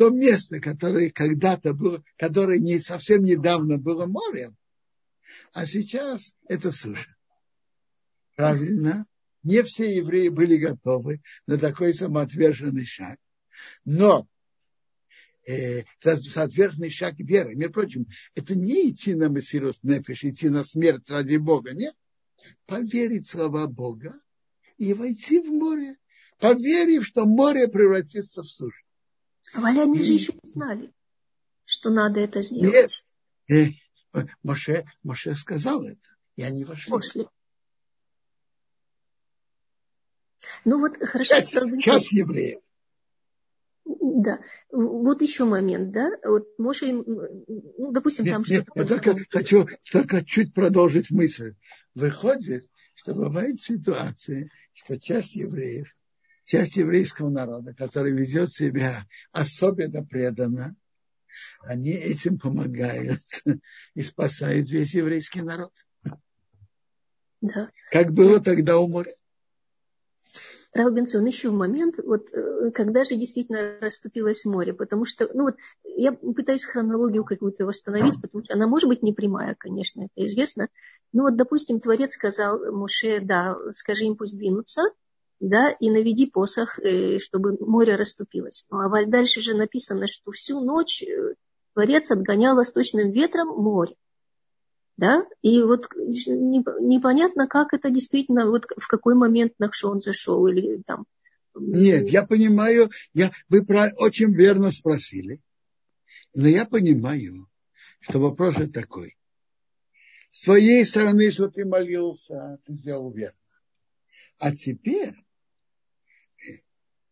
то 0.00 0.08
место, 0.08 0.60
которое 0.60 1.10
когда-то 1.10 1.74
было, 1.74 2.02
которое 2.16 2.58
не 2.58 2.80
совсем 2.80 3.22
недавно 3.22 3.76
было 3.76 4.06
морем, 4.06 4.56
а 5.52 5.66
сейчас 5.66 6.32
это 6.48 6.72
суша. 6.72 7.14
Правильно? 8.34 9.04
Не 9.42 9.62
все 9.62 9.94
евреи 9.94 10.28
были 10.28 10.56
готовы 10.56 11.20
на 11.46 11.58
такой 11.58 11.92
самоотверженный 11.92 12.86
шаг. 12.86 13.18
Но 13.84 14.26
э, 15.46 15.82
соответственный 16.00 16.88
шаг 16.88 17.16
веры. 17.18 17.54
Между 17.54 17.74
прочим, 17.74 18.06
это 18.34 18.54
не 18.54 18.88
идти 18.88 19.14
на 19.14 19.28
Мессирус 19.28 19.82
Нефиш, 19.82 20.24
идти 20.24 20.48
на 20.48 20.64
смерть 20.64 21.10
ради 21.10 21.36
Бога. 21.36 21.74
Нет 21.74 21.94
поверить 22.64 23.28
слова 23.28 23.66
Бога 23.66 24.18
и 24.78 24.94
войти 24.94 25.40
в 25.40 25.50
море, 25.50 25.98
поверив, 26.38 27.04
что 27.04 27.26
море 27.26 27.68
превратится 27.68 28.42
в 28.42 28.46
сушу. 28.46 28.82
А 29.54 29.66
они 29.66 30.02
же 30.02 30.12
еще 30.12 30.32
не 30.42 30.48
знали, 30.48 30.92
что 31.64 31.90
надо 31.90 32.20
это 32.20 32.42
сделать. 32.42 33.04
Нет. 33.48 33.74
Моше, 34.42 34.86
Моше 35.02 35.34
сказал 35.34 35.84
это, 35.84 36.08
и 36.36 36.42
они 36.42 36.64
вошли. 36.64 36.90
Пошли. 36.90 37.26
Ну 40.64 40.78
вот 40.80 40.96
хорошо. 40.98 41.34
Часть, 41.34 41.56
часть 41.80 42.12
евреев. 42.12 42.60
Да, 43.84 44.40
вот 44.70 45.22
еще 45.22 45.44
момент, 45.44 45.92
да, 45.92 46.10
вот 46.24 46.46
Моше, 46.58 46.92
ну, 46.92 47.92
допустим, 47.92 48.24
нет, 48.24 48.34
там 48.34 48.44
нет, 48.46 48.62
что-то... 48.62 48.80
Я 48.80 48.86
только 48.86 49.16
хочу 49.30 49.66
только 49.90 50.24
чуть 50.24 50.52
продолжить 50.52 51.10
мысль. 51.10 51.54
Выходит, 51.94 52.66
что 52.94 53.14
бывает 53.14 53.60
ситуация, 53.60 54.50
что 54.74 54.98
часть 55.00 55.34
евреев, 55.36 55.88
часть 56.50 56.76
еврейского 56.76 57.30
народа, 57.30 57.74
который 57.74 58.12
ведет 58.12 58.50
себя 58.50 59.04
особенно 59.30 60.04
преданно, 60.04 60.74
они 61.60 61.92
этим 61.92 62.40
помогают 62.40 63.20
и 63.94 64.02
спасают 64.02 64.68
весь 64.70 64.94
еврейский 64.94 65.42
народ. 65.42 65.72
Да. 67.40 67.70
Как 67.92 68.12
было 68.12 68.40
тогда 68.40 68.78
у 68.78 68.88
моря. 68.88 69.14
Робинсон, 70.72 71.24
еще 71.24 71.50
момент, 71.50 71.98
вот 71.98 72.32
э, 72.32 72.70
когда 72.72 73.02
же 73.04 73.16
действительно 73.16 73.78
расступилось 73.80 74.44
море, 74.44 74.72
потому 74.72 75.04
что, 75.04 75.28
ну 75.32 75.44
вот, 75.44 75.56
я 75.84 76.12
пытаюсь 76.12 76.64
хронологию 76.64 77.24
какую-то 77.24 77.66
восстановить, 77.66 78.20
потому 78.20 78.44
что 78.44 78.54
она 78.54 78.68
может 78.68 78.88
быть 78.88 79.02
не 79.02 79.12
прямая, 79.12 79.56
конечно, 79.58 80.02
это 80.02 80.24
известно. 80.24 80.68
Ну 81.12 81.22
вот, 81.22 81.36
допустим, 81.36 81.80
Творец 81.80 82.12
сказал 82.12 82.72
Моше, 82.72 83.20
да, 83.20 83.56
скажи 83.72 84.04
им 84.04 84.16
пусть 84.16 84.36
двинутся, 84.36 84.82
да, 85.40 85.70
и 85.70 85.90
наведи 85.90 86.26
посох, 86.26 86.78
э, 86.78 87.18
чтобы 87.18 87.56
море 87.60 87.96
расступилось. 87.96 88.66
Ну, 88.70 88.78
а 88.78 89.06
дальше 89.06 89.40
же 89.40 89.54
написано, 89.54 90.06
что 90.06 90.30
всю 90.30 90.60
ночь 90.60 91.02
э, 91.02 91.34
Творец 91.74 92.10
отгонял 92.10 92.54
восточным 92.54 93.10
ветром 93.10 93.48
море 93.48 93.96
да, 95.00 95.26
и 95.40 95.62
вот 95.62 95.88
непонятно, 95.96 97.48
как 97.48 97.72
это 97.72 97.88
действительно, 97.88 98.46
вот 98.46 98.66
в 98.76 98.86
какой 98.86 99.14
момент 99.14 99.54
Нахшон 99.58 100.02
зашел 100.02 100.46
или 100.46 100.82
там. 100.86 101.06
Нет, 101.54 102.10
я 102.10 102.22
понимаю, 102.26 102.90
я, 103.14 103.30
вы 103.48 103.64
про, 103.64 103.90
очень 103.96 104.34
верно 104.34 104.70
спросили, 104.70 105.40
но 106.34 106.48
я 106.48 106.66
понимаю, 106.66 107.48
что 108.00 108.20
вопрос 108.20 108.58
же 108.58 108.68
такой. 108.68 109.16
С 110.32 110.42
твоей 110.42 110.84
стороны, 110.84 111.30
что 111.30 111.48
ты 111.48 111.64
молился, 111.64 112.58
ты 112.66 112.74
сделал 112.74 113.10
верно. 113.10 113.38
А 114.36 114.54
теперь 114.54 115.14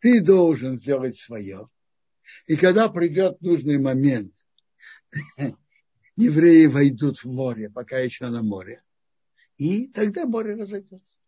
ты 0.00 0.20
должен 0.20 0.78
сделать 0.78 1.16
свое. 1.16 1.68
И 2.46 2.56
когда 2.56 2.88
придет 2.88 3.40
нужный 3.40 3.78
момент, 3.78 4.34
евреи 6.16 6.66
войдут 6.66 7.18
в 7.18 7.32
море, 7.32 7.70
пока 7.70 7.98
еще 7.98 8.28
на 8.28 8.42
море. 8.42 8.82
И 9.56 9.88
тогда 9.88 10.26
море 10.26 10.54
разойдется. 10.54 11.18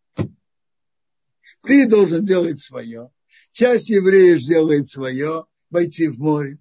Ты 1.63 1.87
должен 1.87 2.23
делать 2.23 2.61
свое. 2.61 3.11
Часть 3.51 3.89
евреев 3.89 4.41
сделает 4.41 4.89
свое, 4.89 5.45
войти 5.69 6.07
в 6.07 6.19
море, 6.19 6.57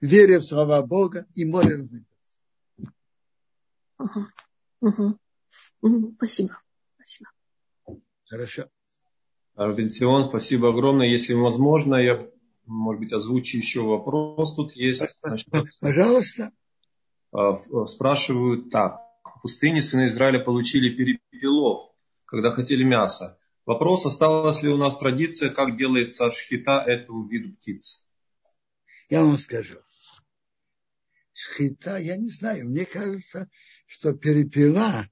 веря 0.00 0.38
в 0.38 0.44
слова 0.44 0.82
Бога, 0.82 1.26
и 1.34 1.44
море 1.44 1.76
разойдется. 1.76 2.40
Угу. 4.80 5.18
Угу. 5.80 6.14
Спасибо. 6.16 6.60
Спасибо. 6.96 7.30
Хорошо. 8.26 8.68
Арбенцион, 9.58 10.28
спасибо 10.28 10.68
огромное. 10.68 11.08
Если 11.08 11.34
возможно, 11.34 11.96
я, 11.96 12.24
может 12.64 13.00
быть, 13.00 13.12
озвучу 13.12 13.56
еще 13.56 13.80
вопрос. 13.80 14.54
Тут 14.54 14.74
есть. 14.76 15.04
Пожалуйста. 15.80 16.52
А, 17.32 17.56
спрашивают 17.86 18.70
так. 18.70 19.00
В 19.24 19.42
пустыне 19.42 19.82
сыны 19.82 20.06
Израиля 20.06 20.38
получили 20.38 20.94
перепелов, 20.94 21.90
когда 22.24 22.52
хотели 22.52 22.84
мяса. 22.84 23.36
Вопрос, 23.66 24.06
осталась 24.06 24.62
ли 24.62 24.68
у 24.68 24.76
нас 24.76 24.96
традиция, 24.96 25.50
как 25.50 25.76
делается 25.76 26.30
шхита 26.30 26.80
этому 26.86 27.26
виду 27.26 27.56
птиц? 27.56 28.06
Я 29.10 29.24
вам 29.24 29.38
скажу. 29.38 29.78
Шхита, 31.32 31.96
я 31.96 32.16
не 32.16 32.30
знаю, 32.30 32.66
мне 32.66 32.84
кажется, 32.84 33.48
что 33.86 34.12
перепела 34.12 35.08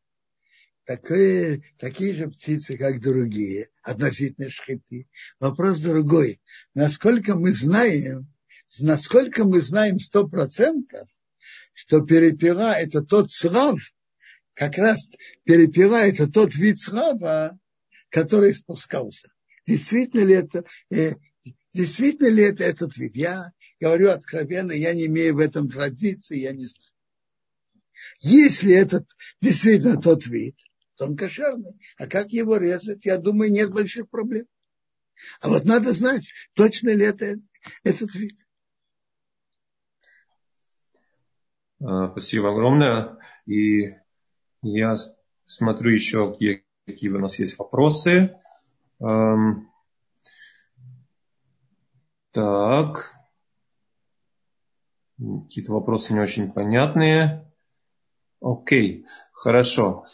такие, 0.86 1.62
такие 1.78 2.14
же 2.14 2.28
птицы, 2.28 2.78
как 2.78 3.00
другие, 3.00 3.68
относительно 3.82 4.48
шхиты. 4.48 5.08
Вопрос 5.40 5.80
другой. 5.80 6.40
Насколько 6.74 7.36
мы 7.36 7.52
знаем, 7.52 8.32
насколько 8.80 9.44
мы 9.44 9.60
знаем 9.60 10.00
сто 10.00 10.26
процентов, 10.26 11.08
что 11.74 12.00
перепела 12.00 12.72
это 12.72 13.02
тот 13.02 13.30
слав, 13.30 13.80
как 14.54 14.78
раз 14.78 15.10
перепела 15.44 16.06
это 16.06 16.26
тот 16.30 16.54
вид 16.54 16.80
слава, 16.80 17.58
который 18.08 18.54
спускался. 18.54 19.28
Действительно 19.66 20.22
ли 20.22 20.34
это, 20.34 20.64
э, 20.90 21.14
действительно 21.74 22.28
ли 22.28 22.44
это 22.44 22.64
этот 22.64 22.96
вид? 22.96 23.16
Я 23.16 23.52
говорю 23.80 24.10
откровенно, 24.10 24.72
я 24.72 24.94
не 24.94 25.06
имею 25.06 25.34
в 25.34 25.38
этом 25.40 25.68
традиции, 25.68 26.38
я 26.38 26.52
не 26.52 26.64
знаю. 26.64 26.86
Если 28.20 28.74
это 28.74 29.04
действительно 29.40 30.00
тот 30.00 30.26
вид, 30.26 30.56
то 30.96 31.04
он 31.04 31.16
кошерный. 31.16 31.78
А 31.98 32.06
как 32.06 32.30
его 32.30 32.56
резать, 32.56 33.04
я 33.04 33.18
думаю, 33.18 33.52
нет 33.52 33.70
больших 33.72 34.08
проблем. 34.08 34.46
А 35.40 35.48
вот 35.48 35.64
надо 35.64 35.92
знать, 35.92 36.32
точно 36.54 36.90
ли 36.90 37.06
это 37.06 37.36
этот 37.84 38.14
вид. 38.14 38.36
А, 41.80 42.10
спасибо 42.10 42.50
огромное. 42.50 43.18
И 43.46 43.94
я 44.62 44.96
смотрю 45.46 45.92
еще, 45.92 46.32
какие, 46.32 46.64
какие 46.86 47.10
у 47.10 47.18
нас 47.18 47.38
есть 47.38 47.58
вопросы. 47.58 48.38
Так. 52.32 53.14
Какие-то 55.18 55.72
вопросы 55.72 56.12
не 56.12 56.20
очень 56.20 56.50
понятные. 56.50 57.50
Окей, 58.42 59.06
хорошо. 59.32 60.04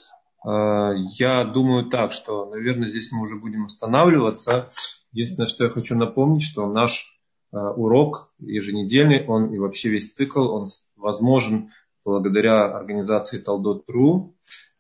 А, 0.44 0.92
я 1.16 1.44
думаю 1.44 1.86
так, 1.86 2.12
что, 2.12 2.46
наверное, 2.46 2.88
здесь 2.88 3.12
мы 3.12 3.22
уже 3.22 3.36
будем 3.36 3.66
останавливаться. 3.66 4.68
Единственное, 5.12 5.46
что 5.46 5.64
я 5.64 5.70
хочу 5.70 5.96
напомнить, 5.96 6.42
что 6.42 6.66
наш 6.66 7.20
а, 7.52 7.72
урок 7.72 8.32
еженедельный, 8.38 9.26
он 9.26 9.54
и 9.54 9.58
вообще 9.58 9.90
весь 9.90 10.12
цикл, 10.12 10.40
он 10.40 10.66
возможен 10.96 11.70
благодаря 12.04 12.64
организации 12.64 13.38
Талдот.ру 13.38 14.36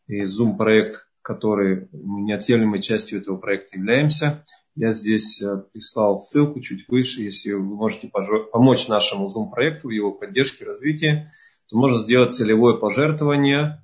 и 0.08 0.22
Zoom-проект, 0.24 1.06
который 1.22 1.88
мы 1.92 2.22
неотъемлемой 2.22 2.82
частью 2.82 3.20
этого 3.20 3.36
проекта 3.36 3.78
являемся. 3.78 4.44
Я 4.74 4.92
здесь 4.92 5.40
э, 5.42 5.64
прислал 5.72 6.16
ссылку 6.16 6.60
чуть 6.60 6.88
выше, 6.88 7.22
если 7.22 7.52
вы 7.52 7.62
можете 7.62 8.08
помочь 8.08 8.88
нашему 8.88 9.28
Zoom-проекту 9.28 9.88
в 9.88 9.90
его 9.90 10.12
поддержке, 10.12 10.64
развитии, 10.64 11.30
то 11.68 11.76
можно 11.76 11.98
сделать 11.98 12.34
целевое 12.34 12.76
пожертвование, 12.76 13.81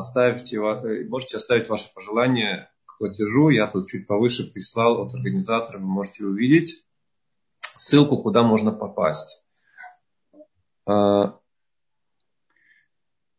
ставьте, 0.00 0.56
э, 0.56 1.04
можете 1.08 1.36
оставить 1.36 1.68
ваши 1.68 1.92
пожелания 1.92 2.70
к 2.86 2.98
платежу, 2.98 3.50
я 3.50 3.66
тут 3.66 3.88
чуть 3.88 4.06
повыше 4.06 4.50
прислал 4.50 5.02
от 5.02 5.14
организатора, 5.14 5.78
вы 5.78 5.86
можете 5.86 6.24
увидеть 6.24 6.86
ссылку, 7.60 8.22
куда 8.22 8.42
можно 8.42 8.72
попасть. 8.72 9.44
А, 10.86 11.38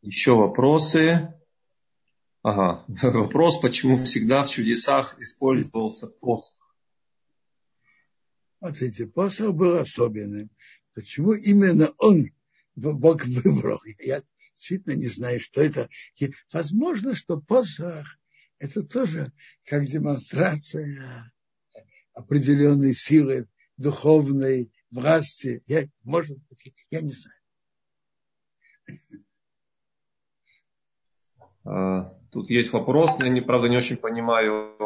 еще 0.01 0.35
вопросы? 0.35 1.33
Ага, 2.41 2.85
вопрос, 3.01 3.59
почему 3.59 3.97
всегда 3.97 4.43
в 4.43 4.49
чудесах 4.49 5.19
использовался 5.19 6.07
посох? 6.07 6.59
Смотрите, 8.59 9.07
посох 9.07 9.53
был 9.55 9.77
особенным. 9.77 10.49
Почему 10.93 11.33
именно 11.33 11.91
он 11.97 12.31
Бог 12.75 13.25
выбрал? 13.25 13.81
Я 13.99 14.21
действительно 14.55 14.93
не 14.93 15.07
знаю, 15.07 15.39
что 15.39 15.61
это. 15.61 15.89
И 16.17 16.33
возможно, 16.51 17.15
что 17.15 17.39
посох 17.39 18.07
это 18.59 18.83
тоже 18.83 19.31
как 19.65 19.85
демонстрация 19.85 21.33
определенной 22.13 22.93
силы 22.93 23.47
духовной 23.77 24.71
власти. 24.91 25.63
Я, 25.67 25.83
может 26.03 26.37
быть, 26.49 26.73
я 26.89 27.01
не 27.01 27.11
знаю. 27.11 27.37
А, 31.65 32.17
тут 32.31 32.49
есть 32.49 32.71
вопрос, 32.73 33.17
я, 33.21 33.41
правда, 33.41 33.67
не 33.67 33.77
очень 33.77 33.97
понимаю. 33.97 34.77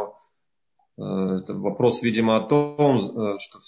Э, 0.97 1.39
это 1.41 1.53
вопрос, 1.53 2.01
видимо, 2.01 2.37
о 2.37 2.47
том, 2.47 2.97
э, 2.97 3.37
что 3.39 3.59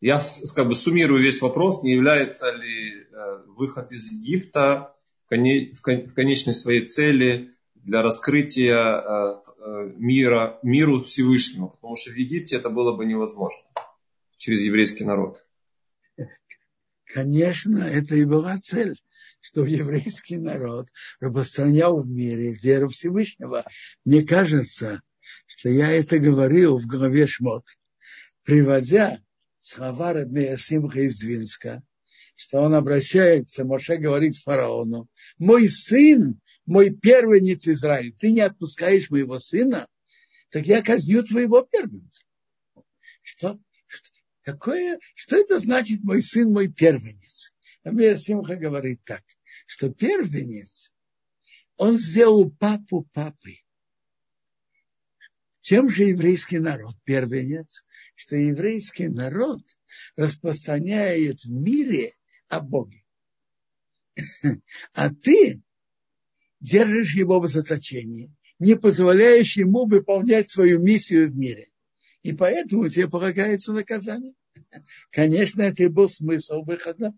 я 0.00 0.20
как 0.54 0.68
бы 0.68 0.74
суммирую 0.74 1.22
весь 1.22 1.40
вопрос, 1.40 1.82
не 1.82 1.92
является 1.92 2.50
ли 2.52 3.02
э, 3.02 3.42
выход 3.46 3.92
из 3.92 4.10
Египта 4.10 4.94
в 5.28 5.82
конечной 6.14 6.54
своей 6.54 6.86
цели 6.86 7.54
для 7.74 8.02
раскрытия 8.02 9.40
мира, 9.96 10.58
миру 10.64 11.04
Всевышнего, 11.04 11.68
потому 11.68 11.94
что 11.94 12.10
в 12.10 12.16
Египте 12.16 12.56
это 12.56 12.68
было 12.68 12.96
бы 12.96 13.04
невозможно 13.04 13.62
через 14.38 14.62
еврейский 14.62 15.04
народ. 15.04 15.44
Конечно, 17.04 17.78
это 17.78 18.16
и 18.16 18.24
была 18.24 18.58
цель 18.58 18.96
что 19.40 19.64
еврейский 19.64 20.36
народ 20.36 20.88
распространял 21.18 22.00
в 22.00 22.06
мире 22.06 22.52
веру 22.52 22.88
Всевышнего. 22.88 23.64
Мне 24.04 24.22
кажется, 24.22 25.00
что 25.46 25.68
я 25.68 25.90
это 25.90 26.18
говорил 26.18 26.76
в 26.76 26.86
главе 26.86 27.26
Шмот, 27.26 27.64
приводя 28.42 29.20
слова 29.70 30.12
Радмея 30.12 30.56
Симха 30.56 31.00
из 31.00 31.18
Двинска, 31.18 31.82
что 32.34 32.60
он 32.60 32.74
обращается, 32.74 33.64
Моше 33.64 33.98
говорит 33.98 34.36
фараону, 34.36 35.08
мой 35.38 35.68
сын, 35.68 36.40
мой 36.66 36.90
первенец 36.90 37.68
Израиль, 37.68 38.12
ты 38.18 38.32
не 38.32 38.40
отпускаешь 38.40 39.10
моего 39.10 39.38
сына, 39.38 39.86
так 40.50 40.66
я 40.66 40.82
казню 40.82 41.22
твоего 41.22 41.62
первенца. 41.62 42.24
Что, 43.22 43.60
что, 43.86 44.10
какое, 44.42 44.98
что 45.14 45.36
это 45.36 45.60
значит 45.60 46.02
мой 46.02 46.22
сын, 46.22 46.50
мой 46.50 46.66
первенец? 46.68 47.52
Амир 47.84 48.18
Симха 48.18 48.56
говорит 48.56 49.00
так, 49.04 49.22
что 49.66 49.90
первенец, 49.90 50.90
он 51.76 51.96
сделал 51.96 52.50
папу 52.50 53.08
папой. 53.12 53.64
Чем 55.60 55.88
же 55.88 56.04
еврейский 56.04 56.58
народ 56.58 56.96
первенец? 57.04 57.84
Что 58.20 58.36
еврейский 58.36 59.08
народ 59.08 59.62
распространяет 60.14 61.40
в 61.42 61.50
мире 61.50 62.12
о 62.48 62.60
Боге. 62.60 63.02
А 64.92 65.08
ты 65.08 65.62
держишь 66.60 67.14
его 67.14 67.40
в 67.40 67.48
заточении, 67.48 68.30
не 68.58 68.76
позволяешь 68.76 69.56
ему 69.56 69.86
выполнять 69.86 70.50
свою 70.50 70.80
миссию 70.80 71.30
в 71.30 71.34
мире. 71.34 71.70
И 72.22 72.34
поэтому 72.34 72.90
тебе 72.90 73.08
полагается 73.08 73.72
наказание. 73.72 74.34
Конечно, 75.10 75.62
это 75.62 75.84
и 75.84 75.88
был 75.88 76.10
смысл 76.10 76.62
выхода 76.62 77.14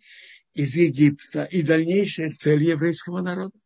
из 0.54 0.76
Египта 0.76 1.42
и 1.50 1.62
дальнейшая 1.62 2.30
цель 2.30 2.62
еврейского 2.62 3.22
народа. 3.22 3.58